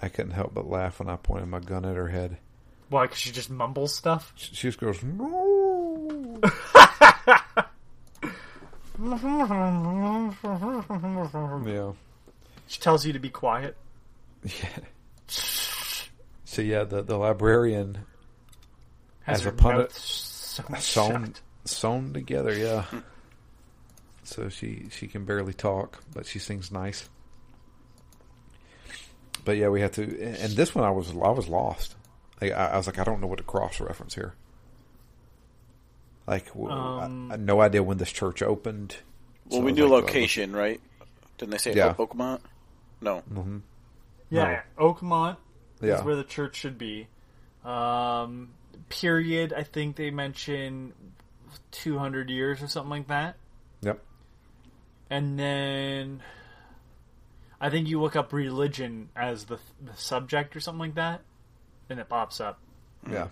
I 0.00 0.08
couldn't 0.08 0.32
help 0.32 0.54
but 0.54 0.68
laugh 0.68 0.98
when 1.00 1.08
I 1.08 1.16
pointed 1.16 1.48
my 1.48 1.58
gun 1.60 1.84
at 1.84 1.96
her 1.96 2.08
head. 2.08 2.36
Why? 2.90 3.04
Because 3.04 3.18
she 3.18 3.32
just 3.32 3.50
mumbles 3.50 3.94
stuff. 3.94 4.32
She 4.36 4.54
she 4.54 4.68
just 4.68 4.78
goes, 4.78 5.02
no. 5.02 6.40
yeah. 11.66 11.92
She 12.66 12.80
tells 12.80 13.06
you 13.06 13.12
to 13.12 13.18
be 13.18 13.30
quiet. 13.30 13.76
Yeah. 14.44 14.78
So 16.44 16.62
yeah, 16.62 16.84
the 16.84 17.02
the 17.02 17.16
librarian 17.16 17.98
Has 19.24 19.38
As 19.38 19.44
her 19.44 19.82
a 19.82 19.88
sewn 19.90 20.78
sewn 20.78 21.34
sewn 21.64 22.12
together, 22.12 22.56
yeah. 22.56 22.84
so 24.22 24.48
she 24.48 24.86
she 24.90 25.06
can 25.06 25.24
barely 25.24 25.52
talk, 25.52 26.02
but 26.14 26.26
she 26.26 26.38
sings 26.38 26.70
nice. 26.70 27.08
But 29.44 29.56
yeah, 29.56 29.68
we 29.68 29.80
have 29.80 29.92
to. 29.92 30.02
And 30.02 30.52
this 30.52 30.74
one, 30.74 30.84
I 30.84 30.90
was 30.90 31.10
I 31.10 31.30
was 31.30 31.48
lost. 31.48 31.96
I, 32.40 32.50
I 32.50 32.76
was 32.76 32.86
like, 32.86 32.98
I 32.98 33.04
don't 33.04 33.20
know 33.20 33.26
what 33.26 33.38
to 33.38 33.44
cross 33.44 33.80
reference 33.80 34.14
here. 34.14 34.34
Like, 36.26 36.46
w- 36.48 36.68
I- 36.68 37.04
Um, 37.04 37.28
I, 37.30 37.34
had 37.34 37.40
no 37.46 37.60
idea 37.60 37.82
when 37.82 37.98
this 37.98 38.10
church 38.12 38.42
opened. 38.42 38.96
Well, 39.48 39.60
So 39.60 39.64
we 39.64 39.72
knew 39.72 39.86
like, 39.86 40.04
location, 40.04 40.54
right? 40.54 40.80
Didn't 41.38 41.52
they 41.52 41.58
say 41.58 41.74
Yeah. 41.74 41.86
yeah. 41.88 41.94
Oakmont? 41.94 42.40
No. 43.00 43.22
mhm. 43.32 43.62
Yeah, 44.30 44.62
Oakmont 44.76 45.36
Yeah, 45.80 45.98
is 45.98 46.02
where 46.02 46.16
the 46.16 46.24
church 46.24 46.56
should 46.56 46.78
be. 46.78 47.06
Um, 47.64 48.50
period. 48.88 49.52
I 49.52 49.62
think 49.62 49.96
they 49.96 50.10
mention 50.10 50.92
two 51.70 51.98
hundred 51.98 52.28
years 52.30 52.62
or 52.62 52.66
something 52.68 52.90
like 52.90 53.08
that. 53.08 53.36
yep, 53.82 54.00
and 55.10 55.38
then 55.38 56.22
I 57.60 57.70
think 57.70 57.86
you 57.88 58.00
look 58.00 58.16
up 58.16 58.32
religion 58.32 59.10
as 59.14 59.44
the 59.44 59.58
the 59.84 59.94
subject 59.96 60.56
or 60.56 60.60
something 60.60 60.80
like 60.80 60.94
that, 60.96 61.20
and 61.88 62.00
it 62.00 62.08
pops 62.08 62.40
up. 62.40 62.58
yeah. 63.08 63.28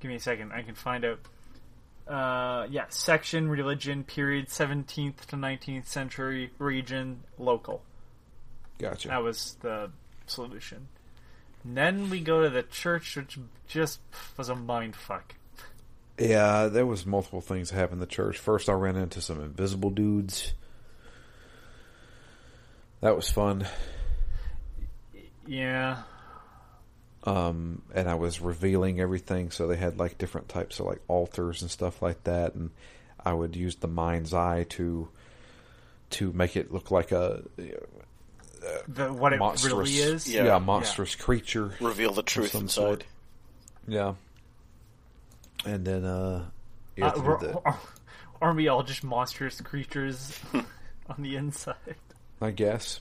Give 0.00 0.10
me 0.10 0.16
a 0.16 0.20
second, 0.20 0.52
I 0.52 0.62
can 0.62 0.74
find 0.74 1.04
out. 1.04 1.18
Uh, 2.06 2.66
yeah, 2.70 2.84
section 2.88 3.48
religion 3.48 4.04
period 4.04 4.48
seventeenth 4.48 5.26
to 5.26 5.36
nineteenth 5.36 5.88
century 5.88 6.52
region 6.58 7.24
local. 7.38 7.82
Gotcha. 8.78 9.08
That 9.08 9.22
was 9.22 9.56
the 9.60 9.90
solution. 10.26 10.86
And 11.64 11.76
then 11.76 12.10
we 12.10 12.20
go 12.20 12.42
to 12.42 12.50
the 12.50 12.62
church, 12.62 13.16
which 13.16 13.38
just 13.66 13.98
was 14.36 14.48
a 14.48 14.54
mind 14.54 14.94
fuck. 14.94 15.34
Yeah, 16.18 16.68
there 16.68 16.86
was 16.86 17.04
multiple 17.04 17.40
things 17.40 17.70
that 17.70 17.76
happened 17.76 17.96
in 17.96 18.00
the 18.00 18.06
church. 18.06 18.38
First, 18.38 18.68
I 18.68 18.72
ran 18.72 18.96
into 18.96 19.20
some 19.20 19.42
invisible 19.42 19.90
dudes. 19.90 20.54
That 23.00 23.16
was 23.16 23.28
fun. 23.28 23.66
Yeah, 25.46 26.02
Um, 27.26 27.82
and 27.92 28.08
I 28.08 28.14
was 28.14 28.40
revealing 28.40 29.00
everything, 29.00 29.50
so 29.50 29.66
they 29.66 29.76
had 29.76 29.98
like 29.98 30.16
different 30.16 30.48
types 30.48 30.78
of 30.78 30.86
like 30.86 31.00
altars 31.08 31.60
and 31.62 31.70
stuff 31.70 32.00
like 32.00 32.22
that, 32.24 32.54
and 32.54 32.70
I 33.24 33.32
would 33.32 33.56
use 33.56 33.74
the 33.76 33.88
mind's 33.88 34.32
eye 34.32 34.64
to 34.70 35.08
to 36.10 36.32
make 36.32 36.56
it 36.56 36.72
look 36.72 36.92
like 36.92 37.10
a 37.10 37.42
the 38.86 39.12
what 39.12 39.32
it 39.32 39.38
monstrous, 39.40 39.72
really 39.72 39.90
is. 39.96 40.32
yeah, 40.32 40.44
Yeah. 40.44 40.58
monstrous 40.58 41.16
creature. 41.16 41.74
Reveal 41.80 42.12
the 42.12 42.22
truth 42.22 42.52
some 42.52 42.62
inside. 42.62 42.82
sort. 42.82 43.04
Yeah, 43.88 44.14
and 45.64 45.84
then 45.84 46.04
uh, 46.04 46.44
you 46.96 47.04
Uh, 47.04 47.06
have 47.06 47.14
to 47.16 47.20
do 47.22 47.26
we're- 47.26 47.40
the- 47.52 47.74
aren't 48.40 48.56
we 48.56 48.68
all 48.68 48.84
just 48.84 49.02
monstrous 49.02 49.60
creatures 49.62 50.38
on 50.54 51.22
the 51.22 51.34
inside? 51.34 51.74
I 52.40 52.52
guess. 52.52 53.00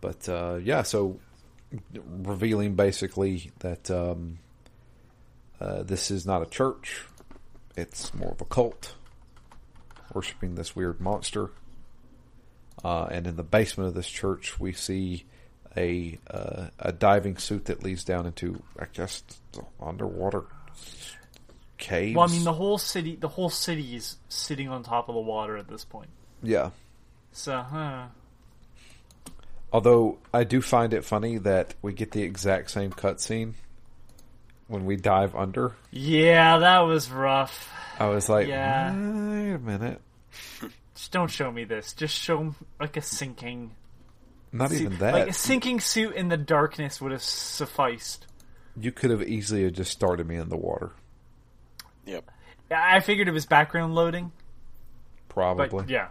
But 0.00 0.28
uh, 0.28 0.58
yeah, 0.62 0.82
so 0.82 1.18
revealing 1.94 2.74
basically 2.74 3.52
that 3.60 3.90
um, 3.90 4.38
uh, 5.60 5.82
this 5.82 6.10
is 6.10 6.26
not 6.26 6.42
a 6.42 6.46
church; 6.46 7.04
it's 7.76 8.12
more 8.14 8.32
of 8.32 8.40
a 8.40 8.44
cult 8.44 8.94
worshiping 10.12 10.54
this 10.54 10.74
weird 10.74 11.00
monster. 11.00 11.50
Uh, 12.82 13.04
and 13.10 13.26
in 13.26 13.36
the 13.36 13.42
basement 13.42 13.88
of 13.88 13.94
this 13.94 14.08
church, 14.08 14.58
we 14.58 14.72
see 14.72 15.24
a 15.76 16.18
uh, 16.28 16.66
a 16.78 16.92
diving 16.92 17.36
suit 17.36 17.66
that 17.66 17.82
leads 17.82 18.04
down 18.04 18.26
into, 18.26 18.62
I 18.78 18.86
guess, 18.92 19.22
underwater 19.80 20.44
caves. 21.78 22.16
Well, 22.16 22.28
I 22.28 22.32
mean, 22.32 22.44
the 22.44 22.52
whole 22.52 22.78
city, 22.78 23.16
the 23.16 23.28
whole 23.28 23.50
city 23.50 23.94
is 23.96 24.16
sitting 24.28 24.68
on 24.68 24.82
top 24.82 25.08
of 25.08 25.14
the 25.14 25.20
water 25.20 25.56
at 25.56 25.68
this 25.68 25.84
point. 25.84 26.10
yeah. 26.42 26.70
So, 27.32 27.58
huh. 27.62 28.06
Although 29.72 30.18
I 30.34 30.44
do 30.44 30.60
find 30.60 30.92
it 30.92 31.04
funny 31.04 31.38
that 31.38 31.74
we 31.82 31.92
get 31.92 32.10
the 32.12 32.22
exact 32.22 32.70
same 32.70 32.90
cutscene 32.90 33.54
when 34.66 34.84
we 34.84 34.96
dive 34.96 35.34
under. 35.36 35.76
Yeah, 35.90 36.58
that 36.58 36.80
was 36.80 37.10
rough. 37.10 37.70
I 37.98 38.06
was 38.06 38.28
like, 38.28 38.48
Yeah. 38.48 38.92
wait 38.92 39.52
a 39.52 39.58
minute. 39.58 40.00
Just 40.94 41.12
don't 41.12 41.30
show 41.30 41.50
me 41.50 41.64
this. 41.64 41.92
Just 41.92 42.14
show 42.18 42.54
like 42.80 42.96
a 42.96 43.02
sinking. 43.02 43.70
Not 44.52 44.70
suit. 44.70 44.80
even 44.80 44.98
that. 44.98 45.14
Like 45.14 45.28
a 45.28 45.32
sinking 45.32 45.80
suit 45.80 46.14
in 46.14 46.28
the 46.28 46.36
darkness 46.36 47.00
would 47.00 47.12
have 47.12 47.22
sufficed. 47.22 48.26
you 48.78 48.90
could 48.92 49.10
have 49.10 49.22
easily 49.22 49.62
have 49.64 49.72
just 49.72 49.92
started 49.92 50.26
me 50.26 50.36
in 50.36 50.48
the 50.48 50.56
water. 50.56 50.90
Yep. 52.06 52.28
I 52.70 53.00
figured 53.00 53.28
it 53.28 53.32
was 53.32 53.46
background 53.46 53.94
loading, 53.94 54.30
Probably. 55.28 55.68
but 55.68 55.88
yeah, 55.88 56.08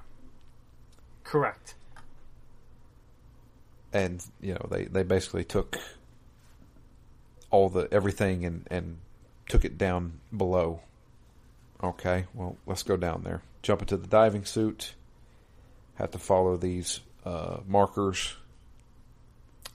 correct. 1.24 1.76
And, 3.92 4.24
you 4.42 4.54
know, 4.54 4.68
they, 4.70 4.86
they 4.86 5.04
basically 5.04 5.44
took 5.44 5.78
all 7.50 7.70
the 7.70 7.88
everything 7.92 8.46
and, 8.46 8.68
and 8.70 8.98
took 9.48 9.66
it 9.66 9.78
down 9.78 10.20
below 10.36 10.82
Okay, 11.82 12.26
well, 12.34 12.58
let's 12.66 12.84
go 12.84 12.98
down 12.98 13.24
there. 13.24 13.42
Jump 13.62 13.82
into 13.82 13.98
the 13.98 14.08
diving 14.08 14.46
suit. 14.46 14.94
Have 15.96 16.12
to 16.12 16.18
follow 16.18 16.58
these 16.58 17.00
uh, 17.26 17.60
markers. 17.68 18.36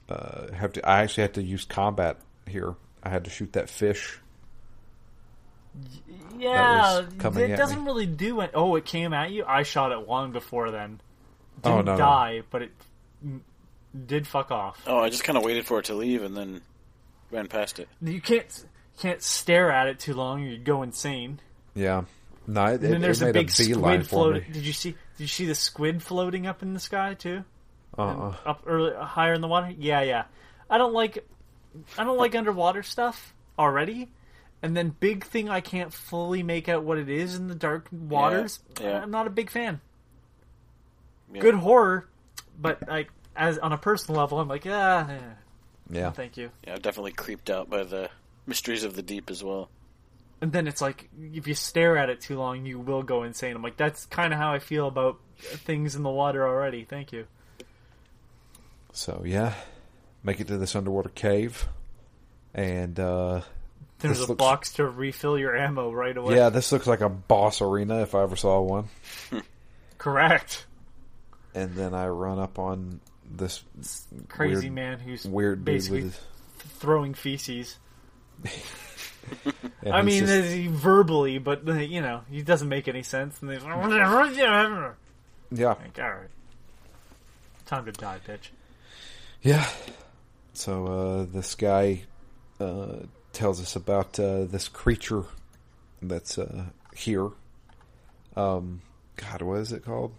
Uh, 0.07 0.51
have 0.51 0.73
to. 0.73 0.87
I 0.87 1.01
actually 1.01 1.23
had 1.23 1.33
to 1.35 1.43
use 1.43 1.65
combat 1.65 2.17
here. 2.47 2.75
I 3.01 3.09
had 3.09 3.23
to 3.25 3.31
shoot 3.31 3.53
that 3.53 3.69
fish. 3.69 4.19
Yeah, 6.37 6.99
it 6.99 7.57
doesn't 7.57 7.79
me. 7.79 7.85
really 7.85 8.05
do 8.05 8.41
it. 8.41 8.51
Oh, 8.53 8.75
it 8.75 8.85
came 8.85 9.13
at 9.13 9.31
you. 9.31 9.45
I 9.45 9.63
shot 9.63 9.91
it 9.91 10.07
long 10.07 10.31
before 10.31 10.71
then. 10.71 11.01
Oh, 11.63 11.77
Didn't 11.77 11.85
no, 11.85 11.91
no. 11.93 11.97
die, 11.97 12.41
but 12.51 12.61
it 12.61 12.71
did 14.07 14.27
fuck 14.27 14.51
off. 14.51 14.81
Oh, 14.87 14.99
I 14.99 15.09
just 15.09 15.23
kind 15.23 15.37
of 15.37 15.43
waited 15.43 15.65
for 15.65 15.79
it 15.79 15.85
to 15.85 15.93
leave 15.93 16.23
and 16.23 16.35
then 16.35 16.61
ran 17.31 17.47
past 17.47 17.79
it. 17.79 17.87
You 18.01 18.21
can't 18.21 18.65
can't 18.99 19.21
stare 19.21 19.71
at 19.71 19.87
it 19.87 19.99
too 19.99 20.13
long, 20.13 20.43
or 20.43 20.47
you 20.47 20.57
go 20.57 20.83
insane. 20.83 21.39
Yeah. 21.73 22.03
No, 22.47 22.65
it, 22.65 22.73
And 22.73 22.83
then 22.83 22.93
it, 22.95 22.99
there's 22.99 23.21
it 23.21 23.25
a 23.25 23.33
made 23.33 23.33
big 23.33 23.49
a 23.49 23.51
squid 23.51 24.07
floating. 24.07 24.51
Did 24.51 24.65
you 24.65 24.73
see? 24.73 24.91
Did 24.91 25.23
you 25.23 25.27
see 25.27 25.45
the 25.45 25.55
squid 25.55 26.03
floating 26.03 26.45
up 26.47 26.61
in 26.61 26.73
the 26.73 26.79
sky 26.79 27.13
too? 27.13 27.43
Uh-uh. 27.97 28.35
Up 28.45 28.61
early, 28.65 28.93
higher 28.93 29.33
in 29.33 29.41
the 29.41 29.47
water? 29.47 29.73
Yeah, 29.77 30.01
yeah. 30.01 30.25
I 30.69 30.77
don't 30.77 30.93
like, 30.93 31.25
I 31.97 32.03
don't 32.03 32.17
like 32.17 32.35
underwater 32.35 32.83
stuff 32.83 33.33
already. 33.57 34.09
And 34.61 34.75
then 34.75 34.89
big 34.99 35.23
thing 35.25 35.49
I 35.49 35.61
can't 35.61 35.93
fully 35.93 36.43
make 36.43 36.67
out 36.67 36.83
what 36.83 36.97
it 36.97 37.07
is 37.09 37.35
in 37.35 37.47
the 37.47 37.55
dark 37.55 37.87
waters. 37.91 38.59
yeah. 38.81 39.01
I'm 39.01 39.11
not 39.11 39.27
a 39.27 39.29
big 39.29 39.49
fan. 39.49 39.79
Yeah. 41.33 41.41
Good 41.41 41.55
horror, 41.55 42.07
but 42.59 42.87
like 42.87 43.09
as 43.35 43.57
on 43.57 43.71
a 43.73 43.77
personal 43.77 44.19
level, 44.19 44.39
I'm 44.39 44.47
like, 44.47 44.65
ah, 44.67 45.09
eh, 45.09 45.19
Yeah. 45.89 46.11
thank 46.11 46.37
you. 46.37 46.51
Yeah, 46.65 46.75
I'm 46.75 46.81
definitely 46.81 47.11
creeped 47.13 47.49
out 47.49 47.69
by 47.69 47.83
the 47.83 48.09
mysteries 48.45 48.83
of 48.83 48.95
the 48.95 49.01
deep 49.01 49.29
as 49.29 49.43
well. 49.43 49.69
And 50.41 50.51
then 50.51 50.67
it's 50.67 50.81
like 50.81 51.09
if 51.33 51.47
you 51.47 51.53
stare 51.55 51.97
at 51.97 52.09
it 52.09 52.21
too 52.21 52.37
long, 52.37 52.65
you 52.65 52.79
will 52.79 53.03
go 53.03 53.23
insane. 53.23 53.55
I'm 53.55 53.61
like, 53.61 53.77
that's 53.77 54.05
kind 54.05 54.33
of 54.33 54.39
how 54.39 54.51
I 54.53 54.59
feel 54.59 54.87
about 54.87 55.19
things 55.39 55.95
in 55.95 56.03
the 56.03 56.09
water 56.09 56.45
already. 56.47 56.83
Thank 56.83 57.11
you. 57.13 57.25
So 58.91 59.23
yeah, 59.25 59.53
make 60.23 60.39
it 60.39 60.47
to 60.47 60.57
this 60.57 60.75
underwater 60.75 61.09
cave, 61.09 61.67
and 62.53 62.99
uh, 62.99 63.41
There's 63.99 64.19
a 64.19 64.27
looks- 64.27 64.37
box 64.39 64.73
to 64.73 64.85
refill 64.87 65.37
your 65.37 65.55
ammo 65.55 65.91
right 65.91 66.15
away. 66.15 66.35
yeah, 66.35 66.49
this 66.49 66.71
looks 66.71 66.87
like 66.87 67.01
a 67.01 67.09
boss 67.09 67.61
arena 67.61 68.01
if 68.01 68.15
I 68.15 68.23
ever 68.23 68.35
saw 68.35 68.61
one. 68.61 68.87
correct. 69.97 70.65
And 71.53 71.73
then 71.75 71.93
I 71.93 72.07
run 72.07 72.39
up 72.39 72.59
on 72.59 72.99
this 73.29 73.63
Crazy 74.29 74.69
weird, 74.69 74.73
man 74.73 74.99
who's 74.99 75.25
weird 75.25 75.65
basically 75.65 76.03
with. 76.03 76.19
throwing 76.79 77.13
feces. 77.13 77.77
I 79.91 80.01
mean, 80.03 80.25
just- 80.25 80.55
uh, 80.55 80.69
verbally, 80.71 81.37
but 81.39 81.67
uh, 81.67 81.73
you 81.73 82.01
know, 82.01 82.21
he 82.29 82.41
doesn't 82.41 82.69
make 82.69 82.87
any 82.87 83.03
sense. 83.03 83.41
And 83.41 83.51
he's 83.51 83.63
like, 83.63 83.75
like, 83.75 84.35
yeah, 84.37 85.67
all 85.67 85.75
right, 85.75 86.29
time 87.65 87.85
to 87.85 87.91
die, 87.91 88.19
bitch. 88.27 88.49
yeah. 89.41 89.67
So 90.53 90.85
uh, 90.87 91.25
this 91.31 91.55
guy 91.55 92.03
uh, 92.59 92.99
tells 93.33 93.59
us 93.61 93.75
about 93.75 94.19
uh, 94.19 94.45
this 94.45 94.67
creature 94.69 95.23
that's 96.01 96.37
uh, 96.37 96.65
here. 96.95 97.29
Um, 98.35 98.81
God, 99.17 99.41
what 99.41 99.59
is 99.59 99.71
it 99.71 99.83
called? 99.83 100.13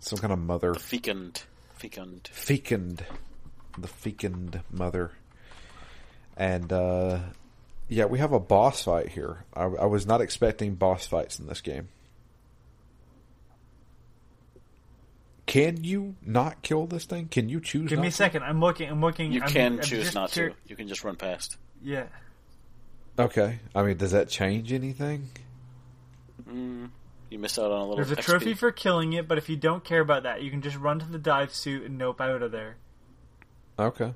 Some 0.00 0.18
kind 0.18 0.32
of 0.32 0.38
mother. 0.38 0.74
Fecund. 0.74 1.42
Fecund. 1.88 2.28
fecund, 2.32 3.04
the 3.78 3.88
fecund 3.88 4.60
mother, 4.70 5.12
and 6.36 6.72
uh, 6.72 7.18
yeah, 7.88 8.06
we 8.06 8.18
have 8.18 8.32
a 8.32 8.40
boss 8.40 8.84
fight 8.84 9.08
here. 9.10 9.44
I, 9.54 9.64
I 9.64 9.84
was 9.86 10.06
not 10.06 10.20
expecting 10.20 10.74
boss 10.76 11.06
fights 11.06 11.38
in 11.38 11.46
this 11.46 11.60
game. 11.60 11.88
Can 15.46 15.84
you 15.84 16.16
not 16.24 16.62
kill 16.62 16.86
this 16.86 17.04
thing? 17.04 17.28
Can 17.28 17.48
you 17.50 17.60
choose? 17.60 17.90
Give 17.90 17.98
not 17.98 18.02
me 18.02 18.08
a 18.08 18.10
to? 18.10 18.16
second. 18.16 18.42
I'm 18.44 18.60
looking. 18.60 18.88
I'm 18.88 19.00
looking. 19.02 19.30
You 19.30 19.42
I'm, 19.42 19.48
can 19.48 19.72
I'm 19.74 19.80
choose 19.82 20.04
just 20.04 20.14
not 20.14 20.32
cur- 20.32 20.48
to. 20.50 20.54
You 20.66 20.76
can 20.76 20.88
just 20.88 21.04
run 21.04 21.16
past. 21.16 21.58
Yeah. 21.82 22.04
Okay, 23.18 23.60
I 23.74 23.82
mean, 23.82 23.96
does 23.96 24.10
that 24.12 24.28
change 24.28 24.72
anything? 24.72 25.28
Mm, 26.50 26.88
you 27.34 27.38
miss 27.40 27.58
out 27.58 27.70
on 27.70 27.80
a 27.80 27.84
little. 27.84 27.96
There's 27.96 28.10
a 28.10 28.16
XP. 28.16 28.24
trophy 28.24 28.54
for 28.54 28.72
killing 28.72 29.12
it, 29.12 29.28
but 29.28 29.36
if 29.36 29.48
you 29.50 29.56
don't 29.56 29.84
care 29.84 30.00
about 30.00 30.22
that, 30.22 30.42
you 30.42 30.50
can 30.50 30.62
just 30.62 30.76
run 30.76 31.00
to 31.00 31.06
the 31.06 31.18
dive 31.18 31.52
suit 31.52 31.82
and 31.84 31.98
nope 31.98 32.20
out 32.20 32.40
of 32.42 32.50
there. 32.52 32.76
Okay, 33.78 34.14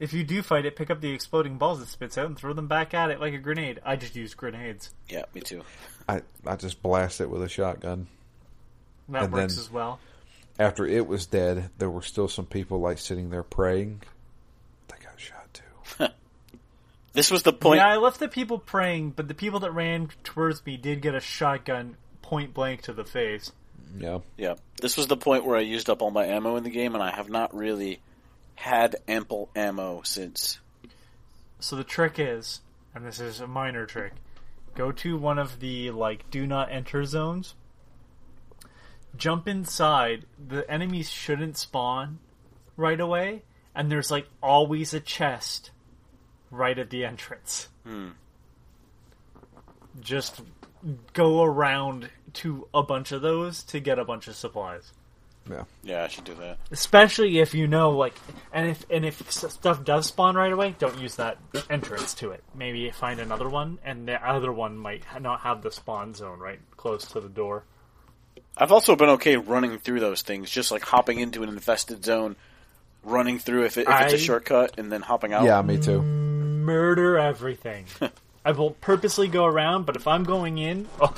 If 0.00 0.12
you 0.12 0.24
do 0.24 0.42
fight 0.42 0.66
it, 0.66 0.74
pick 0.74 0.90
up 0.90 1.00
the 1.00 1.12
exploding 1.12 1.56
balls 1.56 1.80
it 1.80 1.86
spits 1.86 2.18
out 2.18 2.26
and 2.26 2.36
throw 2.36 2.52
them 2.52 2.66
back 2.66 2.92
at 2.94 3.10
it 3.10 3.20
like 3.20 3.32
a 3.32 3.38
grenade. 3.38 3.80
I 3.84 3.94
just 3.96 4.16
use 4.16 4.34
grenades. 4.34 4.90
Yeah, 5.08 5.22
me 5.34 5.40
too. 5.40 5.62
I 6.08 6.22
I 6.44 6.56
just 6.56 6.82
blast 6.82 7.20
it 7.20 7.30
with 7.30 7.42
a 7.42 7.48
shotgun. 7.48 8.08
That 9.08 9.24
And 9.24 9.32
works 9.32 9.54
then- 9.54 9.60
as 9.62 9.70
well. 9.70 10.00
After 10.58 10.84
it 10.86 11.06
was 11.06 11.24
dead, 11.26 11.70
there 11.78 11.88
were 11.88 12.02
still 12.02 12.28
some 12.28 12.44
people 12.46 12.78
like 12.80 12.98
sitting 12.98 13.30
there 13.30 13.42
praying. 13.42 14.02
They 14.88 14.96
got 15.02 15.18
shot 15.18 15.48
too. 15.54 16.06
This 17.14 17.30
was 17.30 17.42
the 17.42 17.52
point. 17.52 17.76
Yeah, 17.78 17.88
I 17.88 17.98
left 17.98 18.20
the 18.20 18.28
people 18.28 18.58
praying, 18.58 19.10
but 19.10 19.28
the 19.28 19.34
people 19.34 19.60
that 19.60 19.72
ran 19.72 20.08
towards 20.24 20.64
me 20.64 20.78
did 20.78 21.02
get 21.02 21.14
a 21.14 21.20
shotgun 21.20 21.96
point 22.32 22.54
blank 22.54 22.80
to 22.80 22.94
the 22.94 23.04
face. 23.04 23.52
Yeah. 23.98 24.20
Yeah, 24.38 24.54
this 24.80 24.96
was 24.96 25.06
the 25.06 25.18
point 25.18 25.44
where 25.44 25.58
I 25.58 25.60
used 25.60 25.90
up 25.90 26.00
all 26.00 26.10
my 26.10 26.24
ammo 26.24 26.56
in 26.56 26.64
the 26.64 26.70
game, 26.70 26.94
and 26.94 27.02
I 27.02 27.14
have 27.14 27.28
not 27.28 27.54
really 27.54 28.00
had 28.54 28.96
ample 29.06 29.50
ammo 29.54 30.00
since. 30.02 30.58
So 31.60 31.76
the 31.76 31.84
trick 31.84 32.14
is, 32.16 32.62
and 32.94 33.04
this 33.04 33.20
is 33.20 33.40
a 33.40 33.46
minor 33.46 33.84
trick, 33.84 34.14
go 34.74 34.92
to 34.92 35.18
one 35.18 35.38
of 35.38 35.60
the 35.60 35.90
like 35.90 36.30
do 36.30 36.46
not 36.46 36.72
enter 36.72 37.04
zones. 37.04 37.54
Jump 39.14 39.46
inside. 39.46 40.24
The 40.48 40.68
enemies 40.70 41.10
shouldn't 41.10 41.58
spawn 41.58 42.18
right 42.78 42.98
away, 42.98 43.42
and 43.74 43.92
there's 43.92 44.10
like 44.10 44.26
always 44.42 44.94
a 44.94 45.00
chest 45.00 45.70
right 46.50 46.78
at 46.78 46.88
the 46.88 47.04
entrance. 47.04 47.68
Hmm. 47.84 48.08
Just 50.00 50.40
go 51.12 51.42
around 51.42 52.08
to 52.34 52.66
a 52.74 52.82
bunch 52.82 53.12
of 53.12 53.22
those 53.22 53.62
to 53.64 53.80
get 53.80 53.98
a 53.98 54.04
bunch 54.04 54.28
of 54.28 54.34
supplies. 54.36 54.92
Yeah. 55.50 55.64
Yeah, 55.82 56.04
I 56.04 56.08
should 56.08 56.22
do 56.24 56.34
that. 56.36 56.58
especially 56.70 57.40
if 57.40 57.52
you 57.52 57.66
know 57.66 57.90
like 57.90 58.14
and 58.52 58.70
if 58.70 58.86
and 58.88 59.04
if 59.04 59.28
stuff 59.32 59.82
does 59.82 60.06
spawn 60.06 60.36
right 60.36 60.52
away 60.52 60.76
don't 60.78 60.96
use 61.00 61.16
that 61.16 61.36
entrance 61.68 62.14
to 62.14 62.30
it 62.30 62.44
maybe 62.54 62.88
find 62.92 63.18
another 63.18 63.48
one 63.48 63.78
and 63.84 64.06
the 64.06 64.24
other 64.24 64.52
one 64.52 64.76
might 64.78 65.02
not 65.20 65.40
have 65.40 65.60
the 65.62 65.72
spawn 65.72 66.14
zone 66.14 66.38
right 66.38 66.60
close 66.76 67.04
to 67.06 67.20
the 67.20 67.28
door 67.28 67.64
I've 68.56 68.70
also 68.70 68.94
been 68.94 69.08
okay 69.10 69.36
running 69.36 69.78
through 69.78 69.98
those 70.00 70.22
things, 70.22 70.48
just 70.50 70.70
like 70.70 70.82
hopping 70.82 71.18
into 71.18 71.42
an 71.42 71.48
infested 71.48 72.04
zone, 72.04 72.36
running 73.02 73.38
through 73.38 73.64
if, 73.64 73.78
it, 73.78 73.88
if 73.88 74.00
it's 74.02 74.12
a 74.12 74.16
I- 74.16 74.20
shortcut, 74.20 74.78
and 74.78 74.92
then 74.92 75.00
hopping 75.02 75.32
out. 75.32 75.44
Yeah, 75.44 75.60
me 75.62 75.78
too. 75.78 76.02
murder 76.02 77.18
everything 77.18 77.86
i 78.44 78.50
will 78.52 78.70
purposely 78.72 79.28
go 79.28 79.44
around 79.44 79.86
but 79.86 79.96
if 79.96 80.06
i'm 80.06 80.24
going 80.24 80.58
in 80.58 80.88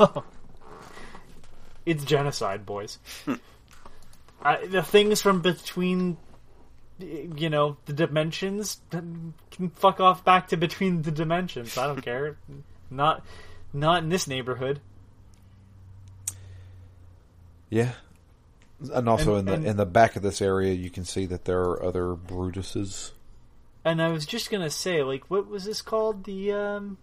it's 1.86 2.04
genocide 2.04 2.64
boys 2.66 2.98
I, 4.42 4.66
the 4.66 4.82
things 4.82 5.22
from 5.22 5.40
between 5.40 6.16
you 6.98 7.50
know 7.50 7.76
the 7.86 7.92
dimensions 7.92 8.80
can 8.90 9.34
fuck 9.74 10.00
off 10.00 10.24
back 10.24 10.48
to 10.48 10.56
between 10.56 11.02
the 11.02 11.10
dimensions 11.10 11.76
i 11.78 11.86
don't 11.86 12.02
care 12.02 12.36
not 12.90 13.24
not 13.72 14.02
in 14.02 14.08
this 14.08 14.26
neighborhood 14.28 14.80
Yeah. 17.70 17.92
And 18.92 19.08
also 19.08 19.34
And- 19.34 19.40
in 19.40 19.44
the 19.46 19.52
and- 19.54 19.66
in 19.66 19.76
the 19.76 19.86
back 19.86 20.14
of 20.14 20.22
this 20.22 20.40
area, 20.40 20.72
you 20.74 20.90
can 20.90 21.04
see 21.04 21.26
that 21.26 21.44
there 21.44 21.60
are 21.60 21.82
other 21.82 22.14
Brutuses. 22.14 23.12
And 23.84 24.00
I 24.00 24.12
was 24.12 24.26
just 24.26 24.48
gonna 24.50 24.70
say, 24.70 25.02
like, 25.02 25.28
what 25.30 25.48
was 25.48 25.64
this 25.64 25.82
called? 25.82 26.24
The 26.24 26.52
um, 26.52 26.98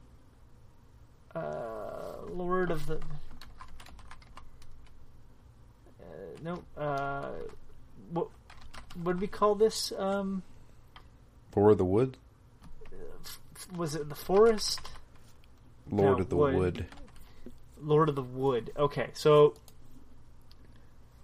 uh, 1.35 2.13
Lord 2.29 2.71
of 2.71 2.85
the. 2.87 2.95
Uh, 5.99 6.05
no, 6.43 6.63
uh, 6.77 7.29
what 8.11 8.27
would 9.03 9.21
we 9.21 9.27
call 9.27 9.55
this? 9.55 9.91
Um, 9.97 10.43
Lord 11.55 11.73
of 11.73 11.77
the 11.77 11.85
Wood, 11.85 12.17
was 13.75 13.95
it 13.95 14.09
the 14.09 14.15
forest? 14.15 14.79
Lord 15.89 16.17
No, 16.17 16.21
of 16.23 16.29
the 16.29 16.35
wood. 16.35 16.55
Wood. 16.55 16.85
Lord 17.81 18.09
of 18.09 18.15
the 18.15 18.21
Wood. 18.21 18.71
Okay, 18.77 19.09
so 19.13 19.55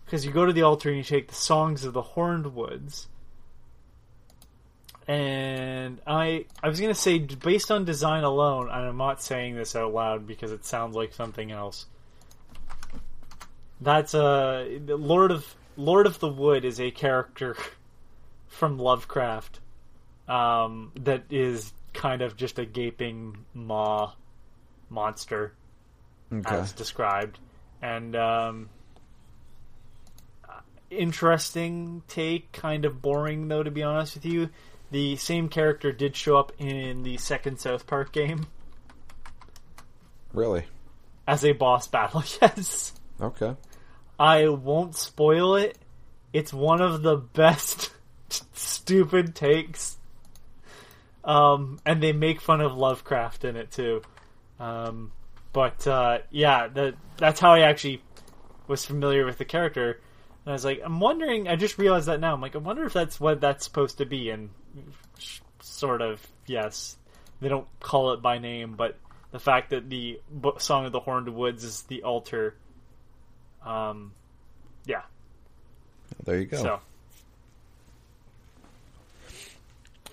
because 0.05 0.25
you 0.25 0.31
go 0.31 0.45
to 0.45 0.53
the 0.53 0.61
altar 0.63 0.89
and 0.89 0.97
you 0.97 1.03
take 1.03 1.27
the 1.27 1.35
songs 1.35 1.83
of 1.83 1.93
the 1.93 2.01
Horned 2.01 2.53
Woods, 2.55 3.07
and 5.07 6.01
I 6.05 6.45
I 6.61 6.67
was 6.67 6.81
gonna 6.81 6.93
say 6.93 7.19
based 7.19 7.71
on 7.71 7.85
design 7.85 8.23
alone, 8.23 8.69
and 8.69 8.87
I'm 8.87 8.97
not 8.97 9.21
saying 9.21 9.55
this 9.55 9.75
out 9.75 9.93
loud 9.93 10.27
because 10.27 10.51
it 10.51 10.65
sounds 10.65 10.95
like 10.95 11.13
something 11.13 11.51
else. 11.51 11.85
That's 13.79 14.13
a 14.13 14.79
Lord 14.87 15.31
of 15.31 15.55
Lord 15.77 16.07
of 16.07 16.19
the 16.19 16.27
Wood 16.29 16.65
is 16.65 16.79
a 16.81 16.91
character 16.91 17.55
from 18.47 18.79
Lovecraft 18.79 19.59
um, 20.27 20.91
that 20.95 21.23
is 21.29 21.71
kind 21.93 22.21
of 22.21 22.35
just 22.35 22.59
a 22.59 22.65
gaping 22.65 23.45
maw 23.53 24.11
monster 24.89 25.53
Okay. 26.33 26.55
as 26.55 26.73
described, 26.73 27.39
and 27.81 28.13
um, 28.13 28.69
interesting 30.89 32.03
take, 32.07 32.51
kind 32.51 32.83
of 32.83 33.01
boring 33.01 33.47
though, 33.47 33.63
to 33.63 33.71
be 33.71 33.83
honest 33.83 34.15
with 34.15 34.25
you. 34.25 34.49
The 34.91 35.15
same 35.17 35.49
character 35.49 35.91
did 35.91 36.15
show 36.15 36.37
up 36.37 36.51
in 36.59 37.03
the 37.03 37.17
second 37.17 37.59
South 37.59 37.87
Park 37.87 38.11
game 38.13 38.47
Really? 40.33 40.65
as 41.27 41.43
a 41.43 41.51
boss 41.53 41.87
battle. 41.87 42.23
Yes, 42.41 42.93
Okay. 43.19 43.55
I 44.19 44.47
won't 44.47 44.95
spoil 44.95 45.55
it. 45.55 45.77
It's 46.33 46.53
one 46.53 46.81
of 46.81 47.01
the 47.01 47.17
best 47.17 47.91
stupid 48.53 49.35
takes. 49.35 49.97
Um, 51.23 51.79
and 51.85 52.01
they 52.01 52.13
make 52.13 52.39
fun 52.41 52.61
of 52.61 52.77
Lovecraft 52.77 53.43
in 53.43 53.55
it 53.57 53.71
too. 53.71 54.01
Um, 54.59 55.11
but 55.53 55.85
uh, 55.85 56.19
yeah, 56.31 56.67
that 56.69 56.95
that's 57.17 57.39
how 57.39 57.51
I 57.51 57.61
actually 57.61 58.01
was 58.67 58.85
familiar 58.85 59.25
with 59.25 59.37
the 59.37 59.45
character. 59.45 59.99
And 60.45 60.51
I 60.51 60.53
was 60.53 60.63
like, 60.65 60.81
I'm 60.83 60.99
wondering. 60.99 61.47
I 61.47 61.55
just 61.55 61.77
realized 61.77 62.07
that 62.07 62.19
now. 62.19 62.33
I'm 62.33 62.41
like, 62.41 62.55
I 62.55 62.59
wonder 62.59 62.85
if 62.85 62.93
that's 62.93 63.19
what 63.19 63.41
that's 63.41 63.65
supposed 63.65 63.97
to 63.97 64.05
be. 64.05 64.29
And 64.29 64.49
sort 65.59 66.01
of, 66.01 66.25
yes, 66.45 66.97
they 67.41 67.49
don't 67.49 67.67
call 67.79 68.13
it 68.13 68.21
by 68.21 68.37
name, 68.39 68.75
but 68.75 68.97
the 69.31 69.39
fact 69.39 69.69
that 69.71 69.89
the 69.89 70.19
Song 70.59 70.85
of 70.85 70.91
the 70.91 70.99
Horned 70.99 71.29
Woods 71.29 71.63
is 71.63 71.83
the 71.83 72.03
altar. 72.03 72.55
Um, 73.65 74.11
yeah. 74.85 75.01
There 76.23 76.39
you 76.39 76.45
go. 76.45 76.57
So 76.57 76.79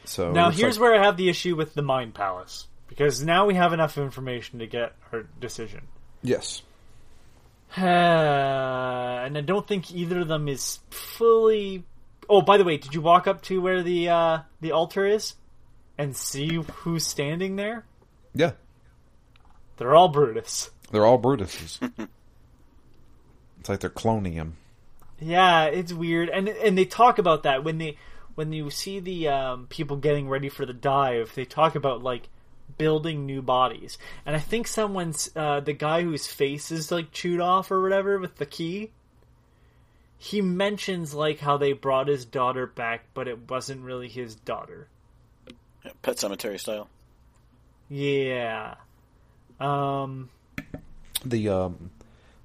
So 0.04 0.32
now 0.32 0.50
here's 0.50 0.76
like- 0.76 0.82
where 0.82 1.00
I 1.00 1.04
have 1.04 1.16
the 1.16 1.28
issue 1.28 1.56
with 1.56 1.74
the 1.74 1.82
Mind 1.82 2.14
Palace 2.14 2.66
because 2.88 3.22
now 3.24 3.46
we 3.46 3.54
have 3.54 3.72
enough 3.72 3.96
information 3.98 4.58
to 4.58 4.66
get 4.66 4.92
our 5.12 5.22
decision. 5.40 5.82
yes. 6.22 6.62
and 7.76 9.36
I 9.36 9.40
don't 9.40 9.66
think 9.66 9.92
either 9.92 10.20
of 10.20 10.28
them 10.28 10.46
is 10.48 10.78
fully. 10.90 11.82
Oh, 12.28 12.42
by 12.42 12.56
the 12.56 12.64
way, 12.64 12.76
did 12.76 12.94
you 12.94 13.00
walk 13.00 13.26
up 13.26 13.42
to 13.42 13.60
where 13.60 13.82
the 13.82 14.08
uh, 14.08 14.38
the 14.60 14.72
altar 14.72 15.06
is 15.06 15.34
and 15.98 16.16
see 16.16 16.56
who's 16.56 17.06
standing 17.06 17.56
there? 17.56 17.84
Yeah. 18.34 18.52
They're 19.76 19.94
all 19.94 20.08
Brutus. 20.08 20.70
They're 20.90 21.06
all 21.06 21.18
Brutuses. 21.18 21.80
it's 23.60 23.68
like 23.68 23.80
they're 23.80 23.90
cloning 23.90 24.34
him. 24.34 24.56
Yeah, 25.20 25.64
it's 25.66 25.92
weird, 25.92 26.28
and 26.28 26.48
and 26.48 26.76
they 26.76 26.84
talk 26.84 27.18
about 27.18 27.44
that 27.44 27.64
when 27.64 27.78
they 27.78 27.96
when 28.34 28.52
you 28.52 28.70
see 28.70 29.00
the 29.00 29.28
um, 29.28 29.66
people 29.68 29.96
getting 29.96 30.28
ready 30.28 30.48
for 30.48 30.66
the 30.66 30.72
dive. 30.72 31.32
They 31.34 31.44
talk 31.44 31.74
about 31.74 32.02
like 32.02 32.28
building 32.78 33.26
new 33.26 33.40
bodies, 33.42 33.96
and 34.26 34.34
I 34.34 34.40
think 34.40 34.66
someone's 34.66 35.30
uh, 35.36 35.60
the 35.60 35.72
guy 35.72 36.02
whose 36.02 36.26
face 36.26 36.70
is 36.70 36.90
like 36.90 37.12
chewed 37.12 37.40
off 37.40 37.70
or 37.70 37.82
whatever 37.82 38.18
with 38.18 38.36
the 38.36 38.46
key. 38.46 38.90
He 40.18 40.40
mentions 40.40 41.12
like 41.12 41.38
how 41.38 41.56
they 41.56 41.72
brought 41.72 42.08
his 42.08 42.24
daughter 42.24 42.66
back, 42.66 43.04
but 43.14 43.28
it 43.28 43.50
wasn't 43.50 43.82
really 43.82 44.08
his 44.08 44.34
daughter. 44.34 44.88
Yeah, 45.84 45.92
Pet 46.02 46.18
Cemetery 46.18 46.58
style. 46.58 46.88
Yeah. 47.88 48.76
Um. 49.60 50.30
The 51.24 51.48
um, 51.48 51.90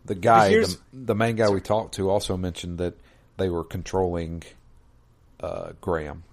the 0.06 0.16
guy, 0.16 0.50
the, 0.50 0.78
the 0.94 1.16
main 1.16 1.36
guy 1.36 1.50
we 1.50 1.62
talked 1.62 1.96
to, 1.96 2.10
also 2.10 2.38
mentioned 2.38 2.78
that 2.80 2.96
they 3.38 3.50
were 3.50 3.64
controlling 3.64 4.44
uh, 5.40 5.72
Graham. 5.82 6.24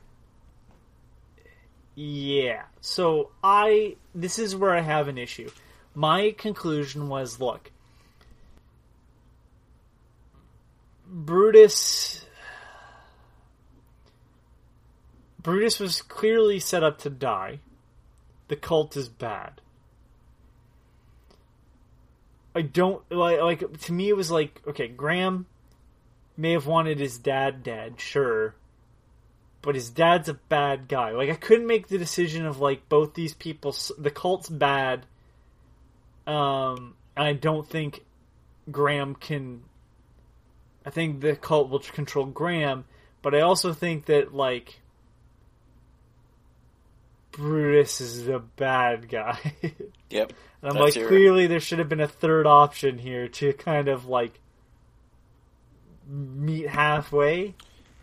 Yeah. 1.94 2.62
So 2.80 3.30
I 3.42 3.96
this 4.14 4.38
is 4.38 4.54
where 4.54 4.74
I 4.74 4.80
have 4.80 5.08
an 5.08 5.18
issue. 5.18 5.50
My 5.94 6.34
conclusion 6.36 7.08
was 7.08 7.40
look. 7.40 7.70
Brutus 11.08 12.24
Brutus 15.40 15.78
was 15.78 16.02
clearly 16.02 16.58
set 16.58 16.82
up 16.82 16.98
to 16.98 17.10
die. 17.10 17.60
The 18.48 18.56
cult 18.56 18.96
is 18.96 19.08
bad. 19.08 19.60
I 22.54 22.62
don't 22.62 23.02
like 23.10 23.40
like 23.40 23.80
to 23.82 23.92
me 23.92 24.08
it 24.08 24.16
was 24.16 24.30
like 24.30 24.60
okay, 24.66 24.88
Graham 24.88 25.46
may 26.36 26.52
have 26.52 26.66
wanted 26.66 26.98
his 26.98 27.18
dad 27.18 27.62
dead, 27.62 28.00
sure 28.00 28.54
but 29.66 29.74
his 29.74 29.90
dad's 29.90 30.28
a 30.28 30.34
bad 30.34 30.86
guy. 30.86 31.10
Like 31.10 31.28
I 31.28 31.34
couldn't 31.34 31.66
make 31.66 31.88
the 31.88 31.98
decision 31.98 32.46
of 32.46 32.60
like 32.60 32.88
both 32.88 33.14
these 33.14 33.34
people. 33.34 33.74
The 33.98 34.12
cult's 34.12 34.48
bad. 34.48 35.04
Um, 36.24 36.94
I 37.16 37.32
don't 37.32 37.68
think 37.68 38.04
Graham 38.70 39.16
can. 39.16 39.64
I 40.86 40.90
think 40.90 41.20
the 41.20 41.34
cult 41.36 41.68
will 41.68 41.80
control 41.80 42.24
Graham, 42.26 42.84
but 43.20 43.34
I 43.34 43.40
also 43.40 43.72
think 43.74 44.06
that 44.06 44.32
like 44.32 44.80
Brutus 47.32 48.00
is 48.00 48.24
the 48.24 48.38
bad 48.38 49.08
guy. 49.08 49.38
Yep. 50.08 50.32
And 50.62 50.70
I'm 50.70 50.78
like, 50.80 50.94
your- 50.94 51.08
clearly 51.08 51.48
there 51.48 51.58
should 51.58 51.80
have 51.80 51.88
been 51.88 52.00
a 52.00 52.06
third 52.06 52.46
option 52.46 52.96
here 52.96 53.26
to 53.26 53.52
kind 53.54 53.88
of 53.88 54.06
like 54.06 54.38
meet 56.08 56.68
halfway 56.68 57.56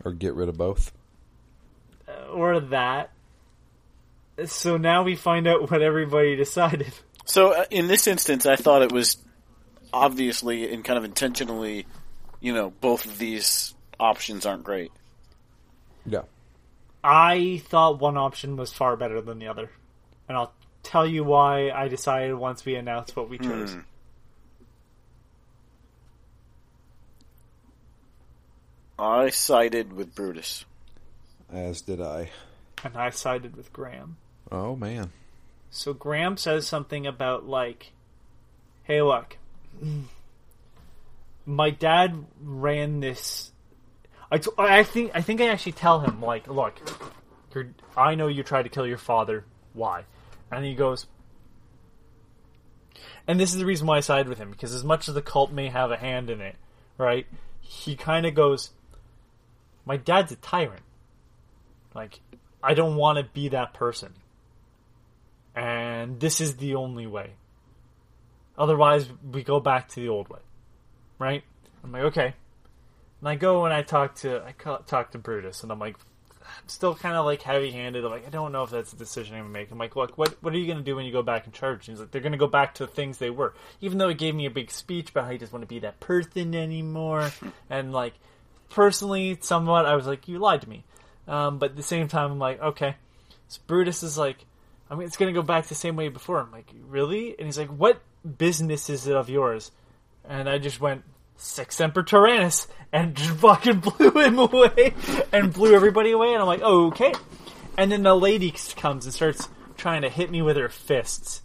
Or 0.04 0.12
get 0.12 0.34
rid 0.34 0.50
of 0.50 0.58
both. 0.58 0.92
or 2.30 2.60
that. 2.60 3.10
So 4.44 4.76
now 4.76 5.02
we 5.02 5.16
find 5.16 5.46
out 5.46 5.70
what 5.70 5.80
everybody 5.80 6.36
decided. 6.44 6.92
So 7.24 7.52
uh, 7.52 7.64
in 7.70 7.88
this 7.88 8.06
instance, 8.06 8.44
I 8.44 8.56
thought 8.56 8.82
it 8.82 8.92
was 8.92 9.16
obviously 9.90 10.70
and 10.74 10.84
kind 10.84 10.98
of 10.98 11.04
intentionally, 11.04 11.86
you 12.44 12.52
know, 12.52 12.68
both 12.68 13.06
of 13.06 13.16
these 13.16 13.74
options 13.98 14.44
aren't 14.44 14.64
great. 14.64 14.92
Yeah. 16.04 16.24
I 17.02 17.62
thought 17.68 18.00
one 18.00 18.18
option 18.18 18.56
was 18.56 18.70
far 18.70 18.98
better 18.98 19.22
than 19.22 19.38
the 19.38 19.46
other. 19.46 19.70
And 20.28 20.36
I'll 20.36 20.52
tell 20.82 21.06
you 21.06 21.24
why 21.24 21.70
I 21.70 21.88
decided 21.88 22.34
once 22.34 22.66
we 22.66 22.74
announce 22.74 23.16
what 23.16 23.30
we 23.30 23.38
chose. 23.38 23.72
Hmm. 23.72 23.80
I 28.98 29.30
sided 29.30 29.94
with 29.94 30.14
Brutus. 30.14 30.66
As 31.50 31.80
did 31.80 32.02
I. 32.02 32.30
And 32.84 32.94
I 32.94 33.08
sided 33.08 33.56
with 33.56 33.72
Graham. 33.72 34.18
Oh 34.52 34.76
man. 34.76 35.12
So 35.70 35.94
Graham 35.94 36.36
says 36.36 36.66
something 36.66 37.06
about 37.06 37.48
like, 37.48 37.92
"Hey, 38.82 39.00
look, 39.00 39.38
my 41.46 41.70
dad 41.70 42.24
ran 42.40 43.00
this. 43.00 43.52
I, 44.30 44.38
t- 44.38 44.50
I 44.58 44.82
think 44.82 45.12
I 45.14 45.22
think 45.22 45.40
I 45.40 45.48
actually 45.48 45.72
tell 45.72 46.00
him 46.00 46.20
like, 46.20 46.48
look, 46.48 46.74
I 47.96 48.14
know 48.14 48.28
you 48.28 48.42
tried 48.42 48.62
to 48.62 48.68
kill 48.68 48.86
your 48.86 48.98
father. 48.98 49.44
Why? 49.72 50.04
And 50.50 50.64
he 50.64 50.74
goes, 50.74 51.06
and 53.26 53.38
this 53.38 53.52
is 53.52 53.58
the 53.58 53.66
reason 53.66 53.86
why 53.86 53.96
I 53.96 54.00
sided 54.00 54.28
with 54.28 54.38
him 54.38 54.50
because 54.50 54.74
as 54.74 54.84
much 54.84 55.08
as 55.08 55.14
the 55.14 55.22
cult 55.22 55.52
may 55.52 55.68
have 55.68 55.90
a 55.90 55.96
hand 55.96 56.30
in 56.30 56.40
it, 56.40 56.56
right? 56.98 57.26
He 57.60 57.96
kind 57.96 58.26
of 58.26 58.34
goes, 58.34 58.70
my 59.84 59.96
dad's 59.96 60.32
a 60.32 60.36
tyrant. 60.36 60.82
Like, 61.94 62.20
I 62.62 62.74
don't 62.74 62.96
want 62.96 63.18
to 63.18 63.24
be 63.24 63.48
that 63.48 63.72
person 63.72 64.14
and 65.54 66.18
this 66.20 66.40
is 66.40 66.56
the 66.56 66.74
only 66.74 67.06
way. 67.06 67.34
Otherwise, 68.58 69.08
we 69.32 69.42
go 69.42 69.60
back 69.60 69.88
to 69.88 70.00
the 70.00 70.08
old 70.08 70.28
way, 70.28 70.40
right? 71.24 71.42
I'm 71.82 71.92
like, 71.92 72.02
okay. 72.04 72.34
And 73.20 73.28
I 73.28 73.34
go 73.36 73.64
and 73.64 73.72
I 73.72 73.82
talk 73.82 74.16
to 74.16 74.42
I 74.44 74.52
talk 74.86 75.12
to 75.12 75.18
Brutus, 75.18 75.62
and 75.62 75.72
I'm 75.72 75.78
like, 75.78 75.96
I'm 76.40 76.68
still 76.68 76.94
kind 76.94 77.16
of 77.16 77.24
like 77.24 77.42
heavy-handed. 77.42 78.04
I'm 78.04 78.10
like, 78.10 78.26
I 78.26 78.30
don't 78.30 78.52
know 78.52 78.62
if 78.62 78.70
that's 78.70 78.92
a 78.92 78.96
decision 78.96 79.34
I'm 79.34 79.42
gonna 79.44 79.52
make. 79.52 79.70
I'm 79.70 79.78
like, 79.78 79.96
look, 79.96 80.18
what 80.18 80.42
what 80.42 80.52
are 80.52 80.58
you 80.58 80.66
gonna 80.66 80.84
do 80.84 80.96
when 80.96 81.06
you 81.06 81.12
go 81.12 81.22
back 81.22 81.46
in 81.46 81.52
charge? 81.52 81.88
And 81.88 81.94
he's 81.94 82.00
like, 82.00 82.10
they're 82.10 82.20
gonna 82.20 82.36
go 82.36 82.46
back 82.46 82.74
to 82.74 82.86
the 82.86 82.92
things 82.92 83.18
they 83.18 83.30
were. 83.30 83.54
Even 83.80 83.98
though 83.98 84.08
he 84.08 84.14
gave 84.14 84.34
me 84.34 84.46
a 84.46 84.50
big 84.50 84.70
speech 84.70 85.10
about 85.10 85.24
how 85.24 85.30
he 85.30 85.38
doesn't 85.38 85.52
want 85.52 85.62
to 85.62 85.74
be 85.74 85.80
that 85.80 86.00
person 86.00 86.54
anymore, 86.54 87.30
and 87.70 87.92
like, 87.92 88.14
personally, 88.68 89.38
somewhat, 89.40 89.86
I 89.86 89.96
was 89.96 90.06
like, 90.06 90.28
you 90.28 90.38
lied 90.38 90.62
to 90.62 90.68
me. 90.68 90.84
Um, 91.26 91.58
but 91.58 91.70
at 91.70 91.76
the 91.76 91.82
same 91.82 92.08
time, 92.08 92.32
I'm 92.32 92.38
like, 92.38 92.60
okay. 92.60 92.96
So 93.48 93.60
Brutus 93.66 94.02
is 94.02 94.18
like, 94.18 94.44
I 94.90 94.94
mean, 94.94 95.06
it's 95.06 95.16
going 95.16 95.32
to 95.32 95.40
go 95.40 95.44
back 95.44 95.66
the 95.66 95.74
same 95.74 95.96
way 95.96 96.08
before. 96.08 96.40
I'm 96.40 96.52
like, 96.52 96.70
really? 96.88 97.36
And 97.38 97.46
he's 97.46 97.58
like, 97.58 97.70
what 97.70 98.00
business 98.38 98.90
is 98.90 99.06
it 99.06 99.16
of 99.16 99.30
yours? 99.30 99.70
And 100.24 100.48
I 100.48 100.58
just 100.58 100.80
went, 100.80 101.04
Sic 101.36 101.72
semper 101.72 102.02
tyrannis, 102.02 102.66
and 102.92 103.14
just 103.14 103.30
fucking 103.38 103.80
blew 103.80 104.10
him 104.10 104.38
away, 104.38 104.94
and 105.32 105.52
blew 105.52 105.74
everybody 105.74 106.12
away. 106.12 106.32
And 106.32 106.40
I'm 106.40 106.46
like, 106.46 106.62
oh, 106.62 106.86
okay. 106.88 107.12
And 107.76 107.90
then 107.90 108.02
the 108.02 108.14
lady 108.14 108.52
comes 108.76 109.04
and 109.04 109.14
starts 109.14 109.48
trying 109.76 110.02
to 110.02 110.08
hit 110.08 110.30
me 110.30 110.42
with 110.42 110.56
her 110.56 110.68
fists. 110.68 111.42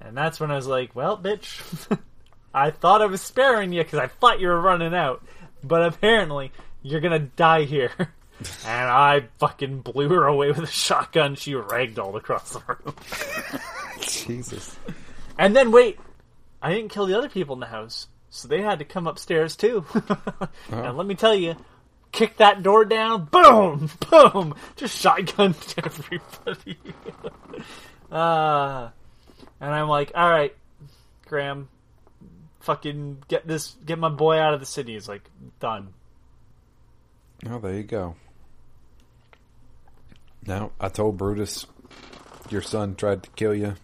And 0.00 0.16
that's 0.16 0.40
when 0.40 0.50
I 0.50 0.56
was 0.56 0.66
like, 0.66 0.94
well, 0.94 1.16
bitch, 1.16 1.98
I 2.54 2.70
thought 2.70 3.02
I 3.02 3.06
was 3.06 3.22
sparing 3.22 3.72
you 3.72 3.82
because 3.82 3.98
I 3.98 4.08
thought 4.08 4.40
you 4.40 4.48
were 4.48 4.60
running 4.60 4.94
out. 4.94 5.24
But 5.64 5.82
apparently, 5.86 6.52
you're 6.82 7.00
going 7.00 7.18
to 7.18 7.26
die 7.36 7.62
here. 7.62 7.92
and 8.66 8.90
I 8.90 9.28
fucking 9.38 9.80
blew 9.80 10.08
her 10.08 10.26
away 10.26 10.48
with 10.48 10.58
a 10.58 10.66
shotgun. 10.66 11.36
She 11.36 11.52
ragdolled 11.52 12.16
across 12.16 12.52
the 12.52 12.62
room. 12.66 12.94
Jesus. 14.00 14.76
And 15.38 15.54
then 15.56 15.72
wait, 15.72 15.98
I 16.60 16.72
didn't 16.74 16.90
kill 16.90 17.06
the 17.06 17.16
other 17.16 17.28
people 17.28 17.54
in 17.54 17.60
the 17.60 17.66
house, 17.66 18.08
so 18.34 18.48
they 18.48 18.62
had 18.62 18.78
to 18.78 18.84
come 18.86 19.06
upstairs 19.06 19.54
too. 19.56 19.84
And 20.70 20.96
let 20.96 21.06
me 21.06 21.14
tell 21.14 21.34
you, 21.34 21.54
kick 22.12 22.38
that 22.38 22.62
door 22.62 22.86
down, 22.86 23.26
boom, 23.26 23.90
boom, 24.10 24.54
just 24.76 25.04
shotgunned 25.04 25.74
everybody. 25.84 26.78
uh, 28.10 28.88
and 29.60 29.70
I'm 29.70 29.88
like, 29.88 30.12
all 30.14 30.28
right, 30.28 30.56
Graham, 31.26 31.68
fucking 32.60 33.22
get 33.28 33.46
this, 33.46 33.76
get 33.84 33.98
my 33.98 34.08
boy 34.08 34.38
out 34.38 34.54
of 34.54 34.60
the 34.60 34.66
city. 34.66 34.94
He's 34.94 35.08
like, 35.08 35.28
done. 35.60 35.92
Oh, 37.46 37.58
there 37.58 37.74
you 37.74 37.82
go. 37.82 38.16
Now, 40.46 40.72
I 40.80 40.88
told 40.88 41.18
Brutus, 41.18 41.66
your 42.48 42.62
son 42.62 42.94
tried 42.94 43.24
to 43.24 43.30
kill 43.30 43.54
you. 43.54 43.74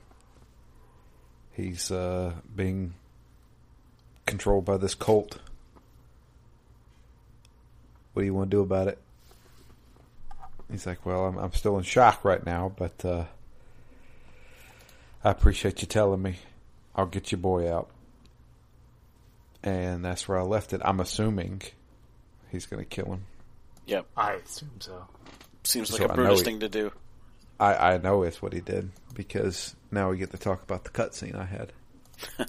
He's 1.52 1.90
uh, 1.90 2.32
being 2.56 2.94
controlled 4.28 4.64
by 4.64 4.76
this 4.76 4.94
cult. 4.94 5.38
What 8.12 8.22
do 8.22 8.26
you 8.26 8.34
want 8.34 8.50
to 8.50 8.56
do 8.56 8.60
about 8.60 8.88
it? 8.88 8.98
He's 10.70 10.86
like, 10.86 11.04
well, 11.06 11.24
I'm, 11.26 11.38
I'm 11.38 11.52
still 11.52 11.78
in 11.78 11.84
shock 11.84 12.24
right 12.24 12.44
now, 12.44 12.70
but 12.76 13.04
uh, 13.04 13.24
I 15.24 15.30
appreciate 15.30 15.80
you 15.80 15.88
telling 15.88 16.20
me. 16.22 16.36
I'll 16.94 17.06
get 17.06 17.32
your 17.32 17.38
boy 17.38 17.72
out. 17.72 17.88
And 19.62 20.04
that's 20.04 20.28
where 20.28 20.38
I 20.38 20.42
left 20.42 20.72
it. 20.72 20.80
I'm 20.84 21.00
assuming 21.00 21.62
he's 22.50 22.66
going 22.66 22.82
to 22.82 22.88
kill 22.88 23.06
him. 23.06 23.24
Yep. 23.86 24.06
I 24.16 24.34
assume 24.34 24.70
so. 24.80 25.06
Seems 25.64 25.90
like 25.90 26.00
So 26.02 26.06
a 26.06 26.12
I 26.12 26.16
know 26.16 26.22
Brutus 26.22 26.42
thing 26.42 26.60
to 26.60 26.68
do. 26.68 26.92
I, 27.58 27.94
I 27.94 27.98
know 27.98 28.22
it's 28.22 28.42
what 28.42 28.52
he 28.52 28.60
did 28.60 28.90
because 29.14 29.74
now 29.90 30.10
we 30.10 30.18
get 30.18 30.30
to 30.32 30.38
talk 30.38 30.62
about 30.62 30.84
the 30.84 30.90
cutscene 30.90 31.34
I 31.34 31.44
had. 31.44 31.72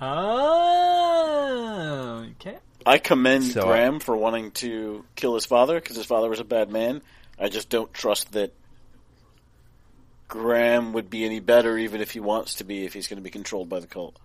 Oh, 0.00 1.46
okay. 2.32 2.58
I 2.84 2.98
commend 2.98 3.44
So, 3.44 3.66
Graham 3.66 4.00
for 4.00 4.16
wanting 4.16 4.50
to 4.52 5.04
kill 5.16 5.34
his 5.34 5.46
father 5.46 5.80
because 5.80 5.96
his 5.96 6.06
father 6.06 6.28
was 6.28 6.40
a 6.40 6.44
bad 6.44 6.70
man. 6.70 7.02
I 7.38 7.48
just 7.48 7.68
don't 7.68 7.92
trust 7.92 8.32
that 8.32 8.52
Graham 10.28 10.92
would 10.92 11.10
be 11.10 11.24
any 11.24 11.40
better, 11.40 11.78
even 11.78 12.00
if 12.00 12.10
he 12.12 12.20
wants 12.20 12.56
to 12.56 12.64
be, 12.64 12.84
if 12.84 12.92
he's 12.94 13.08
going 13.08 13.18
to 13.18 13.22
be 13.22 13.30
controlled 13.30 13.68
by 13.68 13.80
the 13.80 13.86
cult. 13.86 14.18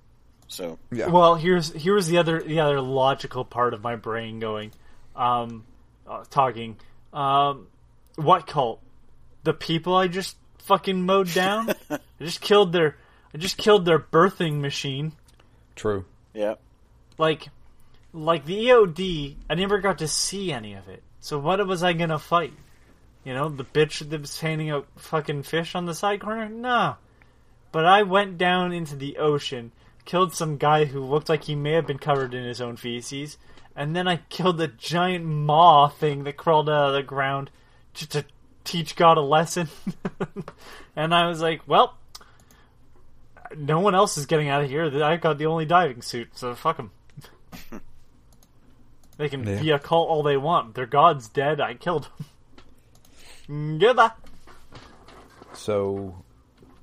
So 0.48 0.80
Yeah. 0.92 1.08
Well, 1.08 1.36
here's 1.36 1.72
here's 1.72 2.08
the 2.08 2.18
other 2.18 2.42
the 2.42 2.60
other 2.60 2.82
logical 2.82 3.46
part 3.46 3.74
of 3.74 3.82
my 3.82 3.96
brain 3.96 4.40
going, 4.40 4.72
um, 5.16 5.64
uh, 6.06 6.26
talking. 6.30 6.78
Um, 7.14 7.68
what 8.16 8.48
cult? 8.48 8.82
The 9.44 9.54
people 9.54 9.96
I 9.96 10.08
just 10.08 10.36
fucking 10.60 11.02
mowed 11.02 11.34
down. 11.34 11.70
I 11.90 12.00
just 12.20 12.42
killed 12.42 12.74
their 12.74 12.98
I 13.34 13.38
just 13.38 13.58
killed 13.58 13.86
their 13.86 14.00
birthing 14.00 14.60
machine. 14.60 15.14
True. 15.82 16.06
yeah, 16.36 16.56
Like, 17.18 17.48
like 18.14 18.46
the 18.46 18.68
EOD. 18.68 19.36
I 19.50 19.56
never 19.56 19.80
got 19.80 19.98
to 19.98 20.08
see 20.08 20.54
any 20.54 20.76
of 20.76 20.88
it. 20.88 21.02
So 21.20 21.40
what 21.40 21.66
was 21.66 21.82
I 21.82 21.94
gonna 21.94 22.20
fight? 22.20 22.54
You 23.24 23.34
know, 23.34 23.50
the 23.50 23.66
bitch 23.66 24.08
that 24.08 24.22
was 24.22 24.40
handing 24.40 24.70
out 24.70 24.86
fucking 24.96 25.42
fish 25.42 25.74
on 25.74 25.88
the 25.88 25.96
side 25.96 26.22
corner? 26.22 26.48
No. 26.50 26.98
But 27.72 27.86
I 27.88 28.04
went 28.04 28.38
down 28.38 28.72
into 28.72 28.96
the 28.96 29.18
ocean, 29.18 29.72
killed 30.06 30.36
some 30.36 30.58
guy 30.58 30.86
who 30.86 31.04
looked 31.04 31.30
like 31.30 31.46
he 31.46 31.56
may 31.56 31.72
have 31.72 31.88
been 31.88 31.98
covered 31.98 32.36
in 32.36 32.44
his 32.44 32.62
own 32.62 32.76
feces, 32.76 33.40
and 33.76 33.96
then 33.96 34.08
I 34.08 34.18
killed 34.30 34.62
a 34.62 34.68
giant 34.68 35.26
maw 35.26 35.88
thing 35.88 36.26
that 36.26 36.38
crawled 36.38 36.70
out 36.70 36.90
of 36.90 36.94
the 36.94 37.02
ground 37.02 37.50
just 37.96 38.12
to 38.12 38.26
teach 38.64 38.96
God 38.96 39.18
a 39.18 39.22
lesson. 39.22 39.68
and 40.96 41.16
I 41.16 41.28
was 41.28 41.42
like, 41.42 41.62
well, 41.68 41.98
no 43.58 43.80
one 43.80 43.96
else 43.96 44.18
is 44.18 44.26
getting 44.26 44.48
out 44.50 44.64
of 44.64 44.70
here. 44.70 44.86
I've 45.04 45.22
got 45.22 45.38
the 45.38 45.46
only 45.48 45.66
diving 45.66 46.02
suit, 46.02 46.30
so 46.38 46.54
fuck 46.56 46.78
them. 46.78 46.92
they 49.18 49.30
can 49.30 49.46
Yeah. 49.46 49.60
be 49.62 49.70
a 49.72 49.80
cult 49.80 50.10
all 50.10 50.24
they 50.24 50.38
want. 50.38 50.76
Their 50.76 50.86
god's 50.86 51.28
dead. 51.28 51.60
I 51.62 51.74
killed 51.76 52.08
them. 53.48 53.78
Goodbye. 53.80 54.12
So 55.54 56.24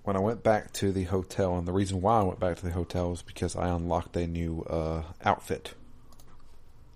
when 0.04 0.16
I 0.16 0.20
went 0.20 0.42
back 0.42 0.72
to 0.74 0.92
the 0.92 1.04
hotel, 1.04 1.56
and 1.58 1.66
the 1.66 1.72
reason 1.72 2.00
why 2.00 2.20
I 2.20 2.22
went 2.22 2.40
back 2.40 2.56
to 2.58 2.64
the 2.64 2.72
hotel 2.72 3.10
was 3.10 3.22
because 3.22 3.56
I 3.56 3.68
unlocked 3.68 4.16
a 4.16 4.26
new 4.26 4.62
uh, 4.68 5.02
outfit 5.24 5.74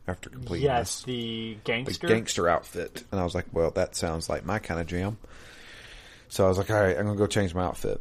after 0.07 0.31
completing 0.31 0.65
Yes, 0.67 0.97
this. 0.97 1.05
the 1.05 1.55
The 1.55 1.61
gangster. 1.65 2.07
gangster 2.07 2.49
outfit. 2.49 3.05
And 3.11 3.21
I 3.21 3.25
was 3.25 3.35
like, 3.35 3.47
well, 3.53 3.71
that 3.73 3.97
sounds 3.97 4.29
like 4.29 4.45
my 4.45 4.59
kind 4.59 4.81
of 4.81 4.87
jam. 4.87 5.19
So 6.29 6.45
I 6.45 6.49
was 6.49 6.59
like, 6.59 6.71
all 6.71 6.81
right, 6.81 6.97
I'm 6.97 7.05
going 7.05 7.17
to 7.17 7.23
go 7.23 7.27
change 7.27 7.55
my 7.55 7.63
outfit. 7.65 8.01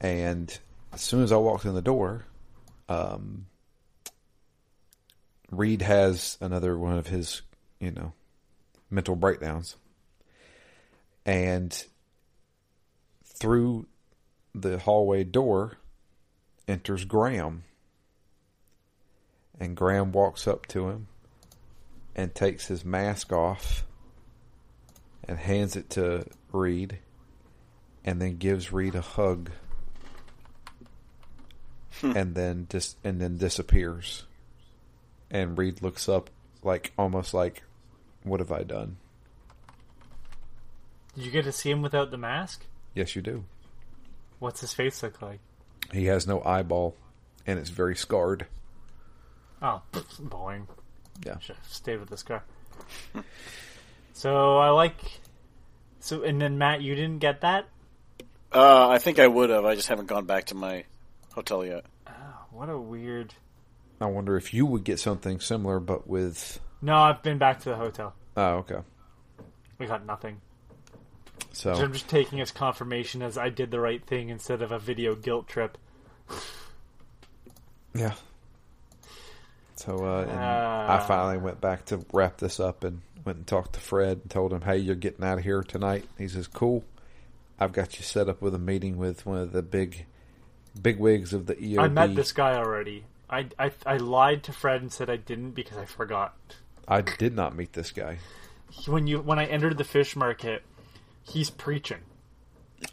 And 0.00 0.56
as 0.98 1.04
soon 1.04 1.22
as 1.22 1.30
I 1.30 1.36
walked 1.36 1.64
in 1.64 1.74
the 1.74 1.80
door, 1.80 2.24
um, 2.88 3.46
Reed 5.48 5.80
has 5.80 6.36
another 6.40 6.76
one 6.76 6.98
of 6.98 7.06
his, 7.06 7.42
you 7.78 7.92
know, 7.92 8.14
mental 8.90 9.14
breakdowns. 9.14 9.76
And 11.24 11.84
through 13.24 13.86
the 14.56 14.80
hallway 14.80 15.22
door 15.22 15.78
enters 16.66 17.04
Graham. 17.04 17.62
And 19.60 19.76
Graham 19.76 20.10
walks 20.10 20.48
up 20.48 20.66
to 20.66 20.88
him 20.88 21.06
and 22.16 22.34
takes 22.34 22.66
his 22.66 22.84
mask 22.84 23.32
off 23.32 23.84
and 25.22 25.38
hands 25.38 25.76
it 25.76 25.90
to 25.90 26.26
Reed 26.50 26.98
and 28.04 28.20
then 28.20 28.38
gives 28.38 28.72
Reed 28.72 28.96
a 28.96 29.00
hug 29.00 29.50
and 32.02 32.34
then 32.34 32.66
dis- 32.68 32.96
and 33.04 33.20
then 33.20 33.36
disappears. 33.36 34.24
And 35.30 35.58
Reed 35.58 35.82
looks 35.82 36.08
up 36.08 36.30
like 36.62 36.92
almost 36.98 37.34
like 37.34 37.62
what 38.24 38.40
have 38.40 38.52
I 38.52 38.62
done? 38.62 38.96
Did 41.14 41.24
you 41.24 41.30
get 41.30 41.44
to 41.44 41.52
see 41.52 41.70
him 41.70 41.82
without 41.82 42.10
the 42.10 42.18
mask? 42.18 42.64
Yes, 42.94 43.16
you 43.16 43.22
do. 43.22 43.44
What's 44.38 44.60
his 44.60 44.72
face 44.72 45.02
look 45.02 45.20
like? 45.20 45.40
He 45.92 46.06
has 46.06 46.26
no 46.26 46.42
eyeball 46.44 46.94
and 47.46 47.58
it's 47.58 47.70
very 47.70 47.96
scarred. 47.96 48.46
Oh, 49.60 49.82
boring. 50.20 50.68
Yeah. 51.24 51.38
Should 51.38 51.56
have 51.56 51.66
stayed 51.66 51.98
with 51.98 52.10
this 52.10 52.22
car. 52.22 52.44
so 54.12 54.58
I 54.58 54.68
like. 54.70 54.94
So 56.00 56.22
and 56.22 56.40
then 56.40 56.58
Matt, 56.58 56.80
you 56.82 56.94
didn't 56.94 57.18
get 57.18 57.40
that. 57.40 57.66
uh, 58.52 58.88
I 58.88 58.98
think 58.98 59.18
I 59.18 59.26
would 59.26 59.50
have. 59.50 59.64
I 59.64 59.74
just 59.74 59.88
haven't 59.88 60.06
gone 60.06 60.26
back 60.26 60.46
to 60.46 60.54
my 60.54 60.84
hotel 61.38 61.64
yet. 61.64 61.84
What 62.50 62.68
a 62.68 62.78
weird. 62.78 63.34
I 64.00 64.06
wonder 64.06 64.36
if 64.36 64.52
you 64.52 64.66
would 64.66 64.82
get 64.84 64.98
something 64.98 65.38
similar 65.40 65.78
but 65.80 66.08
with 66.08 66.58
No, 66.82 66.96
I've 66.96 67.22
been 67.22 67.38
back 67.38 67.60
to 67.60 67.68
the 67.70 67.76
hotel. 67.76 68.14
Oh, 68.36 68.56
okay. 68.58 68.78
We 69.78 69.86
got 69.86 70.04
nothing. 70.04 70.40
So 71.52 71.74
So 71.74 71.84
I'm 71.84 71.92
just 71.92 72.08
taking 72.08 72.40
as 72.40 72.50
confirmation 72.50 73.22
as 73.22 73.38
I 73.38 73.48
did 73.50 73.70
the 73.70 73.78
right 73.80 74.04
thing 74.04 74.28
instead 74.30 74.62
of 74.62 74.72
a 74.72 74.78
video 74.78 75.14
guilt 75.14 75.46
trip. 75.48 75.78
Yeah. 77.94 78.14
So 79.76 80.04
uh, 80.04 80.22
and 80.22 80.32
I 80.38 80.96
Ah. 80.98 81.04
finally 81.06 81.38
went 81.38 81.60
back 81.60 81.84
to 81.86 82.04
wrap 82.12 82.38
this 82.38 82.58
up 82.58 82.82
and 82.82 83.00
went 83.24 83.38
and 83.38 83.46
talked 83.46 83.74
to 83.74 83.80
Fred 83.80 84.18
and 84.22 84.30
told 84.30 84.52
him, 84.52 84.62
"Hey, 84.62 84.78
you're 84.78 84.94
getting 84.96 85.24
out 85.24 85.38
of 85.38 85.44
here 85.44 85.62
tonight." 85.62 86.04
He 86.18 86.26
says, 86.28 86.48
"Cool. 86.48 86.84
I've 87.60 87.72
got 87.72 87.96
you 87.98 88.02
set 88.04 88.28
up 88.28 88.40
with 88.42 88.54
a 88.54 88.58
meeting 88.58 88.96
with 88.98 89.26
one 89.26 89.38
of 89.38 89.52
the 89.52 89.62
big, 89.62 90.06
big 90.82 90.98
wigs 90.98 91.32
of 91.32 91.46
the 91.46 91.54
EOD." 91.54 91.78
I 91.80 91.88
met 91.88 92.14
this 92.14 92.32
guy 92.32 92.54
already. 92.56 93.04
I, 93.30 93.46
I 93.58 93.70
I 93.84 93.96
lied 93.98 94.42
to 94.44 94.52
Fred 94.52 94.80
and 94.80 94.92
said 94.92 95.10
I 95.10 95.16
didn't 95.16 95.50
because 95.52 95.76
I 95.76 95.84
forgot. 95.84 96.34
I 96.86 97.02
did 97.02 97.34
not 97.34 97.54
meet 97.54 97.74
this 97.74 97.90
guy. 97.90 98.18
When 98.86 99.06
you 99.06 99.20
when 99.20 99.38
I 99.38 99.44
entered 99.46 99.76
the 99.78 99.84
fish 99.84 100.16
market, 100.16 100.62
he's 101.22 101.50
preaching. 101.50 102.00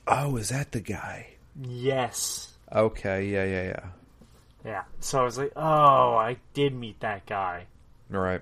Oh, 0.08 0.36
is 0.38 0.50
that 0.50 0.72
the 0.72 0.82
guy? 0.82 1.36
Yes. 1.62 2.54
Okay, 2.74 3.28
yeah, 3.28 3.46
yeah, 3.46 3.64
yeah. 3.64 3.90
Yeah. 4.66 4.84
So 5.00 5.22
I 5.22 5.24
was 5.24 5.38
like, 5.38 5.54
oh, 5.56 5.62
I 6.16 6.38
did 6.54 6.74
meet 6.74 7.00
that 7.02 7.26
guy. 7.28 7.68
All 8.14 8.20
right. 8.20 8.42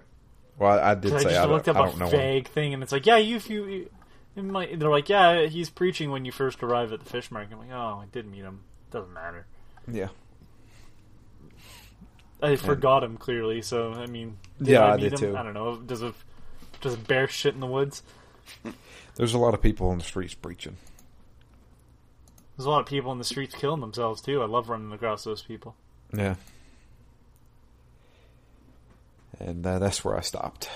Well, 0.58 0.80
I, 0.80 0.92
I 0.92 0.96
did 0.96 1.12
'Cause 1.12 1.26
I 1.26 1.30
just 1.30 1.40
I 1.42 1.46
looked 1.46 1.66
don't, 1.66 1.76
up 1.78 1.86
I 1.86 1.90
a 1.92 1.98
know 1.98 2.06
him. 2.06 2.12
vague 2.12 2.48
thing, 2.48 2.74
and 2.74 2.82
it's 2.82 2.92
like, 2.92 3.06
yeah, 3.06 3.18
you, 3.18 3.36
if 3.36 3.50
you, 3.50 3.90
you 4.36 4.44
might, 4.44 4.80
they're 4.80 4.90
like, 4.90 5.10
yeah, 5.10 5.46
he's 5.48 5.70
preaching 5.70 6.12
when 6.12 6.24
you 6.26 6.32
first 6.32 6.64
arrive 6.64 6.94
at 6.94 7.00
the 7.00 7.06
fish 7.10 7.30
market. 7.32 7.54
I'm 7.54 7.60
like, 7.60 7.72
oh, 7.72 8.02
I 8.02 8.06
did 8.12 8.26
meet 8.26 8.44
him. 8.44 8.62
Doesn't 8.94 9.14
matter. 9.14 9.46
Yeah, 9.92 10.08
I 12.42 12.56
forgot 12.56 13.04
him 13.04 13.18
clearly, 13.18 13.62
so 13.62 13.92
I 13.94 14.06
mean, 14.06 14.38
Yeah, 14.62 14.86
I 14.86 14.94
I 14.94 14.98
did 14.98 15.14
him? 15.14 15.20
too. 15.20 15.36
I 15.38 15.44
don't 15.44 15.54
know. 15.54 15.76
Does 15.78 16.02
a 16.04 16.14
does 16.80 16.94
a 16.94 16.98
bear 16.98 17.28
shit 17.28 17.54
in 17.56 17.60
the 17.60 17.68
woods? 17.68 18.04
there's 19.16 19.34
a 19.34 19.38
lot 19.38 19.54
of 19.54 19.62
people 19.62 19.90
on 19.90 19.98
the 19.98 20.04
streets 20.04 20.34
preaching. 20.36 20.78
There's 22.56 22.66
a 22.68 22.70
lot 22.70 22.82
of 22.82 22.86
people 22.86 23.12
in 23.12 23.18
the 23.18 23.24
streets 23.24 23.56
killing 23.56 23.82
themselves 23.82 24.22
too. 24.22 24.42
I 24.42 24.46
love 24.46 24.70
running 24.70 24.92
across 24.94 25.24
those 25.24 25.42
people. 25.42 25.76
Yeah. 26.16 26.36
And 29.40 29.66
uh, 29.66 29.80
that's 29.80 30.06
where 30.06 30.16
I 30.16 30.22
stopped. 30.22 30.70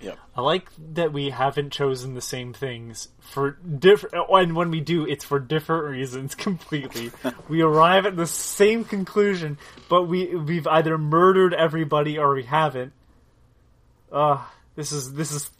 Yep. 0.00 0.18
I 0.36 0.40
like 0.42 0.68
that 0.94 1.12
we 1.12 1.30
haven't 1.30 1.70
chosen 1.70 2.14
the 2.14 2.20
same 2.20 2.52
things 2.52 3.08
for 3.20 3.52
different. 3.52 4.14
And 4.30 4.54
when 4.54 4.70
we 4.70 4.80
do, 4.80 5.06
it's 5.06 5.24
for 5.24 5.40
different 5.40 5.86
reasons 5.86 6.34
completely. 6.36 7.12
we 7.48 7.62
arrive 7.62 8.06
at 8.06 8.16
the 8.16 8.26
same 8.26 8.84
conclusion, 8.84 9.58
but 9.88 10.04
we 10.04 10.34
we've 10.34 10.66
either 10.66 10.98
murdered 10.98 11.54
everybody 11.54 12.18
or 12.18 12.34
we 12.34 12.44
haven't. 12.44 12.92
Uh 14.12 14.42
this 14.76 14.92
is 14.92 15.14
this 15.14 15.32
is, 15.32 15.50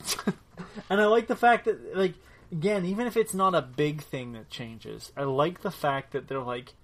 and 0.91 1.01
I 1.01 1.07
like 1.07 1.27
the 1.27 1.37
fact 1.37 1.65
that 1.65 1.97
like 1.97 2.15
again, 2.53 2.85
even 2.85 3.07
if 3.07 3.17
it's 3.17 3.35
not 3.35 3.55
a 3.55 3.63
big 3.63 4.03
thing 4.03 4.33
that 4.33 4.51
changes, 4.51 5.11
I 5.17 5.23
like 5.23 5.63
the 5.63 5.71
fact 5.71 6.13
that 6.13 6.29
they're 6.29 6.41
like 6.41 6.75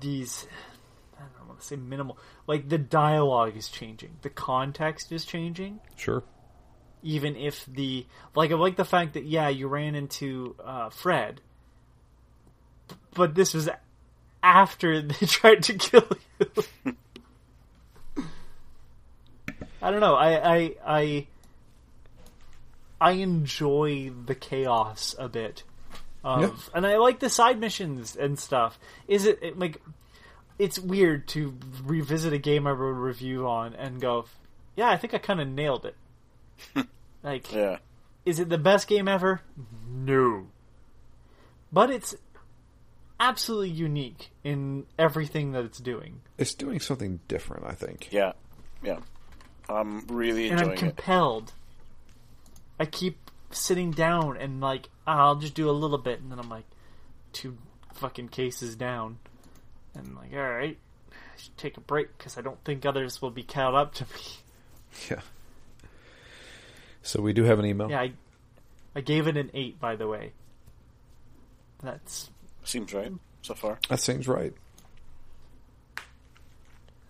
these. 0.00 0.46
I 1.16 1.20
don't 1.20 1.30
want 1.32 1.45
to 1.45 1.45
say 1.62 1.76
minimal. 1.76 2.18
Like 2.46 2.68
the 2.68 2.78
dialogue 2.78 3.56
is 3.56 3.68
changing, 3.68 4.16
the 4.22 4.30
context 4.30 5.12
is 5.12 5.24
changing 5.24 5.80
Sure. 5.96 6.22
even 7.02 7.36
if 7.36 7.64
the 7.66 8.06
like 8.34 8.50
I 8.50 8.54
like 8.54 8.76
the 8.76 8.84
fact 8.84 9.14
that 9.14 9.24
yeah 9.24 9.48
you 9.48 9.68
ran 9.68 9.94
into 9.94 10.56
uh, 10.64 10.90
Fred, 10.90 11.40
but 13.14 13.34
this 13.34 13.54
was 13.54 13.68
after 14.42 15.02
they 15.02 15.26
tried 15.26 15.62
to 15.64 15.74
kill 15.74 16.06
you. 16.40 16.94
I 19.82 19.90
don't 19.90 20.00
know. 20.00 20.14
I 20.14 20.54
I 20.56 20.74
I 20.86 21.26
I 23.00 23.10
enjoy 23.12 24.10
the 24.24 24.34
chaos 24.34 25.14
a 25.18 25.28
bit. 25.28 25.62
Of, 26.24 26.40
Yeah. 26.42 26.50
and 26.74 26.86
I 26.86 26.96
like 26.96 27.20
the 27.20 27.30
side 27.30 27.60
missions 27.60 28.16
and 28.16 28.38
stuff. 28.38 28.78
Is 29.06 29.26
it, 29.26 29.38
it 29.42 29.58
like 29.58 29.80
it's 30.58 30.78
weird 30.78 31.28
to 31.28 31.56
revisit 31.84 32.32
a 32.32 32.38
game 32.38 32.66
I 32.66 32.70
wrote 32.70 32.90
a 32.90 32.92
review 32.94 33.46
on 33.46 33.74
and 33.74 34.00
go, 34.00 34.26
yeah, 34.76 34.88
I 34.88 34.96
think 34.96 35.14
I 35.14 35.18
kind 35.18 35.40
of 35.40 35.48
nailed 35.48 35.84
it. 35.86 35.96
like, 37.22 37.52
Yeah. 37.52 37.78
is 38.24 38.38
it 38.38 38.48
the 38.48 38.58
best 38.58 38.88
game 38.88 39.08
ever? 39.08 39.42
No. 39.88 40.46
But 41.72 41.90
it's 41.90 42.14
absolutely 43.18 43.70
unique 43.70 44.30
in 44.44 44.86
everything 44.98 45.52
that 45.52 45.64
it's 45.64 45.78
doing. 45.78 46.20
It's 46.38 46.54
doing 46.54 46.80
something 46.80 47.20
different, 47.28 47.64
I 47.66 47.72
think. 47.72 48.08
Yeah. 48.10 48.32
Yeah. 48.82 49.00
I'm 49.68 50.06
really 50.06 50.48
And 50.48 50.60
I'm 50.60 50.70
enjoying 50.70 50.90
it. 50.90 50.96
compelled. 50.96 51.52
I 52.78 52.84
keep 52.86 53.18
sitting 53.50 53.90
down 53.90 54.36
and 54.36 54.60
like, 54.60 54.88
"Ah, 55.06 55.26
I'll 55.26 55.36
just 55.36 55.54
do 55.54 55.68
a 55.68 55.72
little 55.72 55.98
bit, 55.98 56.20
and 56.20 56.30
then 56.30 56.38
I'm 56.38 56.48
like, 56.48 56.66
two 57.32 57.56
fucking 57.94 58.28
cases 58.28 58.76
down. 58.76 59.18
And 59.96 60.08
I'm 60.08 60.16
like, 60.16 60.32
alright, 60.32 60.78
I 61.12 61.14
should 61.36 61.56
take 61.56 61.76
a 61.76 61.80
break 61.80 62.16
because 62.16 62.36
I 62.36 62.40
don't 62.40 62.62
think 62.64 62.84
others 62.84 63.22
will 63.22 63.30
be 63.30 63.42
caught 63.42 63.74
up 63.74 63.94
to 63.94 64.04
me. 64.04 64.20
Yeah. 65.10 65.20
So 67.02 67.20
we 67.20 67.34
do 67.34 67.44
have 67.44 67.58
an 67.58 67.66
email. 67.66 67.90
Yeah, 67.90 68.00
I, 68.00 68.12
I 68.94 69.02
gave 69.02 69.28
it 69.28 69.36
an 69.36 69.50
8, 69.52 69.78
by 69.78 69.94
the 69.94 70.08
way. 70.08 70.32
That's 71.82 72.30
Seems 72.64 72.94
right 72.94 73.12
so 73.42 73.54
far. 73.54 73.78
That 73.88 74.00
seems 74.00 74.26
right. 74.26 74.54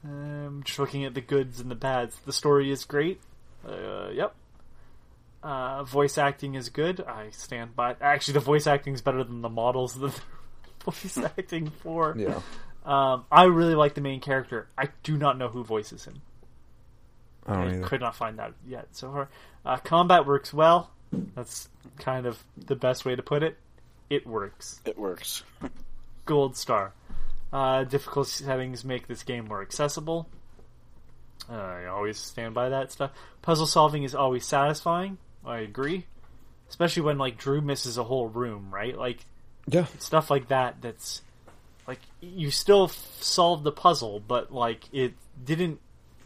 Um, 0.04 0.62
just 0.64 0.78
looking 0.78 1.04
at 1.04 1.14
the 1.14 1.20
goods 1.20 1.60
and 1.60 1.70
the 1.70 1.74
bads. 1.76 2.18
The 2.26 2.32
story 2.32 2.70
is 2.70 2.84
great. 2.84 3.20
Uh, 3.66 4.08
yep. 4.12 4.34
Uh, 5.42 5.84
voice 5.84 6.18
acting 6.18 6.54
is 6.54 6.68
good. 6.68 7.00
I 7.00 7.30
stand 7.30 7.74
by. 7.74 7.96
Actually, 8.00 8.34
the 8.34 8.40
voice 8.40 8.66
acting 8.66 8.94
is 8.94 9.00
better 9.00 9.24
than 9.24 9.42
the 9.42 9.48
models 9.48 9.94
that 9.94 10.00
they're 10.84 10.92
voice 10.92 11.18
acting 11.18 11.70
for. 11.70 12.14
Yeah. 12.18 12.40
Um, 12.86 13.24
I 13.32 13.44
really 13.44 13.74
like 13.74 13.94
the 13.94 14.00
main 14.00 14.20
character. 14.20 14.68
I 14.78 14.88
do 15.02 15.18
not 15.18 15.36
know 15.36 15.48
who 15.48 15.64
voices 15.64 16.04
him. 16.04 16.22
I 17.46 17.54
don't 17.64 17.84
I 17.84 17.86
could 17.86 18.00
not 18.00 18.14
find 18.16 18.38
that 18.38 18.52
yet 18.66 18.88
so 18.92 19.10
far. 19.12 19.28
Uh, 19.64 19.76
combat 19.78 20.24
works 20.26 20.54
well. 20.54 20.90
That's 21.34 21.68
kind 21.98 22.26
of 22.26 22.42
the 22.56 22.76
best 22.76 23.04
way 23.04 23.14
to 23.16 23.22
put 23.22 23.42
it. 23.42 23.56
It 24.08 24.26
works. 24.26 24.80
It 24.84 24.96
works. 24.98 25.42
gold 26.26 26.56
star. 26.56 26.92
Uh, 27.52 27.84
difficult 27.84 28.28
settings 28.28 28.84
make 28.84 29.06
this 29.08 29.22
game 29.22 29.46
more 29.46 29.62
accessible. 29.62 30.28
Uh, 31.50 31.54
I 31.54 31.86
always 31.86 32.18
stand 32.18 32.54
by 32.54 32.68
that 32.70 32.90
stuff. 32.92 33.12
Puzzle 33.42 33.66
solving 33.66 34.02
is 34.02 34.14
always 34.14 34.44
satisfying. 34.44 35.18
I 35.44 35.58
agree, 35.58 36.06
especially 36.68 37.02
when 37.02 37.18
like 37.18 37.36
Drew 37.38 37.60
misses 37.60 37.98
a 37.98 38.04
whole 38.04 38.28
room, 38.28 38.68
right? 38.72 38.96
Like 38.98 39.24
Yeah. 39.68 39.86
stuff 39.98 40.28
like 40.30 40.48
that. 40.48 40.82
That's 40.82 41.22
like 41.86 42.00
you 42.20 42.50
still 42.50 42.84
f- 42.84 43.18
solved 43.20 43.64
the 43.64 43.72
puzzle, 43.72 44.20
but 44.20 44.52
like 44.52 44.84
it 44.92 45.14
didn't 45.42 45.80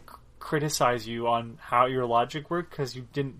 c- 0.09 0.15
criticize 0.39 1.07
you 1.07 1.27
on 1.27 1.57
how 1.61 1.85
your 1.85 2.05
logic 2.05 2.49
worked 2.49 2.71
because 2.71 2.95
you 2.95 3.07
didn't 3.13 3.37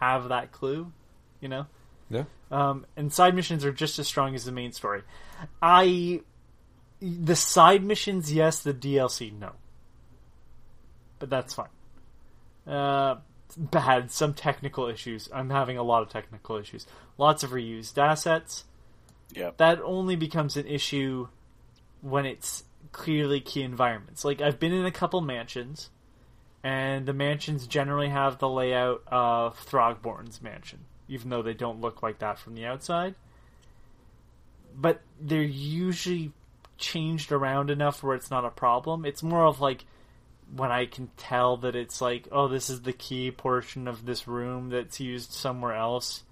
have 0.00 0.28
that 0.28 0.52
clue. 0.52 0.92
You 1.40 1.48
know. 1.48 1.66
Yeah. 2.10 2.24
Um, 2.50 2.86
and 2.96 3.12
side 3.12 3.34
missions 3.34 3.64
are 3.64 3.72
just 3.72 3.98
as 3.98 4.06
strong 4.06 4.34
as 4.34 4.44
the 4.44 4.52
main 4.52 4.72
story. 4.72 5.02
I, 5.62 6.20
the 7.00 7.34
side 7.34 7.82
missions, 7.82 8.32
yes. 8.32 8.62
The 8.62 8.74
DLC, 8.74 9.32
no. 9.36 9.52
But 11.18 11.30
that's 11.30 11.54
fine. 11.54 11.68
Uh, 12.66 13.16
bad. 13.56 14.10
Some 14.10 14.34
technical 14.34 14.88
issues. 14.88 15.28
I'm 15.32 15.50
having 15.50 15.78
a 15.78 15.82
lot 15.82 16.02
of 16.02 16.10
technical 16.10 16.56
issues. 16.56 16.86
Lots 17.16 17.42
of 17.42 17.50
reused 17.50 17.96
assets. 17.96 18.64
Yeah. 19.34 19.52
That 19.56 19.80
only 19.80 20.16
becomes 20.16 20.56
an 20.56 20.66
issue 20.66 21.28
when 22.02 22.26
it's 22.26 22.64
clearly 22.92 23.40
key 23.40 23.62
environments. 23.62 24.24
Like 24.24 24.40
I've 24.42 24.60
been 24.60 24.72
in 24.72 24.84
a 24.84 24.90
couple 24.90 25.20
mansions, 25.22 25.88
and 26.62 27.06
the 27.06 27.14
mansions 27.14 27.66
generally 27.66 28.08
have 28.08 28.38
the 28.38 28.48
layout 28.48 29.02
of 29.06 29.58
Throgmorton's 29.66 30.42
mansion, 30.42 30.80
even 31.08 31.30
though 31.30 31.42
they 31.42 31.54
don't 31.54 31.80
look 31.80 32.02
like 32.02 32.18
that 32.18 32.38
from 32.38 32.54
the 32.54 32.66
outside. 32.66 33.14
But 34.74 35.00
they're 35.20 35.42
usually 35.42 36.32
changed 36.78 37.32
around 37.32 37.70
enough 37.70 38.02
where 38.02 38.14
it's 38.16 38.30
not 38.30 38.44
a 38.44 38.50
problem. 38.50 39.04
It's 39.04 39.22
more 39.22 39.44
of 39.46 39.60
like 39.60 39.84
when 40.54 40.70
I 40.70 40.86
can 40.86 41.08
tell 41.16 41.56
that 41.58 41.74
it's 41.74 42.00
like, 42.00 42.28
oh, 42.30 42.48
this 42.48 42.68
is 42.68 42.82
the 42.82 42.92
key 42.92 43.30
portion 43.30 43.88
of 43.88 44.04
this 44.04 44.28
room 44.28 44.70
that's 44.70 45.00
used 45.00 45.32
somewhere 45.32 45.74
else. 45.74 46.24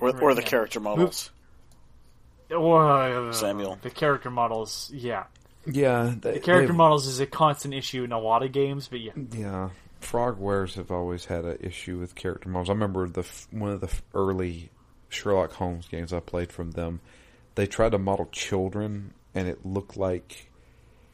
Or, 0.00 0.18
or 0.20 0.34
the 0.34 0.40
Yeah. 0.42 0.48
character 0.48 0.80
models. 0.80 1.30
Or 2.54 2.90
uh, 2.90 3.32
Samuel. 3.32 3.78
the 3.82 3.90
character 3.90 4.30
models, 4.30 4.90
yeah. 4.94 5.24
Yeah. 5.66 6.14
They, 6.20 6.34
The 6.34 6.40
character 6.40 6.72
models 6.72 7.06
is 7.06 7.20
a 7.20 7.26
constant 7.26 7.74
issue 7.74 8.04
in 8.04 8.12
a 8.12 8.18
lot 8.18 8.42
of 8.42 8.52
games, 8.52 8.88
but 8.88 9.00
yeah, 9.00 9.12
Yeah, 9.32 9.70
Frogwares 10.00 10.74
have 10.74 10.90
always 10.90 11.24
had 11.26 11.44
an 11.44 11.58
issue 11.60 11.98
with 11.98 12.14
character 12.14 12.48
models. 12.48 12.68
I 12.68 12.72
remember 12.72 13.08
the 13.08 13.26
one 13.50 13.70
of 13.70 13.80
the 13.80 13.90
early 14.14 14.70
Sherlock 15.08 15.52
Holmes 15.52 15.88
games 15.88 16.12
I 16.12 16.20
played 16.20 16.52
from 16.52 16.72
them. 16.72 17.00
They 17.54 17.66
tried 17.66 17.92
to 17.92 17.98
model 17.98 18.28
children, 18.32 19.12
and 19.34 19.46
it 19.46 19.64
looked 19.64 19.96
like 19.96 20.50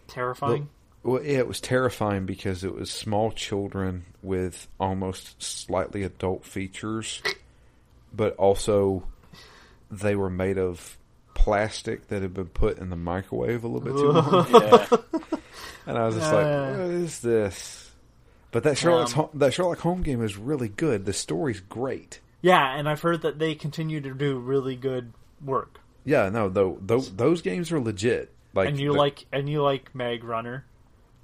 terrifying. 0.06 0.69
well, 1.02 1.23
yeah, 1.23 1.39
it 1.39 1.48
was 1.48 1.60
terrifying 1.60 2.27
because 2.27 2.65
it 2.65 2.74
was 2.74 2.90
small 2.90 3.31
children 3.32 4.06
with 4.23 4.69
almost 4.81 5.43
slightly 5.43 6.02
adult 6.02 6.44
features, 6.44 7.23
but 8.15 8.35
also 8.36 9.05
they 9.90 10.15
were 10.15 10.31
made 10.31 10.59
of 10.59 10.98
plastic 11.39 12.09
that 12.09 12.23
had 12.23 12.35
been 12.35 12.47
put 12.47 12.78
in 12.78 12.90
the 12.90 12.97
microwave 12.97 13.65
a 13.65 13.69
little 13.69 13.81
bit 13.81 13.94
too 13.94 14.12
long. 14.12 14.47
Yeah. 14.62 14.86
And 15.86 15.97
I 15.97 16.05
was 16.05 16.16
just 16.16 16.31
Uh. 16.32 16.36
like, 16.36 16.78
"What 16.78 16.90
is 16.90 17.20
this?" 17.20 17.90
But 18.51 18.62
that 18.65 18.77
Sherlock 18.78 19.16
Um, 19.16 19.28
that 19.35 19.55
Sherlock 19.55 19.78
Holmes 19.78 20.05
game 20.05 20.23
is 20.23 20.36
really 20.36 20.69
good. 20.69 21.05
The 21.06 21.12
story's 21.15 21.60
great. 21.60 22.20
yeah, 22.43 22.74
and 22.77 22.89
I've 22.89 23.01
heard 23.01 23.23
that 23.23 23.39
they 23.39 23.55
continue 23.55 24.01
to 24.02 24.12
do 24.15 24.39
really 24.39 24.77
good 24.77 25.12
work. 25.43 25.78
Yeah, 26.05 26.28
no, 26.28 26.48
though 26.48 26.78
those, 26.81 27.10
those 27.15 27.43
games 27.43 27.70
are 27.73 27.81
legit. 27.81 28.32
Like 28.55 28.69
and 28.69 28.78
you 28.81 28.93
like 28.93 29.27
and 29.32 29.48
you 29.48 29.62
like 29.62 29.93
Magrunner, 29.94 30.62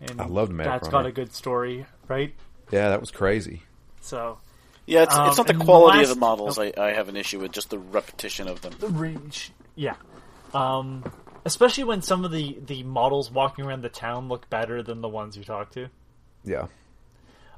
and 0.01 0.20
I 0.20 0.27
loved 0.27 0.53
Mag 0.53 0.66
That's 0.66 0.85
Runner. 0.89 0.93
got 1.05 1.07
a 1.07 1.12
good 1.12 1.32
story, 1.35 1.85
right? 2.09 2.35
yeah, 2.70 2.89
that 2.91 3.01
was 3.01 3.11
crazy. 3.11 3.62
So 4.01 4.39
Yeah, 4.86 5.03
it's, 5.05 5.15
Um, 5.15 5.28
it's 5.28 5.36
not 5.39 5.47
the 5.47 5.53
and 5.53 5.61
the 5.61 5.65
quality 5.65 6.03
of 6.03 6.09
the 6.11 6.16
models 6.16 6.59
I, 6.59 6.73
I 6.78 6.93
have 6.93 7.09
an 7.09 7.16
issue 7.16 7.41
with, 7.41 7.53
just 7.53 7.70
the 7.70 7.78
repetition 7.78 8.49
of 8.49 8.61
them. 8.62 8.73
the 8.78 8.89
range, 8.89 9.53
yeah. 9.75 9.97
Um, 10.53 11.05
especially 11.45 11.85
when 11.85 12.03
some 12.03 12.25
of 12.25 12.31
the 12.31 12.59
the 12.65 12.83
models 12.83 13.31
walking 13.31 13.65
around 13.65 13.83
the 13.83 13.89
town 13.89 14.29
look 14.29 14.49
better 14.51 14.83
than 14.83 15.01
the 15.01 15.09
ones 15.09 15.37
you 15.37 15.45
talk 15.45 15.71
to. 15.73 15.89
Yeah, 16.45 16.67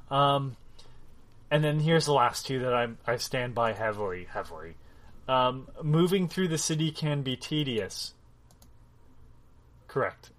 Um, 0.09 0.55
and 1.51 1.63
then 1.63 1.79
here's 1.79 2.05
the 2.05 2.13
last 2.13 2.45
two 2.45 2.59
that 2.59 2.73
I 2.73 2.87
I 3.05 3.17
stand 3.17 3.53
by 3.53 3.73
heavily, 3.73 4.25
heavily. 4.29 4.75
Um, 5.27 5.67
moving 5.83 6.29
through 6.29 6.47
the 6.47 6.57
city 6.57 6.91
can 6.91 7.21
be 7.21 7.35
tedious. 7.35 8.13
Correct. 9.87 10.29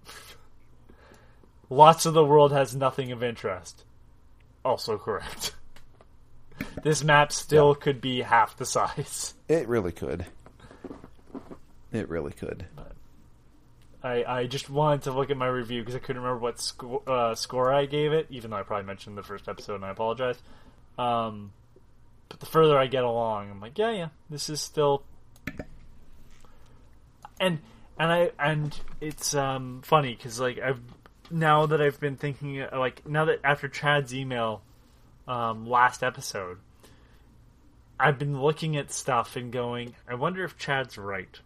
Lots 1.71 2.07
of 2.07 2.15
the 2.15 2.25
world 2.25 2.53
has 2.53 2.75
nothing 2.75 3.13
of 3.13 3.23
interest. 3.23 3.85
Also 4.65 4.97
correct. 4.97 5.55
this 6.83 7.05
map 7.05 7.33
still 7.33 7.75
could 7.75 8.01
be 8.01 8.23
half 8.23 8.57
the 8.57 8.65
size. 8.67 9.35
it 9.49 9.69
really 9.69 9.93
could. 9.93 10.25
It 11.93 12.09
really 12.09 12.32
could. 12.32 12.66
I, 14.02 14.24
I 14.24 14.47
just 14.47 14.70
wanted 14.70 15.02
to 15.02 15.12
look 15.12 15.31
at 15.31 15.36
my 15.36 15.47
review 15.48 15.81
because 15.81 15.97
I 15.97 15.98
couldn't 15.98 16.23
remember 16.23 16.40
what 16.40 16.60
sco- 16.60 17.02
uh, 17.06 17.35
score 17.35 17.73
I 17.73 17.86
gave 17.86 18.12
it, 18.12 18.27
even 18.31 18.51
though 18.51 18.56
I 18.56 18.62
probably 18.62 18.86
mentioned 18.86 19.19
the 19.19 19.23
first 19.23 19.48
episode, 19.48 19.77
and 19.77 19.85
I 19.85 19.90
apologize. 19.90 20.39
Um, 20.98 21.52
but 22.28 22.40
the 22.40 22.47
further 22.47 22.78
I 22.78 22.86
get 22.86 23.05
along, 23.05 23.51
I'm 23.51 23.60
like, 23.60 23.77
yeah, 23.78 23.90
yeah, 23.90 24.09
this 24.31 24.48
is 24.48 24.60
still. 24.60 25.02
And 27.40 27.60
and 27.98 28.12
I 28.12 28.31
and 28.39 28.78
it's 29.01 29.35
um 29.35 29.81
funny 29.85 30.15
because 30.15 30.39
like 30.39 30.59
I've 30.59 30.81
now 31.31 31.66
that 31.66 31.81
I've 31.81 32.01
been 32.01 32.16
thinking 32.16 32.65
like 32.73 33.06
now 33.09 33.24
that 33.27 33.40
after 33.44 33.69
Chad's 33.69 34.15
email 34.15 34.62
um, 35.27 35.66
last 35.66 36.02
episode, 36.02 36.59
I've 37.98 38.19
been 38.19 38.40
looking 38.40 38.77
at 38.77 38.93
stuff 38.93 39.36
and 39.36 39.52
going, 39.52 39.94
I 40.09 40.15
wonder 40.15 40.44
if 40.44 40.56
Chad's 40.56 40.97
right. 40.97 41.39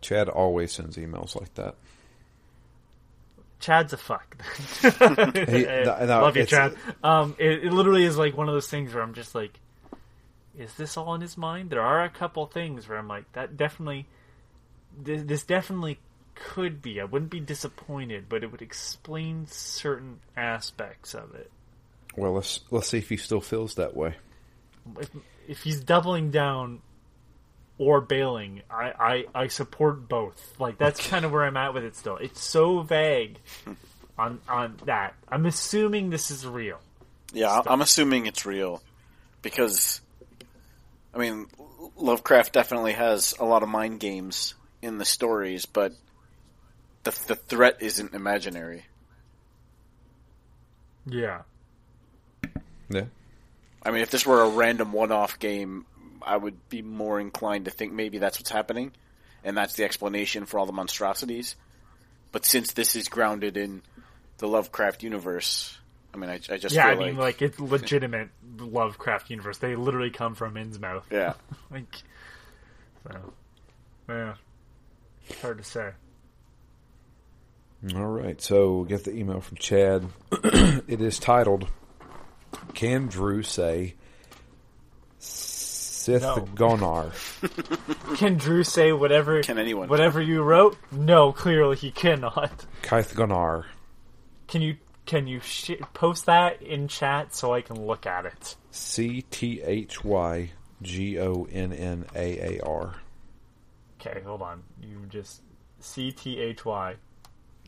Chad 0.00 0.28
always 0.28 0.72
sends 0.72 0.96
emails 0.96 1.38
like 1.38 1.52
that. 1.54 1.74
Chad's 3.60 3.92
a 3.92 3.96
fuck. 3.98 4.36
He- 4.82 4.88
no, 5.64 5.96
no, 6.00 6.20
love 6.22 6.36
you, 6.36 6.46
Chad. 6.46 6.74
Um, 7.04 7.36
it, 7.38 7.64
it 7.66 7.72
literally 7.72 8.04
is 8.04 8.16
like 8.16 8.36
one 8.36 8.48
of 8.48 8.54
those 8.54 8.68
things 8.68 8.94
where 8.94 9.02
I'm 9.02 9.12
just 9.14 9.34
like, 9.34 9.58
is 10.58 10.72
this 10.74 10.96
all 10.96 11.14
in 11.14 11.20
his 11.20 11.36
mind? 11.36 11.70
There 11.70 11.82
are 11.82 12.02
a 12.02 12.08
couple 12.08 12.46
things 12.46 12.88
where 12.88 12.98
I'm 12.98 13.08
like, 13.08 13.30
that 13.32 13.56
definitely, 13.56 14.06
this, 14.98 15.22
this 15.24 15.42
definitely 15.44 15.98
could 16.34 16.80
be. 16.80 17.00
I 17.00 17.04
wouldn't 17.04 17.30
be 17.30 17.40
disappointed, 17.40 18.26
but 18.28 18.42
it 18.42 18.50
would 18.50 18.62
explain 18.62 19.46
certain 19.46 20.20
aspects 20.36 21.14
of 21.14 21.34
it. 21.34 21.50
Well, 22.16 22.32
let's 22.32 22.60
let's 22.70 22.88
see 22.88 22.98
if 22.98 23.08
he 23.08 23.16
still 23.18 23.40
feels 23.40 23.74
that 23.74 23.94
way. 23.94 24.14
if, 24.98 25.10
if 25.46 25.62
he's 25.62 25.80
doubling 25.80 26.30
down 26.30 26.80
or 27.80 28.02
bailing, 28.02 28.60
I, 28.70 29.24
I, 29.34 29.44
I 29.44 29.46
support 29.46 30.06
both. 30.06 30.54
Like 30.60 30.76
that's 30.76 31.08
kind 31.08 31.24
of 31.24 31.32
where 31.32 31.44
I'm 31.46 31.56
at 31.56 31.72
with 31.72 31.82
it 31.82 31.96
still. 31.96 32.16
It's 32.18 32.38
so 32.42 32.80
vague 32.82 33.38
on 34.18 34.38
on 34.46 34.76
that. 34.84 35.14
I'm 35.26 35.46
assuming 35.46 36.10
this 36.10 36.30
is 36.30 36.46
real. 36.46 36.78
Yeah, 37.32 37.48
I- 37.48 37.72
I'm 37.72 37.80
assuming 37.80 38.26
it's 38.26 38.44
real 38.44 38.82
because, 39.40 40.02
I 41.14 41.18
mean, 41.18 41.46
Lovecraft 41.96 42.52
definitely 42.52 42.92
has 42.92 43.34
a 43.40 43.46
lot 43.46 43.62
of 43.62 43.70
mind 43.70 43.98
games 43.98 44.52
in 44.82 44.98
the 44.98 45.06
stories, 45.06 45.64
but 45.64 45.92
the 47.04 47.18
the 47.28 47.34
threat 47.34 47.78
isn't 47.80 48.12
imaginary. 48.12 48.84
Yeah. 51.06 51.42
Yeah. 52.90 53.04
I 53.82 53.90
mean, 53.90 54.02
if 54.02 54.10
this 54.10 54.26
were 54.26 54.42
a 54.42 54.50
random 54.50 54.92
one-off 54.92 55.38
game, 55.38 55.86
I 56.22 56.36
would 56.36 56.68
be 56.68 56.82
more 56.82 57.20
inclined 57.20 57.66
to 57.66 57.70
think 57.70 57.92
maybe 57.92 58.18
that's 58.18 58.38
what's 58.38 58.50
happening, 58.50 58.92
and 59.44 59.56
that's 59.56 59.74
the 59.74 59.84
explanation 59.84 60.46
for 60.46 60.58
all 60.58 60.66
the 60.66 60.72
monstrosities. 60.72 61.56
But 62.32 62.44
since 62.44 62.72
this 62.72 62.96
is 62.96 63.08
grounded 63.08 63.56
in 63.56 63.82
the 64.38 64.46
Lovecraft 64.46 65.02
universe, 65.02 65.76
I 66.14 66.16
mean, 66.16 66.30
I, 66.30 66.34
I 66.48 66.56
just 66.56 66.74
Yeah, 66.74 66.88
I 66.88 66.96
feel 66.96 67.06
mean 67.06 67.16
like 67.16 67.42
it's 67.42 67.58
legitimate 67.58 68.28
Lovecraft 68.58 69.30
universe. 69.30 69.58
They 69.58 69.76
literally 69.76 70.10
come 70.10 70.34
from 70.34 70.54
Innsmouth. 70.54 71.02
yeah, 71.10 71.34
Like 71.70 71.86
so 73.04 73.32
yeah. 74.08 74.34
It's 75.28 75.40
hard 75.40 75.58
to 75.58 75.64
say. 75.64 75.90
All 77.94 78.06
right. 78.06 78.40
So 78.40 78.72
we'll 78.72 78.84
get 78.84 79.04
the 79.04 79.16
email 79.16 79.40
from 79.40 79.56
Chad. 79.56 80.06
it 80.32 81.00
is 81.00 81.18
titled 81.18 81.68
"Can 82.74 83.06
Drew 83.06 83.42
say 83.42 83.94
Sith 86.18 86.36
No. 86.36 86.42
Gonar?" 86.54 88.16
Can 88.18 88.36
Drew 88.36 88.64
say 88.64 88.92
whatever 88.92 89.42
Can 89.42 89.58
anyone? 89.58 89.88
whatever 89.88 90.20
you 90.20 90.42
wrote? 90.42 90.76
No, 90.90 91.32
clearly 91.32 91.76
he 91.76 91.90
cannot. 91.90 92.66
Kaith 92.82 93.14
Gonar. 93.14 93.64
Can 94.48 94.62
you 94.62 94.76
can 95.06 95.26
you 95.26 95.40
sh- 95.40 95.72
post 95.94 96.26
that 96.26 96.60
in 96.62 96.88
chat 96.88 97.34
so 97.34 97.52
I 97.54 97.60
can 97.62 97.86
look 97.86 98.06
at 98.06 98.26
it? 98.26 98.56
C 98.70 99.22
T 99.30 99.60
H 99.62 100.04
Y 100.04 100.50
G 100.82 101.18
O 101.18 101.46
N 101.50 101.72
N 101.72 102.06
A 102.14 102.56
A 102.56 102.60
R. 102.64 102.94
Okay, 104.00 104.20
hold 104.24 104.42
on. 104.42 104.62
You 104.82 104.98
just 105.08 105.42
C 105.80 106.10
T 106.12 106.38
H 106.40 106.64
Y. 106.64 106.96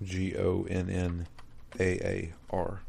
G 0.03 0.37
O 0.37 0.67
N 0.69 0.89
N 0.91 1.27
A 1.79 2.07
A 2.07 2.33
R. 2.51 2.81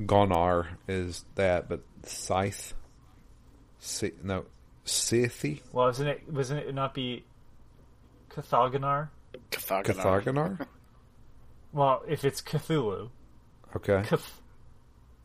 Gonar 0.00 0.66
is 0.88 1.24
that, 1.34 1.68
but 1.68 1.80
Scythe. 2.04 2.74
Si- 3.84 4.12
no, 4.22 4.44
Sithy? 4.86 5.60
Well, 5.72 5.88
isn't 5.88 6.06
it? 6.06 6.22
Wasn't 6.32 6.60
it 6.60 6.72
not 6.72 6.94
be 6.94 7.24
Cathagonar? 8.30 9.08
Cathagonar. 9.50 10.22
Cathagonar? 10.22 10.66
Well, 11.74 12.02
if 12.06 12.24
it's 12.26 12.42
Cthulhu, 12.42 13.08
Okay. 13.74 14.02
Cath, 14.06 14.40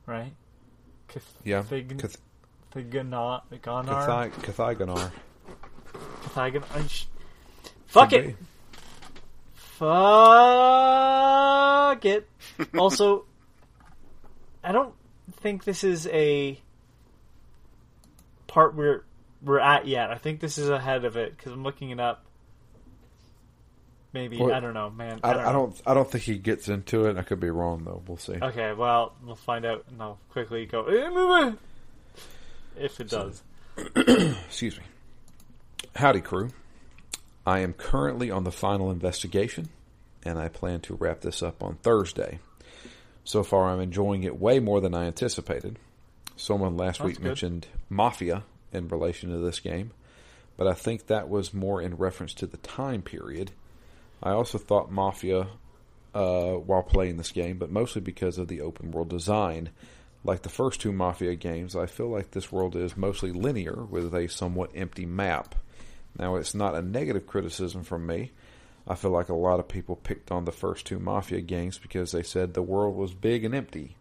right? 0.05 0.31
Cath, 1.09 1.33
Yeah. 1.43 1.61
Thig- 1.61 1.99
Cath- 1.99 2.17
Thigana- 2.73 3.41
Ganar? 3.61 4.29
Cathi- 4.31 4.31
Cathagonar. 4.41 5.11
Sh- 6.89 7.05
Fuck 7.87 8.09
Could 8.11 8.25
it. 8.27 8.35
Fuck 10.67 12.05
it. 12.05 12.29
also, 12.77 13.25
I 14.63 14.71
don't 14.71 14.93
think 15.41 15.65
this 15.65 15.83
is 15.83 16.07
a 16.07 16.61
part 18.57 18.73
we're 18.73 19.03
we're 19.43 19.59
at 19.59 19.85
yet. 19.85 20.09
I 20.09 20.17
think 20.17 20.39
this 20.39 20.57
is 20.57 20.67
ahead 20.67 21.05
of 21.05 21.15
it 21.15 21.37
because 21.37 21.51
I'm 21.51 21.63
looking 21.63 21.91
it 21.91 21.99
up. 21.99 22.25
Maybe 24.13 24.39
Well, 24.39 24.51
I 24.51 24.59
don't 24.59 24.73
know, 24.73 24.89
man. 24.89 25.19
I, 25.23 25.33
don't 25.33 25.45
I 25.45 25.51
don't. 25.51 25.81
I 25.85 25.93
don't 25.93 26.09
think 26.09 26.23
he 26.23 26.39
gets 26.39 26.67
into 26.67 27.05
it. 27.05 27.17
I 27.17 27.21
could 27.21 27.39
be 27.39 27.51
wrong 27.51 27.83
though. 27.83 28.01
We'll 28.07 28.17
see. 28.17 28.33
Okay, 28.41 28.73
well, 28.73 29.13
we'll 29.23 29.35
find 29.35 29.63
out, 29.63 29.85
and 29.91 30.01
I'll 30.01 30.17
quickly 30.31 30.65
go 30.65 30.85
"Eh, 30.85 31.51
if 32.79 32.99
it 32.99 33.09
does. 33.09 33.43
Excuse 33.95 34.77
me. 34.77 34.83
Howdy, 35.95 36.21
crew. 36.21 36.49
I 37.45 37.59
am 37.59 37.73
currently 37.73 38.31
on 38.31 38.43
the 38.43 38.51
final 38.51 38.89
investigation, 38.89 39.69
and 40.23 40.39
I 40.39 40.47
plan 40.47 40.79
to 40.81 40.95
wrap 40.95 41.21
this 41.21 41.43
up 41.43 41.61
on 41.61 41.75
Thursday. 41.75 42.39
So 43.23 43.43
far, 43.43 43.69
I'm 43.69 43.81
enjoying 43.81 44.23
it 44.23 44.39
way 44.39 44.59
more 44.59 44.81
than 44.81 44.95
I 44.95 45.05
anticipated. 45.05 45.77
Someone 46.37 46.77
last 46.77 46.99
That's 46.99 47.07
week 47.07 47.17
good. 47.17 47.25
mentioned 47.25 47.67
Mafia 47.89 48.43
in 48.71 48.87
relation 48.87 49.31
to 49.31 49.39
this 49.39 49.59
game, 49.59 49.91
but 50.55 50.67
I 50.67 50.73
think 50.73 51.07
that 51.07 51.27
was 51.27 51.53
more 51.53 51.81
in 51.81 51.95
reference 51.95 52.33
to 52.35 52.47
the 52.47 52.57
time 52.57 53.01
period. 53.01 53.51
I 54.23 54.31
also 54.31 54.57
thought 54.57 54.91
Mafia 54.91 55.47
uh, 56.13 56.53
while 56.53 56.83
playing 56.83 57.17
this 57.17 57.31
game, 57.31 57.57
but 57.57 57.71
mostly 57.71 58.01
because 58.01 58.37
of 58.37 58.47
the 58.47 58.61
open 58.61 58.91
world 58.91 59.09
design. 59.09 59.69
Like 60.23 60.41
the 60.41 60.49
first 60.49 60.81
two 60.81 60.91
Mafia 60.91 61.35
games, 61.35 61.75
I 61.75 61.85
feel 61.85 62.09
like 62.09 62.31
this 62.31 62.51
world 62.51 62.75
is 62.75 62.97
mostly 62.97 63.31
linear 63.31 63.83
with 63.83 64.13
a 64.13 64.27
somewhat 64.27 64.71
empty 64.75 65.05
map. 65.05 65.55
Now, 66.17 66.35
it's 66.35 66.55
not 66.55 66.75
a 66.75 66.81
negative 66.81 67.27
criticism 67.27 67.83
from 67.83 68.07
me. 68.07 68.31
I 68.87 68.95
feel 68.95 69.11
like 69.11 69.29
a 69.29 69.35
lot 69.35 69.59
of 69.59 69.67
people 69.67 69.95
picked 69.95 70.31
on 70.31 70.45
the 70.45 70.51
first 70.51 70.85
two 70.85 70.99
Mafia 70.99 71.41
games 71.41 71.77
because 71.77 72.11
they 72.11 72.23
said 72.23 72.53
the 72.53 72.61
world 72.61 72.95
was 72.95 73.13
big 73.13 73.43
and 73.43 73.53
empty. 73.53 73.96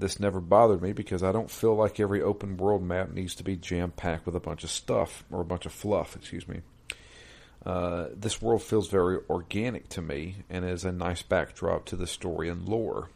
This 0.00 0.18
never 0.18 0.40
bothered 0.40 0.80
me 0.80 0.94
because 0.94 1.22
I 1.22 1.30
don't 1.30 1.50
feel 1.50 1.74
like 1.74 2.00
every 2.00 2.22
open 2.22 2.56
world 2.56 2.82
map 2.82 3.12
needs 3.12 3.34
to 3.34 3.44
be 3.44 3.54
jam 3.54 3.90
packed 3.90 4.24
with 4.24 4.34
a 4.34 4.40
bunch 4.40 4.64
of 4.64 4.70
stuff 4.70 5.24
or 5.30 5.42
a 5.42 5.44
bunch 5.44 5.66
of 5.66 5.72
fluff, 5.72 6.16
excuse 6.16 6.48
me. 6.48 6.62
Uh, 7.66 8.06
this 8.16 8.40
world 8.40 8.62
feels 8.62 8.88
very 8.88 9.18
organic 9.28 9.90
to 9.90 10.00
me 10.00 10.36
and 10.48 10.64
is 10.64 10.86
a 10.86 10.90
nice 10.90 11.20
backdrop 11.20 11.84
to 11.84 11.96
the 11.96 12.06
story 12.06 12.48
and 12.48 12.66
lore. 12.66 13.10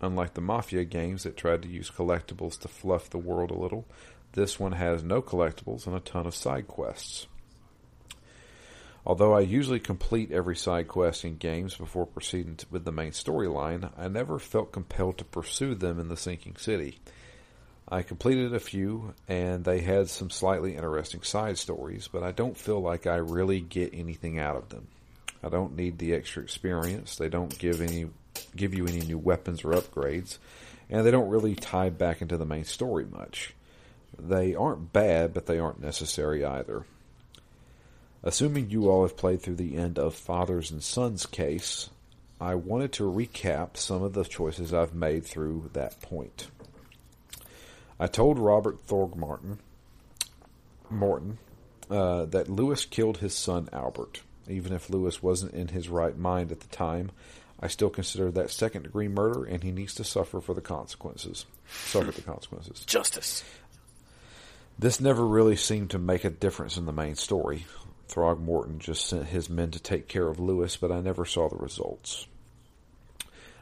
Unlike 0.00 0.34
the 0.34 0.40
Mafia 0.40 0.82
games 0.84 1.22
that 1.22 1.36
tried 1.36 1.62
to 1.62 1.68
use 1.68 1.88
collectibles 1.88 2.58
to 2.58 2.68
fluff 2.68 3.08
the 3.08 3.16
world 3.16 3.52
a 3.52 3.54
little, 3.54 3.86
this 4.32 4.58
one 4.58 4.72
has 4.72 5.04
no 5.04 5.22
collectibles 5.22 5.86
and 5.86 5.94
a 5.94 6.00
ton 6.00 6.26
of 6.26 6.34
side 6.34 6.66
quests. 6.66 7.28
Although 9.06 9.34
I 9.34 9.40
usually 9.40 9.80
complete 9.80 10.32
every 10.32 10.56
side 10.56 10.88
quest 10.88 11.24
in 11.24 11.36
games 11.36 11.76
before 11.76 12.06
proceeding 12.06 12.58
with 12.70 12.84
the 12.84 12.92
main 12.92 13.12
storyline, 13.12 13.90
I 13.98 14.08
never 14.08 14.38
felt 14.38 14.72
compelled 14.72 15.18
to 15.18 15.24
pursue 15.24 15.74
them 15.74 16.00
in 16.00 16.08
the 16.08 16.16
sinking 16.16 16.56
city. 16.56 17.00
I 17.86 18.02
completed 18.02 18.54
a 18.54 18.60
few, 18.60 19.12
and 19.28 19.62
they 19.62 19.80
had 19.80 20.08
some 20.08 20.30
slightly 20.30 20.74
interesting 20.74 21.22
side 21.22 21.58
stories, 21.58 22.08
but 22.10 22.22
I 22.22 22.32
don't 22.32 22.56
feel 22.56 22.80
like 22.80 23.06
I 23.06 23.16
really 23.16 23.60
get 23.60 23.92
anything 23.92 24.38
out 24.38 24.56
of 24.56 24.70
them. 24.70 24.88
I 25.42 25.50
don't 25.50 25.76
need 25.76 25.98
the 25.98 26.14
extra 26.14 26.42
experience. 26.42 27.16
They 27.16 27.28
don't 27.28 27.58
give 27.58 27.82
any 27.82 28.06
give 28.56 28.74
you 28.74 28.86
any 28.86 29.00
new 29.00 29.18
weapons 29.18 29.64
or 29.64 29.72
upgrades, 29.72 30.38
and 30.88 31.04
they 31.04 31.10
don't 31.10 31.28
really 31.28 31.54
tie 31.54 31.90
back 31.90 32.22
into 32.22 32.38
the 32.38 32.46
main 32.46 32.64
story 32.64 33.04
much. 33.04 33.54
They 34.18 34.54
aren't 34.54 34.92
bad, 34.92 35.34
but 35.34 35.44
they 35.44 35.58
aren't 35.58 35.80
necessary 35.80 36.44
either. 36.44 36.86
Assuming 38.26 38.70
you 38.70 38.88
all 38.88 39.02
have 39.02 39.18
played 39.18 39.42
through 39.42 39.56
the 39.56 39.76
end 39.76 39.98
of 39.98 40.14
Fathers 40.14 40.70
and 40.70 40.82
Sons 40.82 41.26
case, 41.26 41.90
I 42.40 42.54
wanted 42.54 42.90
to 42.94 43.04
recap 43.04 43.76
some 43.76 44.02
of 44.02 44.14
the 44.14 44.24
choices 44.24 44.72
I've 44.72 44.94
made 44.94 45.26
through 45.26 45.70
that 45.74 46.00
point. 46.00 46.48
I 48.00 48.06
told 48.06 48.38
Robert 48.38 48.86
Thorgmartin 48.86 49.58
Morton 50.88 51.36
uh, 51.90 52.24
that 52.24 52.48
Lewis 52.48 52.86
killed 52.86 53.18
his 53.18 53.34
son 53.34 53.68
Albert. 53.74 54.22
Even 54.48 54.72
if 54.72 54.88
Lewis 54.88 55.22
wasn't 55.22 55.52
in 55.52 55.68
his 55.68 55.90
right 55.90 56.16
mind 56.16 56.50
at 56.50 56.60
the 56.60 56.68
time, 56.68 57.10
I 57.60 57.68
still 57.68 57.90
consider 57.90 58.30
that 58.30 58.50
second 58.50 58.84
degree 58.84 59.08
murder, 59.08 59.44
and 59.44 59.62
he 59.62 59.70
needs 59.70 59.94
to 59.96 60.04
suffer 60.04 60.40
for 60.40 60.54
the 60.54 60.60
consequences. 60.62 61.44
Suffer 61.68 62.10
the 62.10 62.22
consequences. 62.22 62.84
Justice. 62.86 63.44
This 64.78 64.98
never 64.98 65.26
really 65.26 65.56
seemed 65.56 65.90
to 65.90 65.98
make 65.98 66.24
a 66.24 66.30
difference 66.30 66.78
in 66.78 66.86
the 66.86 66.92
main 66.92 67.16
story. 67.16 67.66
Throgmorton 68.08 68.78
just 68.78 69.06
sent 69.06 69.26
his 69.26 69.48
men 69.50 69.70
to 69.72 69.80
take 69.80 70.08
care 70.08 70.28
of 70.28 70.38
Lewis, 70.38 70.76
but 70.76 70.92
I 70.92 71.00
never 71.00 71.24
saw 71.24 71.48
the 71.48 71.56
results. 71.56 72.26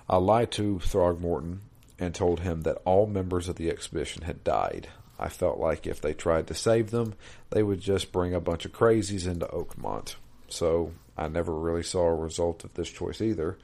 I 0.08 0.16
lied 0.16 0.50
to 0.52 0.80
Throgmorton 0.82 1.58
and 1.98 2.14
told 2.14 2.40
him 2.40 2.62
that 2.62 2.82
all 2.84 3.06
members 3.06 3.48
of 3.48 3.56
the 3.56 3.70
expedition 3.70 4.22
had 4.22 4.44
died. 4.44 4.88
I 5.18 5.28
felt 5.28 5.58
like 5.58 5.86
if 5.86 6.00
they 6.00 6.14
tried 6.14 6.48
to 6.48 6.54
save 6.54 6.90
them, 6.90 7.14
they 7.50 7.62
would 7.62 7.80
just 7.80 8.10
bring 8.10 8.34
a 8.34 8.40
bunch 8.40 8.64
of 8.64 8.72
crazies 8.72 9.26
into 9.26 9.46
Oakmont. 9.46 10.16
So 10.48 10.92
I 11.16 11.28
never 11.28 11.54
really 11.54 11.84
saw 11.84 12.08
a 12.08 12.14
result 12.14 12.64
of 12.64 12.74
this 12.74 12.90
choice 12.90 13.20
either, 13.20 13.56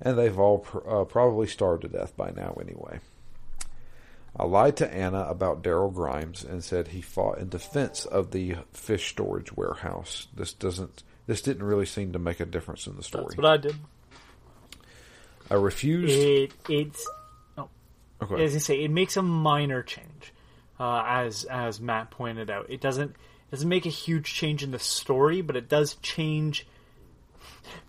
and 0.00 0.16
they've 0.16 0.38
all 0.38 0.60
pr- 0.60 0.88
uh, 0.88 1.04
probably 1.04 1.46
starved 1.46 1.82
to 1.82 1.88
death 1.88 2.16
by 2.16 2.30
now 2.30 2.56
anyway. 2.60 3.00
I 4.38 4.44
lied 4.44 4.76
to 4.78 4.92
Anna 4.92 5.22
about 5.22 5.62
Daryl 5.62 5.92
Grimes 5.92 6.44
and 6.44 6.62
said 6.62 6.88
he 6.88 7.00
fought 7.00 7.38
in 7.38 7.48
defense 7.48 8.04
of 8.04 8.32
the 8.32 8.56
fish 8.72 9.08
storage 9.08 9.52
warehouse. 9.52 10.28
This 10.34 10.52
doesn't. 10.52 11.02
This 11.26 11.42
didn't 11.42 11.64
really 11.64 11.86
seem 11.86 12.12
to 12.12 12.18
make 12.18 12.38
a 12.38 12.44
difference 12.44 12.86
in 12.86 12.96
the 12.96 13.02
story. 13.02 13.26
That's 13.30 13.36
what 13.38 13.46
I 13.46 13.56
did. 13.56 13.76
I 15.50 15.54
refused. 15.54 16.14
It 16.14 16.52
it's 16.68 17.08
okay. 18.22 18.44
as 18.44 18.54
I 18.54 18.58
say, 18.58 18.84
it 18.84 18.90
makes 18.90 19.16
a 19.16 19.22
minor 19.22 19.82
change, 19.82 20.32
uh, 20.78 21.02
as 21.06 21.44
as 21.44 21.80
Matt 21.80 22.10
pointed 22.10 22.50
out. 22.50 22.66
It 22.68 22.80
doesn't 22.80 23.10
it 23.10 23.50
doesn't 23.50 23.68
make 23.68 23.86
a 23.86 23.90
huge 23.90 24.34
change 24.34 24.62
in 24.62 24.70
the 24.70 24.78
story, 24.78 25.40
but 25.40 25.56
it 25.56 25.68
does 25.68 25.94
change 26.02 26.66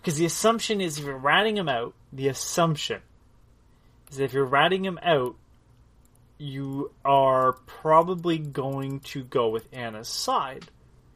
because 0.00 0.16
the 0.16 0.24
assumption 0.24 0.80
is 0.80 0.98
if 0.98 1.04
you're 1.04 1.16
ratting 1.16 1.56
him 1.56 1.68
out, 1.68 1.94
the 2.12 2.28
assumption 2.28 3.02
is 4.10 4.18
if 4.18 4.32
you're 4.32 4.44
ratting 4.44 4.84
him 4.84 4.98
out, 5.02 5.36
you 6.38 6.92
are 7.04 7.52
probably 7.66 8.38
going 8.38 9.00
to 9.00 9.24
go 9.24 9.48
with 9.48 9.68
Anna's 9.72 10.08
side, 10.08 10.66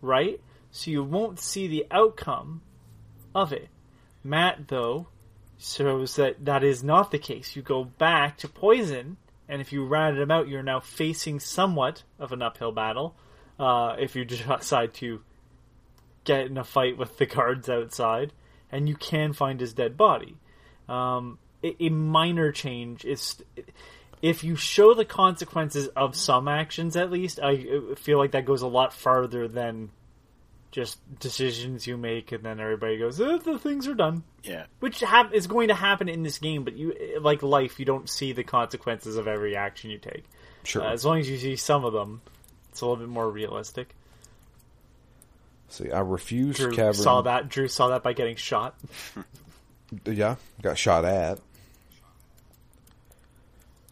right? 0.00 0.40
So 0.70 0.90
you 0.90 1.04
won't 1.04 1.38
see 1.38 1.68
the 1.68 1.86
outcome 1.90 2.62
of 3.34 3.52
it. 3.52 3.68
Matt, 4.24 4.68
though, 4.68 5.08
shows 5.58 6.16
that 6.16 6.44
that 6.44 6.64
is 6.64 6.82
not 6.82 7.10
the 7.10 7.18
case. 7.18 7.54
You 7.54 7.62
go 7.62 7.84
back 7.84 8.38
to 8.38 8.48
Poison, 8.48 9.16
and 9.48 9.60
if 9.60 9.72
you 9.72 9.84
rat 9.84 10.16
him 10.16 10.30
out, 10.30 10.48
you're 10.48 10.62
now 10.62 10.80
facing 10.80 11.40
somewhat 11.40 12.02
of 12.18 12.32
an 12.32 12.42
uphill 12.42 12.72
battle. 12.72 13.14
Uh, 13.58 13.96
if 13.98 14.16
you 14.16 14.24
decide 14.24 14.94
to 14.94 15.22
get 16.24 16.46
in 16.46 16.58
a 16.58 16.64
fight 16.64 16.96
with 16.98 17.16
the 17.18 17.26
guards 17.26 17.68
outside, 17.68 18.32
and 18.70 18.88
you 18.88 18.96
can 18.96 19.32
find 19.32 19.60
his 19.60 19.74
dead 19.74 19.96
body. 19.96 20.36
Um, 20.88 21.38
a 21.62 21.88
minor 21.90 22.50
change 22.50 23.04
is 23.04 23.40
if 24.22 24.44
you 24.44 24.54
show 24.54 24.94
the 24.94 25.04
consequences 25.04 25.88
of 25.88 26.16
some 26.16 26.46
actions, 26.48 26.96
at 26.96 27.10
least, 27.10 27.40
I 27.42 27.66
feel 27.96 28.18
like 28.18 28.30
that 28.32 28.44
goes 28.44 28.62
a 28.62 28.68
lot 28.68 28.94
farther 28.94 29.48
than 29.48 29.90
just 30.70 30.98
decisions 31.18 31.86
you 31.86 31.98
make 31.98 32.32
and 32.32 32.42
then 32.42 32.58
everybody 32.58 32.96
goes, 32.96 33.20
eh, 33.20 33.38
the 33.44 33.58
things 33.58 33.86
are 33.86 33.94
done. 33.94 34.22
Yeah. 34.42 34.64
Which 34.80 35.00
hap- 35.00 35.34
is 35.34 35.46
going 35.46 35.68
to 35.68 35.74
happen 35.74 36.08
in 36.08 36.22
this 36.22 36.38
game, 36.38 36.64
but 36.64 36.74
you 36.76 37.18
like 37.20 37.42
life, 37.42 37.78
you 37.78 37.84
don't 37.84 38.08
see 38.08 38.32
the 38.32 38.44
consequences 38.44 39.16
of 39.16 39.28
every 39.28 39.54
action 39.54 39.90
you 39.90 39.98
take. 39.98 40.24
Sure. 40.64 40.82
Uh, 40.82 40.92
as 40.92 41.04
long 41.04 41.18
as 41.18 41.28
you 41.28 41.36
see 41.36 41.56
some 41.56 41.84
of 41.84 41.92
them, 41.92 42.22
it's 42.70 42.80
a 42.80 42.86
little 42.86 42.96
bit 43.04 43.08
more 43.08 43.28
realistic. 43.28 43.94
See, 45.68 45.90
I 45.90 46.00
refused 46.00 46.58
Drew 46.58 46.72
Cavern. 46.72 46.94
saw 46.94 47.22
that. 47.22 47.48
Drew 47.48 47.66
saw 47.66 47.88
that 47.88 48.02
by 48.02 48.12
getting 48.12 48.36
shot. 48.36 48.78
Yeah, 50.06 50.36
got 50.62 50.78
shot 50.78 51.04
at. 51.04 51.38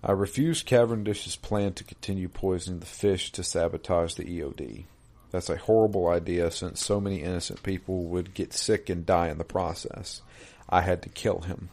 I 0.03 0.13
refused 0.13 0.65
Cavendish's 0.65 1.37
plan 1.37 1.75
to 1.75 1.85
continue 1.85 2.29
poisoning 2.29 2.81
the 2.81 2.87
fish 2.87 3.31
to 3.33 3.43
sabotage 3.43 4.15
the 4.15 4.25
EOD. 4.25 4.85
That's 5.31 5.51
a 5.51 5.57
horrible 5.57 6.09
idea 6.09 6.51
since 6.51 6.85
so 6.85 7.01
many 7.01 7.23
innocent 7.23 7.63
people 7.63 8.05
would 8.05 8.33
get 8.33 8.55
sick 8.55 8.89
and 8.89 9.05
die 9.05 9.29
in 9.29 9.39
the 9.39 9.45
process. 9.45 10.23
I 10.69 10.81
had 10.81 11.03
to 11.03 11.09
kill 11.11 11.41
him. 11.41 11.69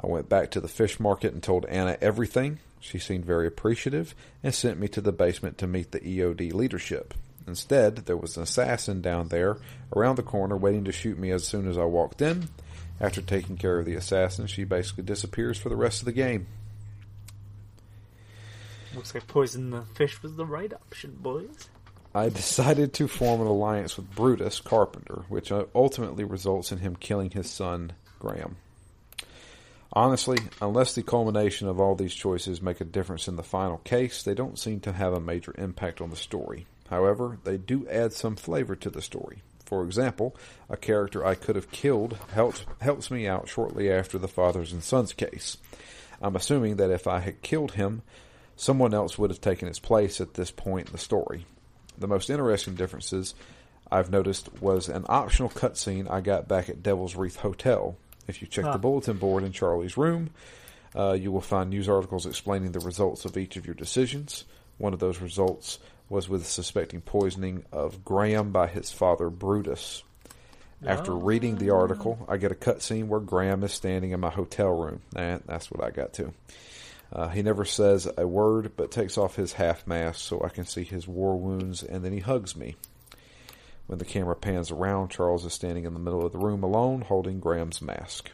I 0.00 0.06
went 0.06 0.28
back 0.28 0.50
to 0.52 0.60
the 0.60 0.68
fish 0.68 1.00
market 1.00 1.32
and 1.32 1.42
told 1.42 1.66
Anna 1.66 1.98
everything. 2.00 2.60
She 2.80 2.98
seemed 2.98 3.24
very 3.24 3.46
appreciative 3.46 4.14
and 4.42 4.54
sent 4.54 4.78
me 4.78 4.88
to 4.88 5.00
the 5.00 5.12
basement 5.12 5.58
to 5.58 5.66
meet 5.66 5.90
the 5.90 6.00
EOD 6.00 6.52
leadership. 6.52 7.12
Instead, 7.46 7.96
there 8.06 8.16
was 8.16 8.36
an 8.36 8.42
assassin 8.44 9.00
down 9.00 9.28
there 9.28 9.58
around 9.94 10.16
the 10.16 10.22
corner 10.22 10.56
waiting 10.56 10.84
to 10.84 10.92
shoot 10.92 11.18
me 11.18 11.30
as 11.30 11.46
soon 11.46 11.68
as 11.68 11.76
I 11.76 11.84
walked 11.84 12.22
in. 12.22 12.48
After 13.00 13.20
taking 13.20 13.56
care 13.56 13.78
of 13.78 13.86
the 13.86 13.96
assassin, 13.96 14.46
she 14.46 14.64
basically 14.64 15.04
disappears 15.04 15.58
for 15.58 15.68
the 15.68 15.76
rest 15.76 16.00
of 16.00 16.06
the 16.06 16.12
game. 16.12 16.46
Looks 18.94 19.14
like 19.14 19.26
poison 19.26 19.70
the 19.70 19.82
fish 19.82 20.22
was 20.22 20.36
the 20.36 20.46
right 20.46 20.72
option, 20.72 21.16
boys. 21.20 21.68
I 22.14 22.28
decided 22.28 22.92
to 22.94 23.08
form 23.08 23.40
an 23.40 23.48
alliance 23.48 23.96
with 23.96 24.14
Brutus 24.14 24.60
Carpenter, 24.60 25.24
which 25.28 25.50
uh, 25.50 25.64
ultimately 25.74 26.22
results 26.22 26.70
in 26.70 26.78
him 26.78 26.94
killing 26.94 27.30
his 27.30 27.50
son, 27.50 27.92
Graham. 28.20 28.56
Honestly, 29.92 30.38
unless 30.60 30.94
the 30.94 31.02
culmination 31.02 31.66
of 31.68 31.80
all 31.80 31.94
these 31.94 32.14
choices 32.14 32.62
make 32.62 32.80
a 32.80 32.84
difference 32.84 33.26
in 33.26 33.36
the 33.36 33.42
final 33.42 33.78
case, 33.78 34.22
they 34.22 34.34
don't 34.34 34.58
seem 34.58 34.80
to 34.80 34.92
have 34.92 35.12
a 35.12 35.20
major 35.20 35.54
impact 35.58 36.00
on 36.00 36.10
the 36.10 36.16
story. 36.16 36.66
However, 36.88 37.38
they 37.44 37.56
do 37.56 37.88
add 37.88 38.12
some 38.12 38.36
flavor 38.36 38.76
to 38.76 38.90
the 38.90 39.02
story. 39.02 39.42
For 39.64 39.84
example, 39.84 40.36
a 40.68 40.76
character 40.76 41.24
I 41.24 41.34
could 41.34 41.56
have 41.56 41.70
killed 41.70 42.18
helps 42.32 42.64
helps 42.80 43.10
me 43.10 43.26
out 43.26 43.48
shortly 43.48 43.90
after 43.90 44.18
the 44.18 44.28
fathers 44.28 44.72
and 44.72 44.82
sons 44.82 45.12
case. 45.12 45.56
I'm 46.20 46.36
assuming 46.36 46.76
that 46.76 46.90
if 46.90 47.06
I 47.06 47.20
had 47.20 47.42
killed 47.42 47.72
him, 47.72 48.02
someone 48.56 48.94
else 48.94 49.18
would 49.18 49.30
have 49.30 49.40
taken 49.40 49.68
his 49.68 49.78
place 49.80 50.20
at 50.20 50.34
this 50.34 50.50
point 50.50 50.86
in 50.88 50.92
the 50.92 50.98
story. 50.98 51.46
The 51.98 52.06
most 52.08 52.30
interesting 52.30 52.74
differences 52.74 53.34
I've 53.90 54.10
noticed 54.10 54.48
was 54.60 54.88
an 54.88 55.04
optional 55.08 55.48
cutscene 55.50 56.10
I 56.10 56.20
got 56.20 56.48
back 56.48 56.68
at 56.68 56.82
Devil's 56.82 57.14
Reef 57.16 57.36
Hotel. 57.36 57.96
If 58.26 58.40
you 58.42 58.48
check 58.48 58.64
Huh. 58.64 58.72
the 58.72 58.78
bulletin 58.78 59.18
board 59.18 59.44
in 59.44 59.52
Charlie's 59.52 59.96
room, 59.96 60.30
uh, 60.96 61.12
you 61.12 61.30
will 61.30 61.40
find 61.40 61.70
news 61.70 61.88
articles 61.88 62.26
explaining 62.26 62.72
the 62.72 62.80
results 62.80 63.24
of 63.24 63.36
each 63.36 63.56
of 63.56 63.66
your 63.66 63.74
decisions. 63.74 64.44
One 64.78 64.92
of 64.94 64.98
those 65.00 65.20
results 65.20 65.78
was 66.08 66.28
with 66.28 66.46
suspecting 66.46 67.00
poisoning 67.00 67.64
of 67.72 68.04
Graham 68.04 68.50
by 68.52 68.66
his 68.68 68.90
father 68.90 69.30
Brutus. 69.30 70.02
After 70.84 71.12
Oh. 71.12 71.16
reading 71.20 71.56
the 71.56 71.70
article, 71.70 72.18
I 72.28 72.36
get 72.36 72.52
a 72.52 72.54
cutscene 72.56 73.06
where 73.08 73.20
Graham 73.20 73.62
is 73.64 73.72
standing 73.72 74.10
in 74.10 74.20
my 74.20 74.30
hotel 74.30 74.70
room. 74.70 75.00
And 75.16 75.42
that's 75.46 75.70
what 75.70 75.82
I 75.82 75.90
got 75.90 76.12
too. 76.12 76.32
Uh, 77.14 77.28
he 77.28 77.42
never 77.42 77.64
says 77.64 78.08
a 78.16 78.26
word, 78.26 78.72
but 78.76 78.90
takes 78.90 79.16
off 79.16 79.36
his 79.36 79.52
half 79.52 79.86
mask 79.86 80.20
so 80.20 80.42
I 80.42 80.48
can 80.48 80.66
see 80.66 80.82
his 80.82 81.06
war 81.06 81.38
wounds, 81.38 81.82
and 81.82 82.04
then 82.04 82.12
he 82.12 82.18
hugs 82.18 82.56
me. 82.56 82.74
When 83.86 83.98
the 83.98 84.04
camera 84.04 84.34
pans 84.34 84.70
around, 84.70 85.10
Charles 85.10 85.44
is 85.44 85.52
standing 85.52 85.84
in 85.84 85.94
the 85.94 86.00
middle 86.00 86.24
of 86.26 86.32
the 86.32 86.38
room 86.38 86.64
alone, 86.64 87.02
holding 87.02 87.38
Graham's 87.38 87.80
mask. 87.80 88.30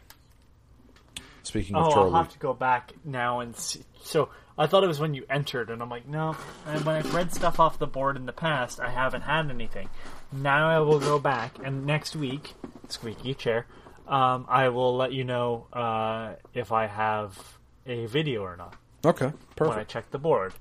Speaking 1.43 1.75
of 1.75 1.87
Oh, 1.87 2.01
I'll 2.03 2.13
have 2.13 2.29
to 2.29 2.39
go 2.39 2.53
back 2.53 2.93
now 3.03 3.39
and 3.41 3.55
see. 3.55 3.83
So 4.03 4.29
I 4.57 4.67
thought 4.67 4.83
it 4.83 4.87
was 4.87 4.99
when 4.99 5.13
you 5.13 5.25
entered, 5.29 5.69
and 5.69 5.81
I'm 5.81 5.89
like, 5.89 6.07
no. 6.07 6.35
And 6.65 6.85
when 6.85 6.95
I've 6.95 7.13
read 7.13 7.33
stuff 7.33 7.59
off 7.59 7.77
the 7.77 7.87
board 7.87 8.15
in 8.15 8.25
the 8.25 8.33
past, 8.33 8.79
I 8.79 8.89
haven't 8.89 9.21
had 9.21 9.49
anything. 9.49 9.89
Now 10.31 10.69
I 10.69 10.79
will 10.79 10.99
go 10.99 11.19
back, 11.19 11.57
and 11.63 11.85
next 11.85 12.15
week, 12.15 12.53
squeaky 12.87 13.33
chair, 13.33 13.67
um, 14.07 14.45
I 14.49 14.69
will 14.69 14.95
let 14.95 15.11
you 15.11 15.23
know 15.23 15.67
uh, 15.73 16.33
if 16.53 16.71
I 16.71 16.87
have 16.87 17.37
a 17.85 18.05
video 18.05 18.41
or 18.41 18.55
not 18.55 18.75
okay, 19.05 19.27
perfect. 19.27 19.59
when 19.59 19.69
I 19.69 19.73
perfect. 19.73 19.91
check 19.91 20.11
the 20.11 20.19
board. 20.19 20.53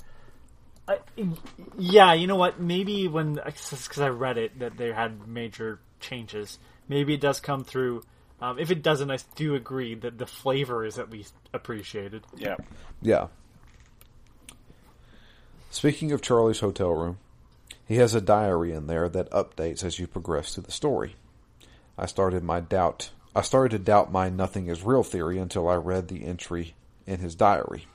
I, 0.89 0.99
yeah, 1.79 2.15
you 2.15 2.27
know 2.27 2.37
what? 2.37 2.61
Maybe 2.61 3.07
when 3.07 3.35
because 3.35 4.01
I 4.01 4.09
read 4.09 4.39
it 4.39 4.59
that 4.59 4.77
they 4.77 4.93
had 4.93 5.29
major 5.29 5.81
changes. 6.01 6.59
Maybe 6.89 7.15
it 7.15 7.21
does 7.21 7.41
come 7.41 7.65
through. 7.65 8.03
Um, 8.41 8.59
if 8.59 8.71
it 8.71 8.83
doesn't, 8.83 9.11
I 9.11 9.19
do 9.37 9.55
agree 9.55 9.95
that 9.97 10.19
the 10.19 10.27
flavor 10.27 10.85
is 10.85 10.99
at 10.99 11.11
least 11.11 11.35
appreciated. 11.53 12.25
Yeah. 12.37 12.57
Yeah. 13.03 13.29
Speaking 15.71 16.11
of 16.11 16.23
Charlie's 16.23 16.61
hotel 16.61 16.91
room, 16.91 17.19
he 17.87 17.97
has 17.97 18.15
a 18.15 18.21
diary 18.21 18.73
in 18.73 18.87
there 18.87 19.09
that 19.09 19.31
updates 19.31 19.85
as 19.85 19.99
you 19.99 20.07
progress 20.07 20.55
through 20.55 20.65
the 20.65 20.73
story. 20.73 21.15
I 21.97 22.07
started 22.07 22.43
my 22.43 22.61
doubt. 22.61 23.11
I 23.37 23.43
started 23.43 23.77
to 23.77 23.85
doubt 23.85 24.11
my 24.11 24.31
nothing 24.31 24.67
is 24.67 24.83
real 24.83 25.05
theory 25.05 25.39
until 25.39 25.69
I 25.69 25.77
read 25.77 26.09
the 26.09 26.25
entry 26.25 26.75
in 27.11 27.19
his 27.19 27.35
diary. 27.35 27.87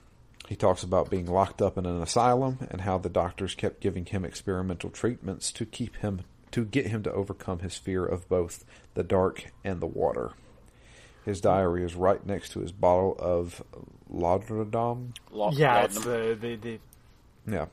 He 0.47 0.55
talks 0.55 0.83
about 0.83 1.09
being 1.09 1.25
locked 1.25 1.61
up 1.61 1.77
in 1.77 1.85
an 1.85 2.01
asylum 2.01 2.67
and 2.69 2.81
how 2.81 2.97
the 2.97 3.09
doctors 3.09 3.55
kept 3.55 3.79
giving 3.79 4.05
him 4.05 4.25
experimental 4.25 4.89
treatments 4.89 5.51
to 5.53 5.65
keep 5.65 5.95
him 5.97 6.21
to 6.51 6.65
get 6.65 6.87
him 6.87 7.01
to 7.03 7.11
overcome 7.11 7.59
his 7.59 7.77
fear 7.77 8.05
of 8.05 8.29
both 8.29 8.63
the 8.93 9.03
dark 9.03 9.51
and 9.63 9.79
the 9.81 9.87
water. 9.87 10.31
His 11.25 11.41
diary 11.41 11.83
is 11.83 11.95
right 11.95 12.23
next 12.25 12.51
to 12.51 12.59
his 12.59 12.71
bottle 12.71 13.15
of 13.17 13.63
laudanum, 14.09 15.13
yeah, 15.31 15.83
it's 15.83 15.99
the, 16.03 16.37
the, 16.39 16.55
the 16.55 16.79
yeah, 17.47 17.65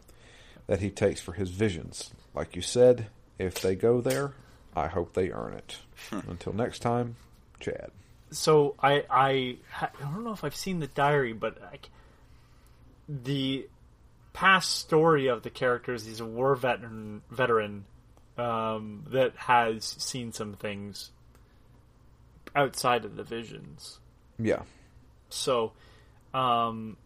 that 0.67 0.81
he 0.81 0.91
takes 0.91 1.21
for 1.21 1.33
his 1.33 1.51
visions. 1.51 2.13
Like 2.35 2.57
you 2.57 2.63
said, 2.63 3.09
if 3.39 3.61
they 3.61 3.75
go 3.75 4.01
there, 4.01 4.33
I 4.75 4.87
hope 4.87 5.13
they 5.13 5.31
earn 5.31 5.53
it. 5.53 5.79
Hmm. 6.09 6.31
Until 6.31 6.55
next 6.55 6.79
time, 6.79 7.17
Chad. 7.61 7.91
So 8.33 8.75
I 8.83 9.05
I 9.09 9.57
I 9.81 9.89
don't 10.01 10.25
know 10.25 10.33
if 10.33 10.45
I've 10.45 10.57
seen 10.57 10.81
the 10.81 10.87
diary, 10.89 11.33
but 11.33 11.61
like 11.61 11.91
the 13.09 13.69
past 14.33 14.77
story 14.77 15.27
of 15.27 15.43
the 15.43 15.51
characters. 15.51 16.07
He's 16.07 16.21
a 16.21 16.25
war 16.25 16.55
veteran, 16.55 17.23
veteran 17.31 17.85
um, 18.39 19.05
that 19.11 19.37
has 19.37 19.85
seen 19.85 20.33
some 20.33 20.55
things 20.55 21.11
outside 22.55 23.05
of 23.05 23.17
the 23.17 23.23
visions. 23.23 23.99
Yeah. 24.39 24.63
So, 25.29 25.73
um, 26.35 26.97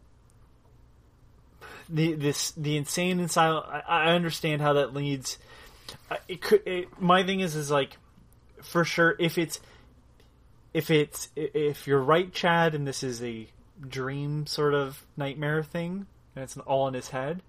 the 1.88 2.14
this 2.14 2.52
the 2.52 2.76
insane 2.76 3.20
and 3.20 3.30
silent. 3.30 3.66
I, 3.66 3.80
I 3.86 4.12
understand 4.12 4.62
how 4.62 4.74
that 4.74 4.94
leads. 4.94 5.38
It 6.28 6.40
could. 6.40 6.66
It, 6.66 7.00
my 7.00 7.22
thing 7.24 7.40
is, 7.40 7.54
is 7.54 7.70
like, 7.70 7.96
for 8.62 8.84
sure, 8.84 9.14
if 9.18 9.38
it's, 9.38 9.60
if 10.76 10.90
it's, 10.90 11.30
if 11.34 11.86
you're 11.86 12.02
right, 12.02 12.30
Chad, 12.34 12.74
and 12.74 12.86
this 12.86 13.02
is 13.02 13.22
a 13.22 13.48
dream 13.80 14.46
sort 14.46 14.74
of 14.74 15.06
nightmare 15.16 15.62
thing, 15.62 16.06
and 16.34 16.42
it's 16.44 16.54
all 16.58 16.86
in 16.86 16.92
his 16.92 17.08
head, 17.08 17.40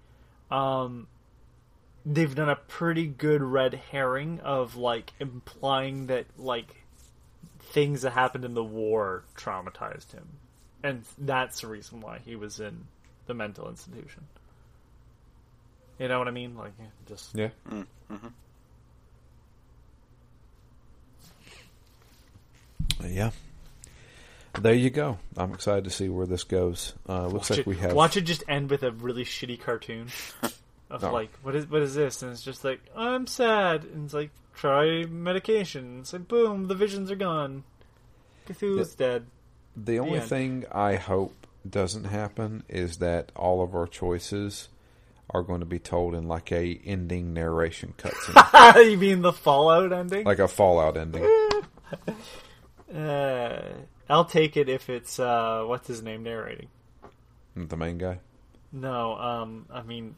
um, 0.50 1.06
they've 2.06 2.34
done 2.34 2.48
a 2.48 2.56
pretty 2.56 3.06
good 3.06 3.42
red 3.42 3.74
herring 3.92 4.40
of 4.40 4.76
like 4.76 5.12
implying 5.20 6.06
that 6.06 6.24
like 6.38 6.74
things 7.60 8.00
that 8.00 8.12
happened 8.12 8.46
in 8.46 8.54
the 8.54 8.64
war 8.64 9.24
traumatized 9.36 10.12
him, 10.12 10.26
and 10.82 11.04
that's 11.18 11.60
the 11.60 11.66
reason 11.66 12.00
why 12.00 12.20
he 12.24 12.34
was 12.34 12.60
in 12.60 12.86
the 13.26 13.34
mental 13.34 13.68
institution. 13.68 14.26
You 15.98 16.08
know 16.08 16.18
what 16.18 16.28
I 16.28 16.30
mean? 16.30 16.56
Like, 16.56 16.72
yeah, 16.80 16.86
just 17.06 17.34
Yeah. 17.34 17.50
Yeah. 23.04 23.30
There 24.60 24.74
you 24.74 24.90
go. 24.90 25.18
I'm 25.36 25.52
excited 25.52 25.84
to 25.84 25.90
see 25.90 26.08
where 26.08 26.26
this 26.26 26.44
goes. 26.44 26.94
Uh, 27.08 27.26
looks 27.26 27.50
watch 27.50 27.50
like 27.50 27.58
it, 27.60 27.66
we 27.66 27.76
have. 27.76 27.92
watch 27.92 28.16
it 28.16 28.22
just 28.22 28.42
end 28.48 28.70
with 28.70 28.82
a 28.82 28.90
really 28.90 29.24
shitty 29.24 29.60
cartoon 29.60 30.08
of 30.90 31.02
No. 31.02 31.12
like, 31.12 31.30
what 31.42 31.54
is 31.54 31.66
what 31.70 31.82
is 31.82 31.94
this? 31.94 32.22
And 32.22 32.32
it's 32.32 32.42
just 32.42 32.64
like, 32.64 32.80
I'm 32.96 33.26
sad, 33.26 33.84
and 33.84 34.06
it's 34.06 34.14
like, 34.14 34.30
try 34.54 35.04
medication. 35.04 36.00
It's 36.00 36.12
like, 36.12 36.26
boom, 36.26 36.66
the 36.66 36.74
visions 36.74 37.10
are 37.10 37.16
gone. 37.16 37.62
Cthulhu's 38.48 38.94
dead. 38.94 39.26
The 39.76 39.98
only 40.00 40.18
end. 40.18 40.28
thing 40.28 40.64
I 40.72 40.96
hope 40.96 41.46
doesn't 41.68 42.04
happen 42.04 42.64
is 42.68 42.96
that 42.96 43.30
all 43.36 43.62
of 43.62 43.74
our 43.76 43.86
choices 43.86 44.68
are 45.30 45.42
going 45.42 45.60
to 45.60 45.66
be 45.66 45.78
told 45.78 46.14
in 46.14 46.26
like 46.26 46.50
a 46.50 46.80
ending 46.86 47.34
narration 47.34 47.92
cutscene, 47.98 48.84
you 48.90 48.96
mean 48.96 49.20
the 49.22 49.32
Fallout 49.32 49.92
ending? 49.92 50.24
like 50.24 50.38
a 50.38 50.48
Fallout 50.48 50.96
ending. 50.96 51.22
Uh, 52.94 53.60
I'll 54.08 54.24
take 54.24 54.56
it 54.56 54.68
if 54.68 54.88
it's 54.88 55.18
uh, 55.18 55.64
what's 55.66 55.86
his 55.88 56.02
name 56.02 56.22
narrating. 56.22 56.68
The 57.56 57.76
main 57.76 57.98
guy. 57.98 58.20
No, 58.72 59.14
um, 59.18 59.66
I 59.72 59.82
mean, 59.82 60.14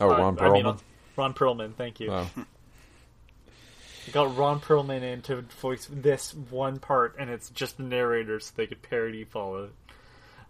Oh, 0.00 0.10
uh, 0.10 0.18
Ron 0.18 0.38
I 0.40 0.50
mean, 0.50 0.64
Perlman? 0.64 0.80
Ron 1.16 1.34
Perlman. 1.34 1.74
Thank 1.74 2.00
you. 2.00 2.10
Oh, 2.12 2.28
I 2.36 4.10
got 4.12 4.36
Ron 4.36 4.60
Perlman 4.60 5.02
in 5.02 5.22
to 5.22 5.42
voice 5.60 5.88
this 5.90 6.32
one 6.34 6.78
part, 6.78 7.16
and 7.18 7.28
it's 7.30 7.50
just 7.50 7.76
the 7.76 7.82
narrator, 7.82 8.38
so 8.40 8.52
they 8.56 8.66
could 8.66 8.82
parody 8.82 9.24
Fallout. 9.24 9.72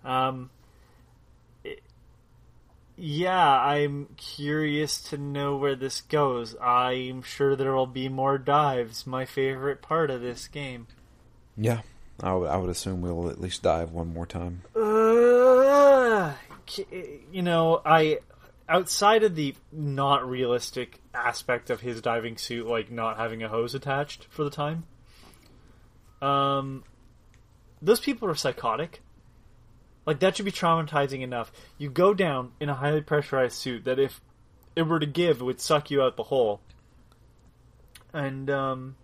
Um, 0.04 0.50
it- 1.64 1.82
yeah, 2.96 3.60
I'm 3.60 4.08
curious 4.16 5.00
to 5.10 5.18
know 5.18 5.56
where 5.56 5.74
this 5.74 6.00
goes. 6.02 6.54
I'm 6.60 7.22
sure 7.22 7.56
there 7.56 7.74
will 7.74 7.86
be 7.86 8.08
more 8.08 8.38
dives. 8.38 9.06
My 9.06 9.24
favorite 9.24 9.82
part 9.82 10.10
of 10.10 10.20
this 10.20 10.48
game. 10.48 10.86
Yeah. 11.56 11.80
I 12.22 12.32
would, 12.32 12.48
I 12.48 12.56
would 12.56 12.70
assume 12.70 13.02
we'll 13.02 13.28
at 13.28 13.40
least 13.40 13.62
dive 13.62 13.92
one 13.92 14.12
more 14.12 14.26
time. 14.26 14.62
Uh, 14.74 16.32
you 17.30 17.42
know, 17.42 17.82
I 17.84 18.18
outside 18.68 19.22
of 19.22 19.34
the 19.34 19.54
not 19.70 20.28
realistic 20.28 21.00
aspect 21.14 21.70
of 21.70 21.80
his 21.80 22.00
diving 22.00 22.36
suit, 22.36 22.66
like 22.66 22.90
not 22.90 23.16
having 23.16 23.42
a 23.42 23.48
hose 23.48 23.74
attached 23.74 24.26
for 24.30 24.44
the 24.44 24.50
time. 24.50 24.84
Um, 26.22 26.84
those 27.82 28.00
people 28.00 28.28
are 28.28 28.34
psychotic. 28.34 29.02
Like 30.06 30.20
that 30.20 30.36
should 30.36 30.44
be 30.44 30.52
traumatizing 30.52 31.20
enough. 31.22 31.52
You 31.78 31.90
go 31.90 32.14
down 32.14 32.52
in 32.60 32.68
a 32.68 32.74
highly 32.74 33.00
pressurized 33.00 33.56
suit 33.56 33.84
that 33.84 33.98
if 33.98 34.20
it 34.74 34.82
were 34.82 35.00
to 35.00 35.06
give, 35.06 35.40
it 35.40 35.44
would 35.44 35.60
suck 35.60 35.90
you 35.90 36.02
out 36.02 36.16
the 36.16 36.22
hole. 36.22 36.60
And 38.12 38.48
um, 38.48 38.96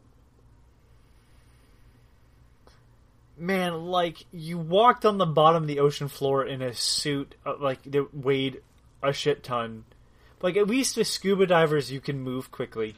man, 3.42 3.86
like 3.86 4.24
you 4.32 4.56
walked 4.56 5.04
on 5.04 5.18
the 5.18 5.26
bottom 5.26 5.64
of 5.64 5.66
the 5.66 5.80
ocean 5.80 6.08
floor 6.08 6.46
in 6.46 6.62
a 6.62 6.72
suit 6.72 7.34
uh, 7.44 7.54
like 7.58 7.82
that 7.82 8.14
weighed 8.14 8.62
a 9.02 9.12
shit 9.12 9.42
ton. 9.42 9.84
Like 10.40 10.56
at 10.56 10.68
least 10.68 10.96
with 10.96 11.08
scuba 11.08 11.46
divers, 11.46 11.92
you 11.92 12.00
can 12.00 12.20
move 12.20 12.50
quickly. 12.50 12.94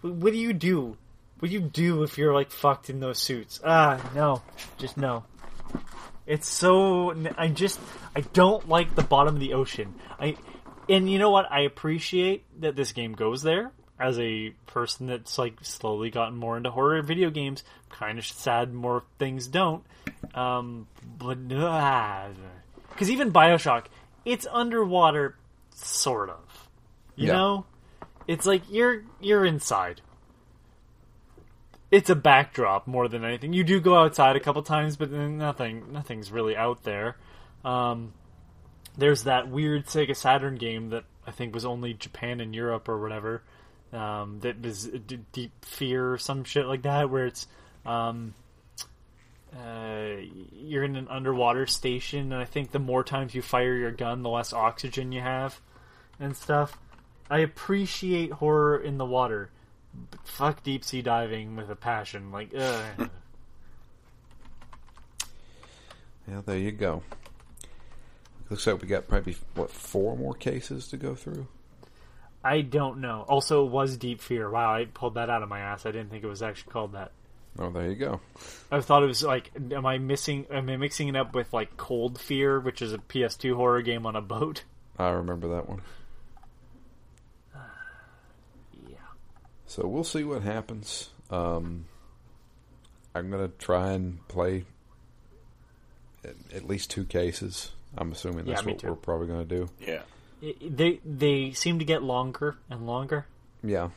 What, 0.00 0.14
what 0.14 0.32
do 0.32 0.38
you 0.38 0.52
do? 0.52 0.96
What 1.38 1.48
do 1.48 1.54
you 1.54 1.60
do 1.60 2.02
if 2.02 2.18
you're 2.18 2.34
like 2.34 2.50
fucked 2.50 2.90
in 2.90 3.00
those 3.00 3.18
suits? 3.18 3.60
Ah, 3.64 4.10
no, 4.14 4.42
just 4.76 4.96
no. 4.96 5.24
It's 6.26 6.48
so 6.48 7.14
I 7.38 7.48
just 7.48 7.78
I 8.14 8.20
don't 8.20 8.68
like 8.68 8.94
the 8.94 9.02
bottom 9.02 9.36
of 9.36 9.40
the 9.40 9.54
ocean. 9.54 9.94
I 10.18 10.36
and 10.88 11.10
you 11.10 11.18
know 11.18 11.30
what? 11.30 11.50
I 11.50 11.60
appreciate 11.60 12.44
that 12.60 12.76
this 12.76 12.92
game 12.92 13.12
goes 13.12 13.42
there. 13.42 13.72
As 13.98 14.18
a 14.18 14.50
person 14.66 15.06
that's 15.06 15.38
like 15.38 15.54
slowly 15.62 16.10
gotten 16.10 16.36
more 16.36 16.56
into 16.58 16.70
horror 16.70 17.00
video 17.00 17.30
games, 17.30 17.64
kind 17.88 18.18
of 18.18 18.26
sad 18.26 18.74
more 18.74 19.04
things 19.18 19.46
don't. 19.48 19.82
Um, 20.34 20.86
but 21.18 21.48
because 21.48 23.10
even 23.10 23.32
Bioshock, 23.32 23.86
it's 24.26 24.46
underwater, 24.52 25.36
sort 25.74 26.28
of. 26.28 26.68
You 27.14 27.28
Yeah. 27.28 27.32
know, 27.32 27.64
it's 28.26 28.44
like 28.44 28.62
you're 28.70 29.02
you're 29.20 29.46
inside. 29.46 30.02
It's 31.90 32.10
a 32.10 32.16
backdrop 32.16 32.86
more 32.86 33.08
than 33.08 33.24
anything. 33.24 33.52
You 33.52 33.64
do 33.64 33.80
go 33.80 33.96
outside 33.96 34.36
a 34.36 34.40
couple 34.40 34.62
times, 34.62 34.96
but 34.96 35.10
nothing 35.10 35.92
nothing's 35.92 36.30
really 36.30 36.56
out 36.56 36.82
there. 36.82 37.16
Um, 37.64 38.12
there's 38.98 39.24
that 39.24 39.48
weird 39.48 39.86
Sega 39.86 40.14
Saturn 40.16 40.56
game 40.56 40.90
that 40.90 41.04
I 41.26 41.30
think 41.30 41.54
was 41.54 41.64
only 41.64 41.94
Japan 41.94 42.40
and 42.40 42.54
Europe 42.54 42.88
or 42.88 43.00
whatever. 43.00 43.42
Um, 43.92 44.40
that 44.40 44.60
D- 44.62 45.20
Deep 45.32 45.64
Fear 45.64 46.14
or 46.14 46.18
some 46.18 46.44
shit 46.44 46.66
like 46.66 46.82
that, 46.82 47.08
where 47.08 47.26
it's 47.26 47.46
um, 47.84 48.34
uh, 49.54 50.16
you're 50.52 50.82
in 50.82 50.96
an 50.96 51.08
underwater 51.08 51.66
station, 51.66 52.32
and 52.32 52.42
I 52.42 52.44
think 52.44 52.72
the 52.72 52.78
more 52.78 53.04
times 53.04 53.34
you 53.34 53.42
fire 53.42 53.74
your 53.74 53.92
gun, 53.92 54.22
the 54.22 54.28
less 54.28 54.52
oxygen 54.52 55.12
you 55.12 55.20
have, 55.20 55.60
and 56.18 56.36
stuff. 56.36 56.78
I 57.30 57.38
appreciate 57.38 58.32
horror 58.32 58.78
in 58.78 58.98
the 58.98 59.04
water, 59.04 59.50
but 60.10 60.26
fuck 60.26 60.62
deep 60.62 60.84
sea 60.84 61.02
diving 61.02 61.56
with 61.56 61.70
a 61.70 61.76
passion. 61.76 62.32
Like, 62.32 62.52
ugh. 62.54 63.10
Yeah, 66.28 66.42
there 66.44 66.58
you 66.58 66.72
go. 66.72 67.02
Looks 68.50 68.66
like 68.66 68.82
we 68.82 68.88
got 68.88 69.08
probably 69.08 69.36
what 69.54 69.70
four 69.70 70.16
more 70.16 70.34
cases 70.34 70.88
to 70.88 70.96
go 70.96 71.14
through. 71.14 71.46
I 72.46 72.60
don't 72.60 73.00
know. 73.00 73.24
Also, 73.28 73.66
it 73.66 73.70
was 73.70 73.96
Deep 73.96 74.20
Fear. 74.20 74.48
Wow, 74.50 74.72
I 74.74 74.84
pulled 74.84 75.14
that 75.14 75.28
out 75.30 75.42
of 75.42 75.48
my 75.48 75.60
ass. 75.60 75.84
I 75.86 75.90
didn't 75.90 76.10
think 76.10 76.22
it 76.24 76.28
was 76.28 76.42
actually 76.42 76.72
called 76.72 76.92
that. 76.92 77.12
Oh, 77.58 77.70
there 77.70 77.88
you 77.88 77.96
go. 77.96 78.20
I 78.70 78.80
thought 78.80 79.02
it 79.02 79.06
was 79.06 79.22
like, 79.22 79.50
am 79.72 79.86
I 79.86 79.98
missing? 79.98 80.46
Am 80.50 80.68
I 80.68 80.76
mixing 80.76 81.08
it 81.08 81.16
up 81.16 81.34
with 81.34 81.52
like 81.52 81.76
Cold 81.76 82.20
Fear, 82.20 82.60
which 82.60 82.82
is 82.82 82.92
a 82.92 82.98
PS2 82.98 83.54
horror 83.54 83.80
game 83.82 84.04
on 84.06 84.14
a 84.14 84.20
boat? 84.20 84.64
I 84.98 85.08
remember 85.10 85.48
that 85.48 85.68
one. 85.68 85.80
Yeah. 88.88 88.96
So 89.66 89.86
we'll 89.86 90.04
see 90.04 90.24
what 90.24 90.42
happens. 90.42 91.10
Um, 91.30 91.86
I'm 93.14 93.30
gonna 93.30 93.48
try 93.58 93.92
and 93.92 94.26
play 94.28 94.64
at, 96.24 96.34
at 96.54 96.66
least 96.68 96.90
two 96.90 97.04
cases. 97.04 97.72
I'm 97.96 98.12
assuming 98.12 98.44
that's 98.44 98.62
Yeah, 98.62 98.68
what 98.72 98.78
too. 98.80 98.88
we're 98.88 98.94
probably 98.96 99.26
gonna 99.28 99.44
do. 99.44 99.68
Yeah. 99.80 100.02
It- 100.42 100.76
they 100.76 101.00
they 101.04 101.52
seem 101.52 101.78
to 101.78 101.84
get 101.84 102.02
longer 102.02 102.56
and 102.70 102.86
longer. 102.86 103.26
Yeah, 103.62 103.90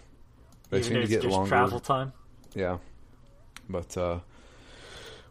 they 0.69 0.77
even 0.79 0.87
seem 0.87 0.93
to 0.97 1.01
it's 1.01 1.09
get 1.09 1.21
just 1.23 1.35
longer. 1.35 1.49
travel 1.49 1.79
time. 1.79 2.13
Yeah, 2.55 2.77
but 3.69 3.95
uh, 3.97 4.19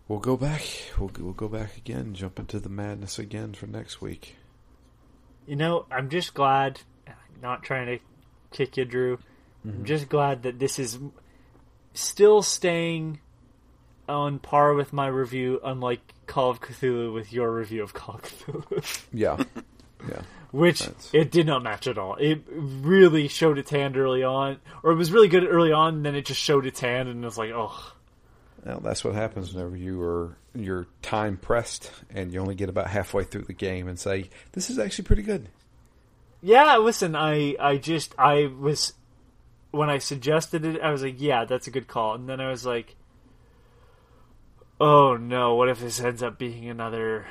we'll 0.06 0.18
go 0.20 0.36
back. 0.36 0.62
We'll 0.98 1.10
we'll 1.18 1.32
go 1.32 1.48
back 1.48 1.76
again. 1.76 2.14
Jump 2.14 2.38
into 2.38 2.60
the 2.60 2.68
madness 2.68 3.18
again 3.18 3.54
for 3.54 3.66
next 3.66 4.00
week. 4.00 4.36
You 5.46 5.56
know, 5.56 5.86
I'm 5.90 6.08
just 6.10 6.34
glad. 6.34 6.80
Not 7.40 7.62
trying 7.62 7.86
to 7.86 7.98
kick 8.50 8.76
you, 8.76 8.84
Drew. 8.84 9.18
I'm 9.64 9.84
just 9.84 10.08
glad 10.08 10.42
that 10.44 10.58
this 10.58 10.78
is 10.78 10.98
still 11.94 12.42
staying 12.42 13.20
on 14.08 14.38
par 14.38 14.72
with 14.74 14.92
my 14.92 15.06
review, 15.08 15.60
unlike 15.62 16.00
Call 16.26 16.50
of 16.50 16.60
Cthulhu 16.60 17.12
with 17.12 17.32
your 17.32 17.52
review 17.54 17.82
of 17.82 17.92
Call 17.92 18.14
of 18.16 18.22
Cthulhu, 18.22 19.04
Yeah, 19.12 19.36
yeah. 20.08 20.22
Which 20.50 20.80
That's- 20.80 21.10
it 21.12 21.30
did 21.30 21.46
not 21.46 21.62
match 21.62 21.86
at 21.86 21.98
all. 21.98 22.16
It 22.16 22.42
really 22.48 23.28
showed 23.28 23.58
its 23.58 23.70
hand 23.70 23.96
early 23.96 24.22
on, 24.24 24.58
or 24.82 24.92
it 24.92 24.96
was 24.96 25.12
really 25.12 25.28
good 25.28 25.46
early 25.46 25.72
on, 25.72 25.96
and 25.96 26.06
then 26.06 26.14
it 26.14 26.24
just 26.24 26.40
showed 26.40 26.66
its 26.66 26.80
hand, 26.80 27.08
and 27.08 27.22
it 27.22 27.26
was 27.26 27.38
like, 27.38 27.50
oh, 27.50 27.92
Well, 28.64 28.80
that's 28.80 29.04
what 29.04 29.14
happens 29.14 29.52
whenever 29.54 29.76
you 29.76 30.00
are 30.02 30.36
you're 30.54 30.88
time 31.02 31.36
pressed 31.36 31.92
and 32.10 32.32
you 32.32 32.40
only 32.40 32.56
get 32.56 32.68
about 32.68 32.88
halfway 32.88 33.22
through 33.22 33.42
the 33.42 33.52
game 33.52 33.86
and 33.86 33.96
say 33.98 34.28
this 34.52 34.70
is 34.70 34.78
actually 34.78 35.04
pretty 35.04 35.22
good. 35.22 35.48
Yeah, 36.42 36.76
listen, 36.78 37.14
I 37.14 37.54
I 37.60 37.76
just 37.76 38.14
I 38.18 38.46
was 38.46 38.94
when 39.70 39.88
I 39.90 39.98
suggested 39.98 40.64
it, 40.64 40.80
I 40.80 40.90
was 40.90 41.02
like, 41.02 41.20
yeah, 41.20 41.44
that's 41.44 41.68
a 41.68 41.70
good 41.70 41.86
call, 41.86 42.14
and 42.14 42.28
then 42.28 42.40
I 42.40 42.50
was 42.50 42.66
like, 42.66 42.96
oh 44.80 45.16
no, 45.16 45.54
what 45.54 45.68
if 45.68 45.80
this 45.80 46.00
ends 46.00 46.22
up 46.22 46.38
being 46.38 46.68
another 46.68 47.26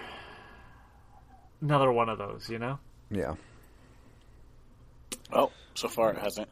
another 1.61 1.91
one 1.91 2.07
of 2.09 2.17
those, 2.17 2.49
you 2.49 2.59
know? 2.59 2.79
Yeah. 3.09 3.35
Well, 5.31 5.51
so 5.75 5.87
far 5.87 6.11
it 6.11 6.17
hasn't. 6.17 6.49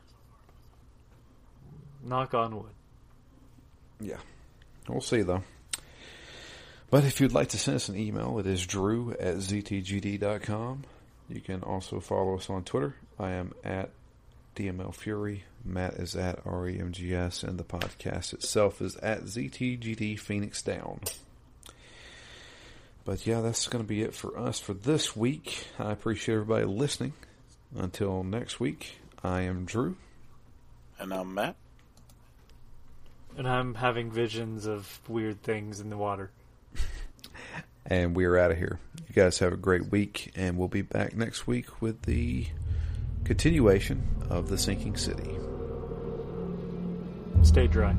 Knock 2.03 2.33
on 2.33 2.55
wood. 2.55 2.73
Yeah. 3.99 4.19
We'll 4.87 5.01
see, 5.01 5.21
though. 5.21 5.43
But 6.91 7.03
if 7.03 7.19
you'd 7.19 7.33
like 7.33 7.49
to 7.49 7.57
send 7.57 7.75
us 7.75 7.89
an 7.89 7.97
email, 7.97 8.37
it 8.39 8.45
is 8.45 8.65
drew 8.65 9.11
at 9.13 9.37
ztgd.com. 9.37 10.83
You 11.29 11.41
can 11.41 11.63
also 11.63 11.99
follow 11.99 12.35
us 12.35 12.49
on 12.49 12.63
Twitter. 12.63 12.95
I 13.19 13.31
am 13.31 13.53
at 13.63 13.89
DML 14.55 14.93
Fury. 14.93 15.43
Matt 15.63 15.95
is 15.95 16.15
at 16.15 16.43
REMGS, 16.45 17.43
and 17.43 17.57
the 17.57 17.63
podcast 17.63 18.33
itself 18.33 18.81
is 18.81 18.95
at 18.97 19.23
ZTGD 19.23 20.19
Phoenix 20.19 20.61
Down. 20.61 20.99
But 23.05 23.27
yeah, 23.27 23.41
that's 23.41 23.67
going 23.67 23.83
to 23.83 23.87
be 23.87 24.01
it 24.01 24.15
for 24.15 24.37
us 24.37 24.59
for 24.59 24.73
this 24.73 25.15
week. 25.15 25.67
I 25.77 25.91
appreciate 25.91 26.35
everybody 26.35 26.65
listening. 26.65 27.13
Until 27.77 28.23
next 28.23 28.59
week, 28.59 28.99
I 29.23 29.41
am 29.41 29.65
Drew. 29.65 29.95
And 30.99 31.13
I'm 31.13 31.33
Matt. 31.35 31.55
And 33.37 33.47
I'm 33.47 33.75
having 33.75 34.11
visions 34.11 34.65
of 34.65 35.01
weird 35.07 35.43
things 35.43 35.81
in 35.81 35.89
the 35.89 35.97
water. 35.97 36.31
and 37.85 38.15
we 38.15 38.25
are 38.25 38.37
out 38.37 38.51
of 38.51 38.57
here. 38.57 38.79
You 39.07 39.13
guys 39.13 39.37
have 39.39 39.53
a 39.53 39.57
great 39.57 39.91
week, 39.91 40.31
and 40.35 40.57
we'll 40.57 40.67
be 40.67 40.81
back 40.81 41.15
next 41.15 41.45
week 41.45 41.81
with 41.81 42.01
the 42.03 42.47
continuation 43.23 44.01
of 44.29 44.49
The 44.49 44.57
Sinking 44.57 44.97
City. 44.97 45.37
Stay 47.43 47.67
dry. 47.67 47.95